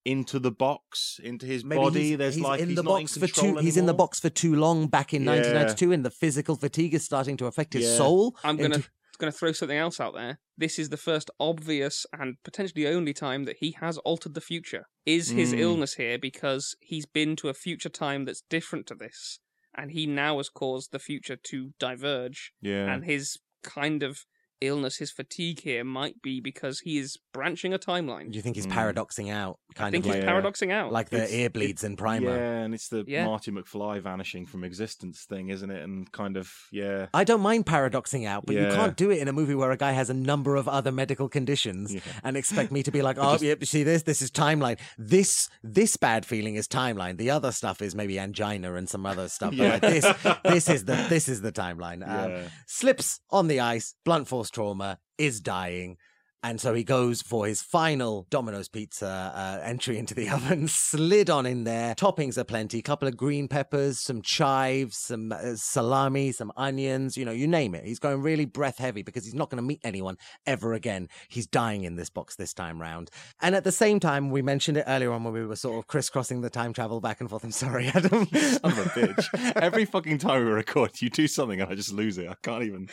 into 0.04 0.38
the 0.38 0.52
box, 0.52 1.18
into 1.22 1.46
his 1.46 1.64
Maybe 1.64 1.80
body? 1.82 2.08
he's, 2.10 2.18
There's 2.18 2.34
he's 2.36 2.44
like 2.44 2.60
in 2.60 2.68
he's 2.68 2.76
the 2.76 2.82
not 2.84 2.90
box 3.00 3.16
in 3.16 3.20
for 3.20 3.26
control 3.26 3.54
too. 3.56 3.60
He's 3.60 3.76
in 3.76 3.86
the 3.86 3.94
box 3.94 4.20
for 4.20 4.28
too 4.30 4.54
long 4.54 4.86
back 4.86 5.12
in 5.12 5.22
Yeah. 5.24 5.32
1992, 5.32 5.92
and 5.92 6.04
the 6.04 6.10
physical 6.10 6.54
fatigue 6.54 6.94
is 6.94 7.04
starting 7.04 7.36
to 7.38 7.46
affect 7.46 7.72
his 7.72 7.84
Yeah. 7.84 7.96
soul. 7.96 8.36
I'm 8.44 8.56
gonna 8.56 8.76
into- 8.76 8.88
gonna 9.16 9.32
throw 9.32 9.52
something 9.52 9.76
else 9.76 10.00
out 10.00 10.14
there. 10.14 10.38
This 10.56 10.78
is 10.78 10.88
the 10.88 10.96
first 10.96 11.30
obvious 11.40 12.06
and 12.12 12.36
potentially 12.44 12.86
only 12.86 13.12
time 13.12 13.44
that 13.44 13.56
he 13.60 13.72
has 13.80 13.98
altered 13.98 14.34
the 14.34 14.40
future. 14.40 14.84
Is 15.04 15.30
his 15.32 15.52
Mm. 15.52 15.60
illness 15.60 15.94
here 15.94 16.18
because 16.18 16.74
he's 16.80 17.06
been 17.06 17.36
to 17.36 17.48
a 17.48 17.54
future 17.54 17.88
time 17.88 18.24
that's 18.24 18.42
different 18.48 18.86
to 18.88 18.94
this, 18.94 19.38
and 19.76 19.90
he 19.92 20.06
now 20.06 20.38
has 20.38 20.48
caused 20.48 20.90
the 20.92 20.98
future 20.98 21.36
to 21.36 21.72
diverge, 21.78 22.52
Yeah, 22.60 22.92
and 22.92 23.04
his 23.04 23.38
kind 23.62 24.02
of 24.02 24.24
illness, 24.60 24.96
his 24.96 25.10
fatigue 25.10 25.60
here 25.60 25.84
might 25.84 26.22
be 26.22 26.40
because 26.40 26.80
he 26.80 26.98
is 26.98 27.18
branching 27.32 27.72
a 27.74 27.78
timeline. 27.78 28.30
Do 28.30 28.36
you 28.36 28.42
think 28.42 28.56
he's 28.56 28.66
Mm. 28.66 28.72
paradoxing 28.72 29.30
out, 29.30 29.58
I 29.70 29.74
kind 29.74 29.92
think 29.92 30.04
of 30.06 30.12
he's 30.12 30.20
like 30.20 30.26
paradoxing 30.28 30.72
out. 30.72 30.92
like 30.92 31.10
the 31.10 31.18
It's- 31.18 31.32
ear 31.32 31.50
bleeds 31.50 31.84
in 31.84 31.96
Primer? 31.96 32.30
Yeah, 32.36 32.62
and 32.64 32.74
it's 32.74 32.88
the 32.88 33.04
Yeah. 33.06 33.24
Marty 33.26 33.50
McFly 33.50 34.00
vanishing 34.00 34.46
from 34.46 34.64
existence 34.64 35.24
thing, 35.28 35.50
isn't 35.50 35.70
it? 35.70 35.82
And 35.82 36.10
kind 36.12 36.36
of 36.36 36.50
yeah. 36.72 37.06
I 37.12 37.24
don't 37.24 37.40
mind 37.42 37.66
paradoxing 37.66 38.24
out, 38.26 38.46
but 38.46 38.54
you 38.56 38.66
can't 38.68 38.96
do 38.96 39.10
it 39.10 39.18
in 39.18 39.28
a 39.28 39.32
movie 39.32 39.54
where 39.54 39.70
a 39.70 39.76
guy 39.76 39.92
has 39.92 40.08
a 40.10 40.14
number 40.14 40.56
of 40.56 40.66
other 40.68 40.90
medical 40.92 41.28
conditions 41.28 41.92
Yeah. 41.94 42.00
and 42.24 42.36
expect 42.36 42.72
me 42.72 42.82
to 42.82 42.90
be 42.90 43.02
like, 43.02 43.16
oh, 43.20 43.38
yep, 43.40 43.64
see 43.64 43.82
this? 43.82 44.02
This 44.04 44.22
is 44.22 44.30
timeline. 44.30 44.78
This 44.98 45.48
this 45.62 45.96
bad 45.96 46.24
feeling 46.24 46.54
is 46.56 46.66
timeline. 46.66 47.18
The 47.18 47.30
other 47.30 47.52
stuff 47.52 47.82
is 47.82 47.94
maybe 47.94 48.18
angina 48.18 48.74
and 48.74 48.88
some 48.88 49.04
other 49.06 49.28
stuff. 49.28 49.50
But 49.50 49.58
Yeah. 49.58 49.72
like 49.72 49.80
this, 49.82 50.06
this 50.44 50.68
is 50.70 50.84
the 50.86 50.94
this 51.10 51.28
is 51.28 51.42
the 51.42 51.52
timeline. 51.52 52.06
Um, 52.06 52.50
slips 52.66 53.20
on 53.30 53.48
the 53.48 53.60
ice, 53.60 53.94
blunt 54.04 54.28
force 54.28 54.45
trauma, 54.50 54.98
is 55.18 55.40
dying. 55.40 55.96
And 56.42 56.60
so 56.60 56.74
he 56.74 56.84
goes 56.84 57.22
for 57.22 57.46
his 57.46 57.62
final 57.62 58.26
Domino's 58.30 58.68
pizza 58.68 59.32
uh, 59.34 59.60
entry 59.64 59.98
into 59.98 60.14
the 60.14 60.28
oven, 60.30 60.68
slid 60.68 61.28
on 61.30 61.46
in 61.46 61.64
there. 61.64 61.94
Toppings 61.94 62.38
are 62.38 62.44
plenty, 62.44 62.82
couple 62.82 63.08
of 63.08 63.16
green 63.16 63.48
peppers, 63.48 64.00
some 64.00 64.22
chives, 64.22 64.96
some 64.96 65.32
uh, 65.32 65.56
salami, 65.56 66.32
some 66.32 66.52
onions, 66.56 67.16
you 67.16 67.24
know, 67.24 67.32
you 67.32 67.46
name 67.46 67.74
it. 67.74 67.84
He's 67.84 67.98
going 67.98 68.22
really 68.22 68.44
breath 68.44 68.78
heavy 68.78 69.02
because 69.02 69.24
he's 69.24 69.34
not 69.34 69.50
going 69.50 69.62
to 69.62 69.66
meet 69.66 69.80
anyone 69.82 70.16
ever 70.46 70.74
again. 70.74 71.08
He's 71.28 71.46
dying 71.46 71.84
in 71.84 71.96
this 71.96 72.10
box 72.10 72.36
this 72.36 72.52
time 72.52 72.80
round. 72.80 73.10
And 73.40 73.54
at 73.54 73.64
the 73.64 73.72
same 73.72 73.98
time, 73.98 74.30
we 74.30 74.42
mentioned 74.42 74.76
it 74.76 74.84
earlier 74.86 75.12
on 75.12 75.24
when 75.24 75.32
we 75.32 75.44
were 75.44 75.56
sort 75.56 75.78
of 75.78 75.86
crisscrossing 75.86 76.42
the 76.42 76.50
time 76.50 76.72
travel 76.72 77.00
back 77.00 77.20
and 77.20 77.28
forth. 77.28 77.44
I'm 77.44 77.50
sorry, 77.50 77.86
Adam. 77.94 78.28
I'm 78.62 78.78
a 78.78 78.84
bitch. 78.94 79.52
Every 79.56 79.84
fucking 79.84 80.18
time 80.18 80.44
we 80.44 80.50
record, 80.50 81.00
you 81.00 81.10
do 81.10 81.26
something 81.26 81.60
and 81.60 81.70
I 81.70 81.74
just 81.74 81.92
lose 81.92 82.18
it. 82.18 82.28
I 82.28 82.34
can't 82.42 82.62
even. 82.62 82.88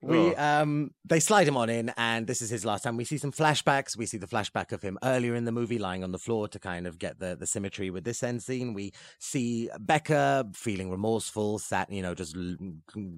We 0.00 0.34
um 0.36 0.90
they 1.04 1.20
slide 1.20 1.48
him 1.48 1.56
on 1.56 1.70
in 1.70 1.92
and 1.96 2.26
this 2.26 2.42
is 2.42 2.50
his 2.50 2.64
last 2.64 2.83
time. 2.84 2.96
We 2.96 3.04
see 3.04 3.18
some 3.18 3.32
flashbacks. 3.32 3.96
We 3.96 4.06
see 4.06 4.18
the 4.18 4.26
flashback 4.26 4.70
of 4.72 4.82
him 4.82 4.98
earlier 5.02 5.34
in 5.34 5.44
the 5.44 5.52
movie 5.52 5.78
lying 5.78 6.04
on 6.04 6.12
the 6.12 6.18
floor 6.18 6.46
to 6.48 6.58
kind 6.58 6.86
of 6.86 6.98
get 6.98 7.18
the 7.18 7.34
the 7.34 7.46
symmetry 7.46 7.90
with 7.90 8.04
this 8.04 8.22
end 8.22 8.42
scene. 8.42 8.74
We 8.74 8.92
see 9.18 9.68
Becker 9.80 10.44
feeling 10.54 10.90
remorseful, 10.90 11.58
sat, 11.58 11.90
you 11.90 12.02
know, 12.02 12.14
just 12.14 12.36
l- 12.36 12.56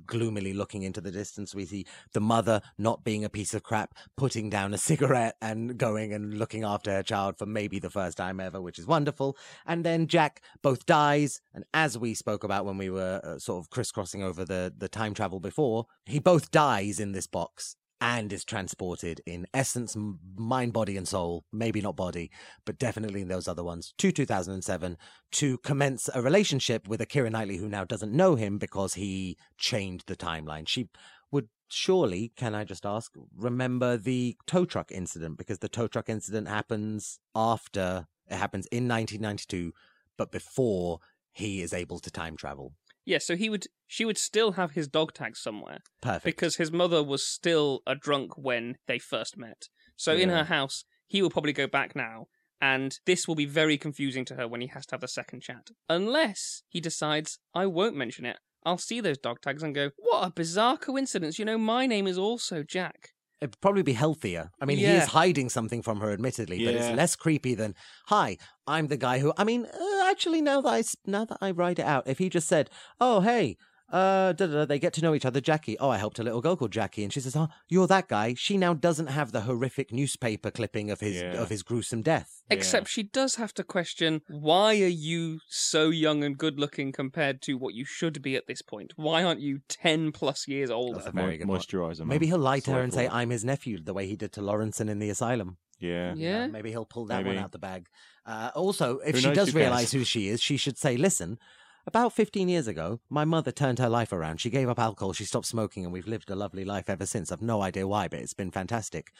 gloomily 0.06 0.54
looking 0.54 0.82
into 0.82 1.00
the 1.00 1.10
distance. 1.10 1.54
We 1.54 1.66
see 1.66 1.86
the 2.12 2.20
mother 2.20 2.62
not 2.78 3.04
being 3.04 3.24
a 3.24 3.28
piece 3.28 3.52
of 3.52 3.62
crap, 3.62 3.94
putting 4.16 4.48
down 4.48 4.72
a 4.72 4.78
cigarette 4.78 5.36
and 5.42 5.76
going 5.76 6.12
and 6.12 6.38
looking 6.38 6.64
after 6.64 6.90
her 6.92 7.02
child 7.02 7.36
for 7.38 7.46
maybe 7.46 7.78
the 7.78 7.90
first 7.90 8.16
time 8.16 8.40
ever, 8.40 8.60
which 8.60 8.78
is 8.78 8.86
wonderful. 8.86 9.36
And 9.66 9.84
then 9.84 10.06
Jack 10.06 10.42
both 10.62 10.86
dies, 10.86 11.40
and 11.52 11.64
as 11.74 11.98
we 11.98 12.14
spoke 12.14 12.44
about 12.44 12.64
when 12.64 12.78
we 12.78 12.90
were 12.90 13.20
uh, 13.22 13.38
sort 13.38 13.62
of 13.62 13.70
crisscrossing 13.70 14.22
over 14.22 14.44
the 14.44 14.72
the 14.76 14.88
time 14.88 15.14
travel 15.14 15.40
before, 15.40 15.86
he 16.04 16.18
both 16.18 16.50
dies 16.50 17.00
in 17.00 17.12
this 17.12 17.26
box 17.26 17.76
and 18.00 18.32
is 18.32 18.44
transported 18.44 19.20
in 19.26 19.46
essence, 19.54 19.96
mind, 20.36 20.72
body, 20.72 20.96
and 20.96 21.08
soul. 21.08 21.44
Maybe 21.52 21.80
not 21.80 21.96
body, 21.96 22.30
but 22.64 22.78
definitely 22.78 23.22
in 23.22 23.28
those 23.28 23.48
other 23.48 23.64
ones 23.64 23.94
to 23.98 24.12
2007 24.12 24.96
to 25.32 25.58
commence 25.58 26.08
a 26.14 26.22
relationship 26.22 26.88
with 26.88 27.00
a 27.00 27.06
Keira 27.06 27.30
Knightley 27.30 27.56
who 27.56 27.68
now 27.68 27.84
doesn't 27.84 28.12
know 28.12 28.34
him 28.34 28.58
because 28.58 28.94
he 28.94 29.36
changed 29.56 30.06
the 30.06 30.16
timeline. 30.16 30.68
She 30.68 30.88
would 31.30 31.48
surely, 31.68 32.32
can 32.36 32.54
I 32.54 32.64
just 32.64 32.86
ask, 32.86 33.12
remember 33.36 33.96
the 33.96 34.36
tow 34.46 34.64
truck 34.64 34.92
incident 34.92 35.38
because 35.38 35.58
the 35.58 35.68
tow 35.68 35.88
truck 35.88 36.08
incident 36.08 36.48
happens 36.48 37.18
after 37.34 38.06
it 38.28 38.36
happens 38.36 38.66
in 38.66 38.88
1992, 38.88 39.72
but 40.16 40.30
before 40.30 40.98
he 41.32 41.62
is 41.62 41.72
able 41.72 41.98
to 42.00 42.10
time 42.10 42.36
travel. 42.36 42.72
Yeah, 43.06 43.18
so 43.18 43.36
he 43.36 43.48
would, 43.48 43.66
she 43.86 44.04
would 44.04 44.18
still 44.18 44.52
have 44.52 44.72
his 44.72 44.88
dog 44.88 45.14
tag 45.14 45.36
somewhere 45.36 45.78
Perfect. 46.02 46.24
because 46.24 46.56
his 46.56 46.72
mother 46.72 47.02
was 47.02 47.26
still 47.26 47.80
a 47.86 47.94
drunk 47.94 48.36
when 48.36 48.76
they 48.86 48.98
first 48.98 49.38
met. 49.38 49.68
So 49.96 50.12
in 50.12 50.28
her 50.28 50.44
house, 50.44 50.84
he 51.06 51.22
will 51.22 51.30
probably 51.30 51.54
go 51.54 51.66
back 51.66 51.96
now, 51.96 52.26
and 52.60 52.98
this 53.06 53.26
will 53.26 53.34
be 53.34 53.46
very 53.46 53.78
confusing 53.78 54.24
to 54.26 54.34
her 54.34 54.46
when 54.46 54.60
he 54.60 54.66
has 54.66 54.84
to 54.86 54.94
have 54.94 55.00
the 55.00 55.08
second 55.08 55.40
chat. 55.40 55.68
Unless 55.88 56.62
he 56.68 56.80
decides, 56.80 57.38
I 57.54 57.66
won't 57.66 57.96
mention 57.96 58.26
it. 58.26 58.36
I'll 58.64 58.76
see 58.76 59.00
those 59.00 59.18
dog 59.18 59.40
tags 59.40 59.62
and 59.62 59.74
go, 59.74 59.90
what 59.96 60.26
a 60.26 60.30
bizarre 60.30 60.76
coincidence. 60.76 61.38
You 61.38 61.44
know, 61.44 61.56
my 61.56 61.86
name 61.86 62.06
is 62.06 62.18
also 62.18 62.64
Jack. 62.64 63.10
It'd 63.40 63.60
probably 63.60 63.82
be 63.82 63.92
healthier. 63.92 64.50
I 64.60 64.64
mean, 64.64 64.78
he 64.78 64.84
is 64.96 65.08
hiding 65.08 65.50
something 65.50 65.82
from 65.82 66.00
her, 66.00 66.10
admittedly, 66.10 66.64
but 66.64 66.74
it's 66.74 66.96
less 66.96 67.16
creepy 67.16 67.54
than, 67.54 67.74
"Hi, 68.06 68.38
I'm 68.66 68.86
the 68.86 68.96
guy 68.96 69.18
who." 69.18 69.32
I 69.36 69.44
mean, 69.44 69.66
uh, 69.66 70.04
actually, 70.10 70.40
now 70.40 70.62
that 70.62 70.70
I 70.70 70.82
now 71.04 71.24
that 71.26 71.38
I 71.42 71.50
write 71.50 71.78
it 71.78 71.84
out, 71.84 72.06
if 72.06 72.18
he 72.18 72.30
just 72.30 72.48
said, 72.48 72.70
"Oh, 72.98 73.20
hey," 73.20 73.58
uh, 73.92 74.32
da, 74.32 74.46
da, 74.46 74.52
da, 74.52 74.64
they 74.64 74.78
get 74.78 74.92
to 74.94 75.00
know 75.02 75.14
each 75.14 75.24
other. 75.24 75.40
Jackie. 75.40 75.78
Oh, 75.78 75.90
I 75.90 75.98
helped 75.98 76.18
a 76.18 76.22
little 76.22 76.40
girl 76.40 76.56
called 76.56 76.72
Jackie, 76.72 77.04
and 77.04 77.12
she 77.12 77.20
says, 77.20 77.36
"Oh, 77.36 77.48
you're 77.68 77.86
that 77.86 78.08
guy." 78.08 78.34
She 78.34 78.56
now 78.56 78.74
doesn't 78.74 79.06
have 79.06 79.30
the 79.32 79.42
horrific 79.42 79.92
newspaper 79.92 80.50
clipping 80.50 80.90
of 80.90 81.00
his 81.00 81.16
Yeah. 81.16 81.40
of 81.40 81.48
his 81.50 81.62
gruesome 81.62 82.02
death. 82.02 82.42
Yeah. 82.50 82.56
Except 82.56 82.88
she 82.88 83.02
does 83.04 83.36
have 83.36 83.54
to 83.54 83.62
question 83.64 84.22
why 84.28 84.74
are 84.82 84.86
you 84.88 85.40
so 85.48 85.90
young 85.90 86.24
and 86.24 86.36
good 86.36 86.58
looking 86.58 86.90
compared 86.92 87.42
to 87.42 87.54
what 87.54 87.74
you 87.74 87.84
should 87.84 88.22
be 88.22 88.34
at 88.36 88.46
this 88.46 88.62
point? 88.62 88.92
Why 88.96 89.22
aren't 89.22 89.40
you 89.40 89.60
10 89.68 90.10
plus 90.12 90.48
years 90.48 90.70
older? 90.70 90.96
That's 90.98 91.08
a 91.08 91.12
very 91.12 91.38
good 91.38 91.46
moisturizer. 91.46 92.00
man. 92.00 92.08
Maybe 92.08 92.26
he'll 92.26 92.38
lie 92.38 92.60
to 92.60 92.72
her 92.72 92.80
and 92.80 92.92
say, 92.92 93.08
"I'm 93.08 93.30
his 93.30 93.44
nephew," 93.44 93.80
the 93.82 93.94
way 93.94 94.06
he 94.06 94.16
did 94.16 94.32
to 94.32 94.40
Lorenson 94.40 94.88
in 94.88 94.98
the 94.98 95.10
asylum. 95.10 95.58
Yeah. 95.78 96.14
Yeah. 96.16 96.46
maybe 96.46 96.70
he'll 96.70 96.86
pull 96.86 97.04
that 97.06 97.24
one 97.24 97.36
out 97.38 97.52
the 97.52 97.58
bag. 97.58 97.86
Uh, 98.24 98.50
also, 98.54 98.98
if 98.98 99.14
Who 99.14 99.20
she 99.20 99.26
does 99.32 99.48
who 99.48 99.52
cares? 99.52 99.54
realize 99.54 99.92
who 99.92 100.02
she 100.04 100.28
is, 100.28 100.40
she 100.42 100.56
should 100.56 100.78
say, 100.78 100.96
"Listen, 100.96 101.38
about 101.86 102.12
15 102.12 102.48
years 102.48 102.66
ago, 102.66 103.00
my 103.08 103.24
mother 103.24 103.52
turned 103.52 103.78
her 103.78 103.88
life 103.88 104.12
around. 104.12 104.40
She 104.40 104.50
gave 104.50 104.68
up 104.68 104.78
alcohol, 104.78 105.12
she 105.12 105.24
stopped 105.24 105.46
smoking, 105.46 105.84
and 105.84 105.92
we've 105.92 106.06
lived 106.06 106.30
a 106.30 106.36
lovely 106.36 106.64
life 106.64 106.90
ever 106.90 107.06
since. 107.06 107.30
I've 107.30 107.42
no 107.42 107.62
idea 107.62 107.86
why, 107.86 108.08
but 108.08 108.20
it's 108.20 108.34
been 108.34 108.50
fantastic." 108.50 109.12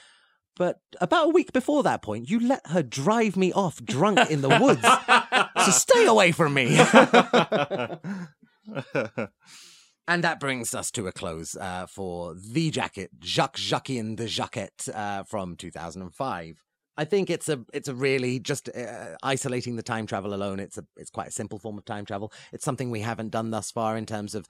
But 0.56 0.80
about 1.02 1.26
a 1.26 1.30
week 1.30 1.52
before 1.52 1.82
that 1.82 2.00
point, 2.00 2.30
you 2.30 2.40
let 2.40 2.66
her 2.68 2.82
drive 2.82 3.36
me 3.36 3.52
off 3.52 3.84
drunk 3.84 4.30
in 4.30 4.40
the 4.40 4.48
woods. 4.48 4.80
so 5.66 5.70
stay 5.70 6.06
away 6.06 6.32
from 6.32 6.54
me. 6.54 6.78
And 10.08 10.22
that 10.22 10.38
brings 10.38 10.72
us 10.72 10.92
to 10.92 11.08
a 11.08 11.12
close 11.12 11.56
uh, 11.56 11.86
for 11.88 12.36
The 12.36 12.70
Jacket, 12.70 13.10
Jacques 13.24 13.56
Jacquin 13.56 14.14
de 14.14 14.26
Jaquette 14.26 14.88
uh, 14.94 15.24
from 15.24 15.56
2005. 15.56 16.62
I 16.96 17.04
think 17.04 17.30
it's 17.30 17.48
a 17.48 17.64
it's 17.72 17.88
a 17.88 17.94
really 17.94 18.38
just 18.38 18.68
uh, 18.68 19.16
isolating 19.22 19.76
the 19.76 19.82
time 19.82 20.06
travel 20.06 20.34
alone. 20.34 20.60
It's 20.60 20.78
a 20.78 20.84
it's 20.96 21.10
quite 21.10 21.28
a 21.28 21.32
simple 21.32 21.58
form 21.58 21.78
of 21.78 21.84
time 21.84 22.04
travel. 22.04 22.32
It's 22.52 22.64
something 22.64 22.90
we 22.90 23.00
haven't 23.00 23.30
done 23.30 23.50
thus 23.50 23.70
far 23.70 23.96
in 23.96 24.06
terms 24.06 24.34
of. 24.34 24.46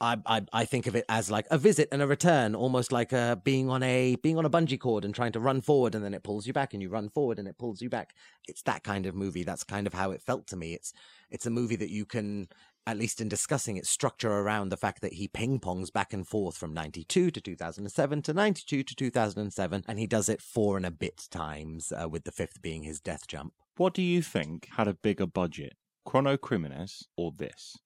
I, 0.00 0.16
I 0.26 0.42
I 0.52 0.64
think 0.64 0.88
of 0.88 0.96
it 0.96 1.04
as 1.08 1.30
like 1.30 1.46
a 1.52 1.56
visit 1.56 1.88
and 1.92 2.02
a 2.02 2.06
return, 2.06 2.56
almost 2.56 2.90
like 2.90 3.12
uh, 3.12 3.36
being 3.36 3.70
on 3.70 3.82
a 3.84 4.16
being 4.16 4.36
on 4.36 4.44
a 4.44 4.50
bungee 4.50 4.78
cord 4.78 5.04
and 5.04 5.14
trying 5.14 5.30
to 5.32 5.40
run 5.40 5.60
forward, 5.60 5.94
and 5.94 6.04
then 6.04 6.14
it 6.14 6.24
pulls 6.24 6.48
you 6.48 6.52
back, 6.52 6.74
and 6.74 6.82
you 6.82 6.88
run 6.88 7.08
forward, 7.08 7.38
and 7.38 7.46
it 7.46 7.58
pulls 7.58 7.80
you 7.80 7.88
back. 7.88 8.12
It's 8.48 8.62
that 8.62 8.82
kind 8.82 9.06
of 9.06 9.14
movie. 9.14 9.44
That's 9.44 9.62
kind 9.62 9.86
of 9.86 9.94
how 9.94 10.10
it 10.10 10.20
felt 10.20 10.48
to 10.48 10.56
me. 10.56 10.74
It's 10.74 10.92
it's 11.30 11.46
a 11.46 11.50
movie 11.50 11.76
that 11.76 11.90
you 11.90 12.04
can 12.06 12.48
at 12.86 12.98
least 12.98 13.20
in 13.20 13.28
discussing 13.28 13.76
its 13.76 13.88
structure 13.88 14.30
around 14.30 14.68
the 14.68 14.76
fact 14.76 15.00
that 15.00 15.14
he 15.14 15.28
ping 15.28 15.58
pongs 15.58 15.92
back 15.92 16.12
and 16.12 16.26
forth 16.26 16.56
from 16.56 16.74
92 16.74 17.30
to 17.30 17.40
2007 17.40 18.22
to 18.22 18.32
92 18.34 18.82
to 18.82 18.94
2007, 18.94 19.84
and 19.86 19.98
he 19.98 20.06
does 20.06 20.28
it 20.28 20.42
four 20.42 20.76
and 20.76 20.86
a 20.86 20.90
bit 20.90 21.26
times, 21.30 21.92
uh, 21.92 22.08
with 22.08 22.24
the 22.24 22.32
fifth 22.32 22.60
being 22.62 22.82
his 22.82 23.00
death 23.00 23.26
jump. 23.26 23.52
what 23.76 23.94
do 23.94 24.02
you 24.02 24.22
think 24.22 24.68
had 24.76 24.86
a 24.86 24.94
bigger 24.94 25.26
budget, 25.26 25.74
Chrono 26.04 26.36
Criminals 26.36 27.08
or 27.16 27.32
this? 27.36 27.76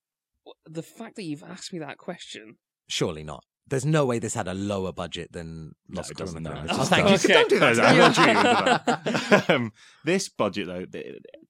The 0.67 0.83
fact 0.83 1.17
that 1.17 1.25
you've 1.25 1.45
asked 1.45 1.73
me 1.73 1.79
that 1.79 1.99
question. 1.99 2.57
Surely 2.89 3.23
not. 3.23 3.45
There's 3.69 3.85
no 3.85 4.07
way 4.07 4.19
this 4.19 4.35
had 4.35 4.49
a 4.49 4.55
lower 4.55 4.93
budget 4.93 5.33
than 5.33 5.75
No, 5.89 5.99
Los 6.01 6.11
no. 6.11 6.25
Criminals. 6.27 6.67
Oh, 6.71 6.85
thank 6.85 7.07
that. 7.09 7.23
you. 7.23 7.29
Don't 7.35 7.49
do 7.49 7.59
that. 7.59 7.77
No, 7.77 7.83
to 7.83 7.89
I'm 7.89 7.93
me. 7.95 7.99
not 7.99 8.15
treating 8.15 8.37
you 8.37 8.43
to 8.43 9.25
that. 9.45 9.51
um, 9.51 9.73
this 10.05 10.29
budget 10.29 10.67
though, 10.67 10.85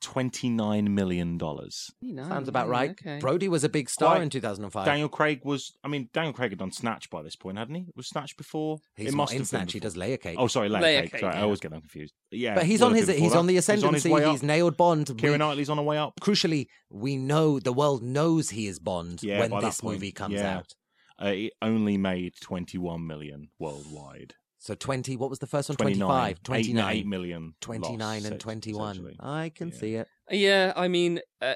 twenty-nine 0.01 0.95
million 0.95 1.39
dollars. 1.39 1.91
Sounds 2.17 2.49
about 2.49 2.69
right. 2.69 2.91
Okay. 2.91 3.19
Brody 3.21 3.49
was 3.49 3.65
a 3.65 3.69
big 3.69 3.91
star 3.91 4.15
Quite- 4.17 4.23
in 4.23 4.31
2005. 4.31 4.85
Daniel 4.85 5.09
Craig 5.09 5.41
was. 5.45 5.73
I 5.85 5.89
mean, 5.89 6.09
Daniel 6.13 6.33
Craig 6.33 6.51
had 6.51 6.59
done 6.59 6.73
Snatch 6.73 7.11
by 7.11 7.23
this 7.23 7.37
point, 7.37 7.59
hadn't 7.59 7.75
he? 7.75 7.87
Was 7.97 8.09
Snatch 8.09 8.37
before? 8.37 8.79
He's 8.97 9.09
it 9.09 9.15
must 9.15 9.33
in 9.33 9.39
have 9.39 9.41
been 9.43 9.47
Snatch. 9.47 9.73
He 9.73 9.79
before. 9.79 9.87
does 9.91 9.97
layer 9.97 10.17
cake. 10.17 10.37
Oh, 10.39 10.47
sorry, 10.47 10.69
Layer, 10.69 10.83
Layer 10.83 11.03
Cake. 11.03 11.13
Cake, 11.13 11.21
Sorry, 11.21 11.35
I 11.35 11.43
always 11.43 11.61
get 11.61 11.71
them 11.71 11.81
confused. 11.81 12.15
Yeah, 12.31 12.55
but 12.55 12.65
he's 12.65 12.83
on 12.83 12.95
his 12.95 13.09
he's 13.09 13.17
before 13.21 13.39
on 13.39 13.47
the 13.47 13.55
that. 13.57 13.73
He's 13.73 13.85
on 13.85 13.95
ascendancy. 13.95 14.31
He's 14.31 14.43
nailed 14.43 14.77
Bond. 14.77 15.09
We- 15.09 15.15
Keira 15.17 15.39
Knightley's 15.39 15.71
on 15.71 15.77
the 15.77 15.83
way 15.83 15.99
up. 15.99 16.15
crucially, 16.21 16.67
we 16.91 17.17
know 17.17 17.59
the 17.59 17.73
world 17.73 18.03
knows 18.03 18.51
he 18.51 18.67
is 18.67 18.79
Bond 18.79 19.23
Yeah, 19.23 19.41
when 19.47 19.61
this 19.63 19.83
movie 19.83 20.13
comes 20.13 20.35
yeah. 20.35 20.59
out. 20.59 20.75
Uh, 21.21 21.27
it 21.35 21.53
only 21.63 21.97
made 21.99 22.35
twenty-one 22.41 23.07
million 23.07 23.49
worldwide. 23.59 24.35
So 24.61 24.75
20, 24.75 25.17
what 25.17 25.31
was 25.31 25.39
the 25.39 25.47
first 25.47 25.69
one? 25.69 25.77
29, 25.77 26.09
25, 26.09 26.31
Eight- 26.31 26.45
29. 26.45 26.97
eight 26.97 27.07
million. 27.07 27.55
29 27.61 27.99
loss, 27.99 28.25
and 28.25 28.41
21. 28.41 29.15
I 29.21 29.51
can 29.51 29.69
Yeah. 29.69 29.75
see 29.75 29.95
it. 29.95 30.09
Yeah, 30.31 30.73
I 30.75 30.89
mean, 30.89 31.21
uh, 31.41 31.55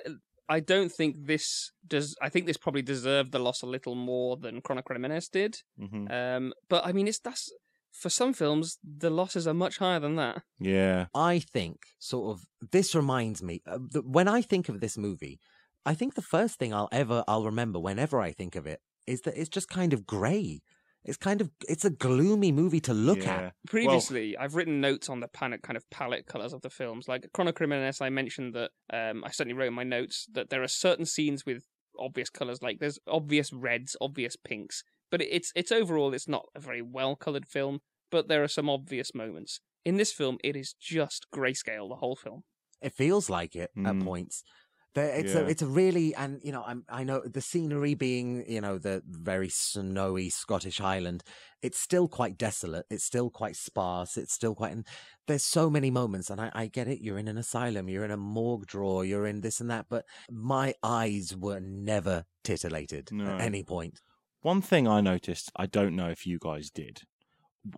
I 0.49 0.61
don't 0.61 0.91
think 0.91 1.17
this 1.27 1.73
does. 1.87 2.15
I 2.23 2.29
think 2.29 2.47
this 2.47 2.57
probably 2.57 2.83
deserved 2.83 3.33
the 3.33 3.41
loss 3.41 3.63
a 3.63 3.67
little 3.67 3.97
more 3.97 4.37
than 4.37 4.61
Chrono 4.61 4.83
Criminals 4.83 5.29
did. 5.29 5.57
Mhm. 5.81 6.11
Um, 6.13 6.53
but 6.69 6.87
I 6.87 6.93
mean, 6.93 7.09
it's 7.09 7.19
that's 7.19 7.53
for 7.91 8.09
some 8.09 8.33
films 8.33 8.79
the 8.85 9.11
losses 9.11 9.47
are 9.49 9.55
much 9.55 9.79
higher 9.79 9.99
than 10.01 10.15
that. 10.17 10.43
Yeah, 10.61 11.07
I 11.13 11.41
think 11.41 11.79
sort 11.99 12.37
of 12.37 12.47
this 12.71 12.95
reminds 12.95 13.43
me 13.43 13.63
uh, 13.67 13.79
that 13.91 14.07
when 14.07 14.29
I 14.29 14.43
think 14.43 14.69
of 14.69 14.81
this 14.81 14.97
movie, 14.97 15.41
I 15.85 15.95
think 15.95 16.15
the 16.15 16.23
first 16.23 16.59
thing 16.59 16.73
I'll 16.73 16.89
ever 16.93 17.25
I'll 17.27 17.45
remember 17.45 17.81
whenever 17.81 18.21
I 18.21 18.31
think 18.33 18.55
of 18.55 18.67
it 18.67 18.81
is 19.07 19.23
that 19.23 19.37
it's 19.37 19.49
just 19.49 19.69
kind 19.69 19.93
of 19.93 20.07
grey. 20.07 20.61
it's 21.05 21.17
kind 21.17 21.41
of 21.41 21.51
it's 21.69 21.85
a 21.85 21.91
gloomy 21.91 22.53
movie 22.53 22.79
to 22.81 22.95
look 22.95 23.25
Yeah. 23.25 23.47
at. 23.47 23.55
Previously, 23.67 24.37
I've 24.37 24.55
written 24.55 24.81
notes 24.81 25.09
on 25.09 25.19
the 25.19 25.27
pan- 25.27 25.59
kind 25.61 25.77
of 25.77 25.89
palette 25.91 26.27
colors 26.27 26.53
of 26.53 26.63
the 26.63 26.71
films. 26.71 27.09
Like 27.09 27.27
Chrono 27.35 27.51
Criminals, 27.51 28.01
I 28.01 28.09
mentioned 28.09 28.55
that 28.55 28.71
um, 28.93 29.25
I 29.25 29.31
certainly 29.33 29.59
wrote 29.59 29.67
in 29.69 29.75
my 29.75 29.83
notes 29.83 30.27
that 30.33 30.51
there 30.51 30.63
are 30.63 30.69
certain 30.69 31.05
scenes 31.05 31.45
with 31.45 31.65
obvious 31.99 32.31
colors, 32.31 32.63
like 32.63 32.79
there's 32.79 33.01
obvious 33.09 33.53
reds, 33.53 33.97
obvious 34.01 34.37
pinks, 34.37 34.85
but 35.11 35.21
it's 35.21 35.51
it's 35.57 35.73
overall 35.73 36.15
it's 36.15 36.29
not 36.29 36.47
a 36.55 36.61
very 36.61 36.83
well 36.83 37.17
colored 37.17 37.47
film. 37.47 37.81
But 38.13 38.29
there 38.29 38.43
are 38.45 38.49
some 38.49 38.71
obvious 38.71 39.13
moments 39.13 39.59
in 39.85 39.97
this 39.97 40.13
film. 40.13 40.39
It 40.45 40.55
is 40.55 40.73
just 40.79 41.27
grayscale 41.35 41.89
the 41.89 41.97
whole 41.97 42.15
film. 42.15 42.45
It 42.81 42.93
feels 42.93 43.29
like 43.29 43.57
it 43.57 43.71
at 43.77 43.95
Mm. 43.95 44.05
points. 44.05 44.45
There, 44.95 45.09
it's 45.09 45.35
a 45.35 45.47
it's 45.47 45.63
a 45.63 45.67
really 45.67 46.15
and 46.15 46.41
you 46.45 46.53
know 46.53 46.63
I'm 46.67 46.85
I 46.89 47.03
know 47.03 47.23
the 47.25 47.41
scenery 47.41 47.95
being 47.95 48.45
you 48.47 48.61
know 48.61 48.77
the 48.77 49.03
very 49.07 49.49
snowy 49.49 50.29
Scottish 50.29 50.79
Highland, 50.79 51.25
it's 51.63 51.81
still 51.81 52.09
quite 52.09 52.37
desolate. 52.37 52.85
It's 52.91 53.05
still 53.05 53.31
quite 53.31 53.57
sparse. 53.57 54.19
It's 54.19 54.35
still 54.35 54.55
quite 54.55 54.73
and 54.73 54.87
there's 55.27 55.45
so 55.45 55.71
many 55.71 55.91
moments 55.91 56.29
and 56.29 56.41
I, 56.41 56.51
I 56.55 56.67
get 56.67 56.89
it. 56.89 57.01
You're 57.01 57.19
in 57.19 57.29
an 57.29 57.39
asylum. 57.39 57.89
You're 57.89 58.05
in 58.05 58.11
a 58.11 58.19
morgue 58.19 58.67
drawer. 58.67 59.03
You're 59.03 59.27
in 59.27 59.41
this 59.41 59.61
and 59.61 59.71
that. 59.71 59.87
But 59.89 60.05
my 60.31 60.75
eyes 60.83 61.35
were 61.35 61.61
never 61.61 62.25
titillated 62.45 63.11
No. 63.13 63.27
at 63.37 63.41
any 63.41 63.63
point. 63.63 64.01
One 64.43 64.61
thing 64.61 64.87
I 64.87 65.01
noticed, 65.01 65.51
I 65.57 65.67
don't 65.67 65.97
know 65.97 66.11
if 66.11 66.27
you 66.27 66.39
guys 66.39 66.69
did. 66.69 67.03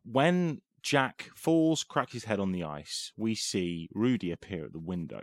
When 0.02 0.62
Jack 0.82 1.28
falls, 1.36 1.84
cracks 1.84 2.14
his 2.14 2.24
head 2.24 2.40
on 2.40 2.52
the 2.52 2.64
ice, 2.64 3.12
we 3.16 3.34
see 3.34 3.88
Rudy 3.94 4.32
appear 4.32 4.64
at 4.64 4.72
the 4.72 4.80
window. 4.80 5.20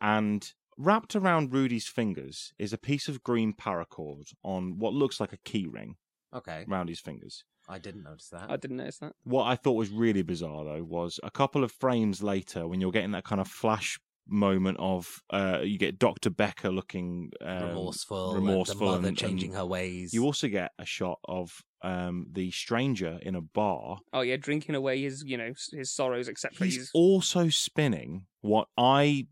And 0.00 0.50
wrapped 0.76 1.16
around 1.16 1.52
Rudy's 1.52 1.86
fingers 1.86 2.52
is 2.58 2.72
a 2.72 2.78
piece 2.78 3.08
of 3.08 3.22
green 3.22 3.52
paracord 3.52 4.32
on 4.42 4.78
what 4.78 4.92
looks 4.92 5.20
like 5.20 5.32
a 5.32 5.38
key 5.38 5.66
ring 5.66 5.96
Okay, 6.34 6.64
around 6.70 6.88
his 6.88 7.00
fingers. 7.00 7.44
I 7.68 7.78
didn't 7.78 8.04
notice 8.04 8.28
that. 8.28 8.46
I 8.50 8.56
didn't 8.56 8.76
notice 8.76 8.98
that. 8.98 9.12
What 9.24 9.44
I 9.44 9.56
thought 9.56 9.72
was 9.72 9.90
really 9.90 10.22
bizarre, 10.22 10.64
though, 10.64 10.84
was 10.84 11.18
a 11.22 11.30
couple 11.30 11.64
of 11.64 11.72
frames 11.72 12.22
later 12.22 12.68
when 12.68 12.80
you're 12.80 12.92
getting 12.92 13.12
that 13.12 13.24
kind 13.24 13.40
of 13.40 13.48
flash 13.48 13.98
moment 14.28 14.76
of 14.80 15.22
uh, 15.30 15.60
you 15.62 15.78
get 15.78 15.98
Dr. 16.00 16.30
Becker 16.30 16.70
looking 16.70 17.30
um, 17.40 17.68
remorseful, 17.68 18.34
remorseful, 18.34 18.88
and 18.88 18.94
the 18.94 18.96
mother 18.98 19.08
and- 19.08 19.18
changing 19.18 19.50
and 19.50 19.58
her 19.58 19.66
ways. 19.66 20.12
You 20.12 20.24
also 20.24 20.48
get 20.48 20.72
a 20.78 20.84
shot 20.84 21.18
of 21.24 21.50
um, 21.82 22.26
the 22.32 22.50
stranger 22.50 23.18
in 23.22 23.34
a 23.36 23.40
bar. 23.40 23.98
Oh 24.12 24.22
yeah, 24.22 24.36
drinking 24.36 24.74
away 24.74 25.00
his 25.02 25.22
you 25.24 25.36
know 25.36 25.46
s- 25.50 25.70
his 25.72 25.92
sorrows, 25.92 26.28
etc. 26.28 26.66
He's 26.66 26.90
also 26.92 27.48
spinning 27.48 28.26
what 28.40 28.66
I 28.76 29.26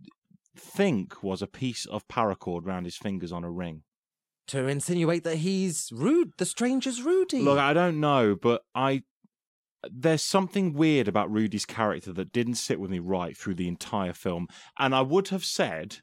think 0.56 1.22
was 1.22 1.43
a 1.43 1.47
piece 1.47 1.86
of 1.86 2.06
paracord 2.09 2.66
round 2.66 2.86
his 2.86 2.97
fingers 2.97 3.32
on 3.32 3.44
a 3.44 3.51
ring. 3.51 3.82
to 4.48 4.66
insinuate 4.66 5.24
that 5.24 5.36
he's 5.39 5.89
rude. 5.93 6.32
The 6.36 6.44
stranger's 6.44 7.01
Rudy. 7.02 7.40
Look, 7.40 7.59
I 7.59 7.72
don't 7.72 7.98
know, 7.98 8.36
but 8.36 8.62
I 8.74 9.02
there's 9.90 10.22
something 10.22 10.72
weird 10.72 11.09
about 11.09 11.31
Rudy's 11.31 11.66
character 11.66 12.12
that 12.12 12.32
didn't 12.32 12.55
sit 12.55 12.81
with 12.81 12.90
me 12.90 12.98
right 12.98 13.36
through 13.36 13.55
the 13.55 13.68
entire 13.68 14.12
film. 14.12 14.48
And 14.78 14.94
I 14.94 15.02
would 15.02 15.28
have 15.28 15.44
said 15.44 15.98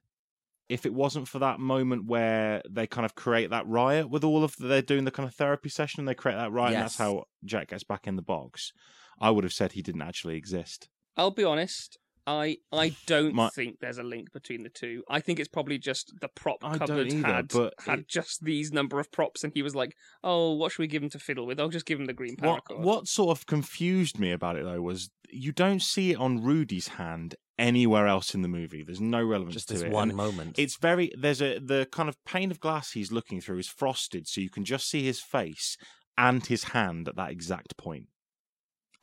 if 0.69 0.86
it 0.86 0.94
wasn't 0.94 1.28
for 1.28 1.40
that 1.40 1.60
moment 1.60 2.06
where 2.06 2.61
they 2.69 2.88
kind 2.88 3.06
of 3.06 3.14
create 3.15 3.49
that 3.49 3.68
riot 3.68 4.10
with 4.10 4.23
all 4.23 4.44
of 4.44 4.56
they're 4.57 4.82
doing 4.82 5.03
the 5.03 5.11
kind 5.11 5.28
of 5.28 5.36
therapy 5.36 5.68
session 5.69 5.99
and 5.99 6.07
they 6.07 6.14
create 6.14 6.36
that 6.36 6.52
riot 6.52 6.73
and 6.73 6.84
that's 6.84 6.98
how 6.98 7.26
Jack 7.44 7.69
gets 7.69 7.84
back 7.84 8.07
in 8.07 8.15
the 8.15 8.22
box, 8.22 8.72
I 9.19 9.32
would 9.32 9.44
have 9.44 9.53
said 9.53 9.73
he 9.73 9.82
didn't 9.82 10.02
actually 10.02 10.38
exist. 10.38 10.88
I'll 11.18 11.32
be 11.32 11.44
honest. 11.44 11.98
I 12.27 12.57
I 12.72 12.95
don't 13.07 13.34
My- 13.34 13.49
think 13.49 13.80
there's 13.80 13.98
a 13.98 14.03
link 14.03 14.31
between 14.31 14.64
the 14.64 14.69
two. 14.69 15.03
I 15.10 15.19
think 15.22 15.39
it's 15.39 15.49
probably 15.49 15.77
just 15.80 16.14
the 16.22 16.27
prop 16.27 16.57
I 16.64 16.77
don't 16.77 16.80
cupboard 16.88 17.07
either, 17.14 17.27
had 17.27 17.48
but 17.49 17.73
had 17.80 17.99
it- 17.99 18.07
just 18.07 18.43
these 18.43 18.72
number 18.72 18.99
of 18.99 19.11
props, 19.11 19.43
and 19.43 19.52
he 19.53 19.61
was 19.64 19.76
like, 19.76 19.95
"Oh, 20.23 20.53
what 20.53 20.72
should 20.72 20.84
we 20.84 20.88
give 20.88 21.02
him 21.03 21.10
to 21.11 21.19
fiddle 21.19 21.45
with? 21.48 21.60
I'll 21.60 21.69
just 21.69 21.85
give 21.85 21.99
him 21.99 22.06
the 22.06 22.14
green 22.14 22.35
What 22.39 22.64
paracord." 22.65 22.80
what 22.81 23.07
sort 23.07 23.38
of 23.38 23.45
confused 23.48 24.19
me 24.19 24.31
about 24.31 24.56
it 24.56 24.64
though 24.64 24.81
was 24.81 25.10
you 25.30 25.52
don't 25.52 25.81
see 25.81 26.11
it 26.11 26.18
on 26.18 26.43
Rudy's 26.43 26.89
hand 26.89 27.35
anywhere 27.57 28.07
else 28.07 28.34
in 28.35 28.41
the 28.41 28.48
movie. 28.48 28.84
There's 28.84 28.99
no 29.02 29.23
relevance 29.23 29.53
just 29.53 29.68
to 29.69 29.73
this 29.76 29.84
it. 29.84 29.91
one 29.91 30.10
And 30.10 30.18
moment. 30.18 30.60
It's 30.60 30.77
very 30.77 31.11
there's 31.18 31.41
a 31.41 31.60
the 31.60 31.88
kind 31.91 32.10
of 32.10 32.23
pane 32.26 32.52
of 32.52 32.60
glass 32.60 32.91
he's 32.91 33.11
looking 33.11 33.41
through 33.41 33.60
is 33.60 33.68
frosted, 33.68 34.27
so 34.27 34.41
you 34.41 34.49
can 34.49 34.65
just 34.65 34.88
see 34.89 35.03
his 35.03 35.19
face 35.19 35.77
and 36.18 36.45
his 36.45 36.65
hand 36.65 37.07
at 37.07 37.15
that 37.15 37.31
exact 37.31 37.77
point. 37.77 38.07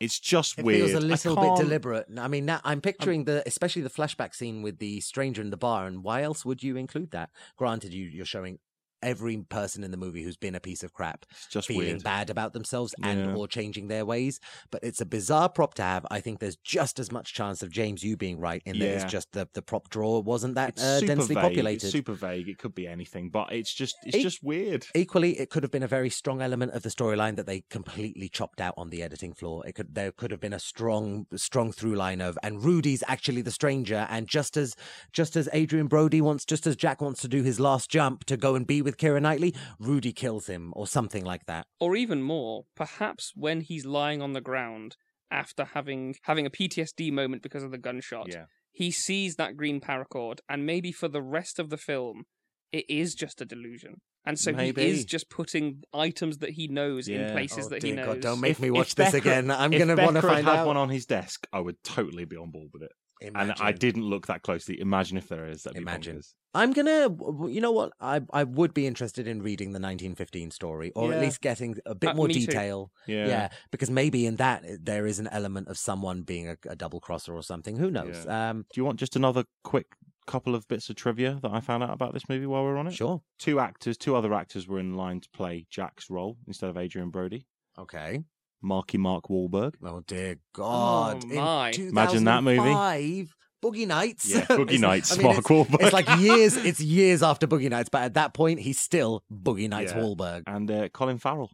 It's 0.00 0.20
just 0.20 0.58
It 0.58 0.64
weird. 0.64 0.90
feels 0.90 0.92
a 1.02 1.06
little 1.06 1.34
bit 1.34 1.56
deliberate. 1.56 2.06
I 2.16 2.28
mean, 2.28 2.46
now 2.46 2.60
I'm 2.64 2.80
picturing 2.80 3.24
the, 3.24 3.42
especially 3.46 3.82
the 3.82 3.90
flashback 3.90 4.34
scene 4.34 4.62
with 4.62 4.78
the 4.78 5.00
stranger 5.00 5.42
in 5.42 5.50
the 5.50 5.56
bar. 5.56 5.86
And 5.86 6.04
why 6.04 6.22
else 6.22 6.44
would 6.44 6.62
you 6.62 6.76
include 6.76 7.10
that? 7.10 7.30
Granted, 7.56 7.92
you 7.92 8.04
you're 8.04 8.24
showing 8.24 8.60
every 9.02 9.36
person 9.48 9.84
in 9.84 9.90
the 9.90 9.96
movie 9.96 10.22
who's 10.22 10.36
been 10.36 10.54
a 10.54 10.60
piece 10.60 10.82
of 10.82 10.92
crap 10.92 11.24
It's 11.30 11.46
just 11.48 11.68
feeling 11.68 11.86
weird. 11.86 12.02
bad 12.02 12.30
about 12.30 12.52
themselves 12.52 12.94
and 13.02 13.26
Yeah. 13.26 13.34
or 13.34 13.48
changing 13.48 13.88
their 13.88 14.04
ways. 14.04 14.40
But 14.70 14.82
it's 14.82 15.00
a 15.00 15.06
bizarre 15.06 15.48
prop 15.48 15.74
to 15.74 15.82
have. 15.82 16.06
I 16.10 16.20
think 16.20 16.40
there's 16.40 16.56
just 16.56 16.98
as 16.98 17.12
much 17.12 17.34
chance 17.34 17.62
of 17.62 17.70
James 17.70 18.02
you 18.02 18.16
being 18.16 18.38
right 18.40 18.62
in 18.64 18.78
that 18.78 18.84
Yeah. 18.84 18.92
it's 19.02 19.10
just 19.10 19.32
the 19.32 19.48
the 19.54 19.62
prop 19.62 19.88
drawer 19.90 20.22
wasn't 20.22 20.54
that 20.56 20.78
uh, 20.78 20.98
super 21.00 21.06
densely 21.14 21.34
vague. 21.34 21.42
populated. 21.42 21.86
It's 21.86 21.92
super 21.92 22.12
vague. 22.14 22.48
It 22.48 22.58
could 22.58 22.74
be 22.74 22.86
anything, 22.86 23.30
but 23.30 23.52
it's 23.52 23.72
just 23.72 23.96
it's 24.04 24.16
E- 24.16 24.22
just 24.22 24.42
weird. 24.42 24.86
Equally, 24.94 25.38
it 25.38 25.50
could 25.50 25.62
have 25.62 25.72
been 25.72 25.82
a 25.82 25.88
very 25.88 26.10
strong 26.10 26.42
element 26.42 26.72
of 26.72 26.82
the 26.82 26.88
storyline 26.90 27.36
that 27.36 27.46
they 27.46 27.62
completely 27.70 28.28
chopped 28.28 28.60
out 28.60 28.74
on 28.76 28.90
the 28.90 29.02
editing 29.02 29.32
floor. 29.32 29.66
It 29.66 29.74
could 29.74 29.94
there 29.94 30.12
could 30.12 30.30
have 30.30 30.40
been 30.40 30.52
a 30.52 30.58
strong 30.60 31.26
strong 31.36 31.72
through 31.72 31.94
line 31.94 32.20
of 32.20 32.38
and 32.42 32.62
Rudy's 32.64 33.02
actually 33.08 33.42
the 33.42 33.50
stranger 33.50 34.06
and 34.10 34.28
just 34.28 34.56
as 34.56 34.74
just 35.12 35.36
as 35.36 35.48
Adrien 35.54 35.86
Brody 35.86 36.20
wants 36.20 36.44
just 36.44 36.66
as 36.66 36.76
Jack 36.76 37.00
wants 37.00 37.20
to 37.22 37.28
do 37.28 37.42
his 37.42 37.58
last 37.60 37.90
jump 37.90 38.24
to 38.24 38.36
go 38.36 38.54
and 38.54 38.66
be 38.66 38.82
with 38.82 38.87
Keira 38.96 39.20
Knightley, 39.20 39.54
Rudy 39.78 40.12
kills 40.12 40.46
him 40.46 40.72
or 40.74 40.86
something 40.86 41.24
like 41.24 41.44
that. 41.46 41.66
or 41.80 41.94
even 41.96 42.22
more, 42.22 42.64
perhaps 42.74 43.32
when 43.34 43.60
he's 43.60 43.84
lying 43.84 44.22
on 44.22 44.32
the 44.32 44.40
ground 44.40 44.96
after 45.30 45.64
having 45.66 46.14
having 46.22 46.46
a 46.46 46.50
PTSD 46.50 47.12
moment 47.12 47.42
because 47.42 47.62
of 47.62 47.70
the 47.70 47.78
gunshot, 47.78 48.28
Yeah. 48.32 48.46
he 48.72 48.90
sees 48.90 49.36
that 49.36 49.56
green 49.56 49.80
paracord, 49.80 50.38
and 50.48 50.64
maybe 50.64 50.90
for 50.92 51.08
the 51.08 51.20
rest 51.22 51.58
of 51.58 51.68
the 51.68 51.76
film, 51.76 52.24
it 52.72 52.84
is 52.88 53.14
just 53.14 53.40
a 53.40 53.44
delusion. 53.44 54.00
And 54.24 54.38
so 54.38 54.52
he 54.54 54.68
is 54.76 55.04
just 55.06 55.30
putting 55.30 55.82
items 55.94 56.38
that 56.38 56.50
he 56.50 56.68
knows 56.68 57.08
in 57.08 57.30
places 57.32 57.66
Oh, 57.66 57.68
that 57.70 57.82
he 57.82 57.92
knows. 57.92 58.06
God, 58.06 58.20
don't 58.20 58.40
make 58.40 58.52
If- 58.52 58.60
me 58.60 58.70
watch 58.70 58.94
this 58.94 59.12
Becker- 59.12 59.18
again. 59.18 59.50
I'm 59.50 59.70
going 59.70 59.88
to 59.88 60.02
want 60.02 60.16
to 60.16 60.22
find 60.22 60.46
had 60.46 60.56
out. 60.60 60.66
one 60.66 60.76
on 60.76 60.90
his 60.90 61.06
desk, 61.06 61.46
I 61.52 61.60
would 61.60 61.82
totally 61.82 62.24
be 62.26 62.36
on 62.36 62.50
board 62.50 62.68
with 62.74 62.82
it. 62.82 62.92
And 63.20 63.52
I 63.60 63.72
didn't 63.72 64.04
look 64.04 64.26
that 64.28 64.42
closely. 64.42 64.80
Imagine 64.80 65.16
if 65.18 65.28
there 65.28 65.48
is. 65.48 65.66
Imagine. 65.74 66.22
I'm 66.54 66.72
gonna, 66.72 67.08
you 67.48 67.60
know 67.60 67.72
what? 67.72 67.92
I 68.00 68.20
I 68.32 68.44
would 68.44 68.72
be 68.74 68.86
interested 68.86 69.28
in 69.28 69.42
reading 69.42 69.68
the 69.68 69.80
1915 69.80 70.50
story, 70.50 70.92
or 70.96 71.12
at 71.12 71.20
least 71.20 71.40
getting 71.40 71.76
a 71.84 71.94
bit 71.94 72.10
Uh, 72.10 72.14
more 72.14 72.28
too. 72.28 72.34
detail. 72.34 72.90
Yeah. 73.06 73.26
Yeah. 73.26 73.48
because 73.70 73.90
maybe 73.90 74.24
in 74.26 74.36
that 74.36 74.64
uh, 74.64 74.68
there 74.80 75.06
is 75.06 75.18
an 75.18 75.28
element 75.28 75.68
of 75.68 75.76
someone 75.78 76.22
being 76.22 76.48
a, 76.48 76.56
a 76.68 76.74
double 76.76 77.00
crosser 77.00 77.34
or 77.34 77.42
something. 77.42 77.76
Who 77.76 77.90
knows? 77.90 78.26
Um, 78.26 78.64
Do 78.72 78.80
you 78.80 78.84
want 78.84 78.98
just 78.98 79.14
another 79.16 79.44
quick 79.62 79.88
couple 80.26 80.54
of 80.54 80.66
bits 80.68 80.88
of 80.90 80.96
trivia 80.96 81.38
that 81.42 81.50
I 81.50 81.60
found 81.60 81.82
out 81.82 81.90
about 81.92 82.12
this 82.14 82.28
movie 82.28 82.46
while 82.46 82.62
we're 82.62 82.76
on 82.78 82.86
it? 82.86 82.94
sure. 82.94 83.22
Two 83.38 83.60
actors, 83.60 83.96
two 83.98 84.14
other 84.16 84.32
actors 84.34 84.66
were 84.66 84.78
in 84.78 84.94
line 84.94 85.20
to 85.20 85.28
play 85.30 85.66
Jack's 85.70 86.08
role 86.10 86.38
instead 86.46 86.70
of 86.70 86.76
Adrien 86.76 87.10
Brody. 87.10 87.46
Okay. 87.78 88.22
Marky 88.62 88.98
Mark 88.98 89.24
Wahlberg. 89.28 89.74
Oh 89.84 90.00
dear 90.06 90.36
God! 90.54 91.24
Oh, 91.24 91.34
my. 91.34 91.70
Imagine 91.70 92.24
that 92.24 92.42
movie. 92.42 93.28
Boogie 93.62 93.86
Nights. 93.88 94.32
Yeah, 94.32 94.44
Boogie 94.46 94.78
Nights, 94.78 95.12
I 95.12 95.16
mean, 95.16 95.26
Mark 95.26 95.38
it's, 95.38 95.48
Wahlberg. 95.48 95.80
It's 95.82 95.92
like 95.92 96.08
years. 96.20 96.56
It's 96.64 96.80
years 96.80 97.22
after 97.24 97.46
Boogie 97.48 97.68
Nights, 97.70 97.88
but 97.88 98.02
at 98.02 98.14
that 98.14 98.32
point, 98.32 98.60
he's 98.60 98.78
still 98.78 99.24
Boogie 99.32 99.68
Nights 99.68 99.92
Yeah. 99.92 99.98
Wahlberg. 100.00 100.42
and 100.46 100.70
uh, 100.70 100.88
Colin 100.90 101.18
Farrell. 101.18 101.50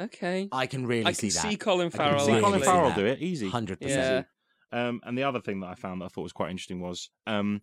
okay. 0.00 0.48
I 0.52 0.66
can 0.66 0.86
really 0.86 1.04
I 1.04 1.12
see 1.12 1.28
can 1.28 1.34
that. 1.34 1.50
see 1.50 1.56
Colin 1.56 1.90
can 1.90 1.98
Farrell. 1.98 2.20
See 2.24 2.30
really 2.32 2.42
Colin 2.42 2.62
Farrell 2.62 2.92
do 2.92 3.06
it 3.06 3.20
easy. 3.20 3.48
Hundred 3.48 3.78
Yeah. 3.80 3.86
percent. 3.86 4.26
Um, 4.72 5.00
and 5.04 5.16
the 5.16 5.22
other 5.22 5.40
thing 5.40 5.60
that 5.60 5.68
I 5.68 5.74
found 5.74 6.00
that 6.00 6.06
I 6.06 6.08
thought 6.08 6.22
was 6.22 6.32
quite 6.32 6.50
interesting 6.50 6.80
was 6.80 7.08
um, 7.26 7.60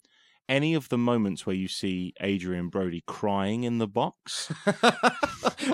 any 0.50 0.74
of 0.74 0.90
the 0.90 0.98
moments 0.98 1.46
where 1.46 1.56
you 1.56 1.68
see 1.68 2.14
Adrien 2.22 2.70
Brody 2.70 3.04
crying 3.08 3.64
in 3.64 3.78
the 3.78 3.88
box. 3.88 4.52
I 4.66 4.72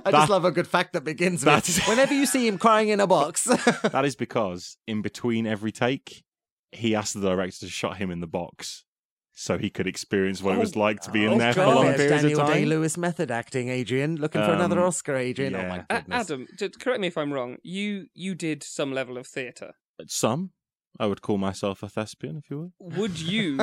That- 0.05 0.11
just 0.11 0.29
love 0.29 0.45
a 0.45 0.51
good 0.51 0.67
fact 0.67 0.93
that 0.93 1.03
begins 1.03 1.43
with 1.45 1.79
whenever 1.87 2.13
you 2.13 2.25
see 2.25 2.47
him 2.47 2.57
crying 2.57 2.89
in 2.89 2.99
a 2.99 3.07
box. 3.07 3.43
that 3.83 4.05
is 4.05 4.15
because 4.15 4.77
in 4.87 5.01
between 5.01 5.47
every 5.47 5.71
take, 5.71 6.23
he 6.71 6.95
asked 6.95 7.13
the 7.19 7.21
director 7.27 7.65
to 7.65 7.71
shot 7.71 7.97
him 7.97 8.11
in 8.11 8.19
the 8.19 8.27
box 8.27 8.85
so 9.33 9.57
he 9.57 9.69
could 9.69 9.87
experience 9.87 10.43
what 10.43 10.55
it 10.55 10.59
was 10.59 10.75
like 10.75 10.99
to 11.01 11.11
be 11.11 11.23
in 11.25 11.33
Oh, 11.33 11.37
there 11.37 11.53
for 11.53 11.65
long 11.65 11.85
There's 11.85 11.97
periods 11.97 12.21
Daniel 12.23 12.41
of 12.41 12.47
time. 12.47 12.57
Day 12.57 12.65
Lewis 12.65 12.97
method 12.97 13.31
acting, 13.31 13.69
Adrien. 13.69 14.17
Looking 14.17 14.43
for 14.43 14.51
another 14.51 14.77
Um, 14.79 14.87
Oscar, 14.87 15.15
Adrien. 15.15 15.55
Oh 15.55 15.59
my 15.67 15.75
yeah. 15.77 15.83
A- 15.89 15.93
goodness. 16.01 16.29
Adam, 16.29 16.47
j- 16.57 16.69
correct 16.79 16.99
me 16.99 17.07
if 17.07 17.17
I'm 17.17 17.31
wrong. 17.33 17.57
You 17.63 18.07
you 18.13 18.35
did 18.35 18.63
some 18.63 18.91
level 18.93 19.17
of 19.17 19.25
theatre. 19.27 19.73
Some, 20.07 20.51
I 20.99 21.05
would 21.05 21.21
call 21.21 21.37
myself 21.37 21.83
a 21.83 21.89
thespian, 21.89 22.37
if 22.37 22.49
you 22.49 22.57
will. 22.57 22.71
Would 22.97 23.19
you 23.19 23.59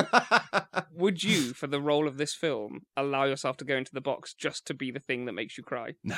would 0.93 1.23
you 1.23 1.53
for 1.53 1.67
the 1.67 1.81
role 1.81 2.07
of 2.07 2.17
this 2.17 2.33
film 2.33 2.81
allow 2.95 3.25
yourself 3.25 3.57
to 3.57 3.65
go 3.65 3.75
into 3.75 3.91
the 3.93 4.01
box 4.01 4.33
just 4.33 4.65
to 4.67 4.73
be 4.73 4.91
the 4.91 4.99
thing 4.99 5.25
that 5.25 5.33
makes 5.33 5.57
you 5.57 5.63
cry? 5.63 5.93
No, 6.03 6.17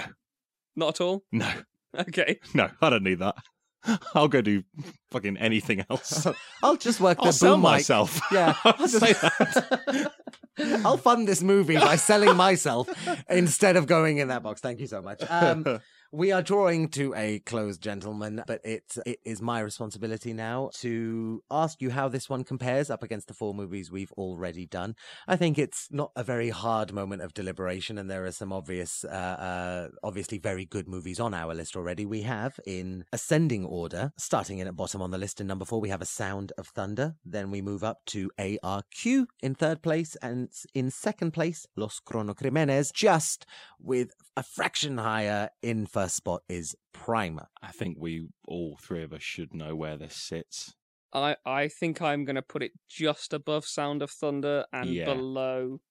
Not 0.76 0.95
at 0.95 1.02
all. 1.02 1.23
no, 1.31 1.49
Okay. 1.99 2.40
no, 2.53 2.69
I 2.81 2.90
don't 2.90 3.03
need 3.03 3.19
that. 3.19 3.36
I'll 4.14 4.27
go 4.27 4.41
do 4.41 4.64
fucking 5.11 5.38
anything 5.38 5.86
else. 5.90 6.27
I'll 6.61 6.76
just 6.76 6.99
work 6.99 7.18
I'll 7.19 7.27
the 7.27 7.31
sell 7.34 7.53
boom 7.56 7.61
mic. 7.61 7.72
myself. 7.72 8.19
Yeah, 8.31 8.53
I'll 8.65 8.76
I'll 8.77 8.88
say 8.90 9.14
just- 9.14 10.86
I'll 10.86 10.98
fund 10.98 11.27
this 11.27 11.41
movie 11.41 11.77
by 11.77 11.95
selling 11.95 12.36
myself 12.36 12.90
instead 13.30 13.77
of 13.77 13.88
going 13.88 14.18
in 14.18 14.27
that 14.27 14.44
box. 14.44 14.60
Thank 14.60 14.81
you 14.81 14.88
so 14.88 15.02
much. 15.02 15.23
Um, 15.30 15.80
We 16.11 16.31
are 16.31 16.41
drawing 16.41 16.90
to 16.90 17.14
a 17.15 17.38
close, 17.38 17.77
gentlemen, 17.77 18.41
but 18.48 18.61
it's 18.64 18.98
it 19.06 19.19
is 19.23 19.44
my 19.44 19.60
responsibility 19.60 20.34
now 20.34 20.72
to 20.77 21.44
ask 21.52 21.84
you 21.84 21.91
how 21.91 22.10
this 22.10 22.27
one 22.27 22.44
compares 22.44 22.90
up 22.90 23.03
against 23.03 23.27
the 23.27 23.36
four 23.36 23.53
movies 23.53 23.91
we've 23.91 24.11
already 24.14 24.65
done. 24.65 24.95
I 25.27 25.36
think 25.36 25.60
it's 25.60 25.88
not 25.91 26.11
a 26.15 26.23
very 26.23 26.49
hard 26.49 26.91
moment 26.91 27.22
of 27.22 27.36
deliberation, 27.36 27.99
and 27.99 28.10
there 28.10 28.26
are 28.26 28.31
some 28.31 28.52
obvious, 28.52 29.03
uh, 29.03 29.07
uh, 29.07 29.88
obviously 30.02 30.40
very 30.40 30.65
good 30.65 30.88
movies 30.88 31.19
on 31.19 31.36
our 31.36 31.53
list 31.53 31.76
already. 31.76 32.07
We 32.07 32.23
have 32.23 32.60
in 32.65 33.06
ascending 33.14 33.65
order, 33.65 34.11
starting 34.18 34.57
in 34.57 34.65
at 34.65 34.76
bottom 34.76 35.03
on 35.03 35.11
the 35.11 35.19
list 35.19 35.40
in 35.40 35.45
number 35.45 35.65
four, 35.65 35.80
we 35.80 35.90
have 35.90 36.02
A 36.02 36.06
Sound 36.06 36.53
of 36.57 36.69
Thunder. 36.69 37.18
Then 37.23 37.52
we 37.52 37.61
move 37.61 37.84
up 37.84 37.99
to 38.07 38.31
ARQ 38.40 39.27
in 39.44 39.53
third 39.53 39.84
place, 39.84 40.15
and 40.23 40.49
in 40.73 40.90
second 40.90 41.34
place, 41.34 41.68
Los 41.76 41.99
Cronocrímenes, 41.99 42.91
just 42.91 43.45
with 43.80 44.10
a 44.36 44.41
fraction 44.44 44.98
higher 44.98 45.49
in 45.61 45.86
first 45.86 45.98
spot 46.07 46.43
is 46.47 46.76
Primer. 46.93 47.47
I 47.61 47.71
think 47.71 47.97
we 47.99 48.27
all 48.47 48.77
three 48.81 49.03
of 49.03 49.11
us 49.13 49.21
should 49.23 49.53
know 49.53 49.76
where 49.76 49.97
this 49.97 50.15
sits. 50.15 50.73
I 51.13 51.35
I 51.45 51.67
think 51.67 52.01
I'm 52.01 52.23
going 52.26 52.35
to 52.35 52.41
put 52.41 52.61
it 52.63 52.71
just 52.88 53.34
above 53.34 53.65
Sound 53.65 54.01
of 54.01 54.11
Thunder 54.11 54.65
and 54.71 54.89
Yeah. 54.89 55.05
below 55.05 55.81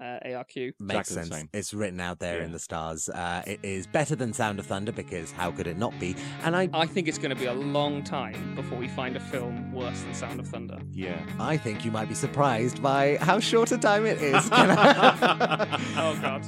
uh, 0.00 0.18
ARQ. 0.26 0.72
Makes 0.80 1.10
Exactly 1.12 1.30
sense. 1.38 1.48
It's 1.52 1.72
written 1.72 2.00
out 2.00 2.18
there 2.18 2.40
in 2.40 2.50
the 2.50 2.58
stars. 2.58 3.08
Uh, 3.08 3.42
it 3.46 3.60
is 3.62 3.86
better 3.86 4.16
than 4.16 4.32
Sound 4.32 4.58
of 4.58 4.66
Thunder 4.66 4.90
because 4.90 5.30
how 5.30 5.52
could 5.52 5.68
it 5.68 5.78
not 5.78 5.96
be? 6.00 6.16
And 6.42 6.56
I, 6.56 6.68
I 6.72 6.86
think 6.86 7.06
it's 7.06 7.18
going 7.18 7.30
to 7.30 7.36
be 7.36 7.44
a 7.44 7.52
long 7.52 8.02
time 8.02 8.56
before 8.56 8.78
we 8.78 8.88
find 8.88 9.14
a 9.14 9.20
film 9.20 9.72
worse 9.72 10.00
than 10.00 10.12
Sound 10.14 10.40
of 10.40 10.48
Thunder. 10.48 10.80
Yeah. 10.90 11.24
I 11.38 11.56
think 11.56 11.84
you 11.84 11.92
might 11.92 12.08
be 12.08 12.16
surprised 12.16 12.82
by 12.82 13.16
how 13.20 13.38
short 13.38 13.70
a 13.70 13.78
time 13.78 14.04
it 14.06 14.20
is. 14.20 14.48
I- 14.50 15.78
Oh 15.96 16.18
God. 16.20 16.42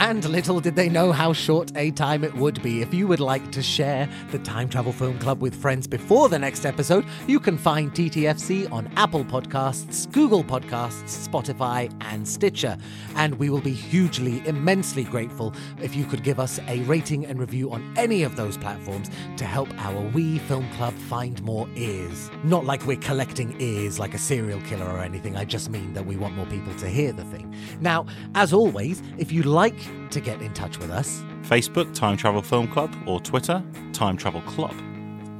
And 0.00 0.24
little 0.24 0.60
did 0.60 0.76
they 0.76 0.88
know 0.88 1.12
how 1.12 1.34
short 1.34 1.72
a 1.76 1.90
time 1.90 2.24
it 2.24 2.34
would 2.34 2.62
be. 2.62 2.80
If 2.80 2.94
you 2.94 3.06
would 3.06 3.20
like 3.20 3.52
to 3.52 3.62
share 3.62 4.08
the 4.30 4.38
Time 4.38 4.66
Travel 4.66 4.94
Film 4.94 5.18
Club 5.18 5.42
with 5.42 5.54
friends 5.54 5.86
before 5.86 6.30
the 6.30 6.38
next 6.38 6.64
episode, 6.64 7.04
you 7.26 7.38
can 7.38 7.58
find 7.58 7.92
TTFC 7.92 8.72
on 8.72 8.90
Apple 8.96 9.26
Podcasts, 9.26 10.10
Google 10.10 10.42
Podcasts, 10.42 11.28
Spotify, 11.28 11.92
and 12.00 12.26
Stitcher. 12.26 12.78
And 13.14 13.34
we 13.34 13.50
will 13.50 13.60
be 13.60 13.74
hugely, 13.74 14.42
immensely 14.46 15.04
grateful 15.04 15.52
if 15.82 15.94
you 15.94 16.06
could 16.06 16.24
give 16.24 16.40
us 16.40 16.58
a 16.66 16.80
rating 16.84 17.26
and 17.26 17.38
review 17.38 17.70
on 17.70 17.92
any 17.98 18.22
of 18.22 18.36
those 18.36 18.56
platforms 18.56 19.10
to 19.36 19.44
help 19.44 19.68
our 19.84 20.00
wee 20.12 20.38
film 20.38 20.66
club 20.72 20.94
find 20.94 21.42
more 21.42 21.68
ears. 21.76 22.30
Not 22.42 22.64
like 22.64 22.86
we're 22.86 22.96
collecting 22.96 23.54
ears 23.60 23.98
like 23.98 24.14
a 24.14 24.18
serial 24.18 24.62
killer 24.62 24.86
or 24.86 25.00
anything, 25.00 25.36
I 25.36 25.44
just 25.44 25.68
mean 25.68 25.92
that 25.92 26.06
we 26.06 26.16
want 26.16 26.36
more 26.36 26.46
people 26.46 26.74
to 26.76 26.88
hear 26.88 27.12
the 27.12 27.24
thing. 27.24 27.54
Now, 27.82 28.06
as 28.34 28.54
always, 28.54 29.02
if 29.18 29.30
you'd 29.30 29.44
like 29.44 29.76
to 30.10 30.20
get 30.20 30.40
in 30.42 30.52
touch 30.54 30.78
with 30.78 30.90
us, 30.90 31.22
Facebook, 31.42 31.92
Time 31.94 32.16
Travel 32.16 32.42
Film 32.42 32.68
Club, 32.68 32.94
or 33.06 33.20
Twitter, 33.20 33.62
Time 33.92 34.16
Travel 34.16 34.42
Club. 34.42 34.74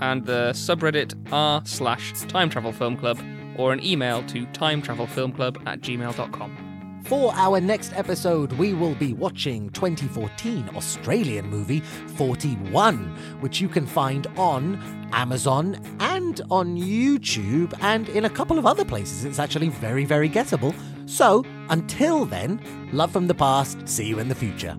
And 0.00 0.24
the 0.24 0.50
subreddit 0.54 1.14
r 1.32 1.62
slash 1.64 2.12
Time 2.22 2.48
Travel 2.48 2.72
Film 2.72 2.96
Club 2.96 3.18
or 3.56 3.72
an 3.72 3.84
email 3.84 4.22
to 4.24 4.46
timetravelfilmclub 4.46 5.66
at 5.66 5.80
gmail.com. 5.80 6.66
For 7.04 7.32
our 7.34 7.60
next 7.60 7.92
episode, 7.94 8.52
we 8.52 8.72
will 8.74 8.94
be 8.94 9.14
watching 9.14 9.70
2014 9.70 10.70
Australian 10.76 11.48
movie 11.48 11.80
41, 11.80 12.96
which 13.40 13.60
you 13.60 13.68
can 13.68 13.86
find 13.86 14.26
on 14.36 14.76
Amazon 15.12 15.80
and 15.98 16.40
on 16.50 16.76
YouTube 16.76 17.74
and 17.80 18.08
in 18.10 18.26
a 18.26 18.30
couple 18.30 18.58
of 18.58 18.66
other 18.66 18.84
places. 18.84 19.24
It's 19.24 19.38
actually 19.38 19.70
very, 19.70 20.04
very 20.04 20.28
gettable. 20.28 20.74
So, 21.10 21.44
until 21.70 22.24
then, 22.24 22.60
love 22.92 23.10
from 23.10 23.26
the 23.26 23.34
past, 23.34 23.88
see 23.88 24.06
you 24.06 24.20
in 24.20 24.28
the 24.28 24.34
future. 24.34 24.78